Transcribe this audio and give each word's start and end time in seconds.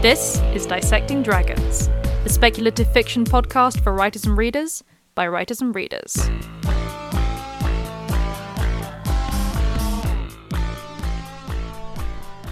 This 0.00 0.38
is 0.54 0.64
Dissecting 0.64 1.24
Dragons, 1.24 1.88
the 2.22 2.28
speculative 2.28 2.86
fiction 2.92 3.24
podcast 3.24 3.82
for 3.82 3.92
writers 3.92 4.26
and 4.26 4.38
readers 4.38 4.84
by 5.16 5.26
writers 5.26 5.60
and 5.60 5.74
readers. 5.74 6.14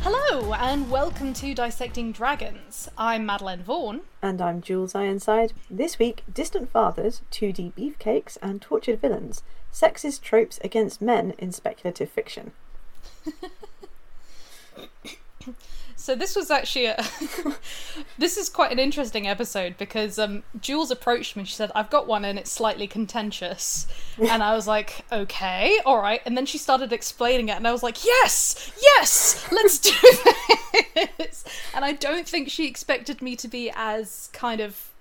Hello, 0.02 0.54
and 0.54 0.90
welcome 0.90 1.32
to 1.34 1.54
Dissecting 1.54 2.10
Dragons. 2.10 2.88
I'm 2.98 3.24
Madeline 3.24 3.62
Vaughan. 3.62 4.00
And 4.20 4.42
I'm 4.42 4.60
Jules 4.60 4.96
Ironside. 4.96 5.52
This 5.70 6.00
week, 6.00 6.24
Distant 6.34 6.72
Fathers, 6.72 7.22
2D 7.30 7.74
Beefcakes, 7.74 8.38
and 8.42 8.60
Tortured 8.60 9.00
Villains 9.00 9.44
Sexist 9.72 10.20
Tropes 10.20 10.58
Against 10.64 11.00
Men 11.00 11.32
in 11.38 11.52
Speculative 11.52 12.10
Fiction. 12.10 12.50
So 16.06 16.14
this 16.14 16.36
was 16.36 16.52
actually 16.52 16.86
a 16.86 17.04
this 18.18 18.36
is 18.36 18.48
quite 18.48 18.70
an 18.70 18.78
interesting 18.78 19.26
episode 19.26 19.76
because 19.76 20.20
um, 20.20 20.44
Jules 20.60 20.92
approached 20.92 21.34
me. 21.34 21.40
And 21.40 21.48
she 21.48 21.56
said, 21.56 21.72
"I've 21.74 21.90
got 21.90 22.06
one 22.06 22.24
and 22.24 22.38
it's 22.38 22.52
slightly 22.52 22.86
contentious," 22.86 23.88
and 24.16 24.40
I 24.40 24.54
was 24.54 24.68
like, 24.68 25.04
"Okay, 25.10 25.80
all 25.84 26.00
right." 26.00 26.20
And 26.24 26.36
then 26.36 26.46
she 26.46 26.58
started 26.58 26.92
explaining 26.92 27.48
it, 27.48 27.56
and 27.56 27.66
I 27.66 27.72
was 27.72 27.82
like, 27.82 28.04
"Yes, 28.04 28.70
yes, 28.80 29.48
let's 29.50 29.80
do 29.80 29.90
this." 31.18 31.44
And 31.74 31.84
I 31.84 31.90
don't 31.90 32.28
think 32.28 32.50
she 32.50 32.68
expected 32.68 33.20
me 33.20 33.34
to 33.34 33.48
be 33.48 33.72
as 33.74 34.30
kind 34.32 34.60
of 34.60 34.92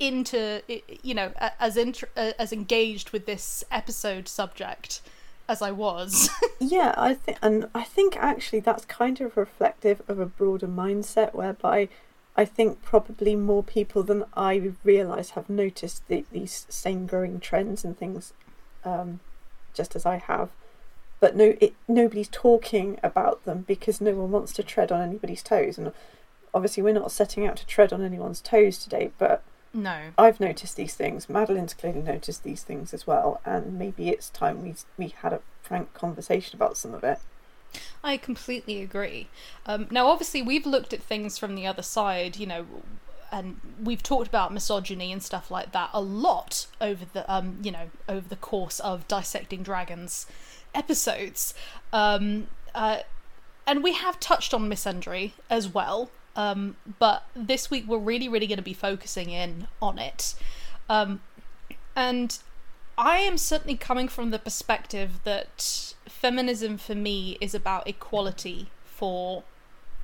into 0.00 0.60
you 1.02 1.14
know 1.14 1.32
as 1.60 1.78
int- 1.78 2.04
as 2.14 2.52
engaged 2.52 3.08
with 3.08 3.24
this 3.24 3.64
episode 3.70 4.28
subject 4.28 5.00
as 5.48 5.62
I 5.62 5.70
was. 5.70 6.30
yeah, 6.60 6.94
I 6.96 7.14
think, 7.14 7.38
and 7.42 7.68
I 7.74 7.82
think 7.84 8.16
actually 8.16 8.60
that's 8.60 8.84
kind 8.84 9.20
of 9.20 9.36
reflective 9.36 10.02
of 10.08 10.18
a 10.18 10.26
broader 10.26 10.68
mindset 10.68 11.34
whereby 11.34 11.88
I 12.36 12.44
think 12.44 12.82
probably 12.82 13.36
more 13.36 13.62
people 13.62 14.02
than 14.02 14.24
I 14.34 14.72
realise 14.84 15.30
have 15.30 15.50
noticed 15.50 16.06
the, 16.08 16.24
these 16.32 16.66
same 16.68 17.06
growing 17.06 17.40
trends 17.40 17.84
and 17.84 17.96
things, 17.96 18.32
um, 18.84 19.20
just 19.74 19.94
as 19.94 20.06
I 20.06 20.16
have. 20.16 20.50
But 21.20 21.36
no, 21.36 21.54
it, 21.60 21.74
nobody's 21.86 22.28
talking 22.28 22.98
about 23.02 23.44
them 23.44 23.64
because 23.66 24.00
no 24.00 24.12
one 24.14 24.30
wants 24.30 24.52
to 24.54 24.62
tread 24.62 24.90
on 24.90 25.02
anybody's 25.02 25.42
toes. 25.42 25.78
And 25.78 25.92
obviously, 26.54 26.82
we're 26.82 26.94
not 26.94 27.12
setting 27.12 27.46
out 27.46 27.56
to 27.58 27.66
tread 27.66 27.92
on 27.92 28.02
anyone's 28.02 28.40
toes 28.40 28.78
today, 28.78 29.12
but 29.18 29.42
no. 29.72 30.12
I've 30.18 30.40
noticed 30.40 30.76
these 30.76 30.94
things. 30.94 31.28
Madeline's 31.28 31.74
clearly 31.74 32.02
noticed 32.02 32.44
these 32.44 32.62
things 32.62 32.92
as 32.92 33.06
well, 33.06 33.40
and 33.44 33.78
maybe 33.78 34.08
it's 34.08 34.30
time 34.30 34.62
we 34.62 34.74
we 34.96 35.08
had 35.08 35.32
a 35.32 35.40
frank 35.62 35.94
conversation 35.94 36.56
about 36.56 36.76
some 36.76 36.94
of 36.94 37.04
it. 37.04 37.18
I 38.04 38.16
completely 38.16 38.82
agree. 38.82 39.28
Um, 39.64 39.86
now, 39.90 40.08
obviously, 40.08 40.42
we've 40.42 40.66
looked 40.66 40.92
at 40.92 41.02
things 41.02 41.38
from 41.38 41.54
the 41.54 41.66
other 41.66 41.82
side, 41.82 42.36
you 42.36 42.46
know, 42.46 42.66
and 43.30 43.58
we've 43.82 44.02
talked 44.02 44.28
about 44.28 44.52
misogyny 44.52 45.10
and 45.10 45.22
stuff 45.22 45.50
like 45.50 45.72
that 45.72 45.88
a 45.94 46.00
lot 46.00 46.66
over 46.80 47.06
the 47.12 47.32
um, 47.32 47.58
you 47.62 47.72
know 47.72 47.90
over 48.08 48.28
the 48.28 48.36
course 48.36 48.78
of 48.80 49.08
dissecting 49.08 49.62
dragons 49.62 50.26
episodes. 50.74 51.54
Um, 51.92 52.48
uh, 52.74 53.00
and 53.66 53.82
we 53.82 53.94
have 53.94 54.20
touched 54.20 54.52
on 54.52 54.68
misandry 54.68 55.32
as 55.48 55.68
well 55.68 56.10
um, 56.36 56.76
but 56.98 57.24
this 57.34 57.70
week 57.70 57.84
we're 57.86 57.98
really, 57.98 58.28
really 58.28 58.46
going 58.46 58.58
to 58.58 58.62
be 58.62 58.74
focusing 58.74 59.30
in 59.30 59.68
on 59.80 59.98
it. 59.98 60.34
Um, 60.88 61.20
and 61.94 62.38
I 62.96 63.18
am 63.18 63.38
certainly 63.38 63.76
coming 63.76 64.08
from 64.08 64.30
the 64.30 64.38
perspective 64.38 65.20
that 65.24 65.94
feminism 66.06 66.78
for 66.78 66.94
me 66.94 67.36
is 67.40 67.54
about 67.54 67.86
equality 67.86 68.68
for 68.84 69.44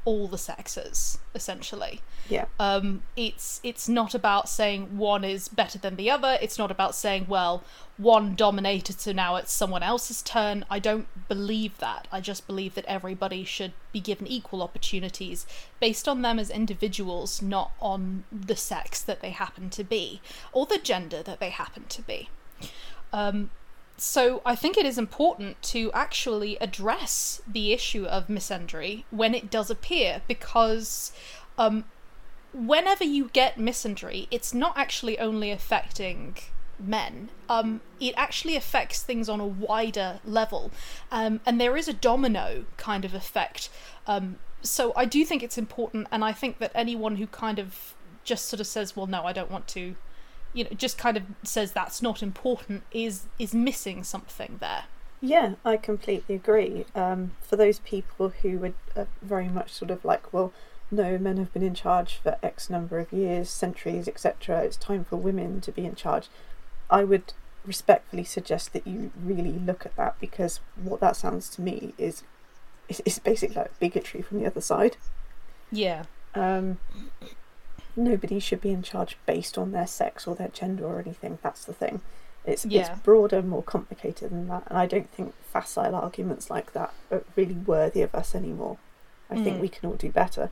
all 0.09 0.27
the 0.27 0.39
sexes 0.39 1.19
essentially. 1.35 2.01
Yeah. 2.31 2.47
Um 2.59 3.03
it's 3.15 3.61
it's 3.63 3.91
not 3.91 4.15
about 4.15 4.49
saying 4.49 4.97
one 4.97 5.23
is 5.23 5.49
better 5.49 5.79
than 5.79 5.97
the 5.97 6.11
other. 6.11 6.39
It's 6.41 6.59
not 6.59 6.71
about 6.71 6.95
saying 6.95 7.27
well 7.29 7.63
one 7.99 8.35
dominated 8.35 9.01
so 9.01 9.13
now 9.13 9.37
it's 9.37 9.53
someone 9.53 9.83
else's 9.83 10.23
turn. 10.23 10.65
I 10.71 10.79
don't 10.79 11.09
believe 11.29 11.77
that. 11.79 12.09
I 12.11 12.23
just 12.23 12.47
believe 12.47 12.75
that 12.75 12.87
everybody 12.87 13.45
should 13.45 13.75
be 13.93 14.01
given 14.01 14.27
equal 14.27 14.63
opportunities 14.63 15.47
based 15.79 16.09
on 16.09 16.23
them 16.23 16.39
as 16.39 16.49
individuals 16.49 17.43
not 17.43 17.73
on 17.79 18.25
the 18.33 18.57
sex 18.57 19.03
that 19.03 19.21
they 19.21 19.31
happen 19.31 19.69
to 19.69 19.85
be 19.85 20.23
or 20.53 20.65
the 20.65 20.79
gender 20.79 21.23
that 21.23 21.39
they 21.39 21.51
happen 21.51 21.85
to 21.91 22.01
be. 22.01 22.31
Um 23.13 23.51
so 24.01 24.41
I 24.47 24.55
think 24.55 24.77
it 24.77 24.87
is 24.87 24.97
important 24.97 25.61
to 25.65 25.91
actually 25.93 26.57
address 26.61 27.43
the 27.47 27.73
issue 27.73 28.05
of 28.05 28.29
misandry 28.29 29.05
when 29.11 29.35
it 29.35 29.51
does 29.51 29.71
appear 29.71 30.23
because 30.29 31.13
um, 31.59 31.85
whenever 32.55 33.05
you 33.05 33.29
get 33.33 33.57
misandry, 33.57 34.29
it's 34.31 34.55
not 34.55 34.77
actually 34.77 35.19
only 35.19 35.51
affecting 35.51 36.37
men. 36.79 37.31
Um, 37.49 37.81
it 38.01 38.15
actually 38.17 38.57
affects 38.57 39.03
things 39.03 39.29
on 39.29 39.41
a 39.41 39.47
wider 39.47 40.21
level, 40.25 40.71
um, 41.11 41.41
and 41.45 41.61
there 41.61 41.77
is 41.77 41.89
a 41.89 41.93
domino 41.93 42.67
kind 42.77 43.05
of 43.05 43.15
effect. 43.15 43.69
Um, 44.07 44.39
so 44.63 44.93
I 44.97 45.05
do 45.05 45.25
think 45.25 45.43
it's 45.43 45.59
important, 45.59 46.07
and 46.11 46.25
I 46.25 46.33
think 46.33 46.59
that 46.59 46.71
anyone 46.75 47.17
who 47.17 47.27
kind 47.27 47.59
of 47.59 47.95
just 48.25 48.47
sort 48.47 48.61
of 48.61 48.67
says, 48.67 48.95
"Well, 48.95 49.07
no, 49.07 49.25
I 49.25 49.33
don't 49.33 49.51
want 49.51 49.67
to," 49.69 49.97
you 50.59 50.65
know 50.65 50.71
just 50.71 50.99
kind 50.99 51.17
of 51.17 51.23
says 51.45 51.71
that's 51.73 52.03
not 52.03 52.23
important 52.23 52.83
is 52.91 53.27
is 53.39 53.55
missing 53.55 54.03
something 54.03 54.57
there. 54.61 54.85
Yeah 55.21 55.55
i 55.65 55.77
completely 55.77 56.35
agree. 56.35 56.85
Um, 56.95 57.33
for 57.41 57.57
those 57.57 57.79
people 57.79 58.31
who 58.43 58.59
would 58.59 58.75
uh, 58.97 59.05
very 59.23 59.49
much 59.49 59.73
sort 59.73 59.91
of 59.93 60.05
like 60.05 60.33
well 60.33 60.53
no 60.91 61.17
men 61.19 61.37
have 61.37 61.53
been 61.53 61.63
in 61.63 61.75
charge 61.75 62.17
for 62.17 62.37
x 62.43 62.69
number 62.69 62.99
of 62.99 63.13
years 63.13 63.49
centuries 63.51 64.09
etc 64.09 64.63
it's 64.63 64.77
time 64.77 65.05
for 65.05 65.17
women 65.17 65.61
to 65.61 65.71
be 65.73 65.85
in 65.85 65.95
charge. 65.95 66.29
I 66.91 67.05
would 67.05 67.35
respectfully 67.65 68.25
suggest 68.25 68.73
that 68.73 68.87
you 68.87 69.13
really 69.23 69.53
look 69.53 69.85
at 69.87 69.95
that 69.97 70.19
because 70.21 70.61
what 70.75 71.01
that 71.01 71.15
sounds 71.17 71.49
to 71.51 71.61
me 71.61 71.95
is 71.99 72.25
is, 72.89 73.01
is 73.05 73.19
basically 73.19 73.57
like 73.57 73.79
bigotry 73.79 74.23
from 74.23 74.41
the 74.41 74.47
other 74.47 74.61
side. 74.61 74.97
Yeah. 75.71 76.05
Um, 76.35 76.79
nobody 77.99 78.39
should 78.39 78.61
be 78.61 78.71
in 78.71 78.83
charge 78.83 79.19
based 79.27 79.59
on 79.59 79.73
their 79.73 79.87
sex 79.87 80.27
or 80.27 80.35
their 80.35 80.49
gender 80.49 80.87
or 80.87 81.01
anything. 81.01 81.39
That's 81.43 81.65
the 81.65 81.75
thing. 81.75 82.01
It's 82.45 82.65
yeah. 82.65 82.93
it's 82.93 83.01
broader, 83.01 83.43
more 83.43 83.63
complicated 83.63 84.31
than 84.31 84.49
that, 84.49 84.65
and 84.69 84.79
I 84.79 84.87
don't 84.87 85.11
think 85.11 85.35
facile 85.43 85.95
arguments 85.95 86.49
like 86.49 86.73
that 86.73 86.95
are 87.11 87.23
really 87.37 87.55
worthy 87.55 88.01
of 88.01 88.15
us 88.15 88.35
anymore. 88.35 88.79
I 89.31 89.35
mm. 89.35 89.45
think 89.45 89.61
we 89.61 89.69
can 89.69 89.89
all 89.89 89.97
do 89.97 90.11
better. 90.11 90.51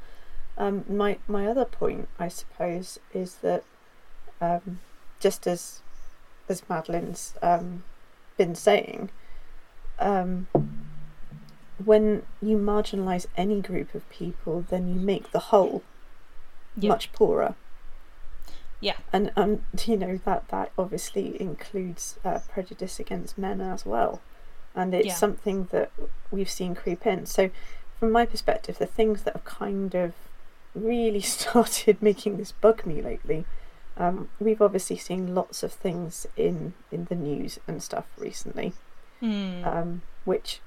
Um, 0.59 0.85
my 0.89 1.19
my 1.27 1.47
other 1.47 1.65
point, 1.65 2.09
I 2.19 2.29
suppose, 2.29 2.99
is 3.15 3.37
that 3.37 3.65
um, 4.41 4.81
just 5.21 5.47
as 5.47 5.81
as 6.49 6.69
Madeline's 6.69 7.35
um, 7.41 7.85
been 8.37 8.55
saying, 8.55 9.11
um, 9.99 10.49
when 11.83 12.23
you 12.43 12.59
marginalise 12.59 13.27
any 13.37 13.61
group 13.61 13.95
of 13.95 14.09
people, 14.11 14.65
then 14.69 14.89
you 14.89 15.01
make 15.01 15.33
the 15.33 15.39
whole 15.39 15.83
yeah. 16.76 16.88
much 16.88 17.12
poorer. 17.12 17.54
Yeah, 18.81 18.97
and 19.12 19.32
um, 19.37 19.62
you 19.84 19.97
know 19.97 20.20
that 20.25 20.48
that 20.48 20.70
obviously 20.76 21.41
includes 21.41 22.19
uh, 22.25 22.41
prejudice 22.48 23.00
against 23.00 23.38
men 23.38 23.60
as 23.60 23.87
well, 23.87 24.20
and 24.75 24.94
it's 24.94 25.06
yeah. 25.06 25.14
something 25.14 25.69
that 25.72 25.91
we've 26.31 26.50
seen 26.50 26.75
creep 26.75 27.06
in. 27.06 27.25
So, 27.26 27.50
from 27.98 28.12
my 28.12 28.26
perspective, 28.26 28.78
the 28.78 28.87
things 28.87 29.22
that 29.22 29.32
have 29.32 29.44
kind 29.44 29.94
of 29.94 30.12
really 30.75 31.20
started 31.37 32.02
making 32.02 32.37
this 32.37 32.52
bug 32.52 32.84
me 32.84 33.00
lately, 33.00 33.46
um, 33.96 34.29
we've 34.38 34.61
obviously 34.61 34.99
seen 34.99 35.34
lots 35.34 35.62
of 35.62 35.72
things 35.72 36.26
in 36.37 36.75
in 36.93 37.06
the 37.06 37.14
news 37.14 37.58
and 37.67 37.82
stuff 37.82 38.05
recently, 38.19 38.75
mm. 39.22 39.67
um, 39.67 40.02
which 40.26 40.61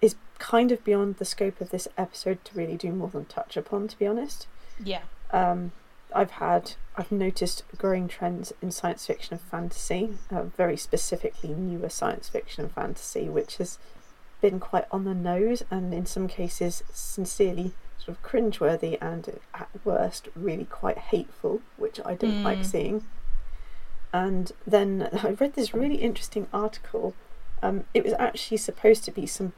is 0.00 0.16
kind 0.38 0.72
of 0.72 0.82
beyond 0.82 1.16
the 1.16 1.26
scope 1.26 1.60
of 1.60 1.68
this 1.68 1.86
episode 1.98 2.42
to 2.46 2.56
really 2.56 2.78
do 2.78 2.90
more 2.90 3.08
than 3.08 3.26
touch 3.26 3.58
upon. 3.58 3.86
To 3.88 3.98
be 3.98 4.06
honest, 4.06 4.46
yeah. 4.82 5.02
Um, 5.32 5.72
I've 6.14 6.32
had 6.32 6.72
I've 6.96 7.12
noticed 7.12 7.62
growing 7.78 8.08
trends 8.08 8.52
in 8.60 8.70
science 8.70 9.06
fiction 9.06 9.34
and 9.34 9.40
fantasy, 9.42 10.18
uh, 10.30 10.42
very 10.42 10.76
specifically 10.76 11.50
newer 11.50 11.88
science 11.88 12.28
fiction 12.28 12.64
and 12.64 12.72
fantasy, 12.72 13.28
which 13.28 13.56
has 13.56 13.78
been 14.40 14.58
quite 14.58 14.86
on 14.90 15.04
the 15.04 15.14
nose 15.14 15.62
and 15.70 15.92
in 15.92 16.06
some 16.06 16.26
cases 16.26 16.82
sincerely 16.92 17.72
sort 17.98 18.16
of 18.16 18.22
cringeworthy 18.22 18.96
and 19.00 19.38
at 19.54 19.68
worst 19.84 20.28
really 20.34 20.64
quite 20.64 20.98
hateful, 20.98 21.60
which 21.76 22.00
I 22.04 22.14
don't 22.14 22.42
mm. 22.42 22.44
like 22.44 22.64
seeing. 22.64 23.04
And 24.12 24.50
then 24.66 25.08
I 25.22 25.30
read 25.30 25.54
this 25.54 25.74
really 25.74 25.96
interesting 25.96 26.48
article. 26.52 27.14
Um, 27.62 27.84
it 27.94 28.04
was 28.04 28.14
actually 28.18 28.56
supposed 28.56 29.04
to 29.04 29.10
be 29.10 29.26
some 29.26 29.52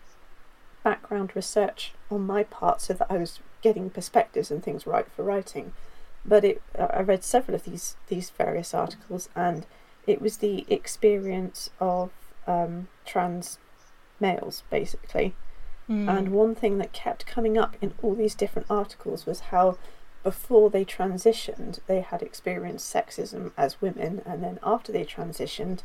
background 0.82 1.32
research 1.34 1.92
on 2.10 2.26
my 2.26 2.42
part 2.42 2.80
so 2.80 2.94
that 2.94 3.06
I 3.08 3.16
was 3.16 3.38
getting 3.62 3.90
perspectives 3.90 4.50
and 4.50 4.62
things 4.62 4.86
right 4.86 5.06
for 5.14 5.22
writing. 5.22 5.72
But 6.24 6.44
it, 6.44 6.62
I 6.78 7.00
read 7.00 7.24
several 7.24 7.54
of 7.54 7.64
these 7.64 7.96
these 8.08 8.30
various 8.30 8.74
articles, 8.74 9.28
and 9.34 9.66
it 10.06 10.20
was 10.20 10.38
the 10.38 10.66
experience 10.68 11.70
of 11.80 12.10
um, 12.46 12.88
trans 13.04 13.58
males 14.20 14.62
basically. 14.70 15.34
Mm. 15.88 16.08
And 16.08 16.28
one 16.28 16.54
thing 16.54 16.78
that 16.78 16.92
kept 16.92 17.26
coming 17.26 17.58
up 17.58 17.76
in 17.80 17.92
all 18.02 18.14
these 18.14 18.36
different 18.36 18.70
articles 18.70 19.26
was 19.26 19.40
how 19.40 19.76
before 20.22 20.70
they 20.70 20.84
transitioned, 20.84 21.80
they 21.86 22.00
had 22.00 22.22
experienced 22.22 22.94
sexism 22.94 23.50
as 23.56 23.80
women, 23.80 24.22
and 24.24 24.42
then 24.42 24.60
after 24.62 24.92
they 24.92 25.04
transitioned, 25.04 25.80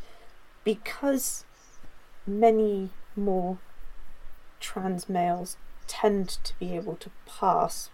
because 0.63 1.43
many 2.27 2.91
more 3.15 3.57
trans 4.59 5.09
males 5.09 5.57
tend 5.87 6.29
to 6.43 6.57
be 6.59 6.75
able 6.75 6.95
to 6.97 7.09
pass 7.25 7.89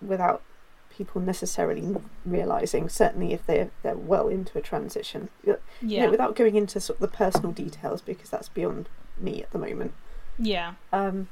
without 0.00 0.42
people 0.90 1.20
necessarily 1.20 1.94
realizing 2.24 2.88
certainly 2.88 3.32
if 3.34 3.44
they're 3.46 3.70
they're 3.82 3.96
well 3.96 4.28
into 4.28 4.56
a 4.56 4.62
transition 4.62 5.28
You 5.44 5.58
Yeah. 5.82 6.04
know, 6.06 6.10
without 6.10 6.34
going 6.34 6.56
into 6.56 6.80
sort 6.80 6.96
of 7.00 7.10
the 7.10 7.16
personal 7.16 7.52
details 7.52 8.00
because 8.00 8.30
that's 8.30 8.48
beyond 8.48 8.88
me 9.18 9.42
at 9.42 9.50
the 9.50 9.58
moment 9.58 9.92
yeah. 10.38 10.74
um, 10.92 11.28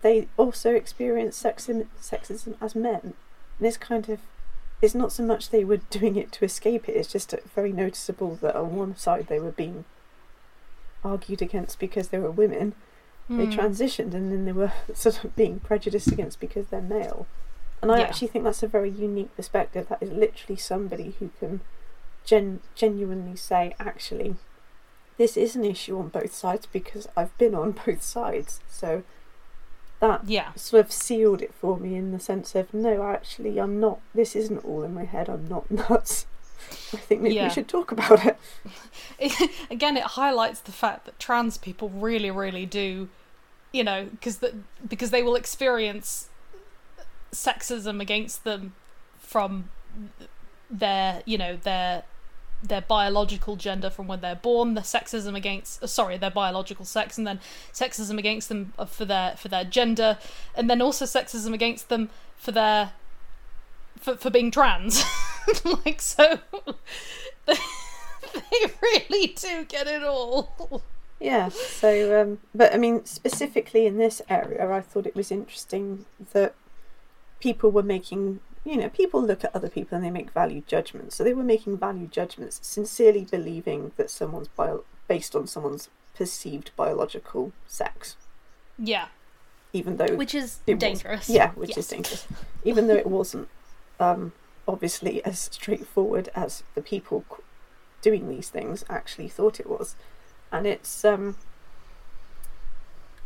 they 0.00 0.28
also 0.36 0.74
experience 0.74 1.42
sexism, 1.42 1.86
sexism 2.00 2.54
as 2.60 2.74
men. 2.74 3.14
And 3.58 3.66
it's 3.66 3.76
kind 3.76 4.08
of, 4.08 4.20
it's 4.80 4.94
not 4.94 5.10
so 5.12 5.22
much 5.24 5.50
they 5.50 5.64
were 5.64 5.78
doing 5.90 6.16
it 6.16 6.30
to 6.32 6.44
escape 6.44 6.88
it, 6.88 6.92
it's 6.96 7.12
just 7.12 7.34
very 7.54 7.72
noticeable 7.72 8.36
that 8.36 8.54
on 8.56 8.76
one 8.76 8.96
side 8.96 9.26
they 9.26 9.40
were 9.40 9.50
being 9.50 9.84
argued 11.04 11.42
against 11.42 11.78
because 11.78 12.08
they 12.08 12.18
were 12.18 12.30
women, 12.30 12.74
they 13.28 13.46
Mm. 13.46 13.52
transitioned, 13.52 14.14
and 14.14 14.32
then 14.32 14.44
they 14.44 14.52
were 14.52 14.72
sort 14.94 15.22
of 15.24 15.36
being 15.36 15.60
prejudiced 15.60 16.08
against 16.08 16.40
because 16.40 16.66
they're 16.68 16.80
male. 16.80 17.26
And 17.82 17.92
I 17.92 17.98
Yeah. 17.98 18.04
actually 18.06 18.28
think 18.28 18.44
that's 18.44 18.62
a 18.62 18.68
very 18.68 18.90
unique 18.90 19.34
perspective. 19.36 19.88
That 19.88 20.02
is 20.02 20.10
literally 20.10 20.56
somebody 20.56 21.14
who 21.18 21.30
can 21.38 21.60
gen- 22.24 22.60
genuinely 22.74 23.36
say, 23.36 23.74
actually, 23.78 24.36
this 25.16 25.36
is 25.36 25.54
an 25.56 25.64
issue 25.64 25.98
on 25.98 26.08
both 26.08 26.32
sides 26.34 26.66
because 26.66 27.06
I've 27.16 27.36
been 27.38 27.54
on 27.54 27.72
both 27.86 28.02
sides. 28.02 28.60
So 28.68 29.02
that 30.00 30.24
Yeah. 30.28 30.52
sort 30.54 30.84
of 30.86 30.92
sealed 30.92 31.42
it 31.42 31.52
for 31.54 31.76
me 31.76 31.96
in 31.96 32.12
the 32.12 32.20
sense 32.20 32.54
of 32.54 32.72
no, 32.72 33.02
actually, 33.02 33.58
I'm 33.58 33.78
not. 33.80 34.00
This 34.14 34.34
isn't 34.36 34.64
all 34.64 34.82
in 34.84 34.94
my 34.94 35.04
head. 35.04 35.28
I'm 35.28 35.46
not 35.48 35.70
nuts. 35.90 36.26
I 36.92 36.96
think 36.96 37.20
maybe 37.22 37.34
Yeah. 37.34 37.44
we 37.44 37.50
should 37.50 37.68
talk 37.68 37.92
about 37.92 38.24
it. 38.24 38.36
it, 39.18 39.50
again, 39.70 39.96
it 39.96 40.02
highlights 40.02 40.60
the 40.60 40.72
fact 40.72 41.04
that 41.06 41.18
trans 41.18 41.58
people 41.58 41.88
really, 41.90 42.30
really 42.30 42.66
do, 42.66 43.08
you 43.72 43.84
know, 43.84 44.06
because 44.10 44.38
the, 44.38 44.54
because 44.86 45.10
they 45.10 45.22
will 45.22 45.34
experience 45.36 46.28
sexism 47.32 48.00
against 48.00 48.44
them 48.44 48.74
from 49.18 49.70
their, 50.70 51.22
you 51.26 51.38
know, 51.38 51.56
their 51.56 52.04
their 52.60 52.80
biological 52.80 53.54
gender 53.54 53.88
from 53.88 54.08
when 54.08 54.20
they're 54.20 54.34
born, 54.34 54.74
the 54.74 54.80
sexism 54.80 55.36
against, 55.36 55.80
uh, 55.80 55.86
sorry, 55.86 56.16
their 56.18 56.30
biological 56.30 56.84
sex, 56.84 57.16
and 57.16 57.24
then 57.24 57.38
sexism 57.72 58.18
against 58.18 58.48
them 58.48 58.72
uh, 58.78 58.84
for 58.84 59.04
their 59.04 59.36
for 59.36 59.46
their 59.48 59.62
gender, 59.64 60.18
and 60.56 60.68
then 60.68 60.82
also 60.82 61.04
sexism 61.04 61.54
against 61.54 61.88
them 61.88 62.10
for 62.36 62.50
their 62.50 62.92
for 63.96 64.16
for 64.16 64.30
being 64.30 64.50
trans. 64.50 65.04
like 65.84 66.00
so. 66.00 66.38
they 67.46 67.56
really 68.82 69.28
do 69.34 69.64
get 69.64 69.86
it 69.86 70.02
all. 70.02 70.82
Yeah. 71.20 71.48
So, 71.48 72.20
um, 72.20 72.38
but 72.54 72.72
I 72.74 72.76
mean, 72.78 73.04
specifically 73.04 73.86
in 73.86 73.98
this 73.98 74.22
area, 74.28 74.70
I 74.70 74.80
thought 74.80 75.06
it 75.06 75.16
was 75.16 75.30
interesting 75.30 76.04
that 76.32 76.54
people 77.40 77.70
were 77.70 77.82
making. 77.82 78.40
You 78.64 78.76
know, 78.76 78.88
people 78.90 79.22
look 79.22 79.44
at 79.44 79.54
other 79.56 79.68
people 79.70 79.96
and 79.96 80.04
they 80.04 80.10
make 80.10 80.30
value 80.32 80.62
judgments. 80.66 81.16
So 81.16 81.24
they 81.24 81.32
were 81.32 81.44
making 81.44 81.78
value 81.78 82.06
judgments, 82.06 82.60
sincerely 82.62 83.24
believing 83.24 83.92
that 83.96 84.10
someone's 84.10 84.48
bio- 84.48 84.84
based 85.06 85.34
on 85.34 85.46
someone's 85.46 85.88
perceived 86.14 86.72
biological 86.76 87.52
sex, 87.66 88.16
Yeah, 88.76 89.06
even 89.72 89.96
though 89.96 90.14
which 90.16 90.34
is 90.34 90.58
It 90.66 90.74
was- 90.74 90.80
dangerous. 90.80 91.30
Yeah, 91.30 91.52
which 91.52 91.70
Yes. 91.70 91.78
is 91.78 91.86
dangerous. 91.88 92.26
Even 92.64 92.88
though 92.88 92.96
it 92.96 93.06
wasn't 93.06 93.48
um, 93.98 94.32
obviously 94.68 95.24
as 95.24 95.40
straightforward 95.40 96.28
as 96.36 96.62
the 96.76 96.82
people 96.82 97.24
doing 98.02 98.28
these 98.28 98.48
things 98.50 98.84
actually 98.88 99.28
thought 99.28 99.58
it 99.58 99.68
was. 99.68 99.96
And 100.52 100.66
it's, 100.66 101.04
um, 101.04 101.36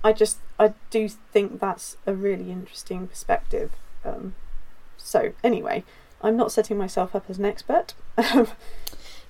I 0.05 0.12
just, 0.12 0.39
I 0.59 0.75
do 0.91 1.09
think 1.09 1.61
that's 1.61 1.97
a 2.06 2.15
really 2.15 2.50
interesting 2.50 3.06
perspective. 3.06 3.73
Um, 4.05 4.35
so, 4.97 5.33
anyway, 5.44 5.85
I'm 6.23 6.37
not 6.37 6.53
setting 6.53 6.79
myself 6.79 7.15
up 7.15 7.29
as 7.29 7.39
an 7.39 7.44
expert. 7.44 7.94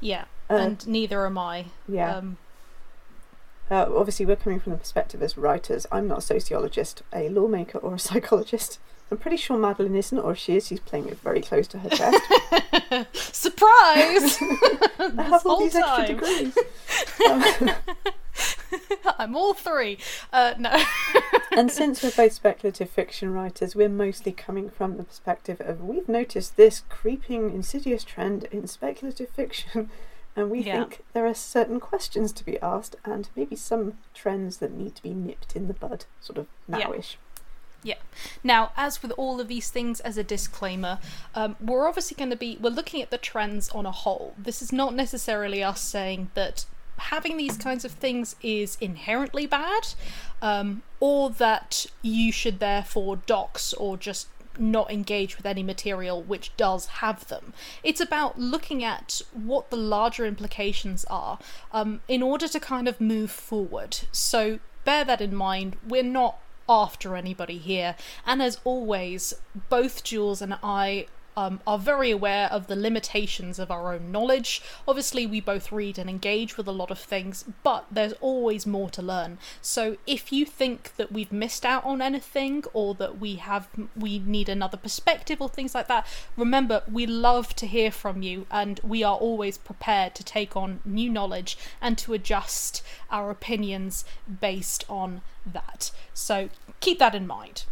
Yeah, 0.05 0.25
Uh, 0.51 0.55
and 0.55 0.87
neither 0.89 1.25
am 1.27 1.39
I. 1.39 1.67
yeah. 1.89 2.17
Um, 2.17 2.37
Uh, 3.71 3.87
obviously, 3.97 4.27
we're 4.27 4.35
coming 4.37 4.59
from 4.59 4.73
the 4.73 4.79
perspective 4.79 5.23
as 5.23 5.39
writers. 5.39 5.87
I'm 5.93 6.09
not 6.09 6.19
a 6.19 6.23
sociologist, 6.23 7.03
a 7.13 7.29
lawmaker, 7.29 7.79
or 7.79 7.95
a 7.95 7.99
psychologist. 8.11 8.81
I'm 9.13 9.19
pretty 9.19 9.37
sure 9.37 9.59
Madeline 9.59 9.95
isn't, 9.95 10.19
or 10.19 10.33
if 10.33 10.39
she 10.39 10.57
is, 10.57 10.69
she's 10.69 10.81
playing 10.81 11.07
it 11.07 11.19
very 11.21 11.43
close 11.43 11.69
to 11.69 11.79
her 11.81 11.91
chest. 11.91 12.19
surprise! 13.37 14.39
I 14.99 15.23
have 15.29 15.45
all 15.45 15.61
these 15.61 15.75
extra 15.75 16.07
time, 16.07 16.17
degrees. 16.17 16.57
Um, 17.29 17.71
I'm 19.19 19.37
all 19.37 19.53
three. 19.53 19.99
Uh, 20.33 20.55
no. 20.59 20.83
and 21.55 21.71
since 21.71 22.03
we're 22.03 22.11
both 22.13 22.33
speculative 22.33 22.89
fiction 22.89 23.35
writers, 23.35 23.77
we're 23.77 23.91
mostly 23.91 24.33
coming 24.33 24.71
from 24.71 24.97
the 24.97 25.05
perspective 25.05 25.61
of 25.61 25.83
we've 25.83 26.09
noticed 26.09 26.57
this 26.57 26.83
creeping, 26.89 27.51
insidious 27.55 28.05
trend 28.05 28.45
in 28.45 28.67
speculative 28.67 29.29
fiction, 29.29 29.91
and 30.35 30.51
we 30.51 30.61
Yeah. 30.61 30.79
think 30.85 31.05
there 31.13 31.27
are 31.27 31.35
certain 31.35 31.81
questions 31.81 32.33
to 32.33 32.47
be 32.47 32.59
asked, 32.61 32.97
and 33.05 33.29
maybe 33.37 33.57
some 33.57 33.99
trends 34.15 34.57
that 34.57 34.73
need 34.73 34.95
to 34.95 35.03
be 35.03 35.13
nipped 35.13 35.55
in 35.55 35.69
the 35.69 35.75
bud, 35.75 36.07
sort 36.23 36.39
of 36.39 36.47
Yeah. 36.67 36.89
Nowish. 37.85 37.97
Now, 38.43 38.73
as 38.77 39.03
with 39.03 39.13
all 39.13 39.41
of 39.41 39.49
these 39.49 39.71
things, 39.71 40.01
as 40.01 40.19
a 40.19 40.25
disclaimer, 40.25 40.99
um, 41.35 41.57
we're 41.61 41.89
obviously 41.89 42.17
going 42.17 42.31
to 42.31 42.37
be 42.37 42.59
we're 42.61 42.71
looking 42.71 43.03
at 43.03 43.11
the 43.11 43.19
trends 43.19 43.69
on 43.71 43.87
a 43.87 43.93
whole. 43.93 44.35
This 44.39 44.63
is 44.63 44.73
not 44.73 44.95
necessarily 44.95 45.63
us 45.63 45.81
saying 45.81 46.31
that 46.35 46.65
having 46.99 47.37
these 47.37 47.57
kinds 47.57 47.85
of 47.85 47.93
things 47.93 48.37
is 48.43 48.77
inherently 48.81 49.47
bad, 49.47 49.89
um, 50.41 50.83
or 51.01 51.31
that 51.31 51.87
you 52.03 52.31
should 52.31 52.61
therefore 52.61 53.17
dox 53.17 53.73
or 53.75 53.97
just 53.97 54.29
not 54.59 54.91
engage 54.91 55.39
with 55.39 55.47
any 55.47 55.63
material 55.63 56.23
which 56.23 56.55
does 56.59 56.87
have 56.87 57.27
them. 57.29 57.55
It's 57.83 58.03
about 58.03 58.39
looking 58.39 58.85
at 58.85 59.23
what 59.33 59.71
the 59.71 59.79
larger 59.79 60.27
implications 60.27 61.07
are 61.07 61.39
um, 61.73 62.01
in 62.07 62.23
order 62.23 62.47
to 62.49 62.61
kind 62.61 62.87
of 62.87 63.01
move 63.01 63.31
forward. 63.31 64.01
So 64.13 64.59
bear 64.85 65.05
that 65.05 65.23
in 65.23 65.35
mind. 65.35 65.77
We're 65.89 66.03
not 66.03 66.39
after 66.73 67.15
anybody 67.17 67.59
here. 67.59 67.97
And 68.27 68.43
as 68.43 68.59
always, 68.65 69.35
both 69.69 70.03
Jules 70.03 70.41
and 70.41 70.57
I 70.63 71.07
um, 71.37 71.61
are 71.67 71.79
very 71.79 72.11
aware 72.11 72.49
of 72.51 72.67
the 72.67 72.77
limitations 72.77 73.59
of 73.59 73.71
our 73.71 73.93
own 73.93 74.13
knowledge. 74.13 74.63
Obviously, 74.87 75.27
we 75.27 75.41
both 75.41 75.73
read 75.73 75.99
and 75.99 76.09
engage 76.09 76.57
with 76.57 76.69
a 76.69 76.73
lot 76.73 76.91
of 76.91 76.99
things, 76.99 77.45
but 77.63 77.87
there's 77.91 78.13
always 78.21 78.67
more 78.67 78.91
to 78.91 79.03
learn. 79.03 79.39
So 79.61 79.97
if 80.07 80.33
you 80.33 80.45
think 80.45 80.97
that 80.97 81.13
we've 81.13 81.33
missed 81.33 81.65
out 81.65 81.85
on 81.85 82.03
anything 82.03 82.65
or 82.73 82.95
that 82.97 83.19
we 83.19 83.37
have 83.37 83.69
we 83.97 84.19
need 84.19 84.49
another 84.49 84.77
perspective 84.77 85.41
or 85.41 85.49
things 85.49 85.75
like 85.75 85.89
that, 85.89 86.07
remember 86.37 86.83
we 86.91 87.07
love 87.07 87.55
to 87.57 87.67
hear 87.67 87.91
from 87.91 88.23
you 88.23 88.47
and 88.51 88.81
we 88.83 89.03
are 89.03 89.17
always 89.17 89.59
prepared 89.59 90.15
to 90.15 90.25
take 90.25 90.57
on 90.57 90.81
new 90.85 91.11
knowledge 91.11 91.57
and 91.81 91.97
to 91.99 92.13
adjust 92.13 92.83
our 93.11 93.31
opinions 93.31 94.05
based 94.41 94.85
on 94.89 95.23
that. 95.47 95.91
So 96.15 96.49
keep 96.81 96.99
that 96.99 97.15
in 97.15 97.27
mind. 97.27 97.65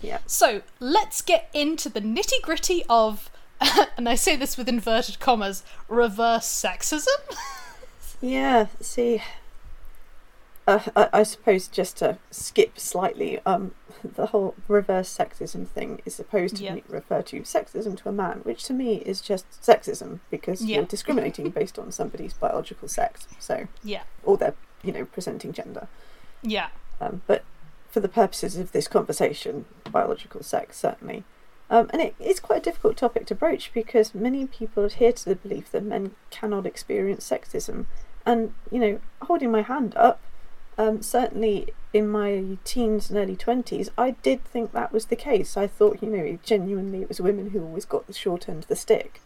Yeah. 0.00 0.18
So 0.26 0.62
let's 0.80 1.22
get 1.22 1.48
into 1.54 1.88
the 1.88 2.00
nitty 2.00 2.42
gritty 2.42 2.84
of, 2.88 3.30
and 3.96 4.08
I 4.08 4.14
say 4.14 4.36
this 4.36 4.56
with 4.56 4.68
inverted 4.68 5.18
commas, 5.20 5.62
reverse 5.88 6.46
sexism. 6.46 7.08
Yeah, 8.20 8.68
see, 8.80 9.20
uh, 10.66 10.78
I, 10.96 11.08
I 11.12 11.22
suppose 11.24 11.68
just 11.68 11.98
to 11.98 12.16
skip 12.30 12.78
slightly, 12.78 13.38
um, 13.44 13.72
the 14.02 14.26
whole 14.26 14.54
reverse 14.66 15.14
sexism 15.14 15.66
thing 15.68 16.00
is 16.06 16.14
supposed 16.14 16.56
to 16.56 16.64
Yeah. 16.64 16.76
refer 16.88 17.20
to 17.20 17.40
sexism 17.42 17.98
to 17.98 18.08
a 18.08 18.12
man, 18.12 18.38
which 18.44 18.64
to 18.64 18.72
me 18.72 18.96
is 18.96 19.20
just 19.20 19.44
sexism 19.60 20.20
because 20.30 20.62
Yeah. 20.64 20.76
you're 20.76 20.86
discriminating 20.86 21.50
based 21.60 21.78
on 21.78 21.92
somebody's 21.92 22.32
biological 22.32 22.88
sex, 22.88 23.26
so 23.38 23.68
Yeah. 23.82 24.04
or 24.22 24.38
their 24.38 24.54
you 24.82 24.92
know 24.92 25.04
presenting 25.04 25.52
gender. 25.52 25.86
Yeah. 26.42 26.68
Um, 27.02 27.20
but 27.26 27.44
for 27.94 28.00
the 28.00 28.08
purposes 28.08 28.56
of 28.56 28.72
this 28.72 28.88
conversation, 28.88 29.66
biological 29.88 30.42
sex 30.42 30.76
certainly. 30.76 31.22
Um, 31.70 31.88
and 31.92 32.12
it's 32.18 32.40
quite 32.40 32.58
a 32.58 32.64
difficult 32.64 32.96
topic 32.96 33.24
to 33.26 33.36
broach 33.36 33.72
because 33.72 34.16
many 34.16 34.46
people 34.46 34.84
adhere 34.84 35.12
to 35.12 35.24
the 35.24 35.36
belief 35.36 35.70
that 35.70 35.84
men 35.84 36.10
cannot 36.30 36.66
experience 36.66 37.30
sexism. 37.30 37.86
And, 38.26 38.52
you 38.72 38.80
know, 38.80 39.00
holding 39.22 39.52
my 39.52 39.62
hand 39.62 39.94
up, 39.96 40.20
um, 40.76 41.02
certainly 41.02 41.72
in 41.92 42.08
my 42.08 42.58
teens 42.64 43.10
and 43.10 43.18
early 43.18 43.36
20s, 43.36 43.90
I 43.96 44.10
did 44.22 44.44
think 44.44 44.72
that 44.72 44.92
was 44.92 45.06
the 45.06 45.16
case. 45.16 45.56
I 45.56 45.68
thought, 45.68 46.02
you 46.02 46.10
know, 46.10 46.36
genuinely 46.42 47.02
it 47.02 47.08
was 47.08 47.20
women 47.20 47.50
who 47.50 47.62
always 47.62 47.84
got 47.84 48.08
the 48.08 48.12
short 48.12 48.48
end 48.48 48.64
of 48.64 48.68
the 48.68 48.76
stick. 48.76 49.22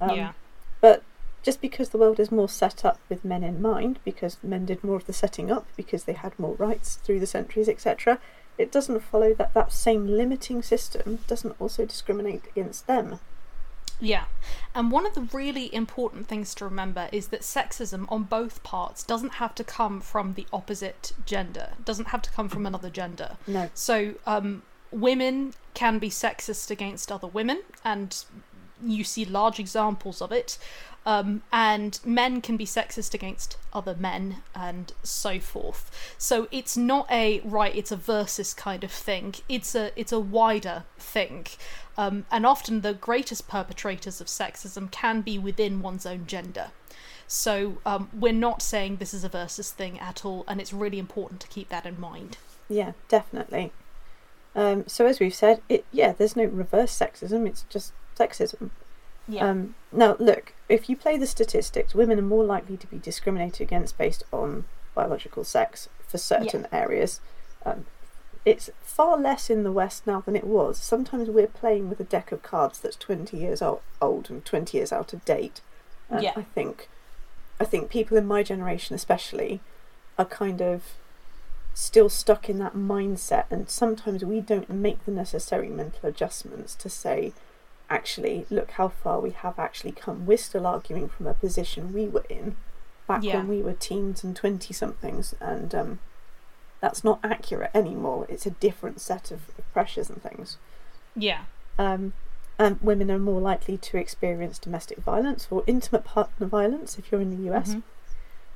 Um, 0.00 0.16
yeah. 0.16 0.32
But 0.80 1.02
just 1.42 1.60
because 1.60 1.90
the 1.90 1.98
world 1.98 2.20
is 2.20 2.30
more 2.30 2.48
set 2.48 2.84
up 2.84 2.98
with 3.08 3.24
men 3.24 3.42
in 3.42 3.62
mind, 3.62 3.98
because 4.04 4.36
men 4.42 4.66
did 4.66 4.84
more 4.84 4.96
of 4.96 5.06
the 5.06 5.12
setting 5.12 5.50
up, 5.50 5.66
because 5.76 6.04
they 6.04 6.12
had 6.12 6.38
more 6.38 6.54
rights 6.54 6.96
through 6.96 7.20
the 7.20 7.26
centuries, 7.26 7.68
etc., 7.68 8.18
it 8.58 8.70
doesn't 8.70 9.00
follow 9.00 9.32
that 9.34 9.54
that 9.54 9.72
same 9.72 10.06
limiting 10.06 10.62
system 10.62 11.20
doesn't 11.26 11.58
also 11.58 11.86
discriminate 11.86 12.44
against 12.50 12.86
them. 12.86 13.18
Yeah. 14.00 14.24
And 14.74 14.90
one 14.90 15.06
of 15.06 15.14
the 15.14 15.22
really 15.22 15.74
important 15.74 16.26
things 16.26 16.54
to 16.56 16.64
remember 16.64 17.08
is 17.12 17.28
that 17.28 17.40
sexism 17.40 18.06
on 18.10 18.24
both 18.24 18.62
parts 18.62 19.02
doesn't 19.02 19.34
have 19.34 19.54
to 19.56 19.64
come 19.64 20.00
from 20.00 20.34
the 20.34 20.46
opposite 20.52 21.12
gender, 21.26 21.70
it 21.78 21.84
doesn't 21.84 22.08
have 22.08 22.22
to 22.22 22.30
come 22.30 22.48
from 22.48 22.66
another 22.66 22.90
gender. 22.90 23.36
No. 23.46 23.70
So, 23.74 24.14
um, 24.26 24.62
women 24.90 25.54
can 25.74 25.98
be 25.98 26.10
sexist 26.10 26.70
against 26.70 27.12
other 27.12 27.28
women, 27.28 27.62
and 27.84 28.24
you 28.84 29.04
see 29.04 29.24
large 29.24 29.60
examples 29.60 30.20
of 30.22 30.32
it. 30.32 30.58
Um, 31.06 31.42
and 31.50 31.98
men 32.04 32.42
can 32.42 32.58
be 32.58 32.66
sexist 32.66 33.14
against 33.14 33.56
other 33.72 33.96
men 33.98 34.42
and 34.54 34.92
so 35.02 35.40
forth. 35.40 36.14
So 36.18 36.46
it's 36.50 36.76
not 36.76 37.10
a 37.10 37.40
right, 37.40 37.74
it's 37.74 37.90
a 37.90 37.96
versus 37.96 38.52
kind 38.52 38.84
of 38.84 38.92
thing. 38.92 39.34
It's 39.48 39.74
a 39.74 39.92
it's 39.96 40.12
a 40.12 40.20
wider 40.20 40.84
thing. 40.98 41.46
Um, 41.96 42.26
and 42.30 42.44
often 42.44 42.82
the 42.82 42.94
greatest 42.94 43.48
perpetrators 43.48 44.20
of 44.20 44.26
sexism 44.26 44.90
can 44.90 45.22
be 45.22 45.38
within 45.38 45.82
one's 45.82 46.06
own 46.06 46.26
gender. 46.26 46.70
So 47.26 47.78
um, 47.86 48.10
we're 48.12 48.32
not 48.32 48.60
saying 48.60 48.96
this 48.96 49.14
is 49.14 49.22
a 49.22 49.28
versus 49.28 49.70
thing 49.70 50.00
at 50.00 50.24
all, 50.24 50.44
and 50.48 50.60
it's 50.60 50.72
really 50.72 50.98
important 50.98 51.40
to 51.42 51.48
keep 51.48 51.68
that 51.68 51.86
in 51.86 52.00
mind. 52.00 52.38
Yeah, 52.68 52.92
definitely. 53.08 53.72
Um, 54.54 54.84
so 54.88 55.06
as 55.06 55.20
we've 55.20 55.34
said, 55.34 55.62
it 55.68 55.84
yeah, 55.92 56.12
there's 56.12 56.36
no 56.36 56.44
reverse 56.44 56.96
sexism. 56.96 57.46
It's 57.46 57.64
just 57.68 57.92
sexism. 58.18 58.70
Yeah. 59.28 59.48
Um, 59.48 59.74
now, 59.92 60.16
look, 60.18 60.54
if 60.68 60.88
you 60.88 60.96
play 60.96 61.16
the 61.16 61.26
statistics, 61.26 61.94
women 61.94 62.18
are 62.18 62.22
more 62.22 62.44
likely 62.44 62.76
to 62.76 62.86
be 62.86 62.98
discriminated 62.98 63.60
against 63.60 63.98
based 63.98 64.24
on 64.32 64.64
biological 64.94 65.44
sex 65.44 65.88
for 66.06 66.18
certain 66.18 66.66
areas. 66.72 67.20
Um, 67.64 67.86
it's 68.44 68.70
far 68.82 69.18
less 69.18 69.50
in 69.50 69.62
the 69.62 69.72
West 69.72 70.06
now 70.06 70.20
than 70.20 70.34
it 70.34 70.44
was. 70.44 70.78
Sometimes 70.78 71.28
we're 71.28 71.46
playing 71.46 71.88
with 71.88 72.00
a 72.00 72.04
deck 72.04 72.32
of 72.32 72.42
cards 72.42 72.78
that's 72.78 72.96
20 72.96 73.36
years 73.36 73.60
old, 73.62 73.80
old 74.00 74.30
and 74.30 74.44
20 74.44 74.76
years 74.76 74.92
out 74.92 75.12
of 75.12 75.24
date. 75.24 75.60
And 76.08 76.22
Yeah. 76.22 76.32
I 76.36 76.42
think, 76.42 76.88
I 77.60 77.64
think 77.64 77.90
people 77.90 78.16
in 78.16 78.26
my 78.26 78.42
generation, 78.42 78.94
especially, 78.96 79.60
are 80.18 80.24
kind 80.24 80.60
of 80.60 80.82
still 81.74 82.08
stuck 82.08 82.48
in 82.48 82.58
that 82.58 82.74
mindset, 82.74 83.44
and 83.50 83.68
sometimes 83.68 84.24
we 84.24 84.40
don't 84.40 84.68
make 84.70 85.04
the 85.04 85.12
necessary 85.12 85.68
mental 85.68 86.08
adjustments 86.08 86.74
to 86.74 86.88
say, 86.88 87.32
actually, 87.90 88.46
look 88.50 88.70
how 88.72 88.88
far 88.88 89.20
we 89.20 89.30
have 89.30 89.58
actually 89.58 89.92
come. 89.92 90.24
We're 90.26 90.38
still 90.38 90.66
arguing 90.66 91.08
from 91.08 91.26
a 91.26 91.34
position 91.34 91.92
we 91.92 92.06
were 92.08 92.24
in 92.28 92.56
back 93.08 93.22
Yeah. 93.24 93.36
when 93.38 93.48
we 93.48 93.60
were 93.62 93.72
teens 93.74 94.22
and 94.24 94.34
20 94.36 94.72
somethings, 94.72 95.34
and 95.40 95.74
um, 95.74 95.98
that's 96.80 97.02
not 97.02 97.18
accurate 97.24 97.70
anymore. 97.74 98.26
It's 98.28 98.46
a 98.46 98.50
different 98.50 99.00
set 99.00 99.30
of 99.30 99.40
pressures 99.72 100.08
and 100.08 100.22
things. 100.22 100.56
yeah. 101.16 101.42
Um, 101.78 102.12
and 102.58 102.78
women 102.82 103.10
are 103.10 103.18
more 103.18 103.40
likely 103.40 103.78
to 103.78 103.96
experience 103.96 104.58
domestic 104.58 104.98
violence 104.98 105.48
or 105.50 105.64
intimate 105.66 106.04
partner 106.04 106.46
violence 106.46 106.98
if 106.98 107.10
you're 107.10 107.20
in 107.22 107.30
the 107.34 107.50
US. 107.50 107.70
Mhm. 107.74 107.82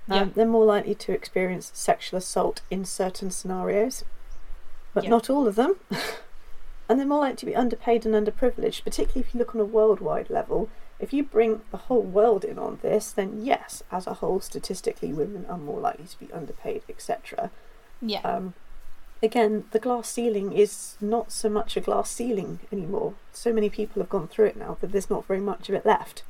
Yeah. 0.09 0.21
Um, 0.21 0.33
they're 0.35 0.47
more 0.47 0.67
likely 0.67 0.95
to 0.95 1.13
experience 1.13 1.71
sexual 1.75 2.19
assault 2.19 2.61
in 2.71 2.85
certain 2.85 3.31
scenarios, 3.31 4.05
but 4.93 5.05
Yeah. 5.05 5.11
not 5.11 5.31
all 5.31 5.49
of 5.49 5.55
them. 5.55 5.77
and 6.89 6.99
they're 6.99 7.07
more 7.07 7.21
likely 7.21 7.37
to 7.37 7.47
be 7.47 7.57
underpaid 7.57 8.05
and 8.05 8.15
underprivileged, 8.15 8.85
particularly 8.85 9.21
if 9.27 9.35
you 9.35 9.39
look 9.39 9.55
on 9.55 9.61
a 9.61 9.65
worldwide 9.65 10.31
level. 10.31 10.69
If 11.01 11.13
you 11.13 11.23
bring 11.25 11.63
the 11.71 11.77
whole 11.77 12.03
world 12.03 12.45
in 12.45 12.59
on 12.59 12.79
this, 12.83 13.11
then 13.11 13.45
yes, 13.45 13.83
as 13.91 14.07
a 14.07 14.15
whole, 14.15 14.41
statistically, 14.41 15.13
women 15.13 15.47
are 15.49 15.59
more 15.59 15.81
likely 15.81 16.07
to 16.07 16.19
be 16.19 16.33
underpaid, 16.33 16.83
etc. 16.89 17.51
Yeah. 18.01 18.21
Um, 18.21 18.55
again, 19.23 19.65
the 19.73 19.79
glass 19.79 20.09
ceiling 20.09 20.53
is 20.53 20.97
not 21.01 21.33
so 21.33 21.49
much 21.49 21.77
a 21.77 21.81
glass 21.81 22.11
ceiling 22.11 22.61
anymore. 22.71 23.15
So 23.33 23.53
many 23.53 23.71
people 23.71 24.01
have 24.03 24.11
gone 24.11 24.29
through 24.29 24.47
it 24.47 24.57
now 24.57 24.77
that 24.81 24.93
there's 24.93 25.11
not 25.11 25.27
very 25.27 25.41
much 25.41 25.69
of 25.69 25.75
it 25.75 25.87
left. 25.87 26.23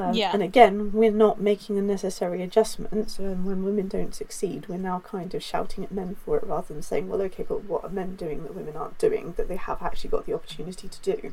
Um, 0.00 0.14
Yeah. 0.14 0.32
And 0.32 0.42
again, 0.42 0.92
we're 0.92 1.10
not 1.10 1.40
making 1.40 1.76
the 1.76 1.82
necessary 1.82 2.42
adjustments. 2.42 3.18
And 3.18 3.44
when 3.44 3.64
women 3.64 3.88
don't 3.88 4.14
succeed, 4.14 4.68
we're 4.68 4.78
now 4.78 5.00
kind 5.00 5.34
of 5.34 5.42
shouting 5.42 5.84
at 5.84 5.92
men 5.92 6.16
for 6.24 6.36
it 6.36 6.44
rather 6.44 6.72
than 6.72 6.82
saying, 6.82 7.08
well, 7.08 7.22
okay, 7.22 7.44
but 7.46 7.64
what 7.64 7.84
are 7.84 7.90
men 7.90 8.16
doing 8.16 8.42
that 8.42 8.54
women 8.54 8.76
aren't 8.76 8.98
doing 8.98 9.34
that 9.36 9.48
they 9.48 9.56
have 9.56 9.82
actually 9.82 10.10
got 10.10 10.26
the 10.26 10.34
opportunity 10.34 10.88
to 10.88 11.00
do? 11.02 11.32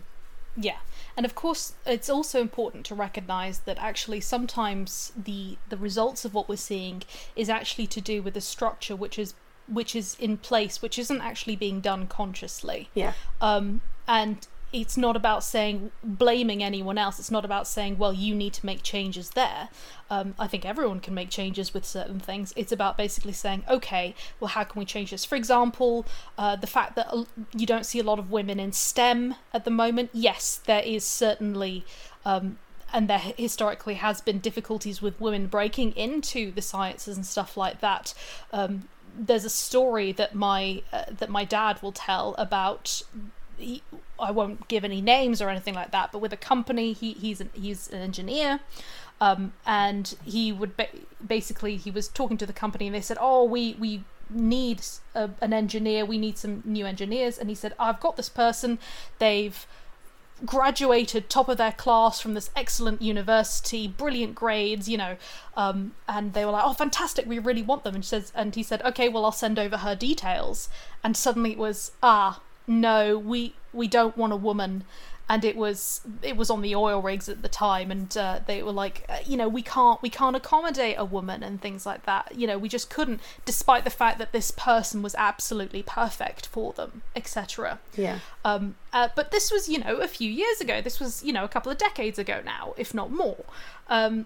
Yeah, 0.59 0.77
and 1.15 1.23
of 1.23 1.35
course, 1.35 1.73
it's 1.85 2.09
also 2.09 2.41
important 2.41 2.83
to 2.87 2.95
recognize 2.95 3.59
that 3.59 3.77
actually 3.77 4.21
sometimes 4.21 5.11
the 5.15 5.57
the 5.69 5.77
results 5.77 6.25
of 6.25 6.33
what 6.33 6.49
we're 6.49 6.55
seeing 6.55 7.03
is 7.35 7.47
actually 7.47 7.85
to 7.87 8.01
do 8.01 8.23
with 8.23 8.35
a 8.35 8.41
structure 8.41 8.95
which 8.95 9.19
is 9.19 9.35
which 9.67 9.95
is 9.95 10.17
in 10.19 10.37
place, 10.37 10.81
which 10.81 10.97
isn't 10.97 11.21
actually 11.21 11.55
being 11.55 11.79
done 11.79 12.07
consciously. 12.07 12.89
Yeah. 12.95 13.13
Um, 13.39 13.81
and 14.07 14.47
it's 14.73 14.97
not 14.97 15.15
about 15.15 15.43
saying 15.43 15.91
blaming 16.03 16.61
anyone 16.61 16.97
else. 16.97 17.19
It's 17.19 17.31
not 17.31 17.45
about 17.45 17.67
saying, 17.67 17.97
well, 17.97 18.13
you 18.13 18.35
need 18.35 18.53
to 18.53 18.65
make 18.65 18.83
changes 18.83 19.31
there. 19.31 19.69
Um, 20.09 20.35
I 20.37 20.47
think 20.47 20.65
everyone 20.65 20.99
can 20.99 21.13
make 21.13 21.29
changes 21.29 21.73
with 21.73 21.85
certain 21.85 22.19
things. 22.19 22.53
It's 22.55 22.71
about 22.71 22.97
basically 22.97 23.31
saying, 23.31 23.63
okay, 23.69 24.13
well, 24.39 24.49
how 24.49 24.65
can 24.65 24.79
we 24.79 24.85
change 24.85 25.11
this? 25.11 25.23
For 25.23 25.35
example, 25.35 26.05
uh, 26.37 26.57
the 26.57 26.67
fact 26.67 26.95
that 26.95 27.13
you 27.55 27.65
don't 27.65 27.85
see 27.85 27.99
a 27.99 28.03
lot 28.03 28.19
of 28.19 28.29
women 28.29 28.59
in 28.59 28.73
STEM 28.73 29.35
at 29.53 29.63
the 29.63 29.71
moment. 29.71 30.09
Yes, 30.13 30.57
there 30.65 30.83
is 30.83 31.05
certainly. 31.05 31.85
Um, 32.25 32.57
and 32.93 33.09
there 33.09 33.19
historically 33.19 33.95
has 33.95 34.21
been 34.21 34.39
difficulties 34.39 35.01
with 35.01 35.19
women 35.19 35.47
breaking 35.47 35.91
into 35.91 36.51
the 36.51 36.61
sciences 36.61 37.17
and 37.17 37.25
stuff 37.25 37.57
like 37.57 37.81
that. 37.81 38.13
Um, 38.53 38.87
there's 39.17 39.43
a 39.43 39.49
story 39.49 40.11
that 40.13 40.35
my 40.35 40.83
uh, 40.93 41.05
that 41.09 41.29
my 41.29 41.43
dad 41.43 41.81
will 41.81 41.91
tell 41.91 42.33
about 42.37 43.01
he, 43.57 43.83
I 44.19 44.31
won't 44.31 44.67
give 44.67 44.83
any 44.83 45.01
names 45.01 45.41
or 45.41 45.49
anything 45.49 45.73
like 45.73 45.91
that, 45.91 46.11
but 46.11 46.19
with 46.19 46.33
a 46.33 46.37
company, 46.37 46.93
he, 46.93 47.13
he's 47.13 47.41
an, 47.41 47.49
he's 47.53 47.87
an 47.89 47.99
engineer, 47.99 48.59
um, 49.19 49.53
and 49.65 50.15
he 50.25 50.51
would 50.51 50.77
ba- 50.77 50.89
basically 51.25 51.77
he 51.77 51.91
was 51.91 52.07
talking 52.07 52.37
to 52.37 52.45
the 52.45 52.53
company, 52.53 52.87
and 52.87 52.95
they 52.95 53.01
said, 53.01 53.17
"Oh, 53.19 53.43
we 53.43 53.75
we 53.79 54.03
need 54.29 54.81
a, 55.15 55.29
an 55.41 55.53
engineer, 55.53 56.05
we 56.05 56.17
need 56.17 56.37
some 56.37 56.61
new 56.65 56.85
engineers," 56.85 57.37
and 57.37 57.49
he 57.49 57.55
said, 57.55 57.73
"I've 57.79 57.99
got 57.99 58.17
this 58.17 58.29
person, 58.29 58.79
they've." 59.19 59.65
graduated 60.45 61.31
top 61.31 61.49
of 61.49 61.57
their 61.57 61.71
class 61.71 62.21
from 62.21 62.35
this 62.35 62.51
excellent 62.55 63.01
university 63.01 63.87
brilliant 63.87 64.35
grades 64.35 64.87
you 64.87 64.95
know 64.95 65.17
um, 65.55 65.95
and 66.07 66.33
they 66.33 66.45
were 66.45 66.51
like 66.51 66.63
oh 66.63 66.73
fantastic 66.73 67.25
we 67.25 67.39
really 67.39 67.63
want 67.63 67.83
them 67.83 67.95
and 67.95 68.05
says 68.05 68.31
and 68.35 68.53
he 68.53 68.61
said 68.61 68.79
okay 68.83 69.09
well 69.09 69.25
i'll 69.25 69.31
send 69.31 69.57
over 69.57 69.77
her 69.77 69.95
details 69.95 70.69
and 71.03 71.17
suddenly 71.17 71.53
it 71.53 71.57
was 71.57 71.91
ah 72.03 72.39
no 72.67 73.17
we 73.17 73.53
we 73.73 73.87
don't 73.87 74.17
want 74.17 74.33
a 74.33 74.37
woman 74.37 74.83
and 75.29 75.43
it 75.43 75.57
was 75.57 76.01
it 76.21 76.37
was 76.37 76.49
on 76.49 76.61
the 76.61 76.73
oil 76.73 77.01
rigs 77.01 77.27
at 77.27 77.41
the 77.41 77.49
time 77.49 77.91
and 77.91 78.15
uh, 78.15 78.39
they 78.47 78.63
were 78.63 78.71
like 78.71 79.03
uh, 79.09 79.17
you 79.25 79.35
know 79.35 79.47
we 79.47 79.61
can't 79.61 80.01
we 80.01 80.09
can't 80.09 80.35
accommodate 80.35 80.95
a 80.97 81.03
woman 81.03 81.43
and 81.43 81.61
things 81.61 81.85
like 81.85 82.05
that 82.05 82.31
you 82.35 82.47
know 82.47 82.57
we 82.57 82.69
just 82.69 82.89
couldn't 82.89 83.19
despite 83.45 83.83
the 83.83 83.89
fact 83.89 84.19
that 84.19 84.31
this 84.31 84.51
person 84.51 85.01
was 85.01 85.13
absolutely 85.15 85.83
perfect 85.83 86.47
for 86.47 86.71
them 86.73 87.01
etc 87.15 87.77
Yeah. 87.95 88.19
um, 88.45 88.75
uh, 88.93 89.09
but 89.15 89.31
this 89.31 89.51
was, 89.51 89.67
you 89.69 89.79
know, 89.79 89.97
a 89.97 90.07
few 90.07 90.31
years 90.31 90.59
ago. 90.59 90.81
This 90.81 90.99
was, 90.99 91.21
you 91.23 91.31
know, 91.31 91.43
a 91.43 91.47
couple 91.47 91.71
of 91.71 91.77
decades 91.77 92.17
ago 92.17 92.41
now, 92.43 92.73
if 92.77 92.93
not 92.95 93.11
more. 93.11 93.43
Um, 93.89 94.25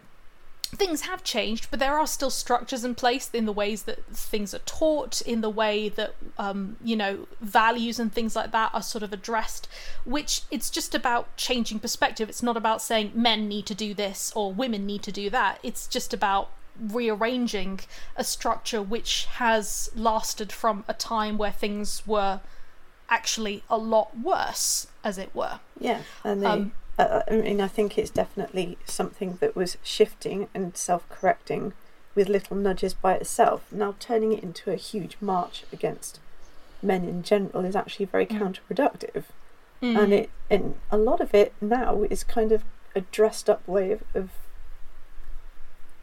things 0.74 1.02
have 1.02 1.24
changed, 1.24 1.68
but 1.70 1.80
there 1.80 1.98
are 1.98 2.08
still 2.08 2.30
structures 2.30 2.86
in 2.86 2.96
place 2.96 3.30
in 3.34 3.46
the 3.46 3.52
ways 3.52 3.84
that 3.84 4.06
things 4.06 4.54
are 4.54 4.60
taught, 4.60 5.22
in 5.22 5.42
the 5.42 5.50
way 5.50 5.90
that, 5.90 6.16
um, 6.38 6.78
you 6.84 6.96
know, 6.96 7.28
values 7.42 8.00
and 8.00 8.14
things 8.14 8.36
like 8.36 8.52
that 8.52 8.74
are 8.74 8.82
sort 8.82 9.04
of 9.04 9.12
addressed, 9.12 9.68
which 10.06 10.44
it's 10.50 10.70
just 10.70 10.96
about 10.96 11.36
changing 11.36 11.80
perspective. 11.80 12.30
It's 12.30 12.44
not 12.44 12.58
about 12.58 12.82
saying 12.82 13.12
men 13.14 13.48
need 13.48 13.66
to 13.66 13.76
do 13.76 13.94
this 13.94 14.32
or 14.36 14.54
women 14.54 14.86
need 14.86 15.04
to 15.04 15.12
do 15.12 15.30
that. 15.30 15.60
It's 15.62 15.88
just 15.88 16.14
about 16.14 16.50
rearranging 16.80 17.82
a 18.16 18.24
structure 18.24 18.82
which 18.82 19.26
has 19.34 19.92
lasted 19.94 20.52
from 20.52 20.86
a 20.88 20.94
time 20.94 21.38
where 21.38 21.52
things 21.52 22.08
were 22.08 22.40
actually 23.10 23.62
a 23.70 23.78
lot 23.78 24.18
worse, 24.18 24.88
as 25.04 25.18
it 25.18 25.36
were. 25.36 25.60
Yeah, 25.78 26.02
and 26.24 26.42
they, 26.42 26.48
Um, 26.48 26.72
uh, 27.02 27.24
I 27.30 27.36
mean, 27.36 27.62
I 27.62 27.68
think 27.68 27.98
it's 27.98 28.10
definitely 28.10 28.78
something 28.86 29.38
that 29.42 29.56
was 29.56 29.78
shifting 29.84 30.48
and 30.54 30.76
self-correcting 30.76 31.74
with 32.16 32.28
little 32.30 32.58
nudges 32.58 32.94
by 32.94 33.14
itself. 33.16 33.64
Now 33.72 33.96
turning 34.00 34.34
it 34.34 34.44
into 34.44 34.72
a 34.72 34.76
huge 34.76 35.18
march 35.22 35.64
against 35.72 36.20
men 36.82 37.04
in 37.08 37.24
general 37.24 37.64
is 37.66 37.76
actually 37.76 38.06
very 38.06 38.26
Mm. 38.26 38.40
counterproductive, 38.40 39.24
Mm. 39.82 39.98
and 40.04 40.14
it 40.14 40.30
and 40.50 40.76
a 40.92 40.98
lot 40.98 41.22
of 41.22 41.34
it 41.34 41.54
now 41.62 42.04
is 42.10 42.24
kind 42.24 42.52
of 42.52 42.64
a 42.96 43.02
dressed-up 43.02 43.66
way 43.68 43.92
of, 43.92 44.04
of 44.14 44.30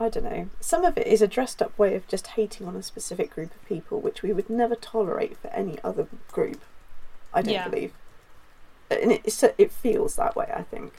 I 0.01 0.09
don't 0.09 0.25
know. 0.25 0.49
Some 0.61 0.85
of 0.85 0.97
it 0.97 1.07
is 1.09 1.21
a 1.21 1.27
dressed 1.29 1.61
up 1.61 1.77
way 1.77 1.95
of 1.97 2.07
just 2.07 2.29
hating 2.29 2.67
on 2.69 2.77
a 2.77 2.83
specific 2.83 3.31
group 3.35 3.53
of 3.55 3.65
people, 3.67 4.01
which 4.01 4.23
we 4.23 4.33
would 4.33 4.49
never 4.49 4.77
tolerate 4.77 5.37
for 5.39 5.49
any 5.49 5.79
other 5.83 6.07
group. 6.31 6.61
I 7.35 7.43
don't 7.43 7.53
Yeah. 7.55 7.69
believe, 7.69 7.93
and 8.91 9.13
it 9.13 9.45
it 9.59 9.73
feels 9.73 10.17
that 10.17 10.37
way. 10.37 10.51
I 10.55 10.63
think. 10.63 10.95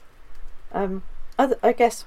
Um, 0.71 1.03
other, 1.37 1.57
I 1.63 1.71
guess, 1.71 2.05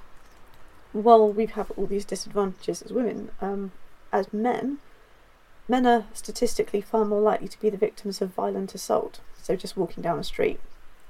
while 0.93 1.29
we 1.31 1.47
have 1.47 1.71
all 1.71 1.87
these 1.87 2.05
disadvantages 2.05 2.81
as 2.81 2.91
women, 2.91 3.31
um, 3.41 3.71
as 4.11 4.31
men, 4.31 4.77
men 5.67 5.85
are 5.87 6.05
statistically 6.13 6.81
far 6.81 7.03
more 7.03 7.21
likely 7.21 7.47
to 7.47 7.59
be 7.59 7.69
the 7.69 7.77
victims 7.77 8.21
of 8.21 8.29
violent 8.29 8.75
assault. 8.75 9.19
So 9.41 9.55
just 9.55 9.75
walking 9.75 10.03
down 10.03 10.17
the 10.17 10.23
street. 10.23 10.59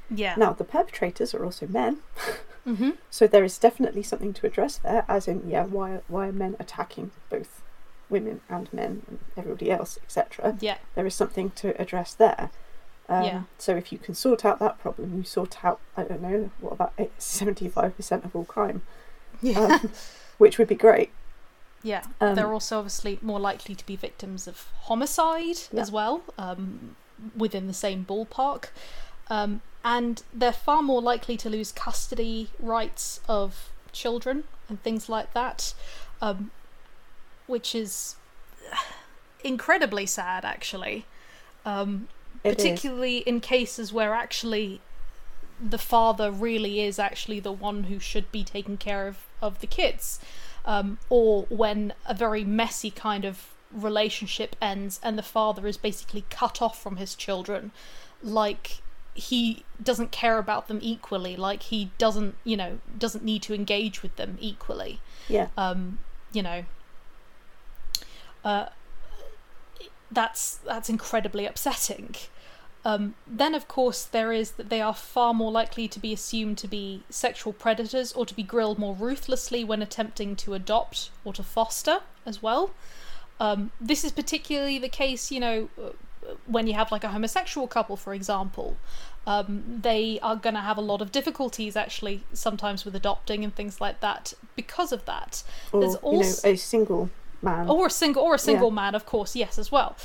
Yeah. 0.09 0.35
Now, 0.37 0.53
the 0.53 0.63
perpetrators 0.63 1.33
are 1.33 1.45
also 1.45 1.67
men, 1.67 1.99
mm-hmm. 2.67 2.91
so 3.09 3.27
there 3.27 3.43
is 3.43 3.57
definitely 3.57 4.03
something 4.03 4.33
to 4.33 4.47
address 4.47 4.77
there. 4.77 5.05
As 5.07 5.27
in, 5.27 5.49
yeah, 5.49 5.65
why 5.65 6.01
why 6.07 6.27
are 6.27 6.33
men 6.33 6.55
attacking 6.59 7.11
both 7.29 7.61
women 8.09 8.41
and 8.49 8.71
men 8.73 9.03
and 9.07 9.19
everybody 9.37 9.71
else, 9.71 9.97
etc. 10.03 10.57
Yeah. 10.59 10.77
There 10.95 11.05
is 11.05 11.15
something 11.15 11.51
to 11.51 11.79
address 11.81 12.13
there. 12.13 12.51
Um, 13.09 13.23
Yeah. 13.23 13.41
So 13.57 13.75
if 13.75 13.91
you 13.91 13.97
can 13.97 14.15
sort 14.15 14.45
out 14.45 14.59
that 14.59 14.79
problem, 14.79 15.17
you 15.17 15.23
sort 15.23 15.63
out 15.65 15.79
I 15.97 16.03
don't 16.03 16.21
know 16.21 16.49
what 16.59 16.73
about 16.73 16.93
seventy 17.17 17.67
five 17.67 17.95
percent 17.95 18.23
of 18.25 18.35
all 18.35 18.45
crime, 18.45 18.81
Yeah. 19.41 19.59
um, 19.59 19.91
which 20.37 20.57
would 20.57 20.67
be 20.67 20.75
great. 20.75 21.11
yeah. 21.83 22.03
Um, 22.21 22.35
They're 22.35 22.51
also 22.53 22.77
obviously 22.77 23.19
more 23.21 23.39
likely 23.39 23.75
to 23.75 23.85
be 23.85 23.95
victims 23.97 24.47
of 24.47 24.67
homicide 24.83 25.57
Yeah. 25.71 25.81
as 25.81 25.91
well, 25.91 26.23
um, 26.37 26.95
within 27.35 27.67
the 27.67 27.73
same 27.73 28.05
ballpark. 28.05 28.65
Um, 29.29 29.61
and 29.83 30.23
they're 30.33 30.53
far 30.53 30.81
more 30.81 31.01
likely 31.01 31.35
to 31.37 31.49
lose 31.49 31.71
custody 31.73 32.49
rights 32.59 33.19
of 33.27 33.69
children 33.91 34.45
and 34.69 34.81
things 34.81 35.09
like 35.09 35.33
that, 35.33 35.73
um, 36.21 36.51
which 37.47 37.75
is 37.75 38.15
incredibly 39.43 40.05
sad, 40.05 40.45
actually. 40.45 41.05
Um, 41.65 42.07
It 42.43 42.49
is. 42.49 42.55
particularly 42.55 43.17
in 43.19 43.39
cases 43.39 43.93
where 43.93 44.13
actually 44.13 44.81
the 45.61 45.77
father 45.77 46.31
really 46.31 46.81
is 46.81 46.99
actually 46.99 47.39
the 47.39 47.51
one 47.51 47.85
who 47.85 47.99
should 47.99 48.31
be 48.31 48.43
taking 48.43 48.77
care 48.77 49.07
of, 49.07 49.17
of 49.41 49.61
the 49.61 49.67
kids 49.67 50.19
um, 50.65 50.97
or 51.09 51.43
when 51.49 51.93
a 52.05 52.13
very 52.13 52.43
messy 52.43 52.91
kind 52.91 53.23
of 53.23 53.53
relationship 53.71 54.55
ends 54.61 54.99
and 55.01 55.17
the 55.17 55.23
father 55.23 55.67
is 55.67 55.77
basically 55.77 56.25
cut 56.29 56.61
off 56.61 56.81
from 56.81 56.97
his 56.97 57.15
children 57.15 57.71
like 58.21 58.81
he 59.15 59.63
doesn't 59.81 60.11
care 60.11 60.37
about 60.37 60.67
them 60.67 60.79
equally 60.81 61.35
like 61.35 61.63
he 61.63 61.91
doesn't 61.97 62.35
you 62.43 62.57
know 62.57 62.79
doesn't 62.97 63.23
need 63.23 63.41
to 63.41 63.53
engage 63.53 64.01
with 64.03 64.15
them 64.15 64.37
equally 64.41 64.99
Yeah. 65.29 65.47
um, 65.57 65.99
you 66.33 66.41
know, 66.41 66.65
uh, 68.43 68.67
that's 70.11 70.55
that's 70.65 70.89
incredibly 70.89 71.45
upsetting. 71.45 72.15
Um, 72.85 73.15
then, 73.25 73.55
of 73.55 73.67
course, 73.67 74.03
there 74.03 74.33
is 74.33 74.51
that 74.51 74.69
they 74.69 74.81
are 74.81 74.93
far 74.93 75.33
more 75.33 75.51
likely 75.51 75.87
to 75.87 75.99
be 75.99 76.11
assumed 76.11 76.57
to 76.59 76.67
be 76.67 77.03
sexual 77.09 77.53
predators 77.53 78.11
or 78.11 78.25
to 78.25 78.35
be 78.35 78.43
grilled 78.43 78.77
more 78.77 78.93
ruthlessly 78.93 79.63
when 79.63 79.81
attempting 79.81 80.35
to 80.37 80.53
adopt 80.53 81.09
or 81.23 81.31
to 81.33 81.43
foster 81.43 82.01
as 82.25 82.41
well. 82.41 82.71
Um, 83.39 83.71
this 83.79 84.03
is 84.03 84.11
particularly 84.11 84.79
the 84.79 84.89
case, 84.89 85.31
you 85.31 85.39
know, 85.39 85.69
uh, 85.81 85.91
when 86.45 86.67
you 86.67 86.73
have 86.73 86.91
like 86.91 87.03
a 87.03 87.09
homosexual 87.09 87.67
couple, 87.67 87.95
for 87.95 88.13
example. 88.13 88.77
Um, 89.25 89.79
they 89.81 90.19
are 90.21 90.35
going 90.35 90.55
to 90.55 90.61
have 90.61 90.77
a 90.77 90.81
lot 90.81 91.01
of 91.01 91.11
difficulties 91.11 91.77
actually 91.77 92.23
sometimes 92.33 92.83
with 92.83 92.93
adopting 92.93 93.45
and 93.45 93.55
things 93.55 93.79
like 93.79 94.01
that 94.01 94.33
because 94.57 94.91
of 94.91 95.05
that. 95.05 95.43
Or 95.71 95.79
There's 95.79 95.93
you 95.93 95.99
know, 96.01 96.17
also 96.17 96.49
a 96.49 96.55
single 96.57 97.09
man. 97.41 97.69
or 97.69 97.87
a 97.87 97.89
single 97.89 98.23
or 98.23 98.35
a 98.35 98.39
single 98.39 98.71
man, 98.71 98.95
of 98.95 99.05
course, 99.05 99.35
yes, 99.35 99.57
as 99.57 99.71
well. 99.71 99.95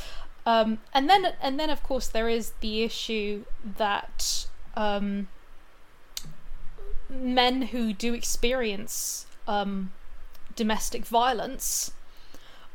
Um, 0.49 0.79
and 0.95 1.11
then 1.11 1.35
and 1.43 1.61
then 1.61 1.69
of 1.69 1.83
course 1.83 2.09
there 2.09 2.27
is 2.27 2.53
the 2.61 2.83
issue 2.83 3.45
that 3.77 4.47
um, 4.77 5.29
men 7.11 7.61
who 7.61 7.93
do 7.93 8.15
experience 8.15 9.27
um, 9.47 9.93
domestic 10.57 11.05
violence 11.05 11.91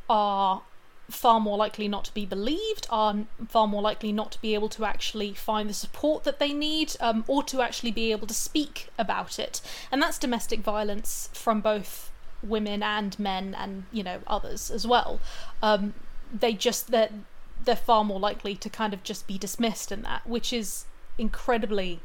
are 0.07 0.61
far 1.09 1.39
more 1.39 1.57
likely 1.57 1.87
not 1.87 2.05
to 2.05 2.13
be 2.13 2.27
believed, 2.27 2.85
are 2.91 3.25
far 3.49 3.67
more 3.67 3.81
likely 3.81 4.11
not 4.11 4.31
to 4.33 4.41
be 4.41 4.53
able 4.53 4.69
to 4.69 4.85
actually 4.85 5.33
find 5.33 5.67
the 5.67 5.73
support 5.73 6.25
that 6.25 6.37
they 6.37 6.53
need, 6.53 6.95
um, 6.99 7.23
or 7.27 7.41
to 7.41 7.63
actually 7.63 7.91
be 7.91 8.11
able 8.11 8.27
to 8.27 8.35
speak 8.35 8.89
about 8.99 9.39
it. 9.39 9.61
And 9.91 9.99
that's 9.99 10.19
domestic 10.19 10.59
violence 10.59 11.27
from 11.33 11.59
both 11.59 12.11
women 12.43 12.83
and 12.83 13.17
men, 13.17 13.55
and 13.57 13.85
you 13.91 14.03
know 14.03 14.19
others 14.27 14.69
as 14.69 14.85
well. 14.85 15.19
Um, 15.63 15.95
they 16.31 16.53
just 16.53 16.91
they're 16.91 17.09
they're 17.63 17.75
far 17.75 18.03
more 18.03 18.19
likely 18.19 18.55
to 18.55 18.69
kind 18.69 18.93
of 18.93 19.03
just 19.03 19.27
be 19.27 19.37
dismissed 19.37 19.91
in 19.91 20.01
that, 20.03 20.25
which 20.27 20.51
is 20.53 20.85
incredibly 21.17 21.99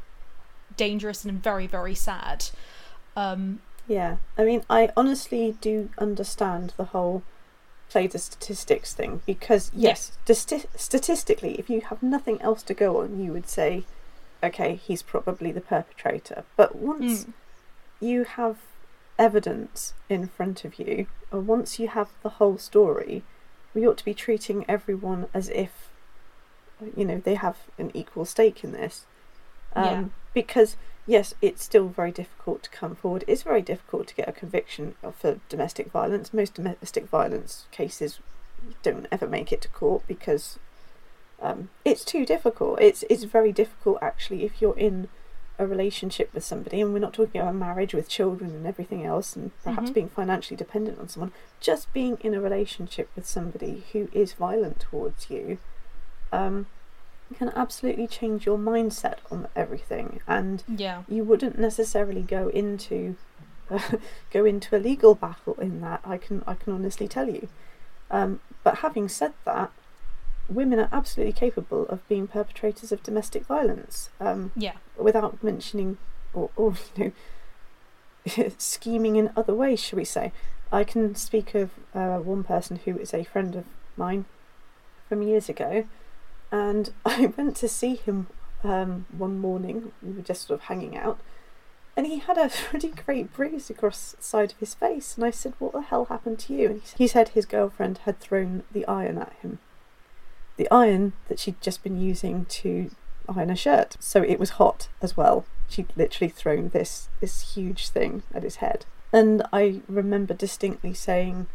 dangerous 0.77 1.25
and 1.25 1.41
very 1.41 1.67
very 1.67 1.95
sad. 1.95 2.45
Um, 3.15 3.61
Yeah, 3.87 4.17
I 4.37 4.43
mean, 4.43 4.63
I 4.69 4.91
honestly 4.95 5.55
do 5.61 5.89
understand 5.97 6.73
the 6.77 6.85
whole 6.85 7.23
play 7.89 8.05
the 8.05 8.19
statistics 8.19 8.93
thing 8.93 9.21
because, 9.25 9.71
yes, 9.73 10.11
sti- 10.31 10.65
statistically, 10.75 11.55
if 11.59 11.69
you 11.69 11.81
have 11.81 12.03
nothing 12.03 12.39
else 12.41 12.61
to 12.63 12.73
go 12.75 13.01
on, 13.01 13.19
you 13.23 13.33
would 13.33 13.49
say, 13.49 13.83
okay, 14.43 14.75
he's 14.75 15.01
probably 15.01 15.51
the 15.51 15.61
perpetrator. 15.61 16.43
But 16.55 16.75
once 16.75 17.25
Mm. 17.25 17.33
you 17.99 18.23
have 18.25 18.57
evidence 19.17 19.93
in 20.07 20.27
front 20.27 20.63
of 20.65 20.77
you, 20.77 21.07
or 21.31 21.39
once 21.39 21.79
you 21.79 21.87
have 21.87 22.09
the 22.21 22.29
whole 22.29 22.59
story, 22.59 23.23
we 23.73 23.87
ought 23.87 23.97
to 23.97 24.05
be 24.05 24.13
treating 24.13 24.65
everyone 24.67 25.27
as 25.33 25.49
if, 25.49 25.89
you 26.95 27.05
know, 27.05 27.21
they 27.23 27.35
have 27.35 27.57
an 27.77 27.91
equal 27.93 28.25
stake 28.25 28.63
in 28.63 28.71
this. 28.71 29.05
Um, 29.75 29.85
Yeah. 29.85 30.03
Because 30.33 30.75
yes, 31.07 31.33
it's 31.41 31.63
still 31.63 31.87
very 31.87 32.11
difficult 32.11 32.63
to 32.63 32.69
come 32.69 32.95
forward. 32.95 33.23
It's 33.27 33.43
very 33.43 33.61
difficult 33.61 34.07
to 34.07 34.15
get 34.15 34.29
a 34.29 34.31
conviction 34.31 34.95
for 35.17 35.39
domestic 35.49 35.91
violence. 35.91 36.33
Most 36.33 36.53
domestic 36.53 37.07
violence 37.09 37.65
cases 37.71 38.19
don't 38.83 39.07
ever 39.11 39.27
make 39.27 39.51
it 39.51 39.61
to 39.61 39.67
court 39.69 40.03
because 40.07 40.59
um, 41.41 41.69
it's 41.83 42.05
too 42.05 42.25
difficult. 42.25 42.79
It's 42.81 43.03
it's 43.09 43.23
very 43.23 43.51
difficult 43.51 43.97
actually 44.01 44.43
if 44.43 44.61
you're 44.61 44.77
in 44.77 45.07
a 45.59 45.67
relationship 45.67 46.33
with 46.33 46.43
somebody, 46.43 46.79
and 46.81 46.93
we're 46.93 46.99
not 46.99 47.13
talking 47.13 47.41
about 47.41 47.53
marriage 47.53 47.93
with 47.93 48.07
children 48.09 48.51
and 48.51 48.65
everything 48.65 49.05
else, 49.05 49.35
and 49.35 49.51
perhaps 49.63 49.89
Mhm. 49.91 49.93
being 49.93 50.09
financially 50.09 50.55
dependent 50.57 50.97
on 50.99 51.09
someone. 51.09 51.33
Just 51.59 51.91
being 51.93 52.17
in 52.21 52.33
a 52.33 52.39
relationship 52.41 53.09
with 53.15 53.27
somebody 53.27 53.83
who 53.91 54.07
is 54.13 54.33
violent 54.33 54.79
towards 54.79 55.29
you. 55.29 55.59
Um, 56.31 56.67
can 57.37 57.49
absolutely 57.55 58.07
change 58.07 58.47
your 58.47 58.57
mindset 58.57 59.17
on 59.29 59.47
everything 59.55 60.19
and 60.27 60.63
yeah, 60.67 61.03
you 61.07 61.23
wouldn't 61.23 61.59
necessarily 61.59 62.23
go 62.23 62.47
into 62.47 63.15
go 64.31 64.45
into 64.45 64.75
a 64.75 64.79
legal 64.79 65.13
battle 65.13 65.53
in 65.59 65.79
that 65.81 66.01
I 66.03 66.17
can 66.17 66.43
I 66.47 66.55
can 66.55 66.73
honestly 66.73 67.07
tell 67.07 67.29
you 67.29 67.47
um, 68.09 68.39
but 68.63 68.79
having 68.79 69.07
said 69.07 69.33
that 69.45 69.71
women 70.49 70.79
are 70.79 70.89
absolutely 70.91 71.33
capable 71.33 71.85
of 71.87 72.07
being 72.07 72.27
perpetrators 72.27 72.91
of 72.91 73.03
domestic 73.03 73.45
violence 73.45 74.09
um, 74.19 74.51
yeah, 74.55 74.77
without 74.97 75.43
mentioning 75.43 75.97
or, 76.33 76.49
or 76.55 76.73
you 76.95 77.13
know 78.37 78.49
scheming 78.57 79.15
in 79.15 79.31
other 79.35 79.53
ways 79.53 79.79
shall 79.79 79.97
we 79.97 80.05
say 80.05 80.31
I 80.71 80.83
can 80.83 81.15
speak 81.15 81.55
of 81.55 81.71
uh, 81.93 82.17
one 82.17 82.43
person 82.43 82.79
who 82.85 82.97
is 82.97 83.13
a 83.13 83.23
friend 83.23 83.55
of 83.55 83.65
mine 83.97 84.25
from 85.07 85.21
years 85.21 85.49
ago 85.49 85.85
and 86.51 86.91
I 87.05 87.27
went 87.37 87.55
to 87.57 87.67
see 87.67 87.95
him 87.95 88.27
um, 88.63 89.05
one 89.11 89.39
morning. 89.39 89.91
We 90.01 90.13
were 90.13 90.21
just 90.21 90.47
sort 90.47 90.59
of 90.59 90.65
hanging 90.65 90.97
out, 90.97 91.19
and 91.95 92.05
he 92.05 92.19
had 92.19 92.37
a 92.37 92.49
pretty 92.49 92.89
great 92.89 93.33
bruise 93.33 93.69
across 93.69 94.13
the 94.13 94.23
side 94.23 94.51
of 94.51 94.59
his 94.59 94.73
face. 94.73 95.15
And 95.15 95.25
I 95.25 95.31
said, 95.31 95.53
"What 95.59 95.73
the 95.73 95.81
hell 95.81 96.05
happened 96.05 96.39
to 96.39 96.53
you?" 96.53 96.69
And 96.69 96.81
he 96.81 96.87
said, 96.87 96.97
he 96.97 97.07
said 97.07 97.29
his 97.29 97.45
girlfriend 97.45 97.99
had 97.99 98.19
thrown 98.19 98.63
the 98.71 98.85
iron 98.85 99.17
at 99.17 99.33
him, 99.41 99.59
the 100.59 100.69
iron 100.69 101.13
that 101.29 101.39
she'd 101.39 101.61
just 101.61 101.81
been 101.83 101.99
using 101.99 102.43
to 102.45 102.91
iron 103.29 103.49
a 103.49 103.55
shirt. 103.55 103.95
So 103.99 104.21
it 104.21 104.39
was 104.39 104.51
hot 104.51 104.89
as 105.01 105.15
well. 105.15 105.45
She'd 105.69 105.93
literally 105.95 106.29
thrown 106.29 106.69
this 106.69 107.07
this 107.21 107.55
huge 107.55 107.89
thing 107.89 108.23
at 108.33 108.43
his 108.43 108.57
head, 108.57 108.85
and 109.13 109.41
I 109.53 109.81
remember 109.87 110.33
distinctly 110.33 110.93
saying 110.93 111.47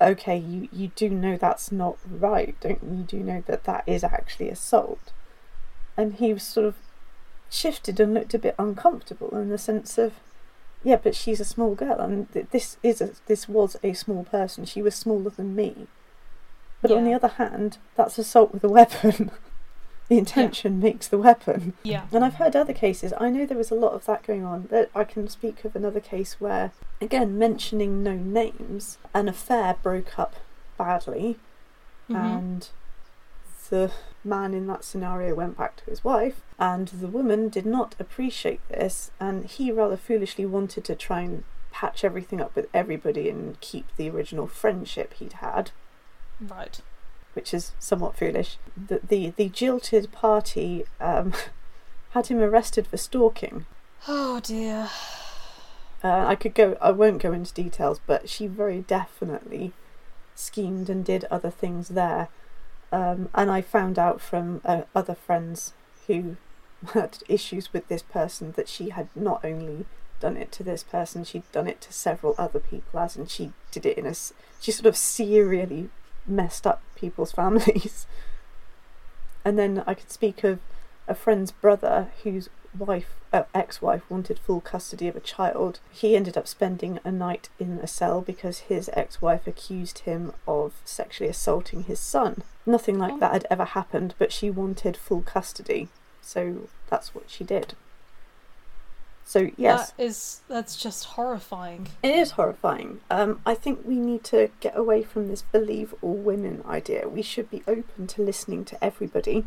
okay, 0.00 0.36
you, 0.36 0.68
you 0.72 0.88
do 0.96 1.08
know 1.08 1.36
that's 1.36 1.70
not 1.70 1.96
right, 2.10 2.56
don't 2.60 2.82
you? 2.82 2.98
You 2.98 3.04
do 3.04 3.18
know 3.20 3.44
that 3.46 3.62
that 3.64 3.84
is 3.86 4.02
actually 4.02 4.48
assault. 4.48 5.12
And 5.96 6.14
he 6.14 6.32
was 6.32 6.42
sort 6.42 6.66
of 6.66 6.74
shifted 7.48 8.00
and 8.00 8.12
looked 8.12 8.34
a 8.34 8.38
bit 8.38 8.56
uncomfortable 8.58 9.30
in 9.38 9.48
the 9.48 9.58
sense 9.58 9.98
of, 9.98 10.14
yeah, 10.82 10.96
but 10.96 11.14
she's 11.14 11.38
a 11.38 11.44
small 11.44 11.76
girl, 11.76 12.00
and 12.00 12.32
th- 12.32 12.46
this 12.50 12.78
is 12.82 13.00
a, 13.00 13.10
this 13.26 13.48
was 13.48 13.76
a 13.84 13.92
small 13.92 14.24
person. 14.24 14.64
She 14.64 14.82
was 14.82 14.96
smaller 14.96 15.30
than 15.30 15.54
me. 15.54 15.86
But 16.82 16.90
on 16.90 17.04
the 17.04 17.14
other 17.14 17.28
hand, 17.28 17.78
that's 17.94 18.18
assault 18.18 18.52
with 18.52 18.64
a 18.64 18.68
weapon. 18.68 19.30
the 20.08 20.18
intention 20.18 20.80
makes 20.80 21.08
the 21.08 21.16
weapon. 21.18 21.72
yeah, 21.84 22.06
And 22.12 22.24
I've 22.24 22.34
heard 22.34 22.54
other 22.56 22.74
cases. 22.74 23.14
I 23.18 23.30
know 23.30 23.46
there 23.46 23.56
was 23.56 23.70
a 23.70 23.74
lot 23.76 23.92
of 23.92 24.04
that 24.06 24.24
going 24.26 24.44
on. 24.44 24.66
That 24.70 24.90
I 24.94 25.04
can 25.04 25.28
speak 25.28 25.64
of 25.64 25.74
another 25.76 26.00
case 26.00 26.40
where, 26.40 26.72
again, 27.00 27.38
mentioning 27.38 28.02
no 28.02 28.14
names, 28.14 28.98
an 29.14 29.28
affair 29.28 29.76
broke 29.82 30.18
up 30.18 30.34
badly, 30.76 31.38
Mhm. 32.10 32.16
and 32.16 32.68
the 33.70 33.92
man 34.24 34.52
in 34.52 34.66
that 34.66 34.84
scenario 34.84 35.34
went 35.34 35.56
back 35.56 35.76
to 35.76 35.84
his 35.84 36.04
wife, 36.04 36.42
and 36.58 36.88
the 36.88 37.06
woman 37.08 37.48
did 37.48 37.64
not 37.64 37.94
appreciate 37.98 38.60
this, 38.68 39.10
and 39.20 39.44
he 39.46 39.70
rather 39.72 39.96
foolishly 39.96 40.44
wanted 40.44 40.84
to 40.84 40.94
try 40.94 41.20
and 41.20 41.44
patch 41.70 42.04
everything 42.04 42.40
up 42.40 42.54
with 42.54 42.68
everybody 42.74 43.30
and 43.30 43.58
keep 43.60 43.86
the 43.96 44.10
original 44.10 44.46
friendship 44.46 45.14
he'd 45.14 45.34
had. 45.34 45.70
Right, 46.40 46.80
which 47.34 47.52
is 47.54 47.72
somewhat 47.78 48.16
foolish. 48.16 48.58
The 48.76 49.00
the, 49.06 49.32
the 49.36 49.48
jilted 49.48 50.12
party 50.12 50.84
um, 51.00 51.32
had 52.10 52.28
him 52.28 52.38
arrested 52.38 52.86
for 52.86 52.96
stalking. 52.96 53.66
Oh 54.08 54.40
dear. 54.40 54.90
Uh, 56.04 56.26
I 56.26 56.34
could 56.34 56.54
go. 56.54 56.76
I 56.80 56.90
won't 56.90 57.22
go 57.22 57.32
into 57.32 57.54
details, 57.54 58.00
but 58.06 58.28
she 58.28 58.46
very 58.46 58.80
definitely 58.80 59.72
schemed 60.34 60.90
and 60.90 61.04
did 61.04 61.24
other 61.30 61.50
things 61.50 61.88
there. 61.88 62.28
Um, 62.90 63.28
and 63.34 63.50
I 63.50 63.62
found 63.62 63.98
out 63.98 64.20
from 64.20 64.60
uh, 64.64 64.82
other 64.94 65.14
friends 65.14 65.72
who 66.06 66.36
had 66.92 67.18
issues 67.28 67.72
with 67.72 67.88
this 67.88 68.02
person 68.02 68.52
that 68.56 68.68
she 68.68 68.90
had 68.90 69.08
not 69.14 69.44
only 69.44 69.86
done 70.20 70.36
it 70.36 70.52
to 70.52 70.62
this 70.62 70.82
person, 70.82 71.24
she'd 71.24 71.50
done 71.52 71.66
it 71.66 71.80
to 71.82 71.92
several 71.92 72.34
other 72.38 72.60
people, 72.60 73.00
as 73.00 73.16
and 73.16 73.30
she 73.30 73.52
did 73.70 73.86
it 73.86 73.98
in 73.98 74.06
a 74.06 74.14
She 74.60 74.72
sort 74.72 74.86
of 74.86 74.96
serially 74.96 75.88
messed 76.26 76.66
up 76.66 76.82
people's 76.94 77.32
families. 77.40 78.06
And 79.44 79.58
then 79.58 79.82
I 79.86 79.94
could 79.94 80.10
speak 80.10 80.44
of 80.44 80.60
a 81.08 81.14
friend's 81.14 81.50
brother 81.50 82.08
whose 82.22 82.48
wife, 82.78 83.16
uh, 83.32 83.42
ex-wife, 83.54 84.02
wanted 84.08 84.38
full 84.38 84.60
custody 84.60 85.08
of 85.08 85.16
a 85.16 85.20
child. 85.20 85.80
He 85.90 86.14
ended 86.16 86.36
up 86.38 86.46
spending 86.46 87.00
a 87.04 87.10
night 87.10 87.48
in 87.58 87.78
a 87.82 87.86
cell 87.86 88.20
because 88.22 88.60
his 88.60 88.88
ex-wife 88.94 89.46
accused 89.46 90.00
him 90.00 90.32
of 90.46 90.72
sexually 90.84 91.28
assaulting 91.28 91.84
his 91.84 91.98
son. 92.00 92.44
Nothing 92.64 92.98
like 92.98 93.14
Oh. 93.14 93.18
that 93.18 93.32
had 93.32 93.46
ever 93.50 93.64
happened, 93.64 94.14
but 94.18 94.32
she 94.32 94.48
wanted 94.48 94.96
full 94.96 95.22
custody, 95.22 95.88
so 96.22 96.68
that's 96.88 97.14
what 97.14 97.28
she 97.28 97.42
did. 97.44 97.74
So 99.24 99.50
yes, 99.56 99.92
That 99.92 100.02
is 100.02 100.40
that's 100.48 100.76
just 100.76 101.04
horrifying. 101.04 101.88
it 102.02 102.14
is 102.14 102.32
horrifying. 102.32 103.00
Um, 103.10 103.40
I 103.46 103.54
think 103.54 103.80
we 103.84 103.96
need 103.96 104.24
to 104.24 104.50
get 104.60 104.76
away 104.76 105.02
from 105.02 105.28
this 105.28 105.42
believe 105.42 105.94
all 106.02 106.14
women 106.14 106.62
idea. 106.68 107.08
We 107.08 107.22
should 107.22 107.50
be 107.50 107.62
open 107.66 108.06
to 108.08 108.22
listening 108.22 108.64
to 108.66 108.84
everybody. 108.84 109.46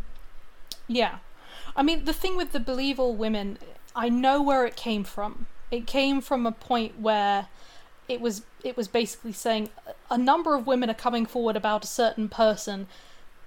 Yeah. 0.87 1.17
I 1.75 1.83
mean, 1.83 2.05
the 2.05 2.13
thing 2.13 2.37
with 2.37 2.51
the 2.51 2.59
believe 2.59 2.99
all 2.99 3.15
women, 3.15 3.57
I 3.95 4.09
know 4.09 4.41
where 4.41 4.65
it 4.65 4.75
came 4.75 5.03
from. 5.03 5.45
It 5.71 5.85
came 5.87 6.21
from 6.21 6.45
a 6.45 6.51
point 6.51 6.99
where 6.99 7.47
it 8.07 8.21
was 8.21 8.43
it 8.63 8.77
was 8.77 8.87
basically 8.87 9.33
saying 9.33 9.69
a 10.09 10.17
number 10.17 10.55
of 10.55 10.65
women 10.65 10.89
are 10.89 10.93
coming 10.95 11.25
forward 11.25 11.55
about 11.55 11.83
a 11.83 11.87
certain 11.87 12.29
person. 12.29 12.87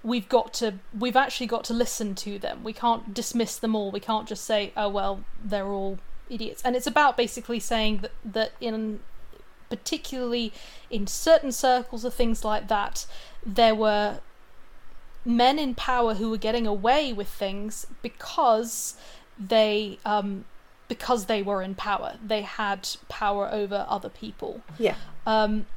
We've 0.03 0.29
got 0.29 0.53
to 0.55 0.75
we've 0.97 1.15
actually 1.17 1.47
got 1.47 1.63
to 1.65 1.73
listen 1.73 2.13
to 2.15 2.37
them. 2.39 2.63
We 2.63 2.71
can't 2.73 3.13
dismiss 3.13 3.57
them 3.57 3.75
all. 3.75 3.89
We 3.91 3.99
can't 3.99 4.27
just 4.27 4.45
say, 4.45 4.71
"Oh 4.77 4.89
well, 4.89 5.23
they're 5.43 5.67
all 5.67 5.97
idiots." 6.29 6.61
And 6.63 6.75
it's 6.75 6.87
about 6.87 7.17
basically 7.17 7.59
saying 7.59 7.97
that 7.99 8.11
that 8.23 8.51
in 8.61 8.99
particularly 9.69 10.51
in 10.89 11.05
certain 11.05 11.51
circles 11.51 12.03
or 12.03 12.09
things 12.09 12.43
like 12.43 12.67
that, 12.69 13.05
there 13.45 13.75
were 13.75 14.19
men 15.25 15.59
in 15.59 15.75
power 15.75 16.15
who 16.15 16.29
were 16.29 16.37
getting 16.37 16.65
away 16.65 17.13
with 17.13 17.27
things 17.27 17.85
because 18.01 18.95
they 19.37 19.99
um 20.05 20.45
because 20.87 21.25
they 21.25 21.41
were 21.43 21.61
in 21.61 21.75
power 21.75 22.15
they 22.25 22.41
had 22.41 22.87
power 23.09 23.47
over 23.51 23.85
other 23.87 24.09
people 24.09 24.61
Yeah. 24.79 24.95
um 25.27 25.67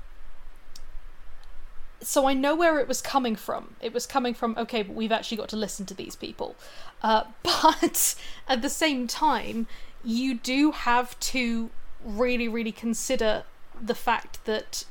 so 2.01 2.27
I 2.27 2.35
know 2.35 2.57
where 2.57 2.81
it 2.81 2.89
was 2.89 3.01
coming 3.01 3.37
from. 3.37 3.77
It 3.81 3.93
was 3.95 4.07
coming 4.07 4.35
from 4.35 4.57
okay, 4.59 4.83
but 4.83 4.97
we've 4.97 5.13
actually 5.13 5.37
got 5.37 5.49
to 5.51 5.57
listen 5.57 5.87
to 5.87 5.95
these 5.95 6.17
people. 6.17 6.57
Uh, 7.01 7.25
but 7.45 8.17
at 8.49 8.61
the 8.61 8.69
same 8.69 9.07
time, 9.07 9.69
you 10.05 10.35
do 10.35 10.73
have 10.73 11.19
to 11.21 11.71
really, 12.05 12.49
really 12.49 12.73
consider 12.73 13.45
the 13.81 13.95
fact 13.95 14.45
that 14.45 14.85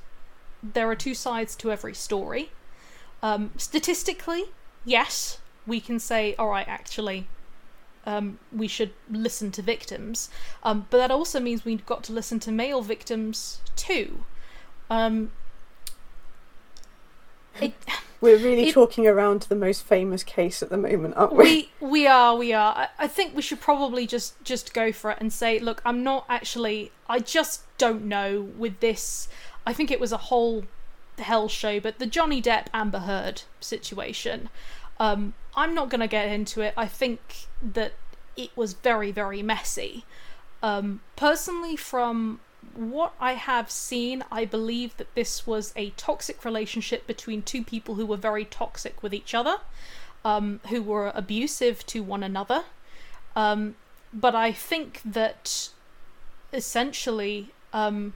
there 0.64 0.90
are 0.90 0.96
two 0.96 1.14
sides 1.14 1.56
to 1.58 1.72
every 1.72 1.94
story. 1.94 2.52
Um, 3.24 3.52
statistically, 3.58 4.46
yes, 4.86 5.40
we 5.68 5.80
can 5.80 6.00
say, 6.00 6.36
all 6.36 6.50
right, 6.50 6.68
actually, 6.68 7.28
um, 8.06 8.40
we 8.52 8.68
should 8.68 8.94
listen 9.10 9.52
to 9.52 9.62
victims. 9.62 10.30
Um, 10.64 10.88
but 10.90 10.98
that 10.98 11.12
also 11.12 11.40
means 11.40 11.66
we've 11.66 11.86
got 11.86 12.04
to 12.06 12.14
listen 12.14 12.40
to 12.42 12.52
male 12.52 12.82
victims 12.82 13.62
too. 13.76 14.24
Um, 14.90 15.32
it, 17.60 17.74
We're 18.22 18.38
really 18.38 18.70
It- 18.70 18.74
talking 18.74 19.08
around 19.08 19.44
the 19.44 19.56
most 19.56 19.84
famous 19.84 20.24
case 20.24 20.62
at 20.62 20.70
the 20.70 20.78
moment, 20.78 21.16
aren't 21.18 21.34
we? 21.36 21.70
we 21.82 21.88
we 21.88 22.08
are 22.08 22.36
we 22.36 22.54
are. 22.54 22.74
I, 22.76 22.88
I 23.00 23.08
think 23.08 23.36
we 23.36 23.42
should 23.42 23.60
probably 23.60 24.06
just 24.08 24.42
just 24.44 24.74
go 24.74 24.92
for 24.92 25.12
it 25.12 25.18
and 25.20 25.34
say, 25.34 25.60
look, 25.60 25.82
I'm 25.86 26.04
not 26.04 26.26
actually. 26.30 26.92
I 27.10 27.20
just 27.20 27.64
don't 27.78 28.06
know 28.06 28.42
with 28.58 28.80
this. 28.80 29.28
I 29.66 29.74
think 29.74 29.92
it 29.92 30.00
was 30.00 30.12
a 30.12 30.18
whole 30.18 30.66
hell 31.18 31.48
show, 31.48 31.80
but 31.80 32.00
the 32.00 32.06
Johnny 32.06 32.42
Depp 32.42 32.68
Amber 32.74 33.00
Heard 33.00 33.44
situation. 33.60 34.50
Um, 35.00 35.34
I'm 35.56 35.74
not 35.74 35.90
going 35.90 36.02
to 36.02 36.08
get 36.08 36.28
into 36.30 36.62
it. 36.62 36.74
I 36.78 36.86
think 36.86 37.48
that 37.62 37.94
it 38.38 38.52
was 38.56 38.74
very 38.74 39.12
very 39.12 39.42
messy. 39.42 40.06
Um, 40.64 41.02
personally, 41.16 41.76
from 41.76 42.40
what 42.76 43.14
I 43.20 43.34
have 43.34 43.70
seen, 43.70 44.24
I 44.32 44.46
believe 44.46 44.96
that 44.98 45.14
this 45.16 45.46
was 45.48 45.74
a 45.76 45.92
toxic 45.92 46.44
relationship 46.46 47.08
between 47.08 47.42
two 47.42 47.64
people 47.64 47.96
who 47.96 48.06
were 48.06 48.18
very 48.18 48.46
toxic 48.46 49.02
with 49.04 49.14
each 49.14 49.34
other, 49.34 49.58
um, 50.24 50.60
who 50.70 50.82
were 50.82 51.12
abusive 51.16 51.86
to 51.88 52.04
one 52.04 52.24
another. 52.24 52.66
Um, 53.36 53.76
but 54.14 54.36
I 54.36 54.52
think 54.52 55.02
that 55.06 55.70
essentially 56.54 57.50
um, 57.74 58.14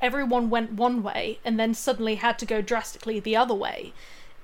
everyone 0.00 0.50
went 0.50 0.72
one 0.72 1.02
way 1.02 1.38
and 1.44 1.58
then 1.58 1.74
suddenly 1.74 2.16
had 2.16 2.38
to 2.40 2.46
go 2.46 2.60
drastically 2.60 3.20
the 3.20 3.36
other 3.36 3.54
way 3.54 3.92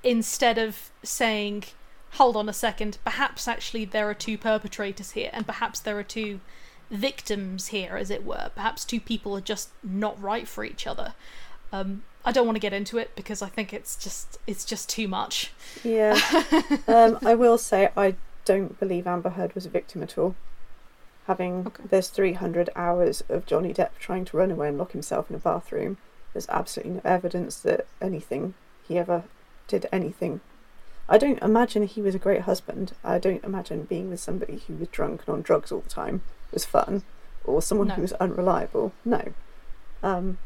instead 0.03 0.57
of 0.57 0.89
saying, 1.03 1.65
hold 2.11 2.37
on 2.37 2.47
a 2.47 2.53
second, 2.53 2.97
perhaps 3.03 3.47
actually 3.47 3.85
there 3.85 4.09
are 4.09 4.13
two 4.13 4.37
perpetrators 4.37 5.11
here 5.11 5.29
and 5.33 5.45
perhaps 5.45 5.79
there 5.81 5.99
are 5.99 6.03
two 6.03 6.39
victims 6.89 7.67
here, 7.67 7.95
as 7.97 8.09
it 8.09 8.25
were. 8.25 8.51
Perhaps 8.55 8.85
two 8.85 8.99
people 8.99 9.35
are 9.35 9.41
just 9.41 9.69
not 9.83 10.21
right 10.21 10.47
for 10.47 10.63
each 10.63 10.87
other. 10.87 11.13
Um, 11.71 12.03
I 12.25 12.31
don't 12.31 12.45
want 12.45 12.55
to 12.55 12.61
get 12.61 12.73
into 12.73 12.97
it 12.97 13.15
because 13.15 13.41
I 13.41 13.47
think 13.47 13.73
it's 13.73 13.95
just 13.95 14.37
it's 14.47 14.65
just 14.65 14.89
too 14.89 15.07
much. 15.07 15.51
Yeah. 15.83 16.19
um, 16.87 17.19
I 17.25 17.35
will 17.35 17.57
say 17.57 17.89
I 17.95 18.15
don't 18.45 18.79
believe 18.79 19.07
Amber 19.07 19.29
Heard 19.31 19.55
was 19.55 19.65
a 19.65 19.69
victim 19.69 20.03
at 20.03 20.17
all. 20.17 20.35
Having 21.27 21.67
Okay. 21.67 21.83
there's 21.89 22.09
300 22.09 22.69
hours 22.75 23.23
of 23.29 23.45
Johnny 23.45 23.73
Depp 23.73 23.91
trying 23.99 24.25
to 24.25 24.37
run 24.37 24.51
away 24.51 24.69
and 24.69 24.77
lock 24.77 24.91
himself 24.91 25.29
in 25.29 25.35
a 25.35 25.39
bathroom. 25.39 25.97
There's 26.33 26.49
absolutely 26.49 26.95
no 26.95 27.01
evidence 27.05 27.59
that 27.59 27.85
anything 28.01 28.55
he 28.87 28.97
ever 28.97 29.23
did 29.67 29.87
anything. 29.91 30.41
I 31.07 31.17
don't 31.17 31.41
imagine 31.41 31.83
he 31.83 32.01
was 32.01 32.15
a 32.15 32.19
great 32.19 32.41
husband. 32.41 32.93
I 33.03 33.17
don't 33.19 33.43
imagine 33.43 33.83
being 33.83 34.09
with 34.09 34.19
somebody 34.19 34.61
who 34.67 34.75
was 34.75 34.87
drunk 34.89 35.23
and 35.25 35.33
on 35.35 35.41
drugs 35.41 35.71
all 35.71 35.81
the 35.81 35.89
time 35.89 36.21
was 36.51 36.65
fun, 36.65 37.03
or 37.43 37.61
someone 37.61 37.87
No. 37.89 37.95
who 37.95 38.01
was 38.01 38.13
unreliable. 38.13 38.93
No. 39.05 39.33
Um, 40.03 40.37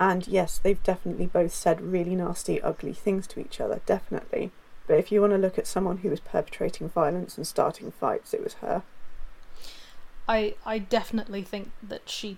and 0.00 0.26
yes, 0.26 0.58
they've 0.58 0.82
definitely 0.82 1.26
both 1.26 1.54
said 1.54 1.80
really 1.80 2.16
nasty, 2.16 2.60
ugly 2.60 2.92
things 2.92 3.26
to 3.28 3.40
each 3.40 3.60
other, 3.60 3.80
definitely. 3.86 4.50
But 4.88 4.98
if 4.98 5.12
you 5.12 5.20
want 5.20 5.32
to 5.32 5.38
look 5.38 5.58
at 5.58 5.66
someone 5.66 5.98
who 5.98 6.10
was 6.10 6.20
perpetrating 6.20 6.88
violence 6.88 7.36
and 7.36 7.46
starting 7.46 7.92
fights, 7.92 8.34
it 8.34 8.42
was 8.42 8.54
her. 8.54 8.82
I 10.28 10.54
I 10.66 10.78
definitely 10.78 11.42
think 11.42 11.70
that 11.82 12.08
she 12.08 12.36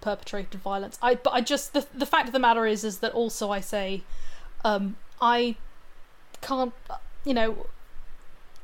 perpetrated 0.00 0.60
violence. 0.60 0.98
I 1.02 1.14
but 1.14 1.32
I 1.32 1.40
just 1.40 1.72
the 1.72 1.86
the 1.94 2.06
fact 2.06 2.26
of 2.28 2.32
the 2.32 2.38
matter 2.38 2.66
is 2.66 2.84
is 2.84 2.98
that 2.98 3.12
also 3.12 3.50
I 3.50 3.60
say, 3.60 4.02
um, 4.64 4.96
I 5.20 5.56
can't 6.40 6.72
you 7.24 7.34
know. 7.34 7.66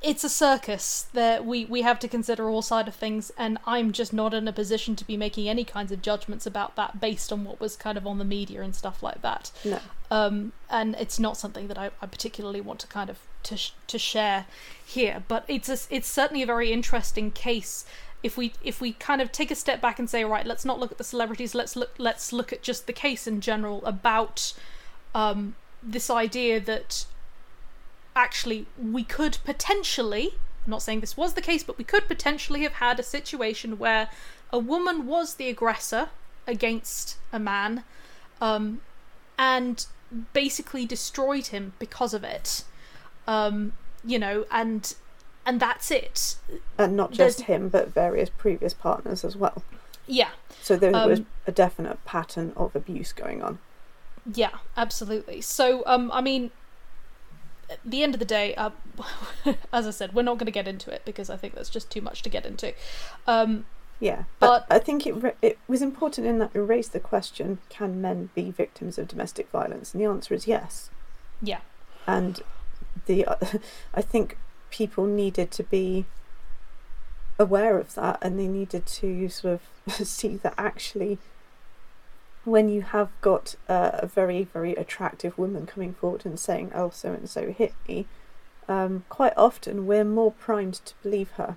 It's 0.03 0.25
a 0.25 0.29
circus 0.29 1.07
that 1.13 1.45
we, 1.47 1.65
we 1.65 1.83
have 1.83 2.01
to 2.01 2.09
consider 2.09 2.51
all 2.51 2.61
side 2.61 2.89
of 2.89 2.95
things, 2.95 3.31
and 3.39 3.59
I'm 3.67 3.93
just 3.93 4.13
not 4.13 4.35
in 4.35 4.49
a 4.49 4.53
position 4.53 4.97
to 4.97 5.07
be 5.07 5.17
making 5.17 5.49
any 5.49 5.65
kinds 5.65 5.93
of 5.93 6.03
judgments 6.03 6.45
about 6.45 6.75
that 6.75 7.01
based 7.01 7.33
on 7.33 7.45
what 7.45 7.61
was 7.61 7.77
kind 7.77 7.97
of 7.97 8.05
on 8.07 8.19
the 8.19 8.25
media 8.25 8.63
and 8.63 8.75
stuff 8.75 9.03
like 9.03 9.23
that. 9.23 9.53
No. 9.65 9.79
um, 10.11 10.53
and 10.69 10.97
it's 10.99 11.21
not 11.21 11.37
something 11.37 11.69
that 11.69 11.79
I, 11.79 11.91
I 12.01 12.07
particularly 12.07 12.61
want 12.61 12.81
to 12.81 12.89
kind 12.89 13.11
of 13.11 13.19
to 13.45 13.57
sh- 13.57 13.73
to 13.87 13.99
share 13.99 14.47
here. 14.85 15.23
But 15.29 15.45
it's 15.47 15.69
a, 15.69 15.79
it's 15.95 16.09
certainly 16.09 16.43
a 16.43 16.47
very 16.47 16.73
interesting 16.73 17.31
case. 17.31 17.85
If 18.23 18.37
we 18.37 18.55
if 18.63 18.81
we 18.81 18.95
kind 18.95 19.21
of 19.21 19.31
take 19.31 19.51
a 19.51 19.55
step 19.55 19.81
back 19.81 19.99
and 19.99 20.11
say, 20.11 20.25
right, 20.25 20.47
let's 20.47 20.65
not 20.65 20.81
look 20.81 20.93
at 20.93 20.99
the 20.99 21.05
celebrities. 21.05 21.55
Let's 21.55 21.77
look 21.77 21.95
let's 21.99 22.33
look 22.33 22.53
at 22.53 22.63
just 22.63 22.87
the 22.87 22.93
case 22.93 23.27
in 23.27 23.41
general 23.41 23.85
about 23.85 24.53
um, 25.15 25.55
this 25.83 26.11
idea 26.11 26.61
that 26.61 27.07
actually 28.15 28.67
we 28.81 29.05
could 29.05 29.39
potentially. 29.45 30.35
I'm 30.65 30.71
not 30.71 30.83
saying 30.83 31.01
this 31.01 31.17
was 31.17 31.35
the 31.35 31.41
case, 31.43 31.63
but 31.63 31.77
we 31.79 31.85
could 31.85 32.07
potentially 32.07 32.63
have 32.63 32.75
had 32.75 33.01
a 33.01 33.03
situation 33.03 33.79
where 33.79 34.09
a 34.53 34.59
woman 34.59 35.07
was 35.07 35.35
the 35.35 35.49
aggressor 35.49 36.11
against 36.47 37.17
a 37.33 37.39
man, 37.39 37.85
um, 38.41 38.81
and 39.39 39.87
basically 40.33 40.85
destroyed 40.87 41.47
him 41.49 41.73
because 41.79 42.13
of 42.15 42.23
it. 42.23 42.65
Um, 43.27 43.73
you 44.05 44.19
know, 44.19 44.45
and 44.51 44.95
and 45.45 45.59
that's 45.59 45.91
it. 45.91 46.37
And 46.79 46.97
not 46.97 47.13
There's- 47.15 47.37
just 47.37 47.47
him, 47.47 47.69
but 47.69 47.89
various 47.89 48.31
previous 48.31 48.75
partners 48.75 49.25
as 49.25 49.37
well. 49.37 49.63
Yeah, 50.07 50.31
So 50.61 50.77
there 50.77 50.91
was 50.93 51.21
Um, 51.21 51.27
a 51.47 51.53
definite 51.53 52.05
pattern 52.05 52.53
of 52.57 52.75
abuse 52.77 53.13
going 53.13 53.41
on. 53.43 53.59
Yeah, 54.35 54.59
absolutely. 54.77 55.41
So, 55.41 55.85
um, 55.87 56.11
I 56.13 56.21
mean, 56.21 56.51
at 57.73 57.79
the 57.85 58.03
end 58.03 58.15
of 58.15 58.19
the 58.19 58.25
day, 58.27 58.55
uh, 58.55 58.71
as 59.73 59.87
I 59.87 59.91
said, 59.91 60.15
we're 60.15 60.23
not 60.23 60.39
going 60.39 60.47
to 60.47 60.53
get 60.53 60.69
into 60.69 60.91
it 60.91 61.03
because 61.05 61.29
I 61.31 61.37
think 61.37 61.55
that's 61.55 61.71
just 61.71 61.91
too 61.91 62.01
much 62.01 62.23
to 62.23 62.29
get 62.31 62.45
into. 62.47 62.73
Um, 63.27 63.65
Yeah, 64.01 64.25
But- 64.41 64.67
but 64.69 64.75
I 64.77 64.79
think 64.81 65.07
it 65.07 65.13
re- 65.13 65.35
it 65.43 65.59
was 65.69 65.81
important 65.83 66.27
in 66.27 66.39
that 66.41 66.51
it 66.55 66.59
raised 66.61 66.93
the 66.93 67.01
question: 67.01 67.59
Can 67.69 68.01
men 68.01 68.31
be 68.35 68.51
victims 68.51 68.99
of 68.99 69.07
domestic 69.09 69.49
violence? 69.51 69.93
And 69.95 70.01
the 70.03 70.07
answer 70.09 70.35
is 70.35 70.47
yes. 70.49 70.91
yeah, 71.41 71.61
And 72.07 72.41
the 73.07 73.25
I 73.95 74.03
think 74.03 74.39
people 74.71 75.05
needed 75.07 75.51
to 75.53 75.63
be 75.63 76.07
aware 77.39 77.79
of 77.79 77.95
that, 77.95 78.19
and 78.23 78.39
they 78.39 78.49
needed 78.49 78.87
to 78.87 79.29
sort 79.29 79.61
of 79.87 79.95
see 80.07 80.37
that 80.37 80.55
actually, 80.59 81.19
when 82.45 82.69
you 82.69 82.83
have 82.83 83.09
got 83.21 83.55
uh, 83.69 83.91
a 83.95 84.07
very 84.07 84.45
very 84.45 84.75
attractive 84.75 85.39
woman 85.39 85.67
coming 85.67 85.95
forward 85.95 86.25
and 86.27 86.39
saying, 86.39 86.73
"Oh, 86.75 86.91
so 86.91 87.13
and 87.13 87.29
so 87.29 87.51
hit 87.53 87.75
me," 87.89 88.07
um, 88.69 89.05
quite 89.09 89.35
often 89.37 89.87
we're 89.87 90.05
more 90.05 90.33
primed 90.33 90.75
to 90.87 90.95
believe 91.03 91.31
her. 91.33 91.57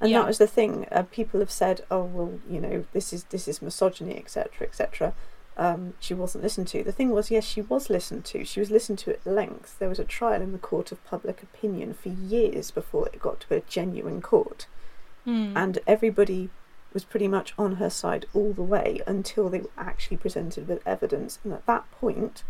And 0.00 0.10
Yeah. 0.10 0.20
that 0.20 0.26
was 0.28 0.38
the 0.38 0.46
thing. 0.46 0.86
Uh, 0.92 1.04
people 1.10 1.40
have 1.40 1.50
said, 1.50 1.84
"Oh, 1.90 2.02
well, 2.04 2.38
you 2.48 2.60
know, 2.60 2.84
this 2.92 3.12
is 3.12 3.24
this 3.24 3.48
is 3.48 3.62
misogyny, 3.62 4.16
etc., 4.16 4.66
etc." 4.66 5.14
Um, 5.58 5.94
she 6.00 6.12
wasn't 6.12 6.44
listened 6.44 6.68
to. 6.68 6.84
The 6.84 6.92
thing 6.92 7.08
was, 7.08 7.30
yes, 7.30 7.42
she 7.44 7.62
was 7.62 7.88
listened 7.88 8.26
to. 8.26 8.44
She 8.44 8.60
was 8.60 8.70
listened 8.70 8.98
to 9.00 9.10
at 9.12 9.26
length. 9.26 9.78
There 9.78 9.88
was 9.88 9.98
a 9.98 10.04
trial 10.04 10.42
in 10.42 10.52
the 10.52 10.58
court 10.58 10.92
of 10.92 11.02
public 11.06 11.42
opinion 11.42 11.94
for 11.94 12.10
years 12.10 12.70
before 12.70 13.06
it 13.08 13.18
got 13.22 13.40
to 13.40 13.54
a 13.54 13.60
genuine 13.62 14.20
court, 14.20 14.66
Hmm. 15.24 15.56
and 15.56 15.78
everybody 15.86 16.50
was 16.96 17.04
pretty 17.04 17.28
much 17.28 17.52
on 17.58 17.76
her 17.76 17.90
side 17.90 18.24
all 18.32 18.54
the 18.54 18.62
way 18.62 19.02
until 19.06 19.50
they 19.50 19.60
were 19.60 19.68
actually 19.76 20.16
presented 20.16 20.66
with 20.66 20.80
evidence. 20.86 21.38
And 21.44 21.52
at 21.52 21.66
that 21.66 21.84
point, 21.90 22.42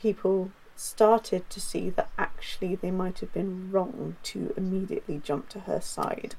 people 0.00 0.52
started 0.74 1.48
to 1.50 1.60
see 1.60 1.90
that 1.90 2.08
actually 2.16 2.76
they 2.76 2.90
might 2.90 3.18
have 3.18 3.34
been 3.34 3.70
wrong 3.70 4.16
to 4.22 4.54
immediately 4.56 5.20
jump 5.22 5.50
to 5.50 5.60
her 5.60 5.82
side. 5.82 6.34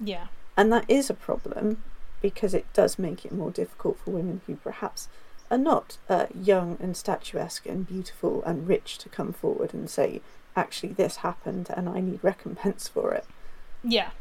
yeah, 0.00 0.28
And 0.56 0.72
that 0.72 0.86
is 0.88 1.10
a 1.10 1.14
problem 1.14 1.82
because 2.22 2.54
it 2.54 2.72
does 2.72 2.98
make 2.98 3.26
it 3.26 3.30
more 3.32 3.50
difficult 3.50 3.98
for 3.98 4.12
women 4.12 4.40
who 4.46 4.56
perhaps 4.56 5.08
are 5.50 5.58
not 5.58 5.98
uh, 6.08 6.24
young 6.34 6.78
and 6.80 6.96
statuesque 6.96 7.66
and 7.66 7.86
beautiful 7.86 8.42
and 8.44 8.66
rich 8.66 8.96
to 8.96 9.10
come 9.10 9.34
forward 9.34 9.74
and 9.74 9.90
say, 9.90 10.22
actually, 10.56 10.94
this 10.94 11.16
happened 11.16 11.68
and 11.76 11.86
I 11.86 12.00
need 12.00 12.20
recompense 12.22 12.88
for 12.88 13.12
it. 13.12 13.26
yeah. 13.82 14.12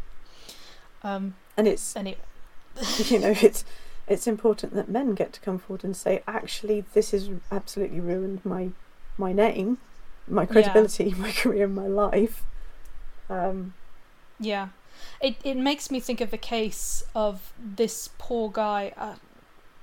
Um, 1.02 1.36
And 1.58 1.68
it's, 1.68 1.96
anyway, 1.96 2.18
you 3.06 3.20
know, 3.20 3.34
it's. 3.42 3.66
It's 4.06 4.28
important 4.28 4.74
that 4.74 4.90
men 4.90 5.16
get 5.16 5.32
to 5.32 5.40
come 5.40 5.58
forward 5.58 5.86
and 5.86 5.96
say, 5.96 6.24
actually, 6.28 6.84
this 6.94 7.12
has 7.12 7.30
absolutely 7.50 8.02
ruined 8.02 8.44
my, 8.44 8.72
my 9.18 9.32
name, 9.32 9.78
my 10.28 10.46
credibility, 10.46 11.14
my 11.18 11.32
career, 11.32 11.70
my 11.70 11.88
life. 11.88 12.44
Um, 13.30 13.74
Yeah. 14.42 14.68
It 15.22 15.38
it 15.46 15.56
makes 15.56 15.90
me 15.90 16.02
think 16.02 16.20
of 16.20 16.32
the 16.32 16.38
case 16.38 17.04
of 17.16 17.54
this 17.58 18.10
poor 18.18 18.50
guy, 18.52 18.92
uh, 18.98 19.16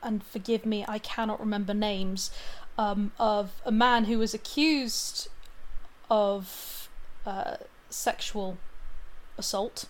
and 0.02 0.22
forgive 0.22 0.66
me, 0.66 0.84
I 0.86 0.98
cannot 0.98 1.40
remember 1.40 1.72
names, 1.72 2.30
um, 2.76 3.12
of 3.18 3.62
a 3.64 3.72
man 3.72 4.04
who 4.04 4.18
was 4.18 4.34
accused 4.34 5.28
of 6.10 6.90
uh, 7.24 7.56
sexual 7.88 8.58
assault. 9.38 9.86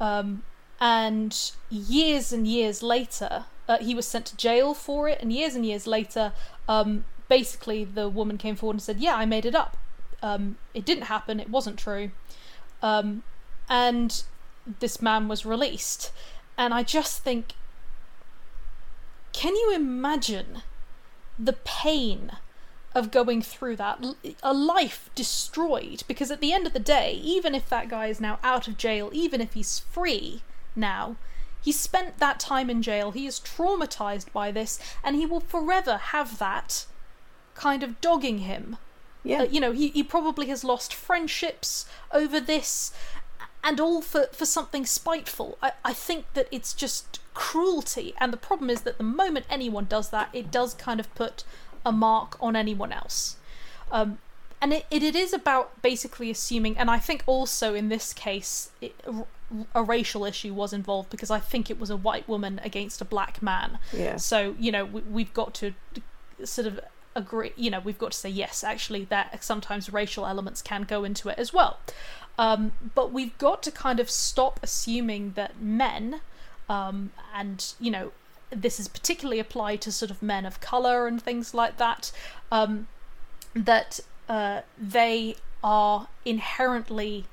Um, 0.00 0.42
and 0.80 1.52
years 1.70 2.32
and 2.32 2.46
years 2.46 2.82
later, 2.82 3.46
uh, 3.68 3.78
he 3.78 3.94
was 3.94 4.06
sent 4.06 4.26
to 4.26 4.36
jail 4.36 4.74
for 4.74 5.08
it, 5.08 5.20
and 5.20 5.32
years 5.32 5.54
and 5.54 5.64
years 5.64 5.86
later, 5.86 6.32
um, 6.68 7.04
basically 7.28 7.84
the 7.84 8.08
woman 8.08 8.38
came 8.38 8.56
forward 8.56 8.74
and 8.74 8.82
said, 8.82 9.00
"Yeah, 9.00 9.16
I 9.16 9.24
made 9.24 9.46
it 9.46 9.54
up. 9.54 9.76
Um, 10.22 10.56
it 10.74 10.84
didn't 10.84 11.04
happen. 11.04 11.40
It 11.40 11.50
wasn't 11.50 11.78
true." 11.78 12.10
Um, 12.82 13.22
and 13.68 14.22
this 14.80 15.00
man 15.00 15.28
was 15.28 15.46
released. 15.46 16.12
And 16.58 16.72
I 16.72 16.82
just 16.82 17.22
think, 17.22 17.54
can 19.32 19.54
you 19.54 19.72
imagine 19.74 20.62
the 21.38 21.52
pain 21.52 22.32
of 22.94 23.10
going 23.10 23.42
through 23.42 23.76
that? 23.76 24.04
A 24.42 24.54
life 24.54 25.10
destroyed. 25.14 26.02
Because 26.08 26.30
at 26.30 26.40
the 26.40 26.52
end 26.52 26.66
of 26.66 26.72
the 26.72 26.78
day, 26.78 27.12
even 27.22 27.54
if 27.54 27.68
that 27.68 27.88
guy 27.88 28.06
is 28.06 28.20
now 28.20 28.38
out 28.42 28.68
of 28.68 28.78
jail, 28.78 29.10
even 29.12 29.40
if 29.40 29.52
he's 29.52 29.78
free 29.78 30.42
now, 30.76 31.16
he 31.62 31.72
spent 31.72 32.18
that 32.18 32.38
time 32.38 32.70
in 32.70 32.82
jail, 32.82 33.10
he 33.10 33.26
is 33.26 33.40
traumatized 33.40 34.32
by 34.32 34.52
this, 34.52 34.78
and 35.02 35.16
he 35.16 35.26
will 35.26 35.40
forever 35.40 35.96
have 35.96 36.38
that 36.38 36.86
kind 37.54 37.82
of 37.82 38.00
dogging 38.00 38.38
him 38.40 38.76
yeah. 39.26 39.42
uh, 39.42 39.44
you 39.44 39.60
know, 39.60 39.72
he, 39.72 39.88
he 39.88 40.02
probably 40.02 40.46
has 40.46 40.62
lost 40.62 40.94
friendships 40.94 41.86
over 42.12 42.38
this, 42.40 42.92
and 43.62 43.80
all 43.80 44.00
for, 44.00 44.28
for 44.32 44.46
something 44.46 44.86
spiteful. 44.86 45.58
I, 45.60 45.72
I 45.84 45.92
think 45.92 46.32
that 46.34 46.46
it's 46.52 46.72
just 46.72 47.20
cruelty, 47.34 48.14
and 48.18 48.32
the 48.32 48.38
problem 48.38 48.70
is 48.70 48.82
that 48.82 48.98
the 48.98 49.04
moment 49.04 49.46
anyone 49.50 49.86
does 49.86 50.10
that, 50.10 50.28
it 50.32 50.50
does 50.50 50.74
kind 50.74 51.00
of 51.00 51.12
put 51.14 51.42
a 51.84 51.92
mark 51.92 52.36
on 52.40 52.54
anyone 52.54 52.92
else. 52.92 53.36
Um, 53.90 54.18
and 54.62 54.72
it, 54.72 54.86
it, 54.90 55.02
it 55.02 55.16
is 55.16 55.32
about 55.32 55.82
basically 55.82 56.30
assuming, 56.30 56.78
and 56.78 56.88
I 56.88 56.98
think 56.98 57.24
also 57.26 57.74
in 57.74 57.88
this 57.88 58.12
case, 58.12 58.70
it, 58.80 58.94
a 59.74 59.82
racial 59.82 60.24
issue 60.24 60.52
was 60.52 60.72
involved 60.72 61.10
because 61.10 61.30
I 61.30 61.38
think 61.38 61.70
it 61.70 61.78
was 61.78 61.90
a 61.90 61.96
white 61.96 62.28
woman 62.28 62.60
against 62.64 63.00
a 63.00 63.04
black 63.04 63.42
man. 63.42 63.78
yeah. 63.92 64.16
So, 64.16 64.56
you 64.58 64.72
know, 64.72 64.84
we, 64.84 65.00
we've 65.02 65.34
got 65.34 65.54
to 65.56 65.74
sort 66.44 66.66
of 66.66 66.80
agree, 67.14 67.52
you 67.56 67.70
know, 67.70 67.80
we've 67.80 67.98
got 67.98 68.12
to 68.12 68.18
say, 68.18 68.28
yes, 68.28 68.64
actually, 68.64 69.04
that 69.04 69.42
sometimes 69.42 69.92
racial 69.92 70.26
elements 70.26 70.62
can 70.62 70.82
go 70.82 71.04
into 71.04 71.28
it 71.28 71.38
as 71.38 71.52
well. 71.52 71.78
Um, 72.38 72.72
but 72.94 73.12
we've 73.12 73.36
got 73.38 73.62
to 73.64 73.70
kind 73.70 73.98
of 73.98 74.10
stop 74.10 74.60
assuming 74.62 75.32
that 75.32 75.60
men, 75.60 76.20
um, 76.68 77.10
and, 77.34 77.74
you 77.80 77.90
know, 77.90 78.12
this 78.50 78.78
is 78.78 78.88
particularly 78.88 79.38
applied 79.38 79.80
to 79.82 79.92
sort 79.92 80.10
of 80.10 80.22
men 80.22 80.44
of 80.44 80.60
colour 80.60 81.06
and 81.06 81.20
things 81.20 81.54
like 81.54 81.78
that, 81.78 82.12
um, 82.52 82.86
that 83.54 84.00
uh, 84.28 84.60
they 84.78 85.36
are 85.64 86.08
inherently 86.24 87.24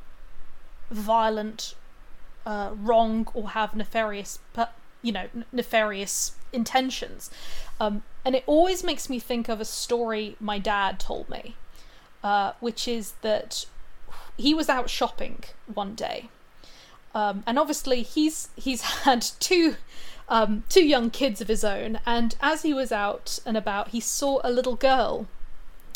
violent, 0.89 1.75
uh, 2.45 2.71
wrong, 2.75 3.27
or 3.33 3.49
have 3.49 3.75
nefarious, 3.75 4.39
you 5.01 5.11
know, 5.11 5.27
nefarious 5.51 6.33
intentions. 6.51 7.29
Um, 7.79 8.03
and 8.23 8.35
it 8.35 8.43
always 8.45 8.83
makes 8.83 9.09
me 9.09 9.19
think 9.19 9.49
of 9.49 9.59
a 9.59 9.65
story 9.65 10.35
my 10.39 10.59
dad 10.59 10.99
told 10.99 11.29
me, 11.29 11.55
uh, 12.23 12.53
which 12.59 12.87
is 12.87 13.13
that 13.21 13.65
he 14.37 14.53
was 14.53 14.69
out 14.69 14.89
shopping 14.89 15.43
one 15.73 15.95
day, 15.95 16.29
um, 17.13 17.43
and 17.45 17.59
obviously 17.59 18.03
he's 18.03 18.49
he's 18.55 18.81
had 19.05 19.21
two 19.39 19.75
um, 20.29 20.63
two 20.69 20.85
young 20.85 21.09
kids 21.09 21.41
of 21.41 21.47
his 21.47 21.63
own, 21.63 21.99
and 22.05 22.35
as 22.41 22.63
he 22.63 22.73
was 22.73 22.91
out 22.91 23.39
and 23.45 23.57
about, 23.57 23.89
he 23.89 23.99
saw 23.99 24.39
a 24.43 24.51
little 24.51 24.75
girl. 24.75 25.27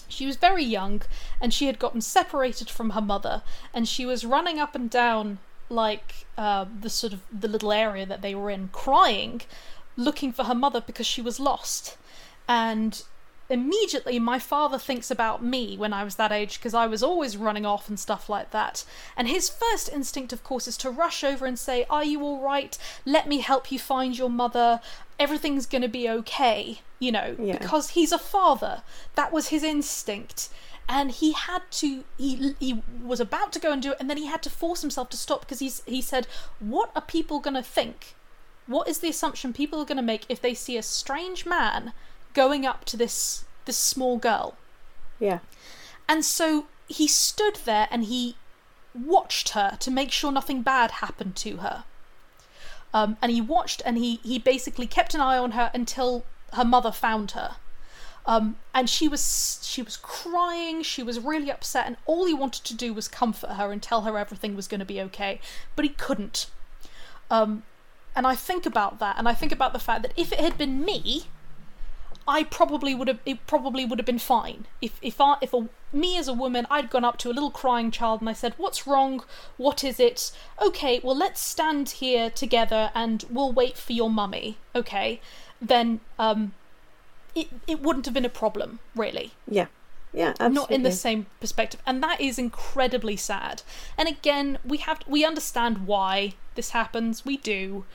She 0.09 0.25
was 0.25 0.37
very 0.37 0.63
young, 0.63 1.01
and 1.41 1.53
she 1.53 1.65
had 1.65 1.79
gotten 1.79 2.01
separated 2.01 2.69
from 2.69 2.91
her 2.91 3.01
mother, 3.01 3.41
and 3.73 3.87
she 3.87 4.05
was 4.05 4.25
running 4.25 4.59
up 4.59 4.73
and 4.75 4.89
down 4.89 5.39
like 5.69 6.25
uh, 6.37 6.65
the 6.81 6.89
sort 6.89 7.13
of 7.13 7.21
the 7.31 7.47
little 7.47 7.71
area 7.71 8.05
that 8.05 8.21
they 8.21 8.35
were 8.35 8.49
in, 8.49 8.69
crying, 8.69 9.41
looking 9.95 10.31
for 10.31 10.43
her 10.45 10.55
mother 10.55 10.81
because 10.81 11.05
she 11.07 11.21
was 11.21 11.39
lost. 11.39 11.97
And 12.47 13.03
immediately 13.49 14.19
my 14.19 14.39
father 14.39 14.77
thinks 14.77 15.09
about 15.09 15.41
me 15.43 15.77
when 15.77 15.93
I 15.93 16.03
was 16.03 16.15
that 16.15 16.31
age 16.33 16.59
because 16.59 16.73
I 16.73 16.85
was 16.85 17.01
always 17.01 17.37
running 17.37 17.65
off 17.65 17.87
and 17.87 17.99
stuff 17.99 18.29
like 18.29 18.51
that. 18.51 18.83
And 19.15 19.27
his 19.27 19.49
first 19.49 19.89
instinct, 19.91 20.33
of 20.33 20.43
course, 20.43 20.67
is 20.67 20.77
to 20.77 20.89
rush 20.89 21.23
over 21.23 21.45
and 21.45 21.57
say, 21.57 21.85
Are 21.89 22.03
you 22.03 22.21
all 22.23 22.41
right? 22.41 22.77
Let 23.05 23.27
me 23.27 23.39
help 23.39 23.71
you 23.71 23.79
find 23.79 24.17
your 24.17 24.29
mother. 24.29 24.81
Everything's 25.19 25.65
going 25.65 25.81
to 25.81 25.87
be 25.87 26.09
okay. 26.09 26.81
You 26.99 27.11
know, 27.11 27.35
Yeah. 27.39 27.57
because 27.57 27.89
he's 27.91 28.11
a 28.11 28.17
father. 28.17 28.81
That 29.15 29.31
was 29.31 29.49
his 29.49 29.63
instinct. 29.63 30.49
And 30.89 31.11
he 31.11 31.33
had 31.33 31.63
to. 31.71 32.03
He 32.17 32.55
he 32.59 32.81
was 33.03 33.19
about 33.19 33.51
to 33.53 33.59
go 33.59 33.71
and 33.71 33.81
do 33.81 33.91
it, 33.91 33.97
and 33.99 34.09
then 34.09 34.17
he 34.17 34.27
had 34.27 34.41
to 34.43 34.49
force 34.49 34.81
himself 34.81 35.09
to 35.09 35.17
stop 35.17 35.41
because 35.41 35.59
he's 35.59 35.83
he 35.85 36.01
said, 36.01 36.27
"What 36.59 36.91
are 36.95 37.01
people 37.01 37.39
gonna 37.39 37.63
think? 37.63 38.15
What 38.67 38.87
is 38.87 38.99
the 38.99 39.09
assumption 39.09 39.53
people 39.53 39.81
are 39.81 39.85
gonna 39.85 40.01
make 40.01 40.25
if 40.29 40.41
they 40.41 40.53
see 40.53 40.77
a 40.77 40.83
strange 40.83 41.45
man 41.45 41.93
going 42.33 42.65
up 42.65 42.85
to 42.85 42.97
this 42.97 43.45
this 43.65 43.77
small 43.77 44.17
girl?" 44.17 44.55
Yeah. 45.19 45.39
And 46.07 46.23
so 46.23 46.67
he 46.87 47.07
stood 47.07 47.57
there 47.65 47.87
and 47.91 48.05
he 48.05 48.37
watched 48.93 49.49
her 49.49 49.77
to 49.79 49.91
make 49.91 50.11
sure 50.11 50.31
nothing 50.31 50.61
bad 50.61 50.91
happened 50.91 51.35
to 51.37 51.57
her. 51.57 51.83
Um, 52.93 53.17
and 53.21 53.31
he 53.31 53.41
watched 53.41 53.81
and 53.85 53.97
he, 53.97 54.15
he 54.23 54.39
basically 54.39 54.87
kept 54.87 55.13
an 55.13 55.21
eye 55.21 55.37
on 55.37 55.51
her 55.51 55.69
until 55.73 56.23
her 56.53 56.65
mother 56.65 56.91
found 56.91 57.31
her. 57.31 57.57
Um, 58.27 58.57
and 58.73 58.89
she 58.89 59.07
was 59.07 59.59
she 59.63 59.81
was 59.81 59.95
crying, 59.95 60.83
she 60.83 61.01
was 61.01 61.17
really 61.19 61.49
upset, 61.49 61.87
and 61.87 61.95
all 62.05 62.25
he 62.25 62.33
wanted 62.33 62.65
to 62.65 62.75
do 62.75 62.93
was 62.93 63.07
comfort 63.07 63.51
her 63.51 63.71
and 63.71 63.81
tell 63.81 64.01
her 64.01 64.17
everything 64.17 64.55
was 64.55 64.67
going 64.67 64.81
to 64.81 64.85
be 64.85 65.01
okay, 65.01 65.39
but 65.75 65.85
he 65.85 65.89
couldn't. 65.89 66.47
Um, 67.31 67.63
and 68.15 68.27
I 68.27 68.35
think 68.35 68.65
about 68.65 68.99
that, 68.99 69.17
and 69.17 69.29
I 69.29 69.33
think 69.33 69.53
about 69.53 69.71
the 69.71 69.79
fact 69.79 70.01
that 70.01 70.11
if 70.17 70.33
it 70.33 70.41
had 70.41 70.57
been 70.57 70.83
me, 70.83 71.27
I 72.27 72.43
probably 72.43 72.93
would 72.93 73.07
have 73.07 73.19
it 73.25 73.47
probably 73.47 73.85
would 73.85 73.97
have 73.99 74.05
been 74.05 74.19
fine. 74.19 74.65
If 74.81 74.99
if 75.01 75.21
I 75.21 75.37
if 75.41 75.53
a, 75.53 75.69
me 75.93 76.17
as 76.17 76.27
a 76.27 76.33
woman 76.33 76.67
I'd 76.69 76.89
gone 76.89 77.05
up 77.05 77.17
to 77.19 77.31
a 77.31 77.33
little 77.33 77.51
crying 77.51 77.89
child 77.89 78.19
and 78.19 78.29
I 78.29 78.33
said 78.33 78.53
what's 78.57 78.85
wrong? 78.85 79.23
What 79.55 79.83
is 79.83 79.99
it? 79.99 80.31
Okay 80.61 80.99
well 81.01 81.15
let's 81.15 81.39
stand 81.39 81.89
here 81.89 82.29
together 82.29 82.91
and 82.93 83.23
we'll 83.29 83.53
wait 83.53 83.77
for 83.77 83.93
your 83.93 84.09
mummy. 84.09 84.57
Okay. 84.75 85.21
Then 85.61 86.01
um 86.19 86.53
it 87.41 87.47
it 87.67 87.81
wouldn't 87.81 88.05
have 88.05 88.13
been 88.13 88.25
a 88.25 88.29
problem 88.43 88.79
really. 88.95 89.31
Yeah. 89.47 89.67
Yeah, 90.13 90.29
absolutely. 90.29 90.55
not 90.55 90.71
in 90.71 90.83
the 90.83 90.91
same 90.91 91.25
perspective. 91.39 91.81
And 91.85 92.01
that 92.01 92.19
is 92.21 92.39
incredibly 92.39 93.17
sad. 93.17 93.61
And 93.97 94.07
again 94.07 94.57
we 94.65 94.77
have 94.77 94.99
we 95.07 95.23
understand 95.25 95.85
why 95.85 96.33
this 96.55 96.71
happens. 96.71 97.25
We 97.25 97.37
do. 97.37 97.85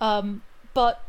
Um 0.00 0.42
but 0.74 1.02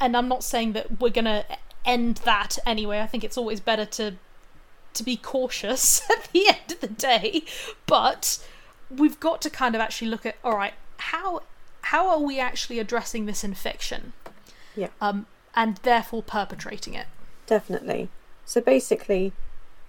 and 0.00 0.14
i'm 0.16 0.28
not 0.28 0.44
saying 0.44 0.72
that 0.74 1.00
we're 1.00 1.10
gonna 1.10 1.44
end 1.84 2.16
that 2.24 2.58
anyway. 2.66 3.00
I 3.00 3.06
think 3.06 3.24
it's 3.24 3.38
always 3.38 3.60
better 3.60 3.86
to 3.98 4.14
to 4.94 5.02
be 5.04 5.16
cautious 5.16 6.02
at 6.10 6.28
the 6.32 6.48
end 6.48 6.72
of 6.72 6.80
the 6.80 6.88
day. 6.88 7.44
But 7.86 8.38
we've 8.90 9.18
got 9.20 9.40
to 9.42 9.50
kind 9.50 9.74
of 9.74 9.80
actually 9.80 10.08
look 10.08 10.24
at 10.26 10.36
all 10.44 10.56
right 10.56 10.74
how 10.98 11.42
how 11.82 12.08
are 12.08 12.20
we 12.20 12.38
actually 12.40 12.78
addressing 12.78 13.26
this 13.26 13.42
in 13.44 13.52
fiction 13.54 14.12
Yeah. 14.76 14.88
um 15.00 15.26
and 15.56 15.78
therefore 15.78 16.22
perpetrating 16.22 16.94
it 16.94 17.06
Definitely. 17.46 18.08
So 18.44 18.60
basically, 18.60 19.32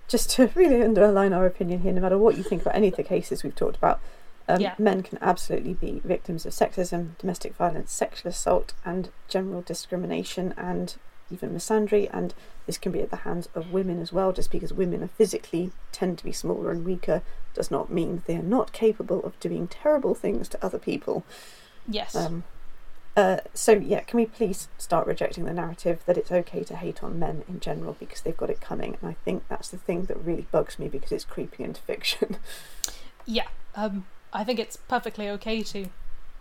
just 0.07 0.29
to 0.31 0.47
really 0.55 0.81
underline 0.83 1.33
our 1.33 1.45
opinion 1.47 1.79
here, 1.81 1.91
no 1.93 2.01
matter 2.01 2.17
what 2.17 2.37
you 2.37 2.43
think 2.43 2.61
about 2.61 2.75
any 2.75 2.89
of 2.89 2.95
the 2.95 3.03
cases 3.03 3.43
we've 3.43 3.55
talked 3.55 3.77
about, 3.77 3.99
um, 4.47 4.61
Yeah. 4.61 4.75
men 4.77 5.01
can 5.03 5.17
absolutely 5.21 5.73
be 5.73 5.99
victims 6.05 6.45
of 6.45 6.53
sexism, 6.53 7.17
domestic 7.17 7.55
violence, 7.55 7.91
sexual 7.91 8.29
assault, 8.29 8.73
and 8.85 9.09
general 9.27 9.61
discrimination, 9.61 10.53
and 10.55 10.95
even 11.31 11.49
misandry. 11.53 12.09
And 12.13 12.33
this 12.67 12.77
can 12.77 12.91
be 12.91 13.01
at 13.01 13.09
the 13.09 13.17
hands 13.17 13.49
of 13.55 13.73
women 13.73 13.99
as 14.01 14.13
well. 14.13 14.31
Just 14.31 14.51
because 14.51 14.71
women 14.71 15.03
are 15.03 15.07
physically 15.09 15.71
tend 15.91 16.19
to 16.19 16.23
be 16.23 16.31
smaller 16.31 16.69
and 16.71 16.85
weaker 16.85 17.23
does 17.55 17.71
not 17.71 17.91
mean 17.91 18.21
they 18.27 18.35
are 18.35 18.43
not 18.43 18.71
capable 18.71 19.23
of 19.23 19.39
doing 19.39 19.67
terrible 19.67 20.13
things 20.13 20.47
to 20.49 20.63
other 20.63 20.77
people. 20.79 21.23
yes 21.89 22.15
Um, 22.15 22.43
uh, 23.17 23.37
so 23.53 23.71
yeah, 23.73 23.99
can 24.01 24.17
we 24.19 24.25
please 24.27 24.69
start 24.77 25.05
rejecting 25.07 25.43
the 25.43 25.51
narrative 25.53 26.01
that 26.05 26.17
it's 26.17 26.31
okay 26.31 26.63
to 26.63 26.75
hate 26.77 27.03
on 27.03 27.19
men 27.19 27.43
in 27.49 27.59
general 27.59 27.97
because 27.99 28.21
they've 28.21 28.37
got 28.37 28.49
it 28.49 28.61
coming? 28.61 28.95
And 29.01 29.09
I 29.09 29.15
think 29.25 29.43
that's 29.49 29.67
the 29.69 29.77
thing 29.77 30.03
that 30.05 30.17
really 30.23 30.47
bugs 30.51 30.77
me 30.79 30.87
because 30.87 31.11
it's 31.11 31.25
creeping 31.25 31.65
into 31.65 31.81
fiction. 31.81 32.37
Yeah, 33.29 33.47
um, 33.75 34.05
I 34.31 34.45
think 34.45 34.57
it's 34.57 34.77
perfectly 34.77 35.27
okay 35.31 35.61
to 35.61 35.87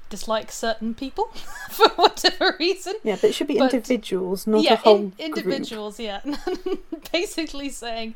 dislike 0.08 0.52
certain 0.52 0.94
people 0.94 1.24
for 1.70 1.88
whatever 1.96 2.54
reason. 2.60 2.94
yeah, 3.02 3.16
but 3.20 3.30
it 3.30 3.32
should 3.34 3.48
be 3.48 3.58
But- 3.58 3.74
individuals, 3.74 4.46
not 4.46 4.62
yeah, 4.62 4.74
a 4.74 4.76
whole 4.76 4.96
in- 4.96 5.08
group. 5.10 5.20
individuals. 5.20 5.98
Yeah, 5.98 6.20
basically 7.12 7.70
saying 7.70 8.14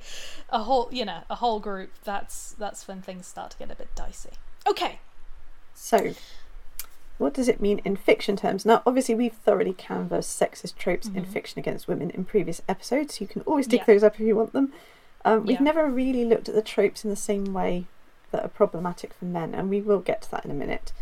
a 0.51 0.63
whole, 0.63 0.89
you 0.93 1.05
know, 1.05 1.23
a 1.29 1.35
whole 1.35 1.59
group. 1.59 1.91
That's 2.05 2.55
that's 2.61 2.87
when 2.87 3.03
things 3.03 3.27
start 3.27 3.51
to 3.51 3.59
get 3.59 3.73
a 3.73 3.75
bit 3.75 3.89
dicey. 3.97 4.31
Okay. 4.69 5.01
So, 5.75 6.13
what 7.21 7.35
does 7.35 7.49
it 7.49 7.61
mean 7.61 7.81
in 7.85 7.97
fiction 7.97 8.35
terms? 8.35 8.65
Now, 8.65 8.83
obviously, 8.87 9.15
we've 9.15 9.35
thoroughly 9.35 9.75
canvassed 9.75 10.41
sexist 10.41 10.77
tropes 10.77 11.07
in 11.07 11.25
Mhm. 11.25 11.29
fiction 11.29 11.59
against 11.59 11.87
women 11.87 12.11
in 12.11 12.25
previous 12.25 12.63
episodes. 12.69 13.21
You 13.21 13.27
can 13.27 13.43
always 13.43 13.67
dig 13.67 13.81
Yeah. 13.81 13.85
those 13.87 14.03
up 14.03 14.15
if 14.15 14.21
you 14.21 14.35
want 14.35 14.53
them. 14.55 14.73
Um, 15.25 15.43
we've 15.45 15.59
Yeah. 15.61 15.65
never 15.65 15.87
really 15.87 16.25
looked 16.25 16.49
at 16.49 16.55
the 16.55 16.63
tropes 16.63 17.05
in 17.05 17.11
the 17.11 17.17
same 17.17 17.53
way 17.53 17.87
that 18.31 18.43
are 18.45 18.49
problematic 18.49 19.13
for 19.13 19.27
men, 19.27 19.55
and 19.55 19.69
we 19.69 19.81
will 19.83 19.99
get 20.01 20.23
to 20.23 20.31
that 20.31 20.45
in 20.47 20.51
a 20.51 20.55
minute. 20.55 20.93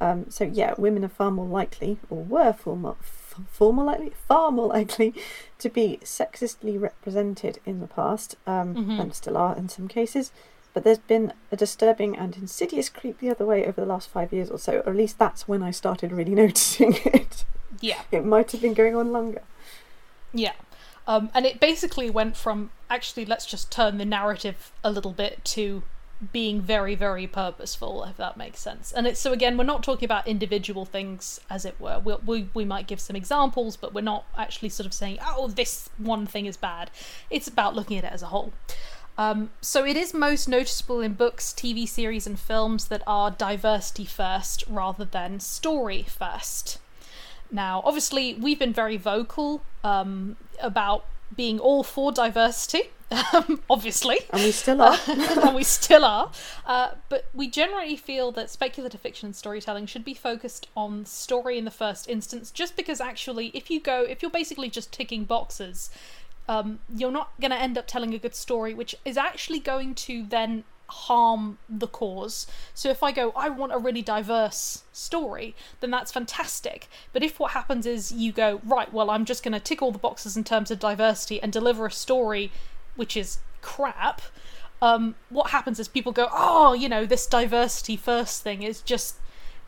Um, 0.00 0.26
so, 0.30 0.44
yeah, 0.44 0.74
women 0.78 1.04
are 1.04 1.08
far 1.08 1.30
more 1.30 1.46
likely, 1.46 1.98
or 2.10 2.22
were 2.24 2.52
far 2.52 2.76
more, 2.76 2.96
f- 3.00 3.40
far 3.50 3.72
more 3.72 3.84
likely, 3.84 4.10
far 4.26 4.50
more 4.50 4.66
likely 4.68 5.14
to 5.60 5.68
be 5.68 6.00
sexistly 6.02 6.76
represented 6.76 7.60
in 7.64 7.80
the 7.80 7.86
past, 7.86 8.36
um, 8.46 8.74
Mhm. 8.74 9.00
and 9.00 9.14
still 9.14 9.36
are 9.36 9.56
in 9.56 9.68
some 9.68 9.86
cases. 9.86 10.32
But 10.78 10.84
there's 10.84 10.98
been 10.98 11.32
a 11.50 11.56
disturbing 11.56 12.16
and 12.16 12.36
insidious 12.36 12.88
creep 12.88 13.18
the 13.18 13.30
other 13.30 13.44
way 13.44 13.66
over 13.66 13.80
the 13.80 13.84
last 13.84 14.08
five 14.08 14.32
years 14.32 14.48
or 14.48 14.60
so, 14.60 14.74
or 14.86 14.90
at 14.90 14.96
least 14.96 15.18
that's 15.18 15.48
when 15.48 15.60
I 15.60 15.72
started 15.72 16.12
really 16.12 16.34
noticing 16.36 16.94
it. 17.04 17.44
Yeah. 17.80 18.02
It 18.12 18.24
might 18.24 18.52
have 18.52 18.60
been 18.60 18.74
going 18.74 18.94
on 18.94 19.10
longer. 19.10 19.42
Yeah. 20.32 20.52
Um, 21.04 21.30
and 21.34 21.44
it 21.44 21.58
basically 21.58 22.10
went 22.10 22.36
from 22.36 22.70
actually 22.88 23.24
let's 23.24 23.44
just 23.44 23.72
turn 23.72 23.98
the 23.98 24.04
narrative 24.04 24.70
a 24.84 24.92
little 24.92 25.10
bit 25.10 25.44
to 25.46 25.82
being 26.32 26.60
very 26.60 26.94
very 26.94 27.26
purposeful 27.26 28.02
if 28.04 28.16
that 28.16 28.36
makes 28.36 28.58
sense 28.58 28.90
and 28.90 29.06
it's 29.06 29.20
so 29.20 29.32
again 29.32 29.56
we're 29.56 29.62
not 29.62 29.84
talking 29.84 30.04
about 30.04 30.26
individual 30.26 30.84
things 30.84 31.40
as 31.48 31.64
it 31.64 31.80
were 31.80 32.00
we'll, 32.04 32.20
we 32.26 32.48
we 32.54 32.64
might 32.64 32.88
give 32.88 32.98
some 32.98 33.14
examples 33.14 33.76
but 33.76 33.94
we're 33.94 34.00
not 34.00 34.24
actually 34.36 34.68
sort 34.68 34.84
of 34.84 34.92
saying 34.92 35.16
oh 35.24 35.46
this 35.46 35.88
one 35.96 36.26
thing 36.26 36.46
is 36.46 36.56
bad 36.56 36.90
it's 37.30 37.46
about 37.46 37.76
looking 37.76 37.96
at 37.98 38.02
it 38.02 38.12
as 38.12 38.20
a 38.20 38.26
whole 38.26 38.52
um, 39.18 39.50
so 39.60 39.84
it 39.84 39.96
is 39.96 40.14
most 40.14 40.48
noticeable 40.48 41.00
in 41.00 41.12
books 41.12 41.52
tv 41.56 41.86
series 41.86 42.26
and 42.26 42.40
films 42.40 42.86
that 42.86 43.02
are 43.06 43.30
diversity 43.30 44.06
first 44.06 44.64
rather 44.68 45.04
than 45.04 45.38
story 45.40 46.02
first 46.04 46.78
now, 47.50 47.82
obviously, 47.84 48.34
we've 48.34 48.58
been 48.58 48.72
very 48.72 48.96
vocal 48.96 49.62
um, 49.82 50.36
about 50.60 51.04
being 51.34 51.58
all 51.58 51.82
for 51.82 52.12
diversity, 52.12 52.90
obviously, 53.70 54.18
And 54.30 54.42
we 54.42 54.52
still 54.52 54.82
are. 54.82 54.98
and 55.06 55.54
we 55.54 55.64
still 55.64 56.04
are. 56.04 56.30
Uh, 56.66 56.90
but 57.08 57.26
we 57.32 57.48
generally 57.48 57.96
feel 57.96 58.32
that 58.32 58.50
speculative 58.50 59.00
fiction 59.00 59.26
and 59.26 59.36
storytelling 59.36 59.86
should 59.86 60.04
be 60.04 60.14
focused 60.14 60.68
on 60.76 61.06
story 61.06 61.56
in 61.56 61.64
the 61.64 61.70
first 61.70 62.08
instance, 62.08 62.50
just 62.50 62.76
because 62.76 63.00
actually, 63.00 63.48
if 63.54 63.70
you 63.70 63.80
go, 63.80 64.02
if 64.02 64.20
you're 64.20 64.30
basically 64.30 64.68
just 64.68 64.92
ticking 64.92 65.24
boxes, 65.24 65.90
um, 66.48 66.78
you're 66.94 67.10
not 67.10 67.30
going 67.40 67.50
to 67.50 67.58
end 67.58 67.76
up 67.76 67.86
telling 67.86 68.14
a 68.14 68.18
good 68.18 68.34
story, 68.34 68.74
which 68.74 68.94
is 69.04 69.16
actually 69.16 69.60
going 69.60 69.94
to 69.94 70.24
then 70.26 70.64
harm 70.90 71.58
the 71.68 71.86
cause. 71.86 72.46
So 72.72 72.88
if 72.88 73.02
I 73.02 73.12
go, 73.12 73.32
I 73.36 73.50
want 73.50 73.72
a 73.74 73.78
really 73.78 74.00
diverse 74.00 74.84
story, 74.92 75.54
then 75.80 75.90
that's 75.90 76.10
fantastic. 76.10 76.88
But 77.12 77.22
if 77.22 77.38
what 77.38 77.50
happens 77.52 77.84
is 77.84 78.10
you 78.10 78.32
go, 78.32 78.60
right, 78.64 78.90
well, 78.92 79.10
I'm 79.10 79.26
just 79.26 79.42
going 79.44 79.52
to 79.52 79.60
tick 79.60 79.82
all 79.82 79.92
the 79.92 79.98
boxes 79.98 80.36
in 80.36 80.44
terms 80.44 80.70
of 80.70 80.78
diversity 80.78 81.40
and 81.42 81.52
deliver 81.52 81.84
a 81.84 81.90
story 81.90 82.50
which 82.96 83.16
is 83.16 83.38
crap, 83.60 84.22
um, 84.80 85.14
what 85.28 85.50
happens 85.50 85.78
is 85.78 85.88
people 85.88 86.12
go, 86.12 86.28
oh, 86.32 86.72
you 86.72 86.88
know, 86.88 87.04
this 87.04 87.26
diversity 87.26 87.96
first 87.96 88.42
thing 88.42 88.62
is 88.62 88.80
just 88.80 89.16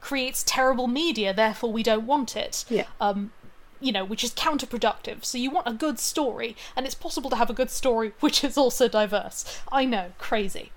creates 0.01 0.43
terrible 0.47 0.87
media, 0.87 1.35
therefore 1.35 1.71
we 1.71 1.83
don't 1.83 2.07
want 2.07 2.35
it 2.35 2.65
Yeah. 2.71 2.85
um, 3.01 3.33
you 3.81 3.93
know, 3.93 4.05
which 4.05 4.23
is 4.25 4.33
counterproductive. 4.33 5.25
So 5.25 5.39
you 5.39 5.51
want 5.51 5.67
a 5.69 5.73
good 5.73 5.99
story, 5.99 6.57
and 6.77 6.87
it's 6.87 6.95
possible 6.95 7.31
to 7.31 7.37
have 7.37 7.51
a 7.51 7.55
good 7.55 7.71
story 7.71 8.13
which 8.21 8.45
is 8.45 8.57
also 8.59 8.89
diverse. 8.89 9.61
I 9.73 9.85
know, 9.85 10.13
crazy. 10.19 10.73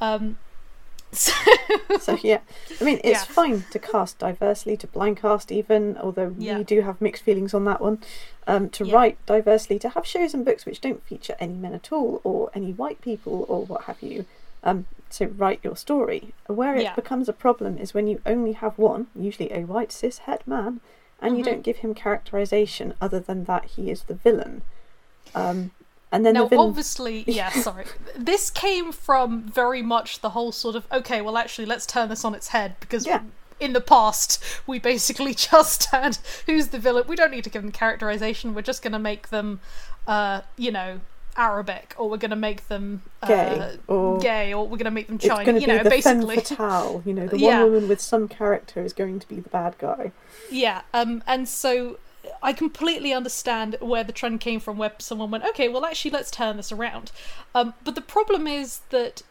Um, 0.00 0.38
so, 1.12 1.32
So 2.00 2.18
yeah, 2.22 2.40
I 2.80 2.84
mean 2.84 3.00
it's 3.02 3.20
Yeah. 3.28 3.34
fine 3.34 3.64
to 3.70 3.78
cast 3.78 4.18
diversely, 4.18 4.76
to 4.76 4.86
blind 4.86 5.16
cast 5.16 5.50
even, 5.50 5.96
although 5.98 6.34
Yeah. 6.38 6.58
we 6.58 6.64
do 6.64 6.82
have 6.82 7.00
mixed 7.00 7.22
feelings 7.22 7.54
on 7.54 7.64
that 7.64 7.80
one. 7.80 7.98
Um, 8.46 8.68
to 8.70 8.84
Yeah. 8.84 8.94
write 8.94 9.26
diversely, 9.26 9.78
to 9.80 9.88
have 9.90 10.06
shows 10.06 10.34
and 10.34 10.44
books 10.44 10.64
which 10.66 10.80
don't 10.80 11.02
feature 11.04 11.34
any 11.40 11.54
men 11.54 11.72
at 11.74 11.92
all, 11.92 12.20
or 12.24 12.50
any 12.54 12.72
white 12.72 13.00
people, 13.00 13.46
or 13.48 13.64
what 13.64 13.82
have 13.84 14.02
you. 14.02 14.26
Um, 14.62 14.86
to 15.10 15.28
write 15.28 15.60
your 15.62 15.76
story. 15.76 16.34
Where 16.46 16.76
it 16.76 16.94
becomes 16.94 17.28
a 17.28 17.32
problem 17.32 17.78
is 17.78 17.94
when 17.94 18.06
you 18.06 18.20
only 18.26 18.52
have 18.52 18.76
one, 18.76 19.06
usually 19.14 19.50
a 19.52 19.62
white 19.62 19.92
cis 19.92 20.18
het 20.18 20.46
man, 20.46 20.80
and 21.20 21.36
you 21.36 21.42
Mhm. 21.42 21.46
don't 21.46 21.62
give 21.62 21.78
him 21.78 21.94
characterization 21.94 22.94
other 23.00 23.20
than 23.20 23.44
that 23.44 23.64
he 23.66 23.90
is 23.90 24.02
the 24.04 24.14
villain. 24.14 24.62
Um, 25.34 25.72
and 26.10 26.24
then 26.24 26.34
now, 26.34 26.44
the 26.44 26.48
villain. 26.50 26.68
obviously, 26.68 27.24
yeah, 27.26 27.50
sorry. 27.50 27.84
This 28.16 28.50
came 28.50 28.92
from 28.92 29.42
very 29.42 29.82
much 29.82 30.20
the 30.20 30.30
whole 30.30 30.52
sort 30.52 30.74
of, 30.76 30.86
okay, 30.90 31.20
well, 31.20 31.36
actually, 31.36 31.66
let's 31.66 31.84
turn 31.86 32.08
this 32.08 32.24
on 32.24 32.34
its 32.34 32.48
head 32.48 32.76
because. 32.80 33.06
Yeah. 33.06 33.22
In 33.60 33.72
the 33.72 33.80
past, 33.80 34.40
we 34.68 34.78
basically 34.78 35.34
just 35.50 35.86
had 35.86 36.16
who's 36.46 36.68
the 36.68 36.78
villain. 36.78 37.02
We 37.08 37.16
don't 37.16 37.32
need 37.32 37.42
to 37.42 37.50
give 37.50 37.60
them 37.62 37.72
characterization. 37.72 38.54
We're 38.54 38.62
just 38.62 38.82
going 38.82 38.92
to 38.92 39.00
make 39.00 39.30
them, 39.30 39.58
uh, 40.06 40.42
you 40.56 40.70
know, 40.70 41.00
Arabic, 41.38 41.94
or 41.96 42.10
we're 42.10 42.16
going 42.18 42.30
to 42.32 42.36
make 42.36 42.68
them 42.68 43.02
uh, 43.22 43.26
Gay, 43.28 43.76
or- 43.86 44.18
gay, 44.18 44.52
or 44.52 44.64
we're 44.64 44.76
going 44.76 44.84
to 44.84 44.90
make 44.90 45.06
them 45.06 45.18
Chinese. 45.18 45.62
You 45.62 45.68
know, 45.68 45.82
basically. 45.84 46.36
fatale. 46.36 47.02
You 47.06 47.14
know, 47.14 47.26
the 47.34 47.38
Yeah. 47.38 47.62
one 47.62 47.72
woman 47.72 47.88
with 47.88 48.00
some 48.00 48.28
character 48.28 48.82
is 48.82 48.92
going 48.92 49.20
to 49.20 49.28
be 49.28 49.36
the 49.40 49.48
bad 49.48 49.76
guy. 49.78 50.12
Yeah, 50.50 50.82
um, 50.92 51.22
and 51.26 51.48
so 51.48 51.98
I 52.42 52.52
completely 52.52 53.12
understand 53.12 53.76
where 53.80 54.04
the 54.04 54.12
trend 54.12 54.40
came 54.40 54.60
from, 54.60 54.76
where 54.76 54.92
someone 54.98 55.30
went, 55.30 55.44
okay, 55.44 55.68
well, 55.68 55.86
actually, 55.86 56.10
let's 56.10 56.30
turn 56.30 56.56
this 56.56 56.72
around. 56.72 57.12
Um, 57.54 57.74
but 57.84 57.94
the 57.94 58.00
problem 58.02 58.46
is 58.46 58.80
that 58.90 59.22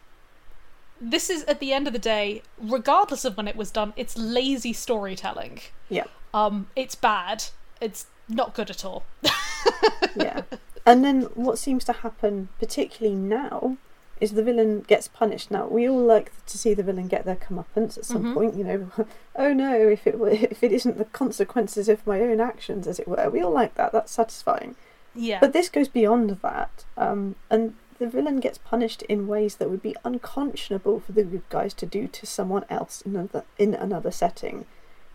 this 1.00 1.30
is, 1.30 1.44
at 1.44 1.60
the 1.60 1.72
end 1.72 1.86
of 1.86 1.92
the 1.92 1.98
day, 1.98 2.42
regardless 2.60 3.24
of 3.24 3.36
when 3.36 3.46
it 3.46 3.54
was 3.54 3.70
done, 3.70 3.92
it's 3.96 4.16
lazy 4.18 4.72
storytelling. 4.72 5.60
Yeah. 5.88 6.04
Um, 6.34 6.68
it's 6.74 6.94
bad. 6.94 7.44
It's 7.80 8.06
not 8.28 8.54
good 8.54 8.68
at 8.70 8.84
all. 8.84 9.04
yeah. 10.16 10.42
And 10.88 11.04
then 11.04 11.22
what 11.34 11.58
seems 11.58 11.84
to 11.84 11.92
happen, 11.92 12.48
particularly 12.58 13.14
now, 13.16 13.76
is 14.20 14.32
the 14.32 14.42
villain 14.42 14.80
gets 14.80 15.06
punished. 15.06 15.50
Now 15.50 15.66
we 15.68 15.88
all 15.88 16.02
like 16.02 16.32
to 16.46 16.58
see 16.58 16.74
the 16.74 16.82
villain 16.82 17.06
get 17.08 17.24
their 17.24 17.36
comeuppance 17.36 17.96
at 17.98 18.04
some 18.04 18.24
Mhm. 18.24 18.34
point. 18.34 18.54
You 18.56 18.64
know, 18.64 18.90
oh 19.36 19.52
no, 19.52 19.74
if 19.88 20.06
it 20.06 20.18
were, 20.18 20.30
if 20.30 20.62
it 20.64 20.72
isn't 20.72 20.98
the 20.98 21.04
consequences 21.04 21.88
of 21.88 22.04
my 22.06 22.20
own 22.20 22.40
actions, 22.40 22.86
as 22.88 22.98
it 22.98 23.06
were, 23.06 23.28
we 23.30 23.40
all 23.42 23.52
like 23.52 23.74
that. 23.74 23.92
That's 23.92 24.10
satisfying. 24.10 24.74
Yeah. 25.14 25.38
But 25.40 25.52
this 25.52 25.68
goes 25.68 25.88
beyond 25.88 26.30
that, 26.42 26.84
um, 26.96 27.34
and 27.50 27.74
the 27.98 28.08
villain 28.08 28.38
gets 28.40 28.58
punished 28.58 29.02
in 29.02 29.26
ways 29.28 29.56
that 29.56 29.68
would 29.70 29.82
be 29.82 29.94
unconscionable 30.04 31.00
for 31.00 31.12
the 31.12 31.22
good 31.24 31.48
guys 31.48 31.74
to 31.74 31.86
do 31.86 32.06
to 32.08 32.26
someone 32.26 32.64
else 32.70 33.02
in 33.02 33.14
another 33.14 33.44
in 33.58 33.74
another 33.74 34.10
setting. 34.10 34.64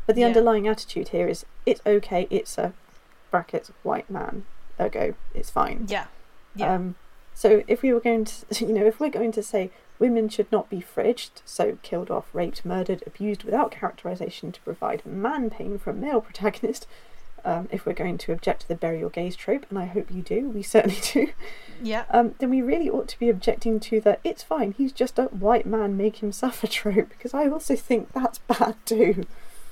But 0.06 0.16
the 0.16 0.22
Yeah. 0.22 0.28
underlying 0.28 0.68
attitude 0.68 1.10
here 1.10 1.28
is 1.28 1.46
it's 1.66 1.82
okay. 1.86 2.28
It's 2.30 2.58
a 2.58 2.74
brackets 3.32 3.72
white 3.84 4.10
man. 4.10 4.46
Ergo, 4.80 5.16
it's 5.34 5.50
fine. 5.50 5.86
yeah. 5.88 6.06
Yeah. 6.56 6.74
Um, 6.76 6.96
so 7.34 7.64
if 7.68 7.82
we 7.82 7.94
were 7.94 8.00
going 8.00 8.26
to, 8.26 8.46
you 8.66 8.74
know, 8.74 8.86
if 8.86 9.00
we're 9.00 9.10
going 9.10 9.32
to 9.34 9.44
say 9.44 9.72
women 10.00 10.30
should 10.30 10.52
not 10.52 10.70
be 10.70 10.82
fridged, 10.82 11.42
so 11.46 11.78
killed 11.82 12.12
off, 12.12 12.28
raped, 12.34 12.66
murdered, 12.66 13.04
abused 13.06 13.44
without 13.44 13.72
characterization 13.72 14.52
to 14.52 14.62
provide 14.62 15.06
man 15.06 15.50
pain 15.50 15.78
for 15.78 15.92
a 15.92 15.94
male 15.94 16.22
protagonist, 16.30 16.88
um, 17.46 17.68
if 17.72 17.86
we're 17.86 17.94
going 17.94 18.18
to 18.18 18.32
object 18.32 18.62
to 18.62 18.68
the 18.70 18.76
bury 18.76 19.00
your 19.00 19.10
gays 19.10 19.36
trope, 19.36 19.66
and 19.70 19.78
I 19.78 19.86
hope 19.86 20.10
you 20.10 20.22
do, 20.22 20.50
we 20.50 20.64
certainly 20.64 21.00
do, 21.12 21.30
yeah. 21.82 22.06
um, 22.10 22.36
then 22.40 22.50
we 22.50 22.62
really 22.62 22.90
ought 22.90 23.08
to 23.10 23.20
be 23.20 23.30
objecting 23.30 23.80
to 23.82 24.00
the 24.00 24.18
it's 24.24 24.44
fine, 24.44 24.74
he's 24.78 24.94
just 24.94 25.20
a 25.20 25.26
white 25.26 25.66
man, 25.66 25.98
make 25.98 26.24
him 26.24 26.32
suffer 26.32 26.68
trope, 26.68 27.10
because 27.10 27.34
I 27.34 27.48
also 27.48 27.76
think 27.76 28.14
that's 28.14 28.38
bad 28.40 28.76
too. 28.86 29.26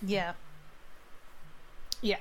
Yeah. 0.05 0.33
Yeah. 2.01 2.17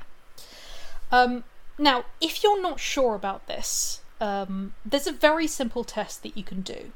Um, 1.11 1.45
now, 1.81 2.05
if 2.21 2.43
you're 2.43 2.61
not 2.61 2.79
sure 2.79 3.15
about 3.15 3.47
this, 3.47 4.03
um, 4.21 4.75
there's 4.85 5.07
a 5.07 5.13
very 5.13 5.47
simple 5.47 5.83
test 5.83 6.23
that 6.23 6.37
you 6.37 6.45
can 6.45 6.61
do. 6.61 6.93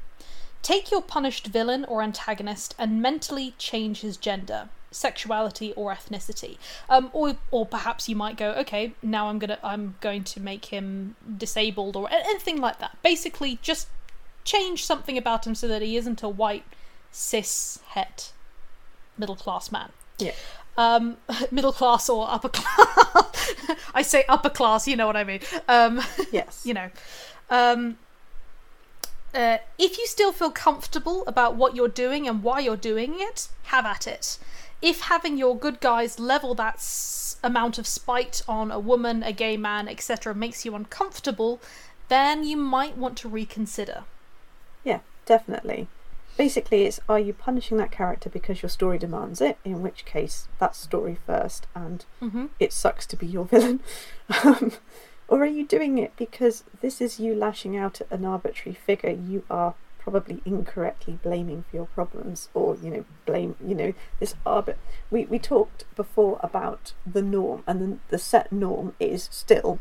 Take 0.61 0.91
your 0.91 1.01
punished 1.01 1.47
villain 1.47 1.85
or 1.85 2.01
antagonist 2.01 2.75
and 2.77 3.01
mentally 3.01 3.55
change 3.57 4.01
his 4.01 4.15
gender, 4.15 4.69
sexuality, 4.91 5.73
or 5.73 5.93
ethnicity. 5.93 6.57
Um, 6.87 7.09
or, 7.13 7.37
or 7.49 7.65
perhaps 7.65 8.07
you 8.07 8.15
might 8.15 8.37
go, 8.37 8.51
okay, 8.51 8.93
now 9.01 9.27
I'm 9.29 9.39
gonna, 9.39 9.59
I'm 9.63 9.95
going 10.01 10.23
to 10.23 10.39
make 10.39 10.65
him 10.65 11.15
disabled 11.37 11.95
or 11.95 12.07
anything 12.11 12.61
like 12.61 12.77
that. 12.79 12.97
Basically, 13.01 13.57
just 13.63 13.87
change 14.43 14.85
something 14.85 15.17
about 15.17 15.47
him 15.47 15.55
so 15.55 15.67
that 15.67 15.81
he 15.81 15.97
isn't 15.97 16.21
a 16.21 16.29
white 16.29 16.65
cis 17.11 17.79
het 17.87 18.31
middle 19.17 19.35
class 19.35 19.71
man 19.71 19.89
Yeah. 20.17 20.31
Um, 20.77 21.17
middle 21.51 21.73
class 21.73 22.09
or 22.09 22.29
upper 22.29 22.49
class. 22.49 23.53
I 23.93 24.01
say 24.01 24.25
upper 24.27 24.49
class, 24.49 24.87
you 24.87 24.95
know 24.95 25.07
what 25.07 25.15
I 25.17 25.23
mean. 25.23 25.39
Um, 25.67 26.01
Yes. 26.31 26.61
you 26.65 26.73
know, 26.73 26.89
um, 27.49 27.97
uh, 29.33 29.57
if 29.77 29.97
you 29.97 30.07
still 30.07 30.31
feel 30.31 30.51
comfortable 30.51 31.23
about 31.27 31.55
what 31.55 31.75
you're 31.75 31.87
doing 31.87 32.27
and 32.27 32.41
why 32.43 32.59
you're 32.59 32.77
doing 32.77 33.15
it, 33.17 33.47
have 33.63 33.85
at 33.85 34.07
it. 34.07 34.37
If 34.81 35.01
having 35.01 35.37
your 35.37 35.57
good 35.57 35.79
guys 35.81 36.19
level 36.19 36.55
that 36.55 36.75
s- 36.75 37.37
amount 37.43 37.77
of 37.77 37.87
spite 37.87 38.41
on 38.47 38.71
a 38.71 38.79
woman, 38.79 39.23
a 39.23 39.33
gay 39.33 39.57
man, 39.57 39.87
etc., 39.87 40.33
makes 40.33 40.63
you 40.65 40.75
uncomfortable, 40.75 41.59
then 42.07 42.43
you 42.43 42.55
might 42.55 42.97
want 42.97 43.17
to 43.19 43.29
reconsider. 43.29 44.03
Yeah, 44.83 44.99
definitely. 45.25 45.87
Basically, 46.37 46.83
it's 46.85 46.99
are 47.07 47.19
you 47.19 47.33
punishing 47.33 47.77
that 47.77 47.91
character 47.91 48.29
because 48.29 48.61
your 48.61 48.69
story 48.69 48.97
demands 48.97 49.39
it? 49.41 49.57
In 49.63 49.81
which 49.81 50.03
case, 50.05 50.47
that's 50.59 50.77
story 50.77 51.17
first, 51.25 51.67
and 51.75 52.05
Mm-hmm. 52.21 52.47
it 52.59 52.73
sucks 52.73 53.05
to 53.07 53.15
be 53.15 53.25
your 53.27 53.45
villain. 53.53 53.79
um, 54.43 54.73
or 55.27 55.41
are 55.41 55.45
you 55.45 55.65
doing 55.65 55.97
it 55.97 56.13
because 56.17 56.63
this 56.81 56.99
is 57.01 57.19
you 57.19 57.33
lashing 57.35 57.75
out 57.77 58.01
at 58.01 58.11
an 58.11 58.25
arbitrary 58.25 58.75
figure 58.75 59.09
you 59.11 59.43
are 59.49 59.73
probably 59.97 60.39
incorrectly 60.45 61.17
blaming 61.23 61.63
for 61.69 61.77
your 61.77 61.85
problems, 61.87 62.49
or 62.53 62.75
you 62.75 62.91
know, 62.91 63.05
blame 63.25 63.55
you 63.65 63.73
know 63.73 63.93
this 64.19 64.35
arbit. 64.45 64.75
We 65.09 65.25
we 65.25 65.39
talked 65.39 65.85
before 65.95 66.39
about 66.43 66.93
the 67.11 67.21
norm, 67.23 67.63
and 67.65 67.81
the, 67.81 67.97
the 68.09 68.19
set 68.19 68.51
norm 68.51 68.93
is 68.99 69.29
still 69.31 69.79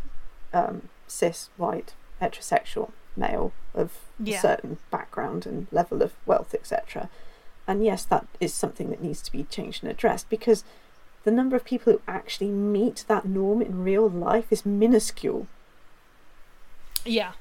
um, 0.54 0.88
cis, 1.06 1.50
white, 1.58 1.92
heterosexual, 2.22 2.92
male 3.16 3.52
of 3.74 3.92
a 4.24 4.32
certain 4.32 4.78
background 4.90 5.46
and 5.46 5.66
level 5.70 6.02
of 6.02 6.12
wealth, 6.26 6.54
etc. 6.54 7.08
And 7.66 7.84
yes, 7.84 8.04
that 8.04 8.26
is 8.40 8.52
something 8.52 8.90
that 8.90 9.02
needs 9.02 9.22
to 9.22 9.32
be 9.32 9.44
changed 9.44 9.82
and 9.82 9.90
addressed 9.90 10.28
because 10.28 10.64
the 11.24 11.30
number 11.30 11.56
of 11.56 11.64
people 11.64 11.92
who 11.92 12.00
actually 12.06 12.50
meet 12.50 13.04
that 13.08 13.24
norm 13.24 13.62
in 13.62 13.82
real 13.82 14.08
life 14.08 14.46
is 14.50 14.64
minuscule. 14.66 15.46
Yeah. 17.04 17.32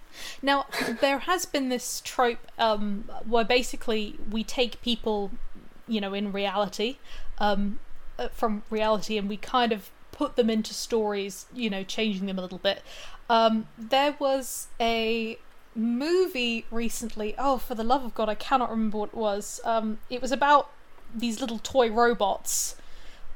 Now 0.41 0.65
there 1.01 1.19
has 1.19 1.45
been 1.45 1.69
this 1.69 2.01
trope 2.03 2.51
um, 2.57 3.09
where 3.25 3.45
basically 3.45 4.15
we 4.29 4.43
take 4.43 4.81
people, 4.81 5.31
you 5.87 5.99
know, 6.01 6.13
in 6.13 6.31
reality, 6.31 6.97
um, 7.39 7.79
uh, 8.17 8.29
from 8.29 8.63
reality, 8.69 9.17
and 9.17 9.27
we 9.27 9.37
kind 9.37 9.71
of 9.71 9.89
put 10.11 10.35
them 10.35 10.49
into 10.49 10.73
stories, 10.73 11.47
you 11.53 11.69
know, 11.69 11.83
changing 11.83 12.27
them 12.27 12.37
a 12.37 12.41
little 12.41 12.59
bit. 12.59 12.81
Um, 13.29 13.67
there 13.77 14.15
was 14.19 14.67
a 14.79 15.37
movie 15.75 16.65
recently. 16.71 17.35
Oh, 17.37 17.57
for 17.57 17.75
the 17.75 17.83
love 17.83 18.03
of 18.03 18.13
God, 18.15 18.29
I 18.29 18.35
cannot 18.35 18.69
remember 18.69 18.97
what 18.99 19.09
it 19.09 19.15
was. 19.15 19.59
Um, 19.63 19.99
it 20.09 20.21
was 20.21 20.31
about 20.31 20.69
these 21.15 21.39
little 21.41 21.59
toy 21.59 21.89
robots, 21.91 22.75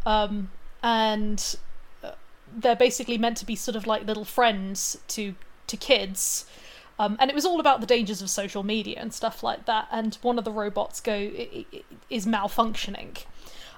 um, 0.05 0.49
and 0.81 1.55
uh, 2.03 2.11
they're 2.55 2.75
basically 2.75 3.17
meant 3.17 3.37
to 3.37 3.45
be 3.45 3.55
sort 3.55 3.75
of 3.75 3.85
like 3.87 4.05
little 4.05 4.25
friends 4.25 4.97
to 5.09 5.35
to 5.67 5.77
kids. 5.77 6.45
Um, 6.99 7.15
and 7.19 7.29
it 7.29 7.35
was 7.35 7.45
all 7.45 7.59
about 7.59 7.79
the 7.79 7.85
dangers 7.85 8.23
of 8.23 8.29
social 8.29 8.63
media 8.63 8.97
and 8.99 9.13
stuff 9.13 9.43
like 9.43 9.65
that. 9.65 9.87
And 9.91 10.15
one 10.23 10.39
of 10.39 10.45
the 10.45 10.51
robots 10.51 10.99
go 10.99 11.13
i- 11.13 11.65
i- 11.71 11.83
is 12.09 12.25
malfunctioning. 12.25 13.23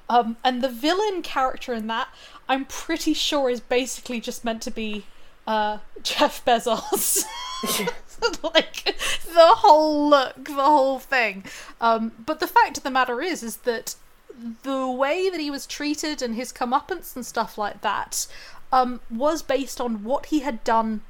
Um, 0.08 0.38
and 0.44 0.62
the 0.62 0.70
villain 0.70 1.22
character 1.22 1.74
in 1.74 1.88
that, 1.88 2.08
I'm 2.48 2.64
pretty 2.64 3.14
sure, 3.14 3.50
is 3.50 3.60
basically 3.60 4.22
just 4.22 4.46
meant 4.46 4.62
to 4.62 4.72
be 4.72 5.06
uh, 5.50 5.80
Jeff 6.04 6.46
Bezos. 6.46 7.26
like 8.44 8.96
the 9.26 9.54
whole 9.58 10.10
look, 10.10 10.46
the 10.46 10.54
whole 10.54 11.00
thing. 11.00 11.44
Um, 11.82 12.12
but 12.26 12.40
the 12.40 12.48
fact 12.48 12.78
of 12.78 12.84
the 12.84 12.92
matter 12.92 13.22
is, 13.22 13.42
is 13.42 13.58
that 13.58 13.96
the 14.64 14.88
way 14.88 15.30
that 15.30 15.40
he 15.40 15.50
was 15.50 15.66
treated 15.66 16.22
and 16.22 16.36
his 16.36 16.54
comeuppance 16.54 17.16
and 17.16 17.26
stuff 17.26 17.58
like 17.58 17.82
that 17.82 18.28
um, 18.72 19.02
was 19.10 19.42
based 19.42 19.82
on 19.82 20.04
what 20.04 20.28
he 20.28 20.42
had 20.42 20.64
done 20.64 21.02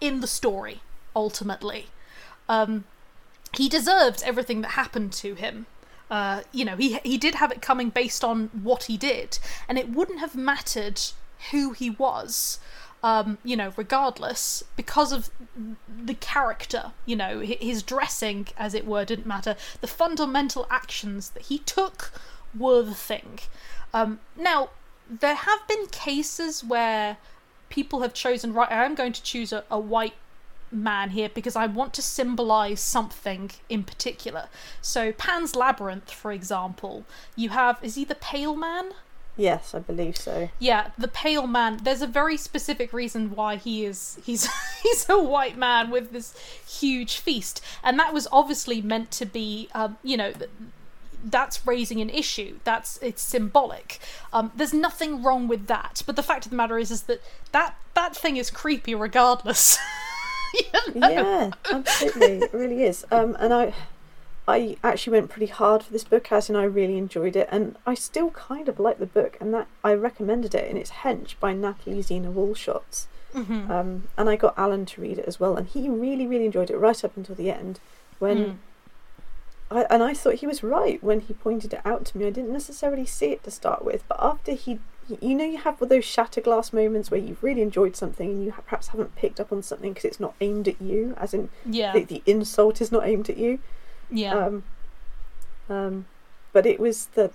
in 0.00 0.20
the 0.20 0.26
story. 0.26 0.80
Ultimately, 1.14 1.88
um, 2.48 2.84
he 3.54 3.68
deserved 3.68 4.22
everything 4.24 4.62
that 4.62 4.72
happened 4.72 5.12
to 5.12 5.34
him. 5.34 5.66
Uh, 6.10 6.40
you 6.52 6.64
know, 6.64 6.76
he 6.76 6.98
he 7.04 7.18
did 7.18 7.36
have 7.36 7.52
it 7.52 7.62
coming 7.62 7.90
based 7.90 8.24
on 8.24 8.50
what 8.62 8.84
he 8.84 8.96
did, 8.96 9.38
and 9.68 9.78
it 9.78 9.90
wouldn't 9.90 10.20
have 10.20 10.34
mattered 10.34 11.00
who 11.50 11.72
he 11.72 11.90
was. 11.90 12.58
Um, 13.04 13.36
you 13.44 13.54
know, 13.54 13.70
regardless, 13.76 14.64
because 14.76 15.12
of 15.12 15.28
the 16.04 16.14
character, 16.14 16.92
you 17.04 17.16
know, 17.16 17.40
his 17.40 17.82
dressing, 17.82 18.48
as 18.56 18.72
it 18.72 18.86
were, 18.86 19.04
didn't 19.04 19.26
matter. 19.26 19.56
The 19.82 19.86
fundamental 19.86 20.66
actions 20.70 21.28
that 21.34 21.42
he 21.50 21.58
took 21.58 22.12
were 22.58 22.80
the 22.80 22.94
thing. 22.94 23.40
Um, 23.92 24.20
now, 24.38 24.70
there 25.10 25.34
have 25.34 25.68
been 25.68 25.86
cases 25.88 26.64
where 26.64 27.18
people 27.68 28.00
have 28.00 28.14
chosen, 28.14 28.54
right, 28.54 28.72
I 28.72 28.86
am 28.86 28.94
going 28.94 29.12
to 29.12 29.22
choose 29.22 29.52
a, 29.52 29.64
a 29.70 29.78
white 29.78 30.14
man 30.72 31.10
here 31.10 31.28
because 31.28 31.56
I 31.56 31.66
want 31.66 31.92
to 31.94 32.02
symbolize 32.02 32.80
something 32.80 33.50
in 33.68 33.84
particular. 33.84 34.48
So, 34.80 35.12
Pan's 35.12 35.54
Labyrinth, 35.54 36.10
for 36.10 36.32
example, 36.32 37.04
you 37.36 37.50
have, 37.50 37.78
is 37.82 37.96
he 37.96 38.06
the 38.06 38.14
Pale 38.14 38.56
Man? 38.56 38.92
Yes, 39.36 39.74
I 39.74 39.80
believe 39.80 40.16
so. 40.16 40.48
Yeah, 40.60 40.90
the 40.96 41.08
pale 41.08 41.46
man. 41.46 41.80
There's 41.82 42.02
a 42.02 42.06
very 42.06 42.36
specific 42.36 42.92
reason 42.92 43.34
why 43.34 43.56
he 43.56 43.84
is 43.84 44.18
he's 44.24 44.48
he's 44.82 45.08
a 45.08 45.18
white 45.18 45.56
man 45.58 45.90
with 45.90 46.12
this 46.12 46.34
huge 46.66 47.18
feast, 47.18 47.60
and 47.82 47.98
that 47.98 48.14
was 48.14 48.28
obviously 48.30 48.80
meant 48.80 49.10
to 49.12 49.26
be, 49.26 49.68
um, 49.74 49.96
you 50.02 50.16
know, 50.16 50.32
that's 51.24 51.66
raising 51.66 52.00
an 52.00 52.10
issue. 52.10 52.58
That's 52.64 52.98
it's 53.02 53.22
symbolic. 53.22 53.98
Um, 54.32 54.52
there's 54.54 54.74
nothing 54.74 55.22
wrong 55.22 55.48
with 55.48 55.66
that, 55.66 56.02
but 56.06 56.14
the 56.14 56.22
fact 56.22 56.46
of 56.46 56.50
the 56.50 56.56
matter 56.56 56.78
is, 56.78 56.90
is 56.92 57.02
that 57.02 57.20
that 57.50 57.76
that 57.94 58.14
thing 58.16 58.36
is 58.36 58.50
creepy 58.50 58.94
regardless. 58.94 59.78
You 60.54 61.00
know? 61.00 61.08
Yeah, 61.08 61.50
absolutely, 61.72 62.46
it 62.46 62.54
really 62.54 62.84
is. 62.84 63.04
Um, 63.10 63.36
and 63.40 63.52
I, 63.52 63.74
I 64.46 64.76
actually 64.84 65.18
went 65.18 65.30
pretty 65.30 65.50
hard 65.52 65.82
for 65.82 65.92
this 65.92 66.04
book, 66.04 66.30
as 66.30 66.50
in 66.50 66.56
I 66.56 66.64
really 66.64 66.98
enjoyed 66.98 67.34
it, 67.34 67.48
and 67.50 67.76
I 67.86 67.94
still 67.94 68.30
kind 68.30 68.68
of 68.68 68.78
like 68.78 68.98
the 68.98 69.06
book, 69.06 69.38
and 69.40 69.54
that 69.54 69.66
I 69.82 69.94
recommended 69.94 70.54
it 70.54 70.68
in 70.70 70.76
its 70.76 70.90
Hench 70.90 71.34
by 71.40 71.54
Natalie 71.54 72.02
Zina 72.02 72.30
Walschots. 72.30 73.06
Mhm. 73.34 73.70
Um, 73.70 74.08
and 74.18 74.28
I 74.28 74.36
got 74.36 74.54
Alan 74.58 74.84
to 74.86 75.00
read 75.00 75.18
it 75.18 75.24
as 75.24 75.40
well, 75.40 75.56
and 75.56 75.66
he 75.66 75.88
really, 75.88 76.26
really 76.26 76.44
enjoyed 76.44 76.70
it 76.70 76.76
right 76.76 77.02
up 77.04 77.16
until 77.16 77.34
the 77.34 77.50
end. 77.50 77.80
When 78.18 78.38
Mm. 78.38 78.56
I, 79.70 79.82
and 79.90 80.02
I 80.02 80.12
thought 80.14 80.34
he 80.34 80.46
was 80.46 80.62
right 80.62 81.02
when 81.02 81.20
he 81.20 81.32
pointed 81.34 81.72
it 81.72 81.80
out 81.84 82.04
to 82.06 82.18
me. 82.18 82.26
I 82.26 82.30
didn't 82.30 82.52
necessarily 82.52 83.06
see 83.06 83.32
it 83.32 83.42
to 83.44 83.50
start 83.50 83.82
with, 83.84 84.04
but 84.08 84.18
after 84.22 84.52
he, 84.52 84.78
you 85.20 85.34
know, 85.34 85.44
you 85.44 85.56
have 85.58 85.78
those 85.88 86.04
shatter 86.04 86.40
glass 86.42 86.70
moments 86.72 87.10
where 87.10 87.18
you've 87.18 87.42
really 87.42 87.62
enjoyed 87.62 87.96
something 87.96 88.28
and 88.30 88.44
you 88.44 88.50
ha- 88.52 88.62
perhaps 88.62 88.88
haven't 88.88 89.16
picked 89.16 89.40
up 89.40 89.50
on 89.50 89.62
something 89.62 89.92
because 89.94 90.04
it's 90.04 90.20
not 90.20 90.34
aimed 90.40 90.68
at 90.68 90.80
you, 90.82 91.14
as 91.16 91.32
in 91.34 91.48
Yeah, 91.64 91.92
the, 91.94 92.04
the 92.04 92.22
insult 92.26 92.80
is 92.82 92.92
not 92.92 93.06
aimed 93.06 93.30
at 93.30 93.38
you. 93.38 93.58
Yeah, 94.10 94.34
Um, 94.46 94.62
um, 95.68 96.06
but 96.52 96.66
it 96.66 96.78
was 96.78 97.06
the 97.14 97.30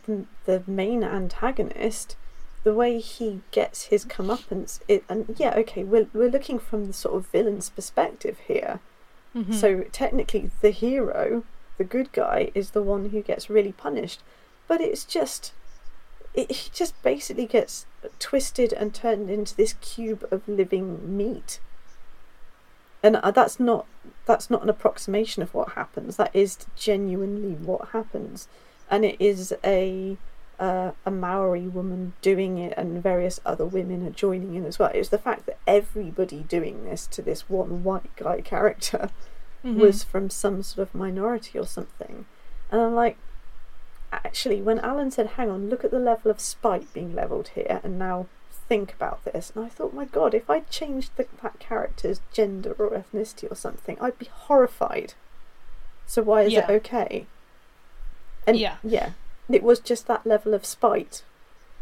the 0.45 0.63
main 0.67 1.03
antagonist 1.03 2.15
the 2.63 2.74
way 2.74 2.99
he 2.99 3.39
gets 3.51 3.86
his 3.86 4.03
comeuppance, 4.05 4.80
it, 4.88 5.03
and 5.07 5.34
yeah, 5.38 5.53
okay, 5.55 5.84
we're 5.84 6.07
we're 6.13 6.30
looking 6.30 6.59
from 6.59 6.88
the 6.88 6.93
sort 6.93 7.15
of 7.15 7.28
villain's 7.28 7.70
perspective 7.70 8.38
here. 8.47 8.80
Mhm. 9.36 9.53
So 9.53 9.84
technically, 9.91 10.51
the 10.61 10.72
hero, 10.72 11.43
the 11.78 11.84
good 11.86 12.11
guy, 12.11 12.51
is 12.53 12.72
the 12.72 12.84
one 12.84 13.09
who 13.09 13.22
gets 13.22 13.49
really 13.49 13.72
punished. 13.72 14.22
But 14.67 14.82
it's 14.82 15.05
just, 15.05 15.53
it, 16.34 16.51
he 16.51 16.70
just 16.74 17.01
basically 17.01 17.45
gets 17.45 17.86
twisted 18.20 18.74
and 18.74 18.93
turned 18.93 19.30
into 19.30 19.55
this 19.55 19.74
cube 19.82 20.28
of 20.32 20.47
living 20.47 21.15
meat. 21.17 21.59
And 23.02 23.16
uh, 23.18 23.32
that's 23.32 23.60
not 23.60 23.86
that's 24.26 24.50
not 24.50 24.62
an 24.64 24.70
approximation 24.70 25.41
of 25.41 25.54
what 25.54 25.70
happens. 25.74 26.18
That 26.18 26.32
is 26.36 26.58
genuinely 26.76 27.54
what 27.56 27.89
happens, 27.89 28.47
and 28.91 29.06
it 29.06 29.16
is 29.20 29.54
a 29.64 30.18
uh, 30.60 30.91
a 31.06 31.12
Maori 31.12 31.68
woman 31.68 32.14
doing 32.22 32.58
it, 32.58 32.74
and 32.76 33.02
various 33.02 33.39
other 33.45 33.66
women 33.66 34.06
are 34.06 34.10
joining 34.12 34.56
in 34.56 34.66
as 34.66 34.78
well. 34.78 34.91
It's 34.93 35.10
the 35.10 35.18
fact 35.18 35.45
that 35.45 35.58
everybody 35.66 36.43
doing 36.43 36.84
this 36.84 37.08
to 37.08 37.22
this 37.22 37.50
one 37.50 37.84
white 37.84 38.14
guy 38.18 38.41
character 38.54 39.10
Mhm. 39.64 39.76
was 39.76 40.04
from 40.06 40.30
some 40.30 40.62
sort 40.64 40.88
of 40.88 40.95
minority 40.95 41.60
or 41.60 41.66
something. 41.66 42.26
And 42.72 42.80
I'm 42.82 42.95
like, 42.95 43.18
actually, 44.12 44.62
when 44.62 44.80
Alan 44.80 45.12
said, 45.12 45.28
hang 45.32 45.50
on, 45.50 45.70
look 45.70 45.84
at 45.84 45.91
the 45.91 46.00
level 46.00 46.32
of 46.32 46.39
spite 46.39 46.93
being 46.93 47.14
levelled 47.14 47.50
here, 47.50 47.80
and 47.84 48.00
now 48.00 48.28
think 48.70 48.93
about 48.93 49.26
this. 49.26 49.51
And 49.55 49.65
I 49.65 49.70
thought, 49.70 49.93
my 49.93 50.05
god, 50.05 50.34
if 50.34 50.49
I 50.49 50.61
changed 50.61 51.11
the, 51.17 51.26
that 51.43 51.59
character's 51.59 52.22
gender 52.32 52.74
or 52.80 52.91
ethnicity 52.91 53.51
or 53.51 53.55
something, 53.55 53.97
I'd 53.99 54.17
be 54.20 54.28
horrified. 54.32 55.15
So 56.05 56.22
why 56.22 56.43
is 56.43 56.53
it 56.53 56.70
okay? 56.70 57.26
And 58.47 58.57
Yeah. 58.57 58.78
yeah, 58.84 59.11
it 59.49 59.63
was 59.63 59.80
just 59.80 60.07
that 60.07 60.26
level 60.26 60.53
of 60.53 60.65
spite. 60.65 61.24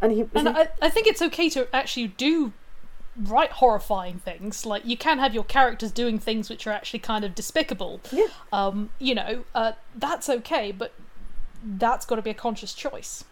And 0.02 0.12
he, 0.12 0.22
And 0.34 0.48
he- 0.50 0.54
I, 0.56 0.70
I 0.82 0.90
think 0.90 1.08
it's 1.08 1.22
okay 1.22 1.50
to 1.52 1.68
actually 1.76 2.08
do 2.08 2.54
write 3.16 3.52
horrifying 3.54 4.20
things. 4.20 4.66
Like 4.66 4.86
you 4.86 4.96
can 4.98 5.20
have 5.20 5.34
your 5.34 5.44
characters 5.44 5.92
doing 5.92 6.20
things 6.20 6.50
which 6.50 6.66
are 6.68 6.72
actually 6.72 7.00
kind 7.00 7.24
of 7.26 7.36
despicable. 7.36 8.00
Yeah. 8.12 8.28
Um, 8.54 8.90
you 9.00 9.16
know, 9.16 9.44
uh, 9.56 9.74
that's 9.96 10.30
okay, 10.30 10.72
but 10.72 10.94
that's 11.64 12.06
got 12.06 12.16
to 12.18 12.22
be 12.22 12.30
a 12.30 12.36
conscious 12.36 12.74
choice. 12.74 13.24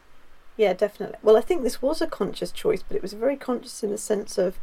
Yeah, 0.57 0.73
definitely. 0.73 1.17
Well, 1.21 1.37
I 1.37 1.41
think 1.41 1.63
this 1.63 1.81
was 1.81 2.01
a 2.01 2.07
conscious 2.07 2.51
choice, 2.51 2.81
but 2.81 2.95
it 2.95 3.01
was 3.01 3.13
very 3.13 3.35
conscious 3.35 3.83
in 3.83 3.91
the 3.91 3.97
sense 3.97 4.37
of 4.37 4.57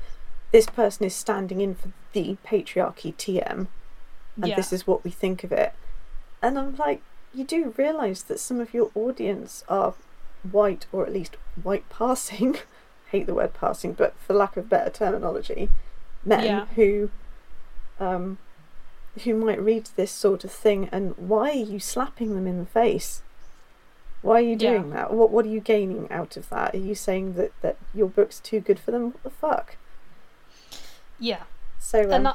this 0.51 0.66
person 0.66 1.05
is 1.07 1.14
standing 1.14 1.61
in 1.61 1.74
for 1.74 1.93
the 2.12 2.36
patriarchy 2.47 3.14
TM, 3.14 3.66
and 4.36 4.47
yeah. 4.47 4.57
this 4.57 4.72
is 4.72 4.86
what 4.86 5.05
we 5.05 5.11
think 5.11 5.45
of 5.45 5.53
it. 5.53 5.72
And 6.40 6.59
I'm 6.59 6.76
like, 6.76 7.03
you 7.34 7.45
do 7.45 7.74
realise 7.76 8.22
that 8.22 8.40
some 8.40 8.61
of 8.61 8.74
your 8.74 8.90
audience 8.95 9.64
are 9.68 9.95
white, 10.51 10.86
or 10.93 11.05
at 11.07 11.12
least 11.12 11.36
white 11.62 11.88
passing. 11.88 12.57
hate 13.12 13.26
the 13.26 13.34
word 13.34 13.53
passing, 13.53 13.93
but 13.93 14.14
for 14.26 14.32
lack 14.32 14.57
of 14.57 14.68
better 14.68 14.90
terminology, 14.90 15.68
men 16.24 16.45
Yeah. 16.45 16.64
who, 16.74 17.11
um, 18.01 18.38
who 19.22 19.34
might 19.34 19.61
read 19.61 19.90
this 19.97 20.11
sort 20.11 20.45
of 20.45 20.51
thing, 20.51 20.88
and 20.90 21.16
why 21.16 21.51
are 21.51 21.53
you 21.53 21.78
slapping 21.78 22.34
them 22.34 22.47
in 22.47 22.59
the 22.59 22.66
face? 22.66 23.22
Why 24.23 24.37
are 24.37 24.41
you 24.41 24.57
Yeah. 24.59 24.83
doing 24.83 24.91
that? 24.91 25.12
What 25.12 25.31
What 25.31 25.45
are 25.45 25.51
you 25.51 25.61
gaining 25.61 26.11
out 26.11 26.37
of 26.39 26.49
that? 26.49 26.75
Are 26.75 26.79
you 26.79 26.95
saying 26.95 27.35
that 27.35 27.53
that 27.61 27.77
your 27.95 28.09
book's 28.09 28.41
too 28.41 28.61
good 28.61 28.79
for 28.81 28.91
them? 28.91 29.12
What 29.12 29.23
the 29.23 29.31
fuck? 29.31 29.77
yeah. 31.18 31.45
So 31.79 32.12
um, 32.12 32.12
and 32.12 32.29
I, 32.29 32.35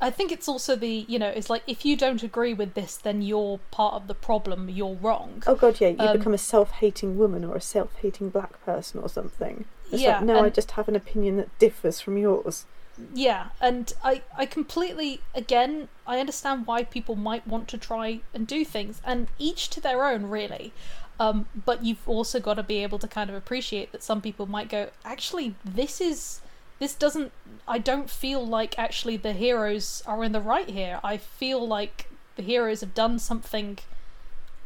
I 0.00 0.10
think 0.10 0.32
it's 0.32 0.48
also 0.48 0.76
the 0.76 1.04
you 1.08 1.18
know 1.18 1.28
it's 1.28 1.50
like 1.50 1.62
if 1.66 1.84
you 1.84 1.96
don't 1.96 2.22
agree 2.22 2.54
with 2.54 2.74
this, 2.74 2.96
then 2.96 3.22
you're 3.22 3.60
part 3.70 3.94
of 3.94 4.06
the 4.08 4.14
problem. 4.14 4.68
You're 4.70 4.94
wrong. 4.96 5.44
Oh 5.46 5.56
god, 5.56 5.80
yeah, 5.80 5.88
you 5.88 6.08
Um, 6.08 6.08
become 6.08 6.34
a 6.34 6.38
self-hating 6.38 7.16
woman 7.18 7.44
or 7.44 7.56
a 7.56 7.60
self-hating 7.60 8.30
black 8.30 8.60
person 8.64 9.00
or 9.00 9.08
something. 9.08 9.64
It's 9.90 10.06
Yeah, 10.06 10.06
like, 10.06 10.20
no, 10.20 10.40
I 10.42 10.50
just 10.50 10.70
have 10.72 10.88
an 10.88 10.94
opinion 10.94 11.36
that 11.38 11.58
differs 11.58 12.00
from 12.00 12.16
yours. 12.18 12.66
Yeah, 13.12 13.48
and 13.60 13.92
I, 14.02 14.22
I 14.36 14.46
completely, 14.46 15.24
again, 15.34 15.88
I 16.06 16.18
understand 16.18 16.66
why 16.66 16.82
people 16.84 17.14
might 17.14 17.46
want 17.46 17.68
to 17.68 17.78
try 17.78 18.22
and 18.32 18.46
do 18.46 18.64
things, 18.64 19.00
and 19.04 19.28
each 19.38 19.68
to 19.70 19.80
their 19.80 20.04
own, 20.04 20.26
really. 20.26 20.72
Um, 21.18 21.46
but 21.64 21.84
you've 21.84 22.06
also 22.08 22.40
got 22.40 22.54
to 22.54 22.62
be 22.62 22.82
able 22.82 22.98
to 22.98 23.08
kind 23.08 23.30
of 23.30 23.36
appreciate 23.36 23.92
that 23.92 24.02
some 24.02 24.20
people 24.20 24.46
might 24.46 24.68
go, 24.68 24.90
actually, 25.04 25.54
this 25.64 26.00
is, 26.00 26.40
this 26.78 26.94
doesn't, 26.94 27.32
I 27.66 27.78
don't 27.78 28.10
feel 28.10 28.46
like 28.46 28.78
actually 28.78 29.16
the 29.16 29.32
heroes 29.32 30.02
are 30.06 30.22
in 30.22 30.32
the 30.32 30.40
right 30.40 30.68
here. 30.68 31.00
I 31.02 31.16
feel 31.16 31.66
like 31.66 32.10
the 32.36 32.42
heroes 32.42 32.82
have 32.82 32.94
done 32.94 33.18
something 33.18 33.78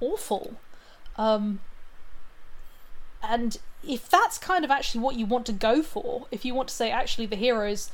awful. 0.01 0.57
Um, 1.17 1.61
and 3.23 3.59
if 3.87 4.09
that's 4.09 4.39
kind 4.39 4.65
of 4.65 4.71
actually 4.71 5.03
what 5.03 5.15
you 5.15 5.27
want 5.27 5.47
to 5.47 5.53
go 5.53 5.83
for, 5.83 6.27
if 6.31 6.45
you 6.45 6.55
want 6.55 6.69
to 6.69 6.75
say 6.75 6.91
actually 6.91 7.27
the 7.27 7.37
heroes 7.37 7.91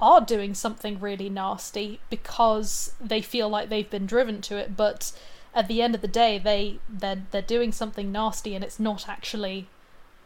are 0.00 0.20
doing 0.20 0.54
something 0.54 0.98
really 0.98 1.28
nasty 1.28 2.00
because 2.08 2.94
they 3.00 3.20
feel 3.20 3.48
like 3.48 3.68
they've 3.68 3.90
been 3.90 4.06
driven 4.06 4.40
to 4.42 4.56
it, 4.56 4.76
but 4.76 5.12
at 5.54 5.68
the 5.68 5.82
end 5.82 5.94
of 5.94 6.00
the 6.00 6.08
day 6.08 6.38
they 6.38 6.78
they're 6.88 7.22
they're 7.30 7.42
doing 7.42 7.72
something 7.72 8.12
nasty 8.12 8.54
and 8.54 8.62
it's 8.62 8.78
not 8.78 9.08
actually 9.08 9.68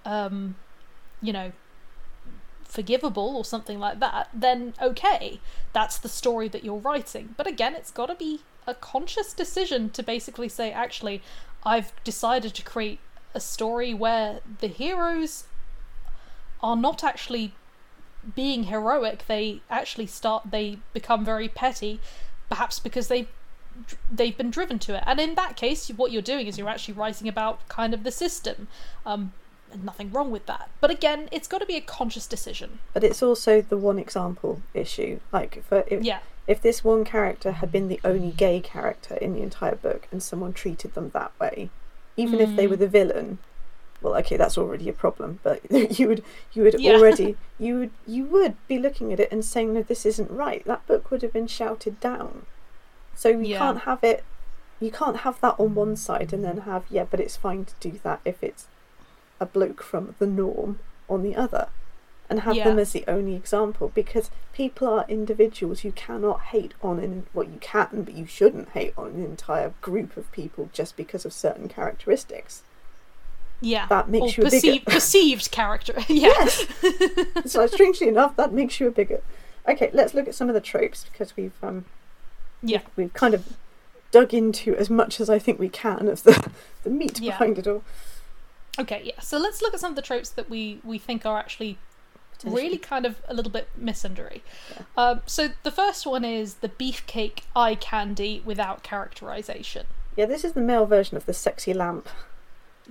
um 0.05 0.55
you 1.22 1.33
know 1.33 1.53
forgivable 2.75 3.37
or 3.37 3.45
something 3.45 3.79
like 3.79 4.01
that, 4.01 4.29
then 4.35 4.75
okay, 4.83 5.41
that's 5.72 5.97
the 5.97 6.09
story 6.09 6.49
that 6.49 6.64
you're 6.64 6.79
writing. 6.79 7.35
But 7.37 7.47
again, 7.47 7.75
it's 7.75 7.93
got 7.93 8.07
to 8.07 8.16
be 8.16 8.41
a 8.66 8.75
conscious 8.75 9.33
decision 9.33 9.91
to 9.91 10.03
basically 10.03 10.49
say, 10.49 10.72
actually, 10.72 11.22
I've 11.64 11.93
decided 12.03 12.53
to 12.55 12.62
create 12.62 12.99
a 13.33 13.41
story 13.41 13.95
where 13.95 14.41
the 14.61 14.66
heroes 14.66 15.45
are 16.61 16.77
not 16.77 17.05
actually 17.05 17.55
being 18.35 18.64
heroic. 18.64 19.25
They 19.29 19.61
actually 19.70 20.07
start, 20.07 20.51
they 20.51 20.79
become 20.93 21.25
very 21.25 21.49
petty, 21.49 22.01
perhaps 22.49 22.81
because 22.81 23.07
they 23.07 23.29
they've 24.11 24.37
been 24.37 24.51
driven 24.51 24.79
to 24.81 24.97
it. 24.97 25.05
And 25.07 25.18
in 25.20 25.35
that 25.35 25.57
case, 25.57 25.89
what 25.89 26.12
you're 26.12 26.22
doing 26.22 26.47
is 26.47 26.59
you're 26.59 26.68
actually 26.68 26.95
writing 26.95 27.29
about 27.29 27.66
kind 27.68 27.93
of 27.95 28.03
the 28.05 28.11
system. 28.12 28.68
Um, 29.05 29.33
and 29.72 29.85
nothing 29.85 30.12
wrong 30.12 30.31
with 30.31 30.47
that. 30.47 30.70
But 30.81 30.91
again, 30.93 31.29
it's 31.33 31.49
got 31.49 31.59
to 31.59 31.66
be 31.66 31.75
a 31.77 31.81
conscious 31.81 32.27
decision. 32.29 32.79
But 32.93 33.03
it's 33.03 33.22
also 33.22 33.61
the 33.61 33.77
one 33.77 33.99
example 33.99 34.62
issue. 34.72 35.18
Like, 35.33 35.64
for 35.64 35.83
if, 35.89 36.03
Yeah. 36.05 36.20
if 36.47 36.62
this 36.62 36.85
one 36.85 37.05
character 37.05 37.51
had 37.53 37.72
been 37.72 37.89
the 37.89 37.99
only 38.05 38.31
gay 38.31 38.61
character 38.61 39.16
in 39.16 39.35
the 39.35 39.43
entire 39.43 39.75
book 39.75 40.07
and 40.12 40.22
someone 40.22 40.53
treated 40.53 40.95
them 40.95 41.11
that 41.11 41.33
way, 41.41 41.70
even 42.16 42.41
if 42.41 42.55
they 42.55 42.66
Mm. 42.66 42.70
were 42.70 42.77
the 42.77 42.87
villain, 42.87 43.39
well, 44.01 44.14
okay, 44.18 44.37
that's 44.37 44.57
already 44.59 44.89
a 44.89 44.93
problem. 44.93 45.41
But 45.43 45.61
you 45.99 46.07
would, 46.07 46.22
you 46.53 46.62
would 46.62 46.79
Yeah. 46.81 46.93
already, 46.93 47.37
you 47.59 47.79
would, 47.81 47.91
you 48.07 48.27
would 48.27 48.55
be 48.68 48.79
looking 48.79 49.12
at 49.12 49.18
it 49.18 49.33
and 49.33 49.45
saying, 49.45 49.75
no, 49.75 49.83
this 49.83 50.07
isn't 50.07 50.31
right. 50.31 50.64
That 50.66 50.87
book 50.87 51.11
would 51.11 51.22
have 51.22 51.33
been 51.33 51.49
shouted 51.49 51.99
down. 51.99 52.47
So 53.15 53.29
you 53.29 53.39
Yeah. 53.41 53.59
can't 53.59 53.81
have 53.83 54.03
it. 54.05 54.25
You 54.81 54.91
can't 54.91 55.19
have 55.19 55.41
that 55.41 55.55
on 55.59 55.75
one 55.75 55.97
side 55.97 56.33
and 56.33 56.45
then 56.45 56.59
have 56.59 56.85
yeah, 56.91 57.05
but 57.11 57.21
it's 57.21 57.37
fine 57.37 57.65
to 57.65 57.75
do 57.81 57.99
that 58.03 58.21
if 58.25 58.43
it's 58.43 58.67
a 59.41 59.47
bloke 59.47 59.83
from 59.83 60.15
the 60.19 60.27
norm 60.27 60.79
on 61.09 61.23
the 61.23 61.35
other 61.37 61.69
and 62.31 62.41
have 62.41 62.57
Yeah. 62.57 62.65
them 62.65 62.79
as 62.79 62.93
the 62.93 63.05
only 63.07 63.35
example 63.35 63.91
because 63.95 64.31
people 64.53 64.89
are 64.89 65.05
individuals 65.09 65.85
you 65.85 65.93
cannot 65.93 66.41
hate 66.55 66.73
on 66.83 66.99
in 66.99 67.27
what 67.33 67.49
you 67.49 67.59
can 67.61 68.03
but 68.05 68.15
you 68.15 68.25
shouldn't 68.27 68.71
hate 68.71 68.95
on 68.97 69.09
an 69.09 69.25
entire 69.25 69.75
group 69.83 70.17
of 70.17 70.31
people 70.33 70.71
just 70.73 70.97
because 70.97 71.25
of 71.27 71.33
certain 71.35 71.69
characteristics 71.69 72.62
Yeah. 73.61 73.87
that 73.89 74.09
makes 74.09 74.39
or 74.39 74.43
you 74.43 74.47
a 74.47 74.51
bigot 74.51 74.85
perceived, 74.85 74.87
perceived 74.87 75.51
character. 75.51 75.95
yeah. 76.09 76.29
yes 76.29 76.67
so 77.45 77.67
strangely 77.67 78.09
enough 78.09 78.37
that 78.37 78.53
makes 78.53 78.81
you 78.81 78.87
a 78.89 78.91
bigot 78.91 79.23
okay 79.69 79.91
let's 79.93 80.15
look 80.15 80.27
at 80.29 80.35
some 80.35 80.49
of 80.49 80.55
the 80.55 80.61
tropes 80.61 81.05
because 81.11 81.37
we've 81.37 81.53
um 81.62 81.85
Yeah. 82.65 82.81
we've 82.97 83.12
kind 83.12 83.35
of 83.35 83.57
dug 84.11 84.33
into 84.35 84.75
as 84.77 84.89
much 84.91 85.21
as 85.21 85.29
i 85.29 85.39
think 85.39 85.59
we 85.59 85.69
can 85.69 86.09
of 86.09 86.23
the 86.23 86.51
the 86.85 86.91
meat 86.91 87.21
Yeah. 87.21 87.33
behind 87.33 87.59
it 87.59 87.67
all 87.67 87.83
Okay, 88.77 89.03
yeah. 89.05 89.21
So 89.21 89.39
let's 89.39 89.62
look 89.62 89.73
at 89.73 89.79
some 89.79 89.93
of 89.93 89.97
the 89.97 90.03
tropes 90.03 90.31
that 90.31 90.51
we 90.51 90.81
we 90.83 90.99
think 90.99 91.25
are 91.25 91.39
actually 91.39 91.79
really 92.45 92.77
kind 92.77 93.07
of 93.07 93.23
a 93.29 93.33
little 93.33 93.53
bit 93.53 93.69
misandry. 93.81 94.41
Yeah. 94.73 94.83
Um, 94.97 95.21
so 95.27 95.51
the 95.62 95.71
first 95.71 96.05
one 96.07 96.25
is 96.25 96.55
the 96.55 96.69
beefcake 96.69 97.43
eye 97.55 97.77
candy 97.77 98.43
without 98.45 98.83
characterization. 98.83 99.87
yeah 100.17 100.27
this 100.27 100.43
is 100.45 100.55
the 100.55 100.61
male 100.61 100.87
version 100.87 101.17
of 101.17 101.25
the 101.27 101.33
sexy 101.33 101.73
lamp 101.73 102.09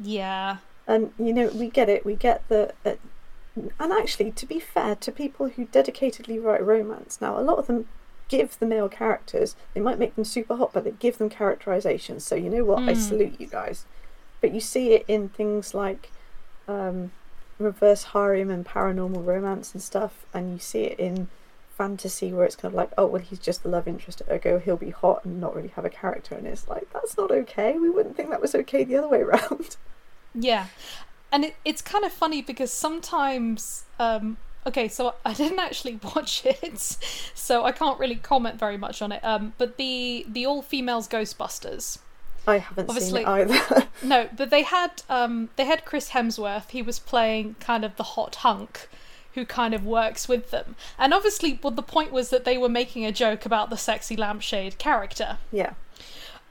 Yeah. 0.01 0.57
And 0.87 1.11
you 1.19 1.33
know, 1.33 1.47
we 1.47 1.67
get 1.69 1.89
it. 1.89 2.05
We 2.05 2.15
get 2.15 2.47
the. 2.47 2.73
Uh, 2.85 2.95
and 3.79 3.91
actually, 3.91 4.31
to 4.31 4.45
be 4.45 4.59
fair 4.61 4.95
to 4.95 5.11
people 5.11 5.49
who 5.49 5.65
dedicatedly 5.65 6.41
write 6.41 6.65
romance, 6.65 7.19
now 7.21 7.37
a 7.37 7.43
lot 7.43 7.57
of 7.59 7.67
them 7.67 7.87
give 8.35 8.57
the 8.59 8.65
male 8.65 8.89
characters. 8.89 9.55
They 9.73 9.81
might 9.87 9.99
make 9.99 10.15
them 10.15 10.25
super 10.25 10.55
hot, 10.55 10.71
but 10.73 10.83
they 10.83 10.91
give 11.05 11.17
them 11.19 11.29
characterizations. 11.29 12.21
So 12.25 12.35
you 12.35 12.49
know 12.49 12.65
what? 12.71 12.83
I 12.87 12.93
Mm. 12.93 12.97
salute 13.09 13.35
you 13.41 13.47
guys. 13.47 13.85
But 14.41 14.53
you 14.55 14.59
see 14.59 14.85
it 14.95 15.05
in 15.07 15.29
things 15.29 15.73
like 15.73 16.03
um, 16.67 17.11
reverse 17.59 18.03
harem 18.13 18.49
and 18.49 18.65
paranormal 18.65 19.23
romance 19.33 19.73
and 19.73 19.81
stuff, 19.91 20.13
and 20.33 20.43
you 20.53 20.59
see 20.59 20.83
it 20.91 20.99
in 20.99 21.27
fantasy 21.77 22.31
where 22.31 22.45
it's 22.45 22.55
kind 22.61 22.71
of 22.73 22.77
like, 22.81 22.91
oh 22.97 23.07
well, 23.07 23.21
he's 23.29 23.39
just 23.49 23.63
the 23.63 23.69
love 23.69 23.87
interest. 23.87 24.21
Ergo, 24.29 24.59
he'll 24.59 24.77
be 24.77 24.91
hot 25.03 25.23
and 25.25 25.39
not 25.41 25.55
really 25.55 25.73
have 25.75 25.85
a 25.85 25.89
character. 25.89 26.35
And 26.35 26.45
it's 26.47 26.67
like 26.67 26.87
that's 26.93 27.17
not 27.17 27.31
okay. 27.31 27.77
We 27.77 27.89
wouldn't 27.89 28.15
think 28.15 28.29
that 28.29 28.41
was 28.41 28.55
okay 28.55 28.83
the 28.83 28.97
other 28.97 29.07
way 29.07 29.21
around. 29.27 29.77
Yeah. 30.33 30.67
and 31.31 31.45
it, 31.45 31.55
it's 31.65 31.81
kind 31.81 32.05
of 32.05 32.11
funny 32.13 32.41
because 32.41 32.71
sometimes 32.71 33.85
um 33.99 34.37
okay 34.65 34.87
so 34.87 35.13
i 35.25 35.33
didn't 35.33 35.59
actually 35.59 35.99
watch 36.15 36.45
it 36.45 36.97
so 37.33 37.63
i 37.63 37.71
can't 37.71 37.99
really 37.99 38.15
comment 38.15 38.57
very 38.59 38.77
much 38.77 39.01
on 39.01 39.11
it 39.11 39.23
um 39.23 39.53
but 39.57 39.77
the 39.77 40.25
the 40.27 40.45
all 40.45 40.61
females 40.61 41.07
ghostbusters 41.07 41.99
I 42.45 42.57
haven't 42.57 42.89
Obviously- 42.89 43.23
seen 43.23 43.39
it 43.39 43.51
either. 43.51 43.87
no 44.03 44.29
but 44.35 44.49
they 44.49 44.63
had 44.63 45.01
um 45.09 45.47
they 45.55 45.63
had 45.63 45.85
chris 45.85 46.09
hemsworth 46.09 46.71
he 46.71 46.81
was 46.81 46.99
playing 46.99 47.55
kind 47.61 47.85
of 47.85 47.95
the 47.95 48.03
hot 48.03 48.35
hunk 48.35 48.89
who 49.33 49.45
kind 49.45 49.73
of 49.73 49.85
works 49.85 50.27
with 50.27 50.51
them 50.51 50.75
and 50.99 51.13
obviously 51.13 51.57
well 51.63 51.71
the 51.71 51.81
point 51.81 52.11
was 52.11 52.29
that 52.31 52.43
they 52.43 52.57
were 52.57 52.67
making 52.69 53.05
a 53.05 53.11
joke 53.13 53.45
about 53.45 53.69
the 53.69 53.77
sexy 53.77 54.17
lampshade 54.17 54.77
character 54.77 55.37
yeah. 55.53 55.71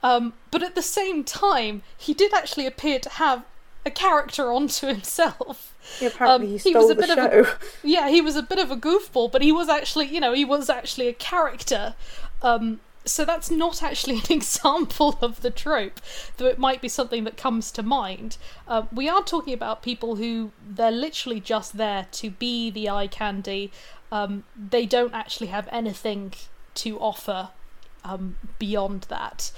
um, 0.01 0.33
but 0.51 0.63
at 0.63 0.73
the 0.75 0.81
same 0.81 1.23
time, 1.23 1.81
he 1.97 2.13
did 2.13 2.33
actually 2.33 2.65
appear 2.65 2.99
to 2.99 3.09
have 3.09 3.45
a 3.85 3.91
character 3.91 4.51
onto 4.51 4.87
himself. 4.87 5.73
Yeah, 5.99 6.07
apparently 6.09 6.47
Um, 6.47 6.57
he 6.57 6.69
he 6.69 6.75
was 6.75 6.89
a 6.89 6.93
the 6.93 7.01
bit 7.01 7.09
of 7.09 7.17
show. 7.17 7.51
a- 7.51 7.57
Yeah, 7.87 8.09
he 8.09 8.21
was 8.21 8.35
a 8.35 8.43
bit 8.43 8.59
of 8.59 8.71
a 8.71 8.77
goofball, 8.77 9.31
but 9.31 9.41
he 9.41 9.51
was 9.51 9.67
actually, 9.69 10.05
you 10.07 10.19
know, 10.19 10.33
he 10.33 10.45
was 10.45 10.69
actually 10.69 11.07
a 11.07 11.13
character. 11.13 11.95
Um, 12.41 12.79
so 13.05 13.25
that's 13.25 13.51
not 13.51 13.83
actually 13.83 14.15
an 14.25 14.31
example 14.31 15.17
of 15.21 15.41
the 15.41 15.51
trope, 15.51 15.99
though 16.37 16.45
it 16.45 16.57
might 16.57 16.81
be 16.81 16.87
something 16.87 17.25
that 17.25 17.35
comes 17.35 17.69
to 17.73 17.83
mind. 17.83 18.37
Uh, 18.67 18.83
we 18.93 19.09
are 19.09 19.21
talking 19.23 19.53
about 19.53 19.81
people 19.83 20.15
who 20.15 20.51
they're 20.65 20.89
literally 20.91 21.41
just 21.41 21.75
there 21.77 22.07
to 22.13 22.29
be 22.29 22.69
the 22.69 22.89
eye 22.89 23.07
candy. 23.07 23.71
Um, 24.11 24.45
they 24.55 24.85
don't 24.85 25.13
actually 25.13 25.47
have 25.47 25.67
anything 25.71 26.33
to 26.75 26.97
offer 26.99 27.49
um, 28.05 28.37
beyond 28.59 29.01
that, 29.09 29.51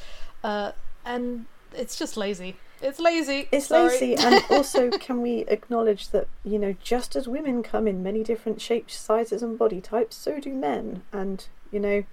uh, 0.44 0.72
and 1.06 1.46
it's 1.74 1.96
just 1.98 2.18
lazy. 2.18 2.56
It's 2.86 3.00
lazy. 3.00 3.48
It's 3.52 3.68
sorry. 3.68 3.90
lazy, 3.90 4.16
and 4.16 4.44
also, 4.52 4.92
can 4.92 5.22
we 5.22 5.40
acknowledge 5.48 6.10
that 6.10 6.28
you 6.44 6.60
know, 6.60 6.76
just 6.84 7.16
as 7.16 7.28
women 7.28 7.64
come 7.64 7.88
in 7.88 8.04
many 8.04 8.24
different 8.24 8.62
shapes, 8.62 8.96
sizes, 8.96 9.42
and 9.42 9.58
body 9.58 9.82
types, 9.82 10.16
so 10.16 10.40
do 10.40 10.54
men, 10.54 11.02
and 11.12 11.48
you 11.72 11.80
know, 11.80 12.04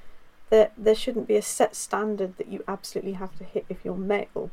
there 0.50 0.70
there 0.78 0.94
shouldn't 0.94 1.28
be 1.28 1.36
a 1.36 1.42
set 1.42 1.76
standard 1.76 2.36
that 2.38 2.48
you 2.48 2.64
absolutely 2.66 3.12
have 3.12 3.36
to 3.38 3.44
hit 3.44 3.66
if 3.68 3.84
you're 3.84 3.96
male, 3.96 4.50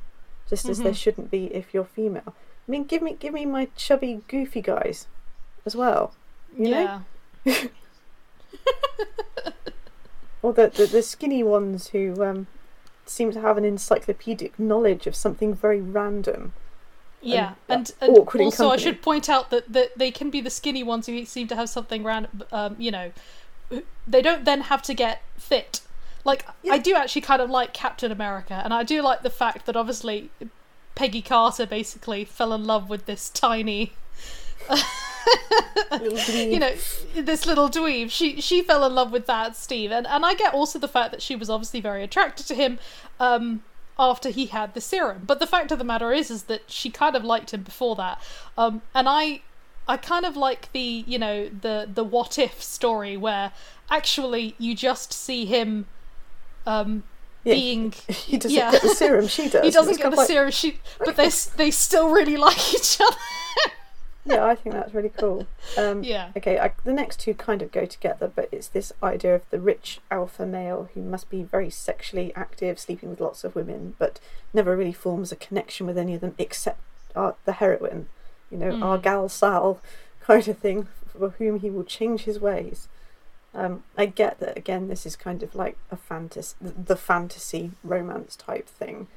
just 0.49 0.67
as 0.67 0.80
there 0.80 0.91
Mhm. 0.91 0.97
shouldn't 0.97 1.32
be 1.32 1.45
if 1.55 1.74
you're 1.74 1.86
female. 1.86 2.34
I 2.67 2.72
mean, 2.72 2.84
give 2.84 3.01
me 3.01 3.13
give 3.17 3.34
me 3.34 3.45
my 3.45 3.70
chubby, 3.78 4.22
goofy 4.28 4.61
guys, 4.61 5.07
as 5.65 5.76
well, 5.76 6.13
you 6.57 6.70
know? 6.70 7.01
yeah. 7.45 7.63
or 10.41 10.51
the 10.53 10.67
the, 10.67 10.86
the 10.86 11.01
skinny 11.01 11.43
ones 11.43 11.88
who 11.89 12.22
um, 12.24 12.47
seem 13.10 13.32
to 13.32 13.41
have 13.41 13.57
an 13.57 13.66
encyclopedic 13.66 14.57
knowledge 14.60 15.07
of 15.07 15.16
something 15.16 15.53
very 15.53 15.82
random. 15.82 16.53
Yeah, 17.22 17.55
and, 17.68 17.91
and, 17.99 18.18
and 18.18 18.41
also 18.41 18.70
I 18.70 18.78
should 18.78 19.01
point 19.01 19.30
out 19.30 19.49
that, 19.49 19.72
that 19.74 19.97
they 19.97 20.10
can 20.10 20.30
be 20.30 20.39
the 20.39 20.49
skinny 20.49 20.84
ones 20.84 21.05
who 21.05 21.26
seem 21.26 21.47
to 21.49 21.55
have 21.55 21.70
something 21.70 22.03
random. 22.03 22.43
Um, 22.51 22.76
you 22.80 22.91
know, 22.91 23.12
they 24.07 24.22
don't 24.22 24.45
then 24.45 24.62
have 24.62 24.82
to 24.84 24.93
get 24.93 25.22
fit. 25.38 25.82
Like 26.24 26.45
Yeah. 26.64 26.74
I 26.74 26.78
do 26.78 26.95
actually 26.95 27.22
kind 27.22 27.41
of 27.41 27.49
like 27.49 27.74
Captain 27.74 28.12
America, 28.12 28.62
and 28.64 28.74
I 28.74 28.84
do 28.84 29.01
like 29.01 29.22
the 29.24 29.30
fact 29.30 29.66
that 29.66 29.76
obviously 29.76 30.30
Peggy 30.95 31.22
Carter 31.22 31.66
basically 31.66 32.24
fell 32.26 32.53
in 32.53 32.66
love 32.66 32.89
with 32.89 33.05
this 33.05 33.30
tiny. 33.30 33.93
you 36.01 36.59
know, 36.59 36.74
this 37.15 37.45
little 37.45 37.70
dweeb. 37.70 38.09
She 38.11 38.39
she 38.41 38.61
fell 38.61 38.86
in 38.86 38.93
love 38.95 39.11
with 39.11 39.26
that 39.28 39.55
Steve, 39.55 39.91
and 39.91 40.05
and 40.07 40.26
I 40.26 40.34
get 40.34 40.53
also 40.53 40.80
the 40.80 40.88
fact 40.88 41.11
that 41.11 41.22
she 41.22 41.36
was 41.36 41.49
obviously 41.49 41.82
very 41.82 42.03
attracted 42.03 42.45
to 42.47 42.55
him. 42.55 42.80
Um, 43.20 43.63
after 44.01 44.30
he 44.30 44.45
had 44.45 44.74
the 44.76 44.80
serum. 44.80 45.24
But 45.28 45.41
the 45.41 45.45
fact 45.45 45.74
of 45.74 45.78
the 45.78 45.84
matter 45.84 46.13
is, 46.13 46.32
is 46.32 46.43
that 46.43 46.72
she 46.72 46.89
kind 46.89 47.17
of 47.17 47.26
liked 47.26 47.53
him 47.53 47.63
before 47.63 47.97
that. 47.97 48.22
Um, 48.57 48.82
and 48.95 49.09
I, 49.09 49.41
I 49.89 49.97
kind 49.97 50.26
of 50.26 50.38
like 50.38 50.72
the, 50.72 51.03
you 51.05 51.20
know, 51.20 51.49
the 51.49 51.86
the 51.93 52.05
what 52.05 52.39
if 52.39 52.63
story 52.63 53.17
where 53.17 53.51
actually 53.91 54.55
you 54.57 54.74
just 54.74 55.11
see 55.11 55.45
him, 55.45 55.86
um, 56.65 57.03
Yeah, 57.43 57.55
being 57.55 57.91
he 58.07 58.38
doesn't 58.38 58.57
yeah. 58.57 58.72
get 58.72 58.82
the 58.84 58.95
serum. 58.95 59.28
She 59.28 59.49
does. 59.49 59.65
he 59.65 59.72
doesn't 59.72 59.97
get 59.97 60.11
the 60.11 60.15
like- 60.15 60.28
serum. 60.28 60.51
She, 60.51 60.80
but 61.03 61.17
they 61.17 61.30
they 61.57 61.70
still 61.70 62.09
really 62.09 62.38
like 62.38 62.74
each 62.74 63.01
other. 63.01 63.17
Yeah, 64.26 64.45
I 64.45 64.53
think 64.55 64.76
that's 64.76 64.93
really 64.93 65.09
cool. 65.09 65.47
Um, 65.78 66.03
Yeah. 66.03 66.32
Okay, 66.38 66.59
I, 66.59 66.72
the 66.84 66.93
next 66.93 67.20
two 67.22 67.34
kind 67.34 67.61
of 67.61 67.72
go 67.72 67.86
together, 67.86 68.32
but 68.34 68.49
it's 68.51 68.67
this 68.67 68.91
idea 69.01 69.34
of 69.36 69.49
the 69.49 69.59
rich 69.59 69.99
alpha 70.11 70.45
male 70.45 70.89
who 70.93 71.01
must 71.01 71.30
be 71.30 71.41
very 71.43 71.70
sexually 71.70 72.34
active, 72.36 72.78
sleeping 72.80 73.09
with 73.09 73.22
lots 73.22 73.43
of 73.43 73.55
women, 73.55 73.95
but 73.97 74.20
never 74.53 74.76
really 74.76 74.93
forms 74.93 75.32
a 75.32 75.36
connection 75.36 75.88
with 75.88 75.97
any 75.97 76.13
of 76.15 76.22
them 76.22 76.36
except 76.38 76.80
uh, 77.15 77.32
the 77.45 77.53
heroine. 77.53 78.07
You 78.51 78.57
know, 78.57 78.72
Mm. 78.74 78.84
our 78.84 78.97
gal 78.97 79.30
Sal 79.30 79.80
kind 80.20 80.47
of 80.47 80.57
thing, 80.59 80.88
for 81.07 81.30
whom 81.32 81.59
he 81.59 81.70
will 81.70 81.84
change 81.84 82.22
his 82.24 82.39
ways. 82.39 82.88
Um, 83.53 83.84
I 83.97 84.05
get 84.05 84.39
that 84.41 84.55
again. 84.57 84.89
This 84.89 85.05
is 85.07 85.15
kind 85.15 85.41
of 85.41 85.55
like 85.55 85.78
a 85.91 85.95
fantasy, 85.95 86.55
the 86.61 86.95
fantasy 86.95 87.72
romance 87.84 88.36
type 88.36 88.67
thing, 88.67 89.07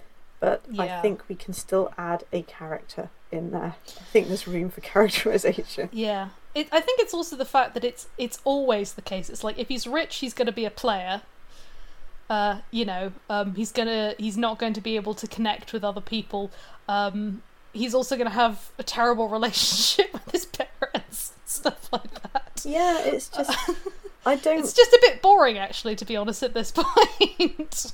but 0.42 0.64
I 0.76 1.00
think 1.00 1.22
we 1.28 1.36
can 1.36 1.54
still 1.54 1.94
add 1.96 2.24
a 2.32 2.42
character 2.42 3.10
in 3.30 3.52
there. 3.52 3.76
I 3.86 4.02
think 4.10 4.26
there's 4.26 4.48
room 4.48 4.70
for 4.70 4.80
characterization. 4.92 5.88
Yeah. 5.92 6.30
It, 6.52 6.66
I 6.72 6.80
think 6.80 6.98
it's 6.98 7.14
also 7.14 7.36
the 7.36 7.44
fact 7.44 7.74
that 7.74 7.84
it's 7.84 8.08
it's 8.18 8.40
always 8.42 8.94
the 8.94 9.02
case. 9.02 9.30
It's 9.30 9.44
like 9.44 9.56
if 9.56 9.68
he's 9.68 9.86
rich, 9.86 10.16
he's 10.16 10.34
going 10.34 10.46
to 10.46 10.52
be 10.52 10.64
a 10.64 10.70
player. 10.70 11.22
Uh, 12.28 12.62
you 12.72 12.84
know, 12.84 13.12
um, 13.30 13.54
he's 13.54 13.70
gonna 13.70 14.16
he's 14.18 14.36
not 14.36 14.58
going 14.58 14.72
to 14.72 14.80
be 14.80 14.96
able 14.96 15.14
to 15.14 15.28
connect 15.28 15.72
with 15.72 15.84
other 15.84 16.00
people. 16.00 16.50
Um, 16.88 17.44
he's 17.72 17.94
also 17.94 18.16
going 18.16 18.28
to 18.28 18.34
have 18.34 18.72
a 18.80 18.82
terrible 18.82 19.28
relationship 19.38 20.12
with 20.12 20.28
his 20.32 20.44
parents, 20.46 21.34
and 21.36 21.48
stuff 21.48 21.88
like 21.92 22.20
that. 22.32 22.62
Yeah, 22.64 22.98
it's 23.04 23.28
just 23.28 23.56
I 24.26 24.34
don't. 24.34 24.58
It's 24.58 24.72
just 24.72 24.92
a 24.92 24.98
bit 25.00 25.22
boring, 25.22 25.56
actually, 25.56 25.94
to 25.94 26.04
be 26.04 26.16
honest. 26.16 26.42
At 26.42 26.52
this 26.52 26.72
point, 26.74 27.92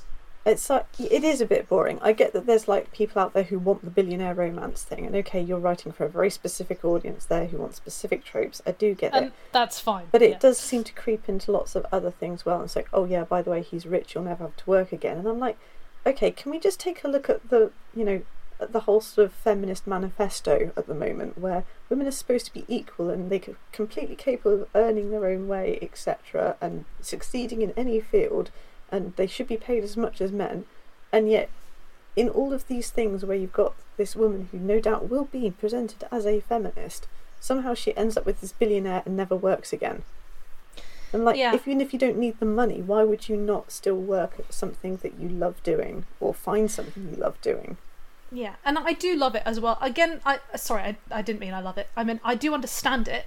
It's 0.49 0.69
like 0.69 0.87
it 0.99 1.23
is 1.23 1.41
a 1.41 1.45
bit 1.45 1.69
boring. 1.69 1.99
I 2.01 2.11
get 2.11 2.33
that 2.33 2.45
there's 2.45 2.67
like 2.67 2.91
people 2.91 3.21
out 3.21 3.33
there 3.33 3.43
who 3.43 3.59
want 3.59 3.83
the 3.83 3.91
billionaire 3.91 4.33
romance 4.33 4.83
thing, 4.83 5.05
and 5.05 5.15
okay, 5.17 5.41
you're 5.41 5.59
writing 5.59 5.91
for 5.91 6.05
a 6.05 6.09
very 6.09 6.29
specific 6.29 6.83
audience 6.83 7.25
there 7.25 7.45
who 7.45 7.57
want 7.57 7.75
specific 7.75 8.23
tropes. 8.23 8.61
I 8.65 8.71
do 8.71 8.95
get 8.95 9.13
and 9.13 9.27
it, 9.27 9.33
that's 9.51 9.79
fine. 9.79 10.07
but 10.11 10.21
it 10.21 10.31
yeah. 10.31 10.39
does 10.39 10.57
seem 10.57 10.83
to 10.85 10.93
creep 10.93 11.29
into 11.29 11.51
lots 11.51 11.75
of 11.75 11.85
other 11.91 12.11
things. 12.11 12.45
Well, 12.45 12.63
it's 12.63 12.75
like, 12.75 12.89
oh 12.91 13.05
yeah, 13.05 13.23
by 13.23 13.41
the 13.41 13.51
way, 13.51 13.61
he's 13.61 13.85
rich. 13.85 14.15
You'll 14.15 14.23
never 14.23 14.45
have 14.45 14.57
to 14.57 14.69
work 14.69 14.91
again. 14.91 15.17
And 15.17 15.27
I'm 15.27 15.39
like, 15.39 15.57
okay, 16.05 16.31
can 16.31 16.51
we 16.51 16.59
just 16.59 16.79
take 16.79 17.03
a 17.03 17.07
look 17.07 17.29
at 17.29 17.49
the 17.49 17.71
you 17.95 18.03
know 18.03 18.21
at 18.59 18.73
the 18.73 18.81
whole 18.81 19.01
sort 19.01 19.25
of 19.25 19.33
feminist 19.33 19.87
manifesto 19.87 20.71
at 20.75 20.87
the 20.87 20.93
moment, 20.93 21.37
where 21.37 21.63
women 21.89 22.07
are 22.07 22.11
supposed 22.11 22.45
to 22.45 22.53
be 22.53 22.65
equal 22.67 23.09
and 23.09 23.29
they're 23.29 23.55
completely 23.71 24.15
capable 24.15 24.61
of 24.61 24.67
earning 24.75 25.11
their 25.11 25.25
own 25.25 25.47
way, 25.47 25.79
etc., 25.81 26.57
and 26.59 26.85
succeeding 26.99 27.61
in 27.61 27.71
any 27.77 28.01
field, 28.01 28.51
and 28.91 29.13
they 29.15 29.27
should 29.27 29.47
be 29.47 29.57
paid 29.57 29.83
as 29.83 29.97
much 29.97 30.21
as 30.21 30.31
men. 30.31 30.65
And 31.11 31.29
yet, 31.29 31.49
in 32.15 32.29
all 32.29 32.53
of 32.53 32.67
these 32.67 32.89
things 32.89 33.23
where 33.25 33.37
you've 33.37 33.53
got 33.53 33.73
this 33.97 34.15
woman 34.15 34.49
who 34.51 34.57
no 34.59 34.79
doubt 34.79 35.09
will 35.09 35.25
be 35.25 35.49
presented 35.51 36.03
as 36.11 36.25
a 36.25 36.39
feminist, 36.41 37.07
somehow 37.39 37.73
she 37.73 37.95
ends 37.95 38.17
up 38.17 38.25
with 38.25 38.41
this 38.41 38.51
billionaire 38.51 39.03
and 39.05 39.15
never 39.15 39.35
works 39.35 39.71
again. 39.73 40.03
And 41.11 41.25
like, 41.25 41.37
Yeah. 41.37 41.55
if, 41.55 41.67
even 41.67 41.81
if 41.81 41.93
you 41.93 41.99
don't 41.99 42.17
need 42.17 42.39
the 42.39 42.45
money, 42.45 42.81
why 42.81 43.03
would 43.03 43.29
you 43.29 43.35
not 43.35 43.71
still 43.71 43.95
work 43.95 44.33
at 44.39 44.53
something 44.53 44.97
that 44.97 45.19
you 45.19 45.27
love 45.27 45.61
doing 45.63 46.05
or 46.19 46.33
find 46.33 46.69
something 46.69 47.09
you 47.11 47.15
love 47.15 47.41
doing? 47.41 47.77
Yeah, 48.31 48.55
and 48.63 48.77
I 48.77 48.93
do 48.93 49.15
love 49.15 49.33
it 49.33 49.41
as 49.43 49.59
well. 49.59 49.79
Again, 49.81 50.21
I 50.23 50.37
sorry, 50.55 50.83
I, 50.83 50.97
I 51.09 51.23
didn't 51.23 51.39
mean 51.39 51.53
I 51.55 51.61
love 51.61 51.79
it. 51.79 51.89
I 51.97 52.03
mean 52.03 52.19
I 52.23 52.35
do 52.35 52.53
understand 52.53 53.07
it 53.07 53.25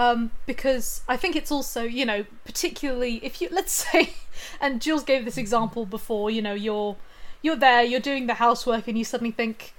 um, 0.00 0.30
because 0.46 1.02
I 1.06 1.18
think 1.18 1.36
it's 1.36 1.52
also 1.52 1.82
you 1.82 2.06
know 2.06 2.24
particularly 2.44 3.16
if 3.22 3.40
you 3.40 3.48
let's 3.52 3.72
say, 3.84 4.14
and 4.60 4.80
Jules 4.80 5.04
gave 5.04 5.24
this 5.24 5.36
example 5.36 5.84
before. 5.84 6.30
You 6.30 6.42
know, 6.42 6.54
you're 6.54 6.96
you're 7.42 7.56
there, 7.56 7.82
you're 7.82 8.00
doing 8.00 8.26
the 8.26 8.34
housework, 8.34 8.88
and 8.88 8.96
you 8.96 9.04
suddenly 9.04 9.32
think. 9.32 9.74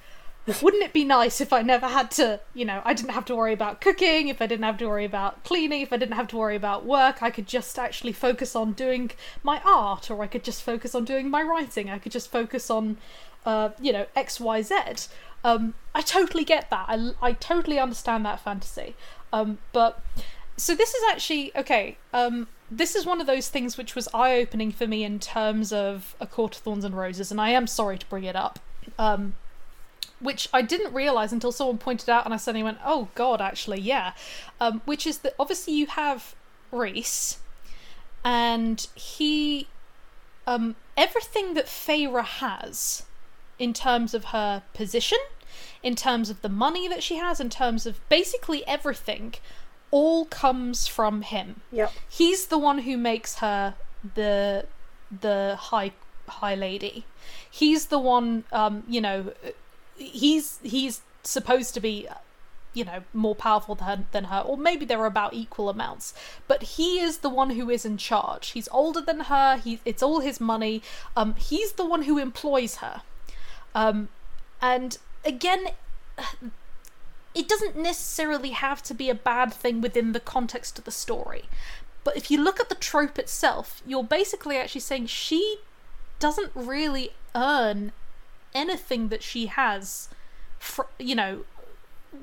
Wouldn't 0.59 0.81
it 0.81 0.91
be 0.91 1.03
nice 1.03 1.39
if 1.39 1.53
I 1.53 1.61
never 1.61 1.87
had 1.87 2.09
to, 2.11 2.39
you 2.55 2.65
know, 2.65 2.81
I 2.83 2.95
didn't 2.95 3.11
have 3.11 3.25
to 3.25 3.35
worry 3.35 3.53
about 3.53 3.79
cooking, 3.79 4.27
if 4.27 4.41
I 4.41 4.47
didn't 4.47 4.65
have 4.65 4.79
to 4.79 4.87
worry 4.87 5.05
about 5.05 5.43
cleaning, 5.43 5.81
if 5.83 5.93
I 5.93 5.97
didn't 5.97 6.15
have 6.15 6.29
to 6.29 6.37
worry 6.37 6.55
about 6.55 6.83
work, 6.83 7.21
I 7.21 7.29
could 7.29 7.45
just 7.45 7.77
actually 7.77 8.11
focus 8.11 8.55
on 8.55 8.73
doing 8.73 9.11
my 9.43 9.61
art, 9.63 10.09
or 10.09 10.23
I 10.23 10.25
could 10.25 10.43
just 10.43 10.63
focus 10.63 10.95
on 10.95 11.05
doing 11.05 11.29
my 11.29 11.43
writing, 11.43 11.91
I 11.91 11.99
could 11.99 12.11
just 12.11 12.31
focus 12.31 12.71
on 12.71 12.97
uh, 13.45 13.69
you 13.79 13.91
know, 13.91 14.05
X, 14.15 14.39
Y, 14.39 14.61
Z. 14.61 14.75
Um, 15.43 15.73
I 15.93 16.01
totally 16.01 16.43
get 16.43 16.69
that. 16.69 16.85
I, 16.87 17.11
I 17.21 17.33
totally 17.33 17.79
understand 17.79 18.25
that 18.25 18.39
fantasy. 18.39 18.95
Um, 19.33 19.57
but 19.71 20.01
so 20.57 20.75
this 20.75 20.93
is 20.93 21.03
actually 21.11 21.55
okay. 21.55 21.97
Um, 22.13 22.47
this 22.69 22.95
is 22.95 23.05
one 23.05 23.19
of 23.19 23.27
those 23.27 23.49
things 23.49 23.77
which 23.77 23.95
was 23.95 24.07
eye 24.13 24.37
opening 24.37 24.71
for 24.71 24.87
me 24.87 25.03
in 25.03 25.19
terms 25.19 25.73
of 25.73 26.15
A 26.19 26.27
Court 26.27 26.55
of 26.55 26.61
Thorns 26.61 26.85
and 26.85 26.95
Roses, 26.95 27.31
and 27.31 27.41
I 27.41 27.49
am 27.49 27.67
sorry 27.67 27.97
to 27.97 28.05
bring 28.05 28.23
it 28.23 28.35
up. 28.35 28.59
Um, 28.97 29.35
which 30.19 30.47
I 30.53 30.61
didn't 30.61 30.93
realize 30.93 31.33
until 31.33 31.51
someone 31.51 31.79
pointed 31.79 32.09
out, 32.09 32.25
and 32.25 32.33
I 32.33 32.37
suddenly 32.37 32.63
went, 32.63 32.77
"Oh 32.85 33.09
God, 33.15 33.41
actually, 33.41 33.81
yeah." 33.81 34.13
Um, 34.59 34.81
which 34.85 35.07
is 35.07 35.19
that 35.19 35.33
obviously 35.39 35.73
you 35.73 35.87
have 35.87 36.35
Rhys, 36.71 37.39
and 38.23 38.87
he, 38.93 39.67
um, 40.45 40.75
everything 40.95 41.55
that 41.55 41.65
Feyre 41.65 42.23
has 42.23 43.03
in 43.61 43.73
terms 43.73 44.15
of 44.15 44.25
her 44.25 44.63
position, 44.73 45.19
in 45.83 45.95
terms 45.95 46.31
of 46.31 46.41
the 46.41 46.49
money 46.49 46.87
that 46.87 47.03
she 47.03 47.17
has, 47.17 47.39
in 47.39 47.49
terms 47.49 47.85
of 47.85 47.93
basically 48.09 48.65
everything, 48.65 49.35
all 49.91 50.25
comes 50.25 50.87
from 50.87 51.21
him. 51.21 51.61
Yep. 51.71 51.93
He's 52.09 52.47
the 52.47 52.57
one 52.57 52.79
who 52.79 52.97
makes 52.97 53.35
her 53.35 53.75
the 54.15 54.65
the 55.25 55.57
high 55.59 55.91
high 56.27 56.55
lady. 56.55 57.05
He's 57.49 57.85
the 57.87 57.99
one 57.99 58.45
um, 58.51 58.83
you 58.87 58.99
know 58.99 59.31
he's 59.95 60.59
he's 60.63 61.01
supposed 61.23 61.75
to 61.75 61.79
be 61.79 62.07
you 62.73 62.85
know 62.85 63.03
more 63.13 63.35
powerful 63.35 63.75
than, 63.75 64.07
than 64.11 64.23
her 64.25 64.39
or 64.39 64.57
maybe 64.57 64.85
they're 64.85 65.05
about 65.05 65.33
equal 65.33 65.69
amounts 65.69 66.13
but 66.47 66.63
he 66.63 66.99
is 66.99 67.17
the 67.17 67.29
one 67.29 67.49
who 67.51 67.69
is 67.69 67.85
in 67.85 67.97
charge 67.97 68.51
he's 68.51 68.69
older 68.71 69.01
than 69.01 69.19
her 69.31 69.57
he 69.57 69.81
it's 69.83 70.01
all 70.01 70.21
his 70.21 70.39
money 70.39 70.81
um 71.17 71.35
he's 71.35 71.73
the 71.73 71.85
one 71.85 72.03
who 72.03 72.17
employs 72.17 72.77
her 72.77 73.01
um 73.75 74.09
and 74.61 74.97
again 75.25 75.67
it 77.33 77.47
doesn't 77.47 77.77
necessarily 77.77 78.49
have 78.49 78.83
to 78.83 78.93
be 78.93 79.09
a 79.09 79.15
bad 79.15 79.53
thing 79.53 79.79
within 79.79 80.11
the 80.11 80.19
context 80.19 80.77
of 80.77 80.83
the 80.83 80.91
story. 80.91 81.45
But 82.03 82.17
if 82.17 82.29
you 82.29 82.43
look 82.43 82.59
at 82.59 82.67
the 82.69 82.75
trope 82.75 83.17
itself 83.17 83.81
you're 83.85 84.03
basically 84.03 84.57
actually 84.57 84.81
saying 84.81 85.07
she 85.07 85.57
doesn't 86.19 86.51
really 86.53 87.11
earn 87.33 87.91
anything 88.53 89.07
that 89.07 89.23
she 89.23 89.45
has 89.47 90.09
fr- 90.59 90.91
you 90.99 91.15
know 91.15 91.45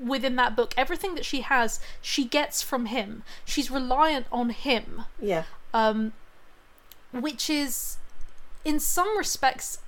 within 0.05 0.35
that 0.35 0.55
book. 0.55 0.73
Everything 0.77 1.15
that 1.15 1.25
she 1.25 1.41
has 1.41 1.79
she 2.01 2.23
gets 2.25 2.61
from 2.61 2.85
him. 2.85 3.23
She's 3.45 3.71
reliant 3.71 4.27
on 4.31 4.49
him. 4.51 5.03
Yeah. 5.19 5.43
um 5.73 6.13
which 7.11 7.49
is 7.49 7.97
in 8.63 8.79
some 8.79 9.17
respects 9.17 9.79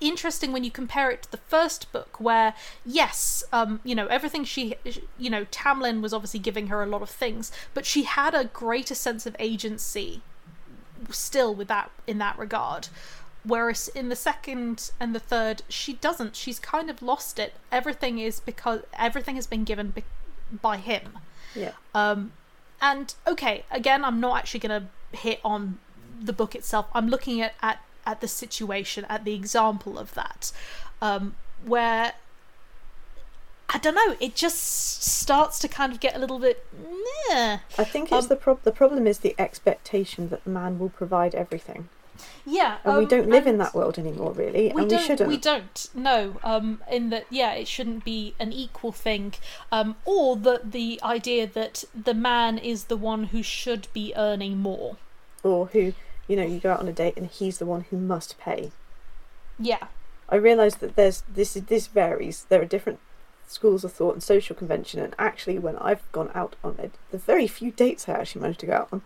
interesting 0.00 0.52
when 0.52 0.64
you 0.64 0.70
compare 0.70 1.10
it 1.10 1.22
to 1.24 1.30
the 1.30 1.36
first 1.36 1.92
book 1.92 2.18
where 2.18 2.54
yes 2.86 3.44
um 3.52 3.80
you 3.84 3.94
know 3.94 4.06
everything 4.06 4.44
she 4.44 4.74
you 5.18 5.28
know 5.28 5.44
Tamlin 5.46 6.00
was 6.00 6.14
obviously 6.14 6.40
giving 6.40 6.68
her 6.68 6.82
a 6.82 6.86
lot 6.86 7.02
of 7.02 7.10
things 7.10 7.52
but 7.74 7.84
she 7.84 8.04
had 8.04 8.34
a 8.34 8.44
greater 8.46 8.94
sense 8.94 9.26
of 9.26 9.36
agency 9.38 10.22
still 11.10 11.54
with 11.54 11.68
that 11.68 11.90
in 12.06 12.18
that 12.18 12.38
regard 12.38 12.88
whereas 13.42 13.88
in 13.88 14.08
the 14.08 14.16
second 14.16 14.90
and 14.98 15.14
the 15.14 15.20
third 15.20 15.62
she 15.68 15.92
doesn't 15.94 16.34
she's 16.34 16.58
kind 16.58 16.88
of 16.88 17.02
lost 17.02 17.38
it 17.38 17.52
everything 17.70 18.18
is 18.18 18.40
because 18.40 18.80
everything 18.98 19.34
has 19.34 19.46
been 19.46 19.64
given 19.64 19.90
be- 19.90 20.04
by 20.62 20.78
him 20.78 21.18
Yeah. 21.54 21.72
um, 21.94 22.32
and 22.80 23.14
okay, 23.26 23.64
again, 23.70 24.04
I'm 24.04 24.20
not 24.20 24.36
actually 24.36 24.60
going 24.60 24.82
to 24.82 25.16
hit 25.16 25.40
on 25.42 25.78
the 26.20 26.34
book 26.34 26.54
itself. 26.54 26.86
I'm 26.92 27.08
looking 27.08 27.40
at, 27.40 27.54
at, 27.62 27.80
at 28.06 28.20
the 28.20 28.28
situation, 28.28 29.04
at 29.08 29.24
the 29.24 29.34
example 29.34 29.98
of 29.98 30.14
that, 30.14 30.52
um, 31.00 31.34
where 31.64 32.12
I 33.70 33.78
don't 33.78 33.94
know, 33.94 34.14
it 34.20 34.36
just 34.36 35.02
starts 35.02 35.58
to 35.60 35.68
kind 35.68 35.92
of 35.92 35.98
get 35.98 36.14
a 36.14 36.18
little 36.18 36.38
bit. 36.38 36.64
Meh. 37.30 37.58
I 37.78 37.84
think 37.84 38.12
it's 38.12 38.24
Um, 38.24 38.28
the 38.28 38.36
prob- 38.36 38.62
the 38.62 38.70
problem 38.72 39.06
is 39.06 39.18
the 39.18 39.34
expectation 39.38 40.28
that 40.28 40.44
the 40.44 40.50
man 40.50 40.78
will 40.78 40.90
provide 40.90 41.34
everything, 41.34 41.88
Yeah, 42.46 42.76
and 42.84 42.96
we 42.98 43.02
um, 43.04 43.08
don't 43.08 43.28
live 43.28 43.46
in 43.48 43.58
that 43.58 43.74
world 43.74 43.98
anymore, 43.98 44.32
really, 44.32 44.70
we 44.72 44.82
and 44.82 44.90
we 44.90 44.98
shouldn't. 44.98 45.28
we 45.28 45.36
don't 45.38 45.88
no 45.94 46.36
um 46.44 46.82
in 46.90 47.10
that 47.10 47.24
yeah 47.30 47.52
it 47.54 47.66
shouldn't 47.66 48.04
be 48.04 48.34
an 48.38 48.52
equal 48.52 48.92
thing 48.92 49.32
um 49.72 49.96
or 50.04 50.36
that 50.36 50.70
the 50.72 51.00
idea 51.02 51.46
that 51.46 51.82
the 51.94 52.14
man 52.14 52.58
is 52.58 52.84
the 52.84 52.96
one 52.96 53.24
who 53.24 53.42
should 53.42 53.88
be 53.92 54.12
earning 54.14 54.58
more 54.58 54.96
Or 55.42 55.66
who, 55.66 55.94
you 56.28 56.36
know, 56.36 56.44
you 56.44 56.58
go 56.58 56.72
out 56.72 56.80
on 56.80 56.88
a 56.88 56.92
date 56.92 57.16
and 57.16 57.26
he's 57.26 57.58
the 57.58 57.66
one 57.66 57.82
who 57.90 57.96
must 57.96 58.38
pay. 58.38 58.70
yeah 59.58 59.86
I 60.28 60.36
realise 60.36 60.76
that 60.76 60.96
there's 60.96 61.22
this 61.32 61.54
this 61.54 61.86
varies. 61.86 62.46
There 62.48 62.62
are 62.62 62.66
different 62.66 62.98
schools 63.46 63.84
of 63.84 63.92
thought 63.92 64.14
and 64.14 64.22
social 64.22 64.56
convention, 64.56 65.00
and 65.00 65.14
actually, 65.18 65.58
when 65.58 65.76
I've 65.76 66.10
gone 66.12 66.30
out 66.34 66.56
on 66.64 66.76
it, 66.78 66.92
the 67.10 67.18
very 67.18 67.46
few 67.46 67.70
dates 67.70 68.08
I 68.08 68.12
actually 68.12 68.42
managed 68.42 68.60
to 68.60 68.66
go 68.66 68.72
out 68.72 68.88
on, 68.90 69.02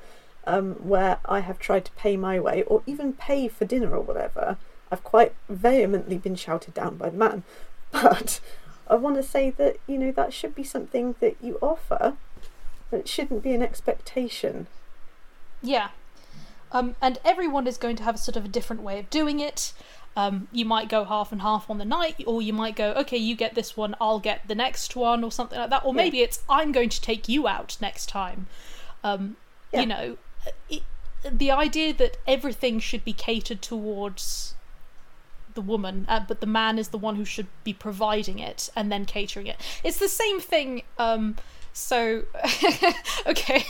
um, 0.46 0.74
where 0.74 1.18
I 1.24 1.40
have 1.40 1.58
tried 1.58 1.84
to 1.86 1.92
pay 1.92 2.16
my 2.16 2.38
way 2.38 2.62
or 2.62 2.82
even 2.86 3.12
pay 3.12 3.48
for 3.48 3.64
dinner 3.64 3.94
or 3.94 4.00
whatever, 4.00 4.56
I've 4.90 5.04
quite 5.04 5.34
vehemently 5.48 6.18
been 6.18 6.36
shouted 6.36 6.74
down 6.74 6.96
by 6.96 7.10
the 7.10 7.18
man. 7.18 7.42
But 7.90 8.40
I 8.86 8.96
want 8.96 9.16
to 9.16 9.22
say 9.22 9.48
that 9.52 9.78
you 9.86 9.96
know 9.96 10.12
that 10.12 10.34
should 10.34 10.54
be 10.54 10.62
something 10.62 11.14
that 11.20 11.36
you 11.40 11.58
offer, 11.62 12.16
but 12.90 13.00
it 13.00 13.08
shouldn't 13.08 13.42
be 13.42 13.54
an 13.54 13.62
expectation. 13.62 14.66
Yeah. 15.62 15.88
Um, 16.72 16.96
and 17.00 17.18
everyone 17.24 17.66
is 17.66 17.76
going 17.78 17.96
to 17.96 18.02
have 18.02 18.16
a 18.16 18.18
sort 18.18 18.36
of 18.36 18.44
a 18.44 18.48
different 18.48 18.82
way 18.82 18.98
of 18.98 19.08
doing 19.10 19.40
it. 19.40 19.72
Um, 20.16 20.48
you 20.52 20.64
might 20.64 20.88
go 20.88 21.04
half 21.04 21.30
and 21.32 21.42
half 21.42 21.70
on 21.70 21.78
the 21.78 21.84
night, 21.84 22.16
or 22.26 22.42
you 22.42 22.52
might 22.52 22.74
go, 22.76 22.92
okay, 22.92 23.16
you 23.16 23.36
get 23.36 23.54
this 23.54 23.76
one, 23.76 23.94
I'll 24.00 24.18
get 24.18 24.48
the 24.48 24.54
next 24.54 24.96
one, 24.96 25.22
or 25.22 25.30
something 25.30 25.58
like 25.58 25.70
that. 25.70 25.84
Or 25.84 25.94
Yeah. 25.94 26.02
maybe 26.02 26.20
it's, 26.22 26.40
I'm 26.48 26.72
going 26.72 26.88
to 26.88 27.00
take 27.00 27.28
you 27.28 27.46
out 27.46 27.76
next 27.80 28.08
time. 28.08 28.48
Um, 29.04 29.36
Yeah. 29.72 29.80
You 29.80 29.86
know, 29.86 30.16
it, 30.68 30.82
the 31.30 31.50
idea 31.50 31.92
that 31.94 32.16
everything 32.26 32.80
should 32.80 33.04
be 33.04 33.12
catered 33.12 33.60
towards 33.62 34.54
the 35.54 35.60
woman, 35.60 36.06
uh, 36.08 36.20
but 36.26 36.40
the 36.40 36.46
man 36.46 36.78
is 36.78 36.88
the 36.88 36.98
one 36.98 37.16
who 37.16 37.24
should 37.24 37.48
be 37.64 37.72
providing 37.72 38.38
it 38.38 38.70
and 38.76 38.90
then 38.90 39.04
catering 39.04 39.46
it. 39.46 39.56
It's 39.84 39.98
the 39.98 40.08
same 40.08 40.40
thing. 40.40 40.82
Um, 40.98 41.36
so, 41.72 42.22
okay, 43.26 43.66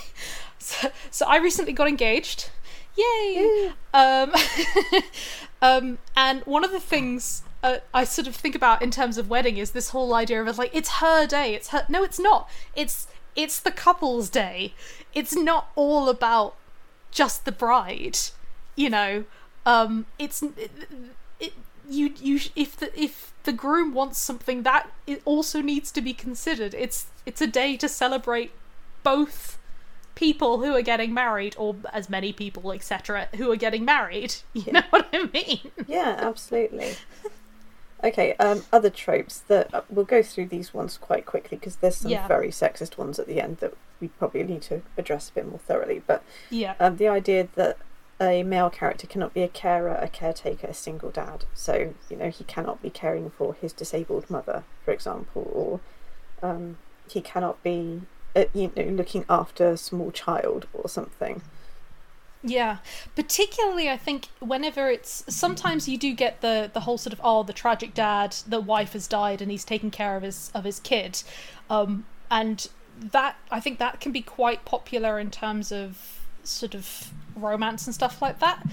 so, 0.58 0.90
so 1.10 1.26
I 1.26 1.38
recently 1.38 1.72
got 1.72 1.88
engaged. 1.88 2.50
Yay! 2.98 3.72
Um, 3.94 4.32
um, 5.62 5.98
and 6.16 6.42
one 6.42 6.64
of 6.64 6.72
the 6.72 6.80
things 6.80 7.42
uh, 7.62 7.78
I 7.94 8.04
sort 8.04 8.26
of 8.26 8.34
think 8.34 8.54
about 8.54 8.82
in 8.82 8.90
terms 8.90 9.18
of 9.18 9.30
wedding 9.30 9.56
is 9.56 9.70
this 9.70 9.90
whole 9.90 10.14
idea 10.14 10.42
of 10.42 10.58
like 10.58 10.74
it's 10.74 10.98
her 10.98 11.26
day. 11.26 11.54
It's 11.54 11.68
her. 11.68 11.84
No, 11.88 12.02
it's 12.02 12.18
not. 12.18 12.48
It's 12.74 13.06
it's 13.36 13.60
the 13.60 13.70
couple's 13.70 14.28
day. 14.28 14.74
It's 15.14 15.36
not 15.36 15.70
all 15.76 16.08
about 16.08 16.56
just 17.10 17.44
the 17.44 17.52
bride. 17.52 18.18
You 18.76 18.90
know, 18.90 19.24
um, 19.66 20.06
it's 20.18 20.42
it, 20.42 20.70
it, 21.40 21.52
you 21.88 22.12
you 22.20 22.40
if 22.54 22.76
the 22.76 23.00
if 23.00 23.32
the 23.44 23.52
groom 23.52 23.92
wants 23.94 24.18
something 24.18 24.62
that 24.62 24.90
it 25.06 25.22
also 25.24 25.60
needs 25.60 25.90
to 25.92 26.00
be 26.00 26.12
considered. 26.12 26.74
It's 26.74 27.06
it's 27.26 27.40
a 27.40 27.46
day 27.46 27.76
to 27.76 27.88
celebrate 27.88 28.52
both 29.02 29.58
people 30.18 30.58
who 30.58 30.74
are 30.74 30.82
getting 30.82 31.14
married 31.14 31.54
or 31.58 31.76
as 31.92 32.10
many 32.10 32.32
people 32.32 32.72
etc 32.72 33.28
who 33.36 33.50
are 33.52 33.56
getting 33.56 33.84
married 33.84 34.34
you 34.52 34.72
know 34.72 34.82
what 34.90 35.06
i 35.12 35.24
mean 35.32 35.60
Yeah, 35.86 36.16
absolutely. 36.18 36.92
Okay, 38.04 38.34
um, 38.34 38.62
other 38.72 38.90
tropes 38.90 39.40
that 39.48 39.74
uh, 39.74 39.82
we'll 39.88 40.04
go 40.04 40.22
through 40.22 40.46
these 40.46 40.72
ones 40.72 40.96
quite 40.98 41.26
quickly 41.26 41.56
because 41.58 41.76
there's 41.76 41.96
some 41.96 42.12
Yeah. 42.12 42.28
very 42.28 42.50
sexist 42.50 42.96
ones 42.96 43.18
at 43.18 43.26
the 43.26 43.40
end 43.40 43.56
that 43.58 43.74
we 44.00 44.06
probably 44.08 44.44
need 44.44 44.62
to 44.62 44.82
address 44.96 45.30
a 45.30 45.32
bit 45.32 45.48
more 45.48 45.58
thoroughly. 45.58 46.00
But 46.06 46.22
yeah 46.50 46.74
um, 46.78 46.96
the 46.96 47.08
idea 47.08 47.48
that 47.56 47.76
a 48.20 48.42
male 48.44 48.70
character 48.70 49.06
cannot 49.08 49.34
be 49.34 49.42
a 49.42 49.48
carer, 49.48 49.94
a 49.94 50.08
caretaker, 50.08 50.68
a 50.68 50.74
single 50.74 51.10
dad. 51.10 51.44
So 51.54 51.94
you 52.10 52.16
know 52.16 52.30
he 52.30 52.44
cannot 52.44 52.82
be 52.82 52.90
caring 52.90 53.30
for 53.30 53.54
his 53.54 53.72
disabled 53.72 54.28
mother, 54.30 54.62
for 54.84 54.92
example, 54.92 55.42
or 56.42 56.48
um, 56.48 56.78
he 57.10 57.20
cannot 57.20 57.60
be 57.64 58.02
uh, 58.36 58.44
you 58.54 58.72
know 58.76 58.84
looking 58.84 59.24
after 59.28 59.68
a 59.68 59.76
small 59.76 60.10
child 60.10 60.66
or 60.72 60.88
something. 60.88 61.42
Yeah, 62.42 62.78
particularly 63.16 63.90
I 63.90 63.96
think 63.96 64.28
whenever 64.38 64.88
it's 64.88 65.24
sometimes 65.28 65.88
you 65.88 65.98
do 65.98 66.14
get 66.14 66.40
the 66.40 66.70
the 66.72 66.80
whole 66.80 66.98
sort 66.98 67.12
of 67.12 67.20
oh 67.24 67.42
the 67.42 67.52
tragic 67.52 67.94
dad 67.94 68.36
the 68.46 68.60
wife 68.60 68.92
has 68.92 69.08
died 69.08 69.42
and 69.42 69.50
he's 69.50 69.64
taking 69.64 69.90
care 69.90 70.16
of 70.16 70.22
his 70.22 70.50
of 70.54 70.64
his 70.64 70.78
kid, 70.78 71.22
um, 71.68 72.06
and 72.30 72.68
that 73.00 73.36
I 73.50 73.60
think 73.60 73.78
that 73.78 74.00
can 74.00 74.12
be 74.12 74.22
quite 74.22 74.64
popular 74.64 75.18
in 75.18 75.30
terms 75.30 75.72
of 75.72 76.20
sort 76.44 76.74
of 76.74 77.12
romance 77.34 77.86
and 77.86 77.94
stuff 77.94 78.22
like 78.22 78.38
that. 78.38 78.64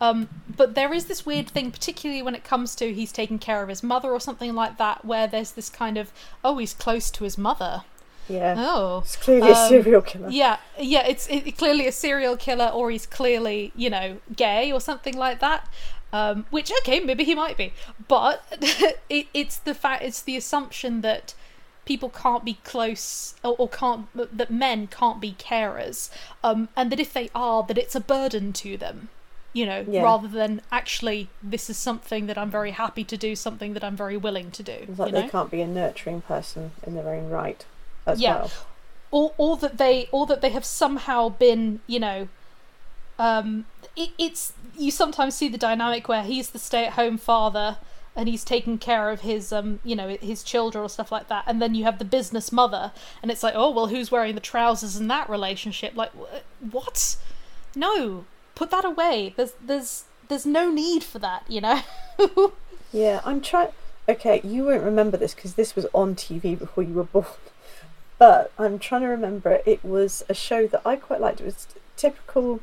Um, 0.00 0.28
but 0.54 0.74
there 0.74 0.92
is 0.92 1.06
this 1.06 1.24
weird 1.24 1.48
thing, 1.48 1.70
particularly 1.70 2.20
when 2.20 2.34
it 2.34 2.44
comes 2.44 2.74
to 2.76 2.92
he's 2.92 3.12
taking 3.12 3.38
care 3.38 3.62
of 3.62 3.68
his 3.68 3.82
mother 3.82 4.10
or 4.10 4.20
something 4.20 4.54
like 4.54 4.76
that, 4.76 5.04
where 5.04 5.26
there's 5.26 5.52
this 5.52 5.70
kind 5.70 5.96
of 5.96 6.12
oh 6.44 6.58
he's 6.58 6.74
close 6.74 7.10
to 7.12 7.24
his 7.24 7.38
mother. 7.38 7.84
Yeah, 8.28 8.54
Oh, 8.58 8.98
it's 9.04 9.16
clearly 9.16 9.50
a 9.50 9.54
um, 9.54 9.68
serial 9.68 10.02
killer. 10.02 10.28
yeah, 10.30 10.58
yeah, 10.78 11.06
it's 11.06 11.28
it, 11.28 11.56
clearly 11.56 11.86
a 11.86 11.92
serial 11.92 12.36
killer, 12.36 12.68
or 12.72 12.90
he's 12.90 13.06
clearly, 13.06 13.72
you 13.76 13.90
know, 13.90 14.18
gay 14.34 14.72
or 14.72 14.80
something 14.80 15.16
like 15.16 15.40
that. 15.40 15.68
Um, 16.12 16.46
which 16.50 16.70
okay, 16.80 17.00
maybe 17.00 17.24
he 17.24 17.34
might 17.34 17.56
be, 17.56 17.72
but 18.06 18.44
it, 19.10 19.26
it's 19.34 19.56
the 19.58 19.74
fact, 19.74 20.02
it's 20.04 20.22
the 20.22 20.36
assumption 20.36 21.00
that 21.00 21.34
people 21.84 22.08
can't 22.08 22.44
be 22.44 22.54
close 22.64 23.34
or, 23.42 23.56
or 23.58 23.68
can't 23.68 24.06
that 24.14 24.50
men 24.50 24.86
can't 24.86 25.20
be 25.20 25.32
carers, 25.32 26.10
um, 26.44 26.68
and 26.76 26.92
that 26.92 27.00
if 27.00 27.12
they 27.12 27.30
are, 27.34 27.64
that 27.64 27.76
it's 27.76 27.94
a 27.96 28.00
burden 28.00 28.52
to 28.54 28.76
them. 28.76 29.08
You 29.52 29.66
know, 29.66 29.84
Yeah. 29.88 30.02
rather 30.02 30.26
than 30.26 30.62
actually, 30.72 31.28
this 31.42 31.68
is 31.70 31.76
something 31.76 32.26
that 32.26 32.36
I'm 32.38 32.50
very 32.50 32.72
happy 32.72 33.04
to 33.04 33.16
do, 33.16 33.36
something 33.36 33.72
that 33.74 33.84
I'm 33.84 33.96
very 33.96 34.16
willing 34.16 34.50
to 34.52 34.62
do. 34.64 34.72
It's 34.88 34.98
like 34.98 35.08
you 35.08 35.12
know? 35.14 35.22
they 35.22 35.28
can't 35.28 35.50
be 35.50 35.60
a 35.60 35.66
nurturing 35.66 36.22
person 36.22 36.72
in 36.84 36.94
their 36.94 37.08
own 37.08 37.28
right 37.30 37.64
as 38.06 38.20
Yeah. 38.20 38.34
well. 38.36 38.50
or 39.10 39.32
or 39.38 39.56
that 39.58 39.78
they 39.78 40.08
or 40.12 40.26
that 40.26 40.40
they 40.40 40.50
have 40.50 40.64
somehow 40.64 41.28
been 41.28 41.80
you 41.86 42.00
know 42.00 42.28
um 43.18 43.64
it, 43.96 44.10
it's 44.18 44.52
you 44.76 44.90
sometimes 44.90 45.34
see 45.36 45.48
the 45.48 45.58
dynamic 45.58 46.08
where 46.08 46.22
he's 46.24 46.50
the 46.50 46.58
stay-at-home 46.58 47.16
father 47.16 47.76
and 48.16 48.28
he's 48.28 48.42
taking 48.44 48.76
care 48.78 49.10
of 49.10 49.20
his 49.20 49.52
um 49.52 49.78
you 49.84 49.94
know 49.94 50.16
his 50.20 50.42
children 50.42 50.84
or 50.84 50.88
stuff 50.88 51.12
like 51.12 51.28
that. 51.28 51.44
And 51.46 51.62
then 51.62 51.74
you 51.74 51.84
have 51.84 51.98
the 51.98 52.04
business 52.04 52.50
mother 52.50 52.92
and 53.22 53.30
it's 53.30 53.42
like 53.42 53.54
oh 53.56 53.70
well 53.70 53.86
who's 53.88 54.10
wearing 54.10 54.34
the 54.34 54.40
trousers 54.40 54.96
in 54.96 55.06
that 55.08 55.28
relationship? 55.30 55.94
Like 55.96 56.10
what? 56.70 57.16
No. 57.76 58.24
Put 58.56 58.70
that 58.70 58.84
away. 58.84 59.34
There's 59.36 59.52
there's 59.64 60.04
there's 60.28 60.46
no 60.46 60.70
need 60.70 61.04
for 61.04 61.18
that 61.20 61.44
you 61.48 61.60
know? 61.60 61.80
Yeah 62.92 63.20
i'm 63.24 63.40
trying 63.40 63.68
okay 64.08 64.40
you 64.44 64.64
won't 64.64 64.84
remember 64.84 65.16
this 65.16 65.34
because 65.34 65.54
this 65.54 65.74
was 65.74 65.84
on 65.92 66.14
tv 66.14 66.56
before 66.56 66.84
you 66.84 66.94
were 66.94 67.02
born 67.02 67.26
but 68.24 68.52
i'm 68.58 68.78
trying 68.78 69.02
to 69.02 69.08
remember 69.18 69.60
it 69.66 69.84
was 69.84 70.24
a 70.28 70.34
show 70.34 70.66
that 70.66 70.82
i 70.84 70.96
quite 70.96 71.20
liked 71.20 71.40
it 71.40 71.44
was 71.44 71.66
typical 71.96 72.60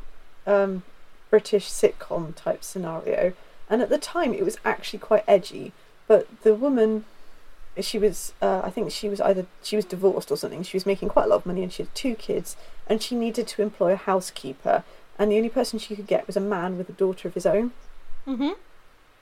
um, 0.48 0.84
british 1.30 1.68
sitcom 1.70 2.36
type 2.36 2.64
scenario 2.64 3.34
and 3.72 3.82
at 3.82 3.90
the 3.90 3.98
time 3.98 4.34
it 4.34 4.44
was 4.44 4.58
actually 4.66 5.00
quite 5.00 5.24
edgy. 5.28 5.72
But 6.06 6.28
the 6.44 6.54
woman, 6.54 7.06
she 7.80 7.98
was, 7.98 8.34
uh, 8.42 8.62
I 8.66 8.70
think 8.70 8.92
she 8.92 9.08
was 9.08 9.22
either 9.22 9.46
she 9.64 9.78
was 9.78 9.86
divorced 9.86 10.30
or 10.30 10.36
something. 10.36 10.62
She 10.62 10.76
was 10.76 10.86
making 10.86 11.08
quite 11.08 11.26
a 11.26 11.30
lot 11.30 11.38
of 11.38 11.46
money, 11.46 11.64
and 11.64 11.72
she 11.72 11.84
had 11.84 11.96
two 11.96 12.16
kids, 12.16 12.58
and 12.86 13.02
she 13.02 13.16
needed 13.16 13.48
to 13.48 13.62
employ 13.62 13.94
a 13.94 13.96
housekeeper, 13.96 14.84
and 15.18 15.32
the 15.32 15.38
only 15.38 15.48
person 15.48 15.80
she 15.80 15.96
could 15.96 16.06
get 16.06 16.28
was 16.28 16.36
a 16.36 16.42
man 16.42 16.78
with 16.78 16.90
a 16.90 16.94
daughter 16.94 17.30
of 17.30 17.34
his 17.34 17.46
own. 17.46 17.72
Mm-hmm. 18.28 18.52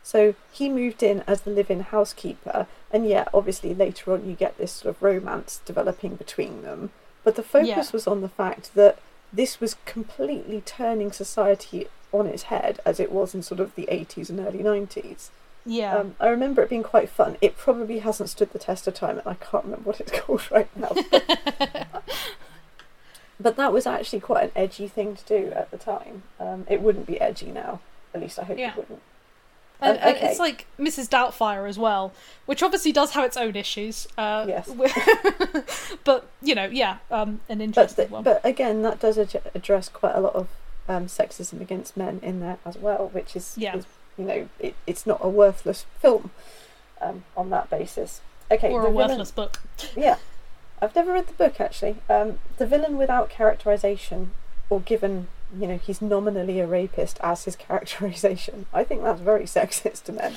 So 0.04 0.36
he 0.52 0.70
moved 0.70 1.04
in 1.04 1.24
as 1.28 1.42
the 1.42 1.52
live-in 1.52 1.82
housekeeper, 1.82 2.68
and 2.92 3.08
yeah, 3.08 3.26
obviously 3.34 3.74
later 3.74 4.14
on 4.14 4.28
you 4.28 4.36
get 4.36 4.58
this 4.58 4.72
sort 4.72 4.96
of 4.96 5.04
romance 5.04 5.62
developing 5.66 6.16
between 6.16 6.62
them. 6.64 6.92
But 7.24 7.36
the 7.36 7.44
focus 7.44 7.68
yeah. 7.68 7.92
was 7.94 8.08
on 8.08 8.22
the 8.22 8.30
fact 8.30 8.74
that 8.76 9.00
this 9.32 9.60
was 9.60 9.76
completely 9.86 10.62
turning 10.66 11.12
society 11.12 11.88
on 12.12 12.26
its 12.26 12.44
head 12.44 12.80
as 12.86 13.00
it 13.00 13.12
was 13.12 13.36
in 13.36 13.44
sort 13.44 13.60
of 13.60 13.76
the 13.76 13.88
80s 13.92 14.30
and 14.30 14.40
early 14.40 14.60
90s. 14.60 15.30
Yeah. 15.66 15.96
Um, 15.96 16.16
I 16.20 16.30
remember 16.30 16.64
it 16.64 16.70
being 16.70 16.84
quite 16.84 17.10
fun. 17.10 17.38
It 17.42 17.58
probably 17.58 18.00
hasn't 18.00 18.30
stood 18.30 18.52
the 18.52 18.60
test 18.60 18.88
of 18.88 18.96
time, 18.96 19.20
and 19.20 19.28
I 19.28 19.36
can't 19.36 19.66
remember 19.66 19.90
what 19.90 20.00
it's 20.00 20.12
called 20.20 20.50
right 20.52 20.70
now. 20.76 20.96
But, 23.42 23.56
that 23.56 23.72
was 23.72 23.88
actually 23.88 24.20
quite 24.20 24.44
an 24.44 24.52
edgy 24.54 24.90
thing 24.90 25.16
to 25.16 25.24
do 25.24 25.54
at 25.54 25.72
the 25.72 25.78
time. 25.78 26.24
Um, 26.42 26.66
it 26.70 26.82
wouldn't 26.82 27.06
be 27.06 27.22
edgy 27.22 27.52
now. 27.52 27.80
At 28.14 28.20
least 28.20 28.38
I 28.38 28.44
hope 28.44 28.58
yeah. 28.58 28.72
it 28.72 28.76
wouldn't. 28.76 29.02
And, 29.82 29.98
um, 29.98 30.10
okay. 30.10 30.30
it's 30.30 30.40
like 30.40 30.68
Mrs. 30.78 31.08
Doubtfire 31.08 31.68
as 31.68 31.80
well, 31.80 32.12
which 32.46 32.62
obviously 32.62 32.92
does 32.92 33.12
have 33.12 33.24
its 33.24 33.38
own 33.38 33.56
issues. 33.56 34.08
Uh, 34.18 34.46
yes. 34.48 34.70
but 36.04 36.28
you 36.42 36.54
know, 36.54 36.66
yeah, 36.66 36.98
um, 37.10 37.40
an 37.48 37.62
interesting 37.62 38.06
but 38.06 38.12
one. 38.12 38.24
But 38.24 38.46
again, 38.46 38.82
that 38.82 39.00
does 39.00 39.18
ad- 39.18 39.42
address 39.56 39.88
quite 39.88 40.16
a 40.16 40.20
lot 40.20 40.36
of 40.36 40.50
um, 40.90 41.06
sexism 41.06 41.62
against 41.62 41.96
men 41.96 42.20
in 42.22 42.42
there 42.42 42.58
as 42.66 42.78
well, 42.78 43.10
which 43.14 43.36
is, 43.36 43.56
yeah. 43.58 43.78
is 43.78 43.86
you 44.18 44.26
know, 44.26 44.50
it, 44.60 44.76
it's 44.86 45.08
not 45.08 45.20
a 45.22 45.30
worthless 45.30 45.86
film 46.00 46.32
um, 47.00 47.24
on 47.38 47.50
that 47.52 47.70
basis. 47.70 48.22
Okay, 48.52 48.72
or 48.72 48.82
a 48.82 48.92
villain, 48.92 49.10
worthless 49.10 49.32
book. 49.32 49.62
Yeah, 49.96 50.18
I've 50.82 50.96
never 50.96 51.14
read 51.14 51.28
the 51.28 51.34
book 51.34 51.62
actually. 51.62 51.98
Um, 52.10 52.40
the 52.58 52.66
villain 52.66 52.98
without 52.98 53.30
characterization, 53.30 54.32
or 54.70 54.82
given 54.82 55.28
you 55.58 55.68
know 55.68 55.78
he's 55.78 56.02
nominally 56.02 56.60
a 56.60 56.68
rapist 56.68 57.20
as 57.22 57.46
his 57.46 57.56
characterization, 57.56 58.66
I 58.74 58.84
think 58.84 59.04
that's 59.04 59.22
very 59.22 59.46
sexist 59.46 60.04
to 60.04 60.14
men. 60.14 60.36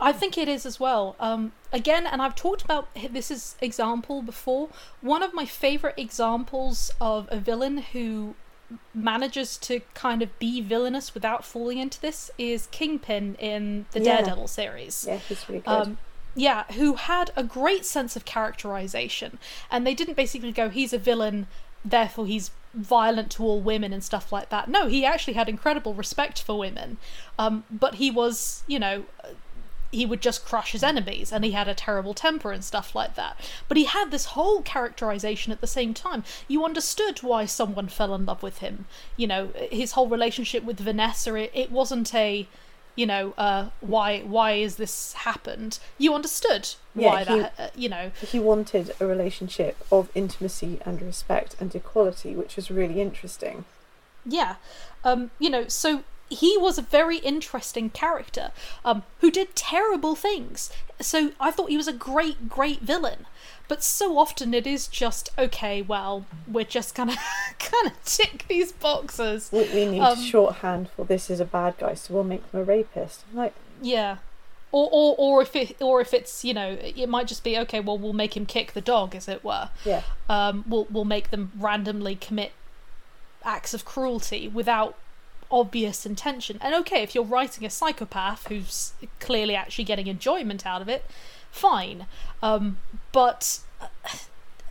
I 0.00 0.12
think 0.12 0.36
it 0.36 0.48
is 0.48 0.66
as 0.66 0.80
well. 0.80 1.14
Um, 1.20 1.52
again, 1.72 2.06
and 2.06 2.20
I've 2.20 2.34
talked 2.34 2.62
about 2.62 2.88
this 3.10 3.30
is 3.30 3.54
example 3.60 4.20
before. 4.20 4.68
One 5.00 5.22
of 5.22 5.32
my 5.32 5.44
favorite 5.44 5.94
examples 5.96 6.90
of 7.00 7.28
a 7.30 7.38
villain 7.38 7.78
who 7.78 8.34
manages 8.92 9.56
to 9.58 9.80
kind 9.94 10.22
of 10.22 10.36
be 10.38 10.60
villainous 10.60 11.14
without 11.14 11.44
falling 11.44 11.78
into 11.78 12.00
this 12.00 12.30
is 12.36 12.66
Kingpin 12.72 13.36
in 13.36 13.86
the 13.92 14.00
yeah. 14.00 14.16
Daredevil 14.16 14.48
series. 14.48 15.04
Yeah, 15.06 15.18
he's 15.18 15.48
really 15.48 15.60
good. 15.60 15.70
Um, 15.70 15.98
yeah, 16.34 16.64
who 16.72 16.94
had 16.94 17.30
a 17.36 17.44
great 17.44 17.84
sense 17.84 18.16
of 18.16 18.24
characterization, 18.24 19.38
and 19.70 19.86
they 19.86 19.94
didn't 19.94 20.14
basically 20.14 20.50
go, 20.50 20.68
"He's 20.68 20.92
a 20.92 20.98
villain, 20.98 21.46
therefore 21.84 22.26
he's 22.26 22.50
violent 22.74 23.30
to 23.32 23.42
all 23.42 23.60
women 23.60 23.92
and 23.92 24.02
stuff 24.02 24.32
like 24.32 24.48
that." 24.50 24.68
No, 24.68 24.86
he 24.88 25.04
actually 25.04 25.34
had 25.34 25.48
incredible 25.48 25.94
respect 25.94 26.42
for 26.42 26.58
women, 26.58 26.98
um, 27.38 27.64
but 27.70 27.96
he 27.96 28.10
was, 28.10 28.62
you 28.66 28.78
know, 28.78 29.04
he 29.92 30.06
would 30.06 30.22
just 30.22 30.44
crush 30.44 30.72
his 30.72 30.82
enemies 30.82 31.30
and 31.30 31.44
he 31.44 31.52
had 31.52 31.68
a 31.68 31.74
terrible 31.74 32.14
temper 32.14 32.50
and 32.50 32.64
stuff 32.64 32.94
like 32.94 33.14
that. 33.14 33.38
But 33.68 33.76
he 33.76 33.84
had 33.84 34.10
this 34.10 34.24
whole 34.24 34.62
characterization 34.62 35.52
at 35.52 35.60
the 35.60 35.66
same 35.66 35.92
time. 35.92 36.24
You 36.48 36.64
understood 36.64 37.22
why 37.22 37.44
someone 37.44 37.88
fell 37.88 38.14
in 38.14 38.24
love 38.24 38.42
with 38.42 38.58
him. 38.58 38.86
You 39.18 39.26
know, 39.26 39.48
his 39.70 39.92
whole 39.92 40.08
relationship 40.08 40.64
with 40.64 40.80
Vanessa, 40.80 41.34
it, 41.34 41.50
it 41.52 41.70
wasn't 41.70 42.14
a 42.14 42.48
you 42.94 43.06
know 43.06 43.32
uh, 43.38 43.68
why 43.80 44.20
why 44.20 44.52
is 44.52 44.76
this 44.76 45.12
happened 45.14 45.78
you 45.98 46.14
understood 46.14 46.68
yeah, 46.94 47.06
why 47.06 47.18
he, 47.20 47.24
that 47.24 47.54
uh, 47.58 47.68
you 47.74 47.88
know 47.88 48.10
he 48.20 48.38
wanted 48.38 48.94
a 49.00 49.06
relationship 49.06 49.76
of 49.90 50.10
intimacy 50.14 50.78
and 50.84 51.00
respect 51.00 51.56
and 51.60 51.74
equality 51.74 52.34
which 52.34 52.56
was 52.56 52.70
really 52.70 53.00
interesting 53.00 53.64
yeah 54.26 54.56
um 55.04 55.30
you 55.38 55.50
know 55.50 55.66
so 55.68 56.04
he 56.32 56.56
was 56.56 56.78
a 56.78 56.82
very 56.82 57.18
interesting 57.18 57.90
character 57.90 58.52
um, 58.84 59.02
who 59.20 59.30
did 59.30 59.54
terrible 59.54 60.14
things. 60.14 60.72
So 61.00 61.32
I 61.38 61.50
thought 61.50 61.70
he 61.70 61.76
was 61.76 61.88
a 61.88 61.92
great, 61.92 62.48
great 62.48 62.80
villain. 62.80 63.26
But 63.68 63.82
so 63.82 64.18
often 64.18 64.52
it 64.54 64.66
is 64.66 64.86
just 64.86 65.30
okay. 65.38 65.82
Well, 65.82 66.26
we're 66.46 66.64
just 66.64 66.94
gonna 66.94 67.16
kind 67.58 67.86
of 67.86 68.04
tick 68.04 68.44
these 68.48 68.72
boxes. 68.72 69.50
We, 69.52 69.64
we 69.72 69.86
need 69.86 70.00
um, 70.00 70.18
shorthand 70.18 70.90
for 70.90 71.04
this 71.04 71.30
is 71.30 71.40
a 71.40 71.44
bad 71.44 71.78
guy, 71.78 71.94
so 71.94 72.14
we'll 72.14 72.24
make 72.24 72.42
him 72.52 72.60
a 72.60 72.64
rapist. 72.64 73.24
Like 73.32 73.54
yeah, 73.80 74.18
or 74.72 74.88
or 74.92 75.14
or 75.18 75.42
if 75.42 75.56
it 75.56 75.76
or 75.80 76.00
if 76.00 76.12
it's 76.12 76.44
you 76.44 76.54
know 76.54 76.76
it 76.80 77.08
might 77.08 77.26
just 77.26 77.44
be 77.44 77.56
okay. 77.58 77.80
Well, 77.80 77.98
we'll 77.98 78.12
make 78.12 78.36
him 78.36 78.46
kick 78.46 78.72
the 78.72 78.80
dog, 78.80 79.14
as 79.14 79.28
it 79.28 79.44
were. 79.44 79.70
Yeah. 79.84 80.02
Um. 80.28 80.64
We'll 80.68 80.86
we'll 80.90 81.04
make 81.04 81.30
them 81.30 81.52
randomly 81.58 82.16
commit 82.16 82.52
acts 83.44 83.74
of 83.74 83.84
cruelty 83.84 84.48
without 84.48 84.96
obvious 85.52 86.06
intention. 86.06 86.58
And 86.60 86.74
okay, 86.74 87.02
if 87.02 87.14
you're 87.14 87.22
writing 87.22 87.66
a 87.66 87.70
psychopath 87.70 88.48
who's 88.48 88.94
clearly 89.20 89.54
actually 89.54 89.84
getting 89.84 90.06
enjoyment 90.06 90.66
out 90.66 90.80
of 90.80 90.88
it, 90.88 91.04
fine. 91.50 92.06
Um, 92.42 92.78
but 93.12 93.60
uh, 93.80 93.86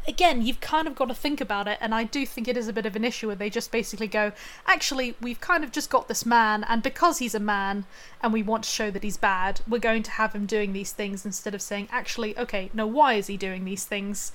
again, 0.07 0.41
you've 0.41 0.59
kind 0.59 0.87
of 0.87 0.95
got 0.95 1.07
to 1.07 1.13
think 1.13 1.41
about 1.41 1.67
it, 1.67 1.77
and 1.81 1.93
I 1.93 2.03
do 2.03 2.25
think 2.25 2.47
it 2.47 2.57
is 2.57 2.67
a 2.67 2.73
bit 2.73 2.85
of 2.85 2.95
an 2.95 3.03
issue 3.03 3.27
where 3.27 3.35
they 3.35 3.49
just 3.49 3.71
basically 3.71 4.07
go, 4.07 4.31
actually, 4.65 5.15
we've 5.21 5.39
kind 5.39 5.63
of 5.63 5.71
just 5.71 5.89
got 5.89 6.07
this 6.07 6.25
man, 6.25 6.63
and 6.67 6.81
because 6.81 7.19
he's 7.19 7.35
a 7.35 7.39
man 7.39 7.85
and 8.21 8.33
we 8.33 8.43
want 8.43 8.63
to 8.63 8.69
show 8.69 8.91
that 8.91 9.03
he's 9.03 9.17
bad, 9.17 9.61
we're 9.67 9.79
going 9.79 10.03
to 10.03 10.11
have 10.11 10.33
him 10.33 10.45
doing 10.45 10.73
these 10.73 10.91
things 10.91 11.25
instead 11.25 11.53
of 11.53 11.61
saying, 11.61 11.87
actually, 11.91 12.37
okay, 12.37 12.69
no, 12.73 12.87
why 12.87 13.13
is 13.13 13.27
he 13.27 13.37
doing 13.37 13.65
these 13.65 13.85
things? 13.85 14.31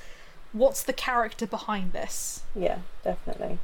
What's 0.52 0.82
the 0.82 0.92
character 0.92 1.46
behind 1.46 1.92
this? 1.92 2.42
Yeah, 2.54 2.78
definitely. 3.02 3.58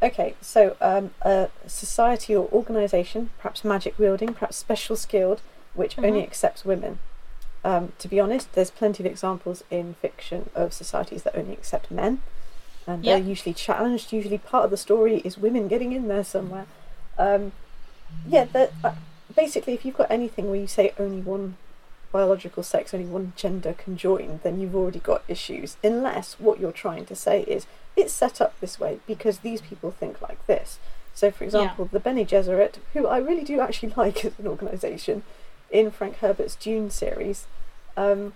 Okay, 0.00 0.34
so 0.40 0.76
um, 0.80 1.10
a 1.22 1.48
society 1.66 2.34
or 2.36 2.48
organisation, 2.52 3.30
perhaps 3.38 3.64
magic 3.64 3.98
wielding, 3.98 4.34
perhaps 4.34 4.56
special 4.56 4.94
skilled, 4.94 5.40
which 5.74 5.96
mm-hmm. 5.96 6.04
only 6.04 6.22
accepts 6.22 6.64
women. 6.64 7.00
Um, 7.68 7.92
to 7.98 8.08
be 8.08 8.18
honest, 8.18 8.54
there's 8.54 8.70
plenty 8.70 9.02
of 9.02 9.06
examples 9.10 9.62
in 9.70 9.92
fiction 10.00 10.48
of 10.54 10.72
societies 10.72 11.24
that 11.24 11.36
only 11.36 11.52
accept 11.52 11.90
men, 11.90 12.22
and 12.86 13.04
they're 13.04 13.18
usually 13.18 13.52
challenged. 13.52 14.10
Usually, 14.10 14.38
part 14.38 14.64
of 14.64 14.70
the 14.70 14.78
story 14.78 15.18
is 15.18 15.36
women 15.36 15.68
getting 15.68 15.92
in 15.92 16.08
there 16.08 16.24
somewhere. 16.24 16.64
Um, 17.18 17.52
yeah, 18.26 18.46
uh, 18.54 18.94
basically, 19.36 19.74
if 19.74 19.84
you've 19.84 19.98
got 19.98 20.10
anything 20.10 20.48
where 20.48 20.58
you 20.58 20.66
say 20.66 20.94
only 20.98 21.20
one 21.20 21.58
biological 22.10 22.62
sex, 22.62 22.94
only 22.94 23.04
one 23.04 23.34
gender 23.36 23.74
can 23.74 23.98
join, 23.98 24.40
then 24.42 24.58
you've 24.58 24.74
already 24.74 25.00
got 25.00 25.22
issues. 25.28 25.76
Unless 25.84 26.40
what 26.40 26.58
you're 26.58 26.72
trying 26.72 27.04
to 27.04 27.14
say 27.14 27.42
is 27.42 27.66
it's 27.96 28.14
set 28.14 28.40
up 28.40 28.58
this 28.60 28.80
way 28.80 29.00
because 29.06 29.40
these 29.40 29.60
people 29.60 29.90
think 29.90 30.22
like 30.22 30.46
this. 30.46 30.78
So, 31.12 31.30
for 31.30 31.44
example, 31.44 31.84
yeah. 31.84 31.90
the 31.92 32.00
Bene 32.00 32.24
Gesserit, 32.24 32.76
who 32.94 33.06
I 33.06 33.18
really 33.18 33.44
do 33.44 33.60
actually 33.60 33.92
like 33.96 34.24
as 34.24 34.38
an 34.38 34.46
organisation, 34.46 35.22
in 35.70 35.90
Frank 35.90 36.16
Herbert's 36.20 36.56
Dune 36.56 36.88
series, 36.88 37.46
um, 37.98 38.32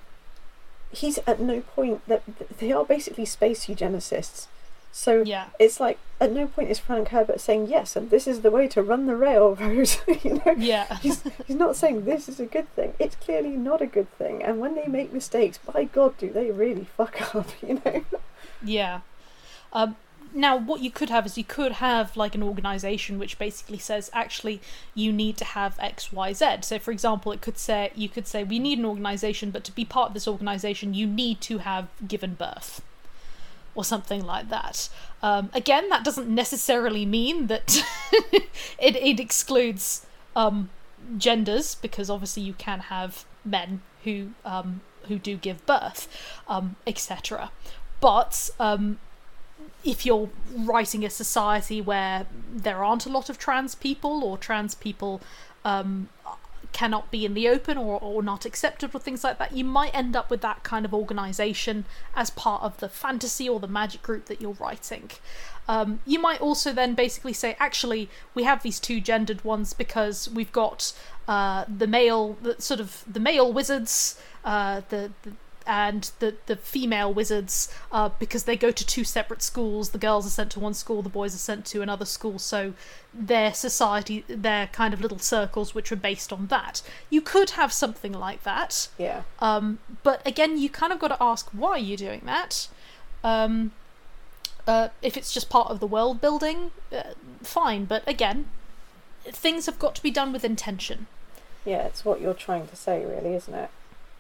he's 0.91 1.19
at 1.27 1.41
no 1.41 1.61
point 1.61 2.07
that 2.09 2.23
they 2.59 2.73
are 2.73 2.85
basically 2.85 3.25
space 3.25 3.67
eugenicists. 3.67 4.49
So 4.95 5.23
yeah. 5.23 5.47
it's 5.59 5.81
like 5.81 5.99
at 6.21 6.33
no 6.33 6.47
point 6.47 6.71
is 6.71 6.79
Frank 6.79 7.09
Herbert 7.09 7.41
saying 7.41 7.69
yes, 7.69 7.97
and 7.97 8.11
this 8.11 8.27
is 8.27 8.43
the 8.43 8.51
way 8.51 8.69
to 8.69 8.83
run 8.83 9.07
the 9.07 9.17
railroad. 9.17 9.91
you 10.23 10.43
know, 10.45 10.55
yeah, 10.59 10.99
he's 11.03 11.23
he's 11.47 11.57
not 11.57 11.77
saying 11.77 12.05
this 12.05 12.29
is 12.29 12.39
a 12.39 12.45
good 12.45 12.69
thing. 12.75 12.93
It's 12.99 13.17
clearly 13.17 13.57
not 13.57 13.81
a 13.81 13.87
good 13.87 14.11
thing. 14.19 14.43
And 14.43 14.61
when 14.61 14.75
they 14.75 14.87
make 14.87 15.13
mistakes, 15.13 15.59
by 15.59 15.85
God, 15.85 16.19
do 16.19 16.31
they 16.31 16.51
really 16.51 16.85
fuck 16.85 17.35
up? 17.35 17.49
You 17.67 17.81
know. 17.85 18.05
Yeah. 18.63 19.01
Um, 19.73 19.97
now, 20.35 20.57
what 20.57 20.81
you 20.81 20.91
could 20.91 21.11
have 21.11 21.27
is 21.27 21.37
you 21.37 21.45
could 21.45 21.73
have 21.73 22.17
like 22.17 22.35
an 22.35 22.43
organization 22.43 23.19
which 23.19 23.39
basically 23.39 23.79
says 23.79 24.11
actually 24.13 24.61
you 24.95 25.13
need 25.13 25.37
to 25.39 25.45
have 25.45 25.79
X, 25.79 26.13
Y, 26.13 26.33
Z. 26.33 26.59
So, 26.63 26.79
for 26.79 26.91
example, 26.91 27.33
it 27.33 27.41
could 27.41 27.59
say 27.59 27.93
you 27.95 28.09
could 28.09 28.27
say 28.27 28.45
we 28.45 28.59
need 28.59 28.79
an 28.79 28.85
organization, 28.85 29.51
but 29.51 29.65
to 29.65 29.73
be 29.73 29.85
part 29.85 30.09
of 30.09 30.15
this 30.15 30.29
organization, 30.29 30.95
you 30.95 31.07
need 31.07 31.41
to 31.43 31.59
have 31.59 31.89
given 32.07 32.35
birth, 32.35 32.83
or 33.75 33.85
something 33.85 34.25
like 34.25 34.49
that. 34.49 34.89
Um, 35.23 35.51
again, 35.55 35.89
that 35.89 36.05
doesn't 36.05 36.29
necessarily 36.29 37.05
mean 37.05 37.49
that 37.49 37.83
it 38.79 38.97
it 38.97 39.21
excludes 39.21 40.07
um, 40.35 40.71
genders 41.19 41.75
because 41.75 42.09
obviously 42.09 42.43
you 42.43 42.55
can 42.55 42.81
have 42.81 43.25
men 43.45 43.83
who 44.05 44.31
um, 44.45 44.81
who 45.09 45.19
do 45.19 45.37
give 45.37 45.65
birth, 45.67 46.09
um, 46.49 46.77
etc. 46.87 47.51
But 48.01 48.51
um, 48.59 48.99
if 49.85 50.07
you're 50.07 50.31
writing 50.55 51.05
a 51.05 51.11
society 51.11 51.81
where 51.81 52.27
there 52.53 52.85
aren't 52.85 53.07
a 53.07 53.09
lot 53.09 53.29
of 53.29 53.39
trans 53.39 53.75
people 53.75 54.23
or 54.25 54.39
trans 54.39 54.75
people 54.75 55.21
um, 55.65 56.09
cannot 56.73 57.11
be 57.11 57.25
in 57.25 57.35
the 57.35 57.49
open 57.49 57.77
or, 57.77 57.99
or 58.01 58.23
not 58.23 58.45
accepted 58.45 58.95
or 58.95 58.99
things 58.99 59.23
like 59.23 59.39
that, 59.39 59.53
you 59.53 59.65
might 59.65 59.95
end 59.95 60.17
up 60.17 60.31
with 60.31 60.41
that 60.41 60.63
kind 60.63 60.85
of 60.85 60.95
organization 60.95 61.85
as 62.15 62.31
part 62.31 62.63
of 62.63 62.79
the 62.79 62.89
fantasy 62.89 63.49
or 63.49 63.61
the 63.61 63.69
magic 63.69 64.03
group 64.03 64.27
that 64.27 64.41
you're 64.41 64.55
writing. 64.55 65.11
Um, 65.69 66.01
you 66.05 66.19
might 66.19 66.41
also 66.41 66.73
then 66.73 66.95
basically 66.95 67.33
say, 67.33 67.57
actually, 67.61 68.09
we 68.35 68.45
have 68.45 68.63
these 68.63 68.81
two 68.81 69.01
gendered 69.01 69.45
ones 69.45 69.73
because 69.73 70.29
we've 70.29 70.53
got 70.53 70.93
uh, 71.29 71.65
the 71.69 71.87
male, 71.87 72.37
the, 72.43 72.61
sort 72.61 72.81
of 72.81 73.05
the 73.07 73.21
male 73.21 73.53
wizards, 73.53 74.21
uh, 74.45 74.83
the, 74.89 75.13
the 75.23 75.33
and 75.67 76.11
the 76.19 76.35
the 76.47 76.57
female 76.57 77.13
wizards 77.13 77.73
uh, 77.91 78.11
because 78.19 78.45
they 78.45 78.57
go 78.57 78.71
to 78.71 78.87
two 78.87 79.05
separate 79.05 79.43
schools. 79.43 79.91
The 79.91 79.99
girls 79.99 80.27
are 80.27 80.31
sent 80.31 80.53
to 80.53 80.61
one 80.61 80.75
school, 80.75 81.03
the 81.03 81.09
boys 81.09 81.35
are 81.35 81.39
sent 81.39 81.65
to 81.67 81.83
another 81.83 82.05
school. 82.05 82.39
So 82.39 82.75
their 83.13 83.53
society, 83.55 84.25
their 84.29 84.69
kind 84.69 84.95
of 84.95 85.01
little 85.01 85.19
circles, 85.19 85.75
which 85.75 85.93
are 85.93 85.97
based 85.97 86.33
on 86.33 86.47
that. 86.49 86.83
You 87.11 87.21
could 87.21 87.51
have 87.51 87.73
something 87.73 88.13
like 88.13 88.43
that. 88.45 88.89
Yeah. 88.99 89.23
Um, 89.39 89.79
but 90.03 90.27
again, 90.27 90.59
you 90.59 90.69
kind 90.69 90.93
of 90.93 90.99
got 90.99 91.09
to 91.09 91.23
ask 91.23 91.51
why 91.51 91.77
you're 91.77 91.97
doing 91.97 92.23
that. 92.25 92.69
Um, 93.25 93.73
uh, 94.67 94.89
if 95.01 95.17
it's 95.17 95.33
just 95.33 95.51
part 95.51 95.71
of 95.71 95.81
the 95.81 95.87
world 95.87 96.21
building, 96.21 96.71
uh, 96.93 97.15
fine. 97.43 97.85
But 97.85 98.07
again, 98.09 98.47
things 99.25 99.67
have 99.67 99.79
got 99.79 99.95
to 99.97 100.03
be 100.03 100.11
done 100.11 100.33
with 100.33 100.45
intention. 100.45 101.07
Yeah, 101.65 101.83
it's 101.83 102.05
what 102.05 102.21
you're 102.21 102.35
trying 102.35 102.67
to 102.69 102.77
say, 102.77 103.05
really, 103.05 103.35
isn't 103.35 103.55
it? 103.55 103.71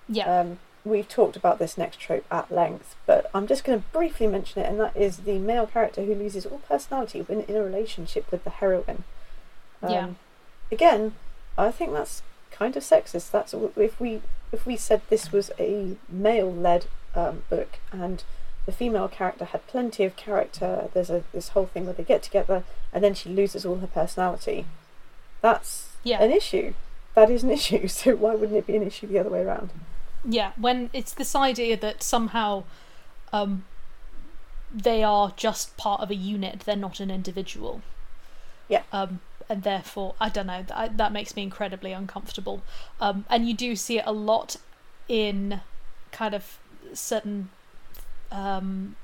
Yeah. 0.09 0.41
Um, 0.41 0.59
we've 0.85 1.09
talked 1.09 1.37
about 1.37 1.59
this 1.59 1.79
next 1.79 2.01
trope 2.01 2.25
at 2.31 2.51
length, 2.51 2.97
but 3.07 3.31
I'm 3.35 3.47
just 3.47 3.65
going 3.65 3.79
to 3.81 3.89
briefly 3.93 4.27
mention 4.27 4.63
it, 4.63 4.69
and 4.69 4.81
that 4.81 4.97
is 4.97 5.19
the 5.19 5.39
male 5.39 5.67
character 5.67 6.03
who 6.05 6.15
loses 6.15 6.45
all 6.47 6.59
personality 6.69 7.21
when 7.21 7.43
in 7.43 7.57
a 7.57 7.63
relationship 7.63 8.31
with 8.31 8.45
the 8.45 8.51
heroine. 8.51 9.05
Um, 9.83 9.91
Yeah. 9.91 10.09
Again, 10.71 11.15
I 11.59 11.71
think 11.71 11.93
that's 11.93 12.23
kind 12.51 12.77
of 12.77 12.83
sexist. 12.83 13.31
That's 13.31 13.55
if 13.77 14.01
we 14.01 14.23
if 14.53 14.67
we 14.67 14.77
said 14.77 15.03
this 15.09 15.31
was 15.33 15.51
a 15.59 15.97
male-led 16.09 16.87
um, 17.15 17.43
book 17.51 17.79
and 17.91 18.23
the 18.67 18.73
female 18.73 19.09
character 19.09 19.45
had 19.47 19.67
plenty 19.67 20.05
of 20.05 20.17
character. 20.17 20.89
There's 20.95 21.11
a 21.11 21.25
this 21.33 21.51
whole 21.51 21.67
thing 21.67 21.85
where 21.85 21.95
they 21.95 22.05
get 22.05 22.23
together 22.23 22.65
and 22.93 23.03
then 23.05 23.15
she 23.15 23.29
loses 23.29 23.65
all 23.67 23.77
her 23.77 23.87
personality. 23.87 24.65
That's 25.43 25.91
Yeah. 26.05 26.23
an 26.23 26.31
issue. 26.31 26.73
That 27.15 27.29
is 27.31 27.43
an 27.43 27.51
issue. 27.59 27.87
So 27.89 28.17
why 28.17 28.35
wouldn't 28.35 28.57
it 28.59 28.67
be 28.67 28.77
an 28.77 28.83
issue 28.87 29.07
the 29.07 29.19
other 29.19 29.31
way 29.31 29.43
around? 29.43 29.71
Yeah, 30.25 30.53
when 30.57 30.91
it's 30.93 31.13
this 31.13 31.35
idea 31.35 31.77
that 31.77 32.03
somehow 32.03 32.65
um, 33.33 33.65
they 34.73 35.03
are 35.03 35.33
just 35.37 35.77
part 35.77 36.01
of 36.01 36.11
a 36.11 36.15
unit, 36.15 36.61
they're 36.61 36.77
not 36.77 37.01
an 37.01 37.11
individual. 37.11 37.83
Yeah. 38.69 38.83
Um, 38.93 39.21
and 39.49 39.65
therefore, 39.65 40.15
I 40.21 40.29
don't 40.29 40.47
know, 40.47 40.63
that, 40.63 40.97
that 40.97 41.13
makes 41.13 41.35
me 41.37 41.43
incredibly 41.43 41.93
uncomfortable. 41.93 42.63
Um, 43.01 43.25
and 43.29 43.49
you 43.49 43.55
do 43.55 43.75
see 43.77 43.99
it 43.99 44.05
a 44.07 44.13
lot 44.13 44.57
in 45.09 45.61
kind 46.13 46.35
of 46.35 46.59
certain 46.95 47.51
um, 48.31 48.97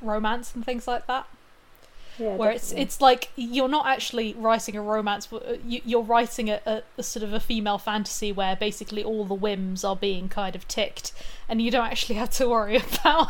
romance 0.00 0.54
and 0.54 0.64
things 0.64 0.86
like 0.86 1.06
that 1.06 1.26
Yeah, 2.18 2.36
where 2.36 2.50
it's 2.50 2.68
definitely. 2.70 2.82
it's 2.82 3.00
like 3.00 3.30
you're 3.36 3.68
not 3.68 3.86
actually 3.86 4.32
writing 4.34 4.74
a 4.76 4.82
romance 4.82 5.30
uh, 5.32 5.56
you- 5.66 5.82
you're 5.84 6.02
writing 6.02 6.48
a, 6.50 6.60
a, 6.66 6.82
a 6.98 7.02
sort 7.02 7.22
of 7.22 7.32
a 7.32 7.40
female 7.40 7.78
fantasy 7.78 8.32
where 8.32 8.56
basically 8.56 9.04
all 9.04 9.24
the 9.24 9.34
whims 9.34 9.84
are 9.84 9.96
being 9.96 10.28
kind 10.28 10.56
of 10.56 10.66
ticked 10.68 11.12
and 11.48 11.60
you 11.60 11.70
don't 11.70 11.86
actually 11.86 12.14
have 12.14 12.30
to 12.30 12.48
worry 12.48 12.76
about 13.00 13.28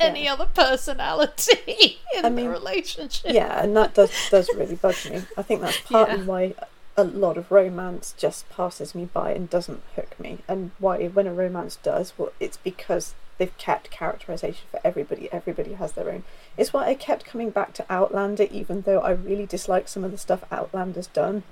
any 0.00 0.28
other 0.28 0.46
personality 0.46 1.98
in 2.16 2.24
I 2.24 2.28
the 2.28 2.30
mean, 2.30 2.48
relationship 2.48 3.32
yeah, 3.32 3.62
and 3.62 3.76
that 3.76 3.94
does 3.94 4.10
does 4.30 4.48
really 4.56 4.76
bug 4.76 4.94
me. 5.10 5.22
I 5.36 5.42
think 5.42 5.60
that's 5.60 5.80
partly 5.84 6.18
Yeah. 6.18 6.24
why 6.24 6.54
a 6.96 7.04
lot 7.04 7.36
of 7.36 7.50
romance 7.50 8.14
just 8.16 8.48
passes 8.50 8.94
me 8.94 9.06
by 9.06 9.32
and 9.32 9.50
doesn't 9.50 9.82
hook 9.96 10.18
me, 10.20 10.38
and 10.48 10.70
why 10.78 11.06
when 11.08 11.26
a 11.26 11.34
romance 11.34 11.76
does, 11.82 12.12
well, 12.16 12.32
it's 12.38 12.56
because 12.56 13.14
they've 13.38 13.56
kept 13.58 13.90
characterization 13.90 14.66
for 14.70 14.80
everybody. 14.84 15.28
Everybody 15.32 15.74
has 15.74 15.92
their 15.92 16.10
own. 16.10 16.24
It's 16.56 16.72
why 16.72 16.86
I 16.86 16.94
kept 16.94 17.24
coming 17.24 17.50
back 17.50 17.72
to 17.74 17.86
Outlander, 17.90 18.46
even 18.50 18.82
though 18.82 19.00
I 19.00 19.10
really 19.10 19.46
dislike 19.46 19.88
some 19.88 20.04
of 20.04 20.10
the 20.10 20.18
stuff 20.18 20.44
Outlander's 20.52 21.08
done. 21.08 21.42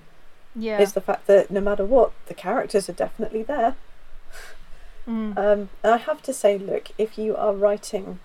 yeah 0.55 0.81
Is 0.81 0.93
the 0.93 1.01
fact 1.01 1.27
that 1.27 1.51
no 1.51 1.61
matter 1.61 1.85
what, 1.85 2.13
the 2.27 2.35
characters 2.35 2.89
are 2.89 2.95
definitely 2.95 3.43
there. 3.43 3.75
Mm. 5.07 5.37
Um, 5.37 5.69
and 5.83 5.95
I 5.95 5.97
have 5.97 6.23
to 6.23 6.33
say, 6.33 6.59
look, 6.59 6.91
if 6.97 7.19
you 7.19 7.35
are 7.37 7.53
writing 7.53 8.21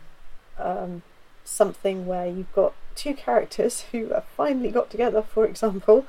um, 0.59 1.01
something 1.43 2.05
where 2.05 2.27
you've 2.27 2.53
got 2.53 2.73
two 2.95 3.13
characters 3.13 3.81
who 3.91 4.09
have 4.09 4.25
finally 4.35 4.69
got 4.69 4.89
together, 4.89 5.21
for 5.21 5.45
example, 5.45 6.05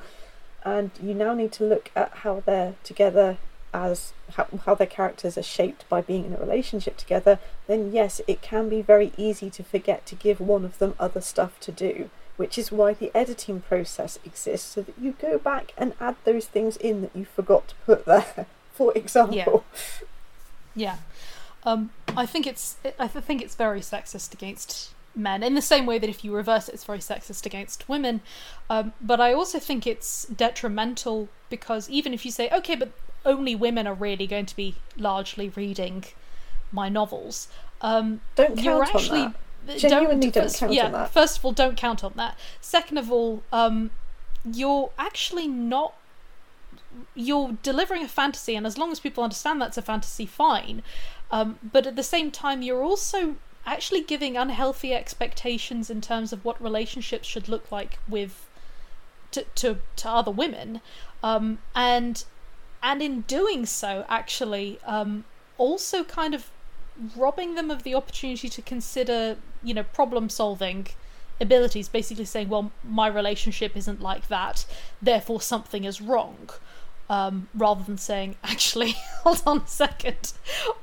and 0.63 0.91
you 1.01 1.13
now 1.13 1.33
need 1.33 1.51
to 1.53 1.63
look 1.63 1.89
at 1.95 2.11
how 2.17 2.43
they're 2.45 2.75
together 2.83 3.37
as 3.73 4.13
how, 4.33 4.47
how 4.65 4.75
their 4.75 4.87
characters 4.87 5.37
are 5.37 5.43
shaped 5.43 5.87
by 5.89 6.01
being 6.01 6.25
in 6.25 6.33
a 6.33 6.37
relationship 6.37 6.97
together, 6.97 7.39
then 7.67 7.91
yes, 7.91 8.21
it 8.27 8.41
can 8.41 8.69
be 8.69 8.81
very 8.81 9.11
easy 9.17 9.49
to 9.49 9.63
forget 9.63 10.05
to 10.07 10.15
give 10.15 10.39
one 10.39 10.65
of 10.65 10.77
them 10.79 10.95
other 10.99 11.21
stuff 11.21 11.59
to 11.61 11.71
do. 11.71 12.09
Which 12.37 12.57
is 12.57 12.71
why 12.71 12.93
the 12.93 13.11
editing 13.13 13.59
process 13.59 14.17
exists, 14.23 14.71
so 14.71 14.81
that 14.83 14.97
you 14.97 15.13
go 15.21 15.37
back 15.37 15.73
and 15.77 15.93
add 15.99 16.15
those 16.23 16.45
things 16.45 16.77
in 16.77 17.01
that 17.01 17.13
you 17.13 17.25
forgot 17.25 17.67
to 17.67 17.75
put 17.85 18.05
there. 18.05 18.45
For 18.73 18.93
example, 18.95 19.65
Yeah, 20.73 20.99
um, 21.63 21.89
I 22.15 22.25
think 22.25 22.47
it's 22.47 22.77
I 22.97 23.07
think 23.07 23.41
it's 23.41 23.55
very 23.55 23.81
sexist 23.81 24.33
against 24.33 24.93
men 25.15 25.43
in 25.43 25.55
the 25.55 25.61
same 25.61 25.85
way 25.85 25.99
that 25.99 26.09
if 26.09 26.23
you 26.23 26.33
reverse 26.33 26.69
it, 26.69 26.75
it's 26.75 26.85
very 26.85 26.99
sexist 26.99 27.45
against 27.45 27.89
women. 27.89 28.21
Um, 28.69 28.93
but 29.01 29.19
I 29.19 29.33
also 29.33 29.59
think 29.59 29.85
it's 29.85 30.25
detrimental 30.25 31.27
because 31.49 31.89
even 31.89 32.13
if 32.13 32.25
you 32.25 32.31
say 32.31 32.49
okay, 32.51 32.75
but 32.75 32.91
only 33.25 33.55
women 33.55 33.87
are 33.87 33.93
really 33.93 34.27
going 34.27 34.45
to 34.45 34.55
be 34.55 34.75
largely 34.97 35.49
reading 35.49 36.05
my 36.71 36.89
novels, 36.89 37.47
um, 37.81 38.21
don't 38.35 38.55
count 38.57 38.63
you're 38.63 38.83
on 38.83 39.33
that. 39.67 39.77
Genuinely 39.77 40.31
don't 40.31 40.43
first, 40.45 40.59
count 40.59 40.73
yeah, 40.73 40.85
on 40.85 40.91
that. 40.93 41.11
First 41.11 41.37
of 41.39 41.45
all, 41.45 41.51
don't 41.51 41.77
count 41.77 42.03
on 42.03 42.13
that. 42.15 42.37
Second 42.61 42.97
of 42.97 43.11
all, 43.11 43.43
um, 43.51 43.91
you're 44.43 44.91
actually 44.97 45.47
not. 45.47 45.93
You're 47.13 47.57
delivering 47.61 48.03
a 48.03 48.07
fantasy, 48.07 48.55
and 48.55 48.65
as 48.65 48.77
long 48.77 48.91
as 48.91 48.99
people 48.99 49.23
understand 49.23 49.61
that's 49.61 49.77
a 49.77 49.81
fantasy, 49.81 50.25
fine. 50.25 50.81
Um, 51.31 51.59
but 51.61 51.85
at 51.85 51.95
the 51.95 52.03
same 52.03 52.31
time, 52.31 52.61
you're 52.61 52.81
also 52.81 53.35
actually 53.65 54.01
giving 54.01 54.35
unhealthy 54.35 54.93
expectations 54.93 55.89
in 55.89 56.01
terms 56.01 56.33
of 56.33 56.43
what 56.43 56.59
relationships 56.61 57.27
should 57.27 57.47
look 57.47 57.71
like 57.71 57.99
with 58.07 58.47
to 59.31 59.43
to, 59.55 59.77
to 59.97 60.09
other 60.09 60.31
women, 60.31 60.81
um, 61.21 61.59
and 61.75 62.23
and 62.81 63.01
in 63.01 63.21
doing 63.21 63.65
so, 63.65 64.05
actually, 64.07 64.79
um, 64.85 65.25
also 65.57 66.03
kind 66.03 66.33
of 66.33 66.49
robbing 67.15 67.55
them 67.55 67.71
of 67.71 67.83
the 67.83 67.95
opportunity 67.95 68.49
to 68.49 68.61
consider, 68.61 69.37
you 69.63 69.73
know, 69.73 69.83
problem 69.83 70.29
solving 70.29 70.87
abilities, 71.41 71.87
basically 71.87 72.25
saying, 72.25 72.49
well, 72.49 72.71
my 72.83 73.07
relationship 73.07 73.75
isn't 73.75 74.01
like 74.01 74.27
that, 74.27 74.65
therefore 75.01 75.41
something 75.41 75.83
is 75.83 76.01
wrong. 76.01 76.49
Um, 77.09 77.49
rather 77.55 77.83
than 77.83 77.97
saying, 77.97 78.35
actually, 78.43 78.91
hold 79.23 79.41
on 79.45 79.59
a 79.59 79.67
second, 79.67 80.33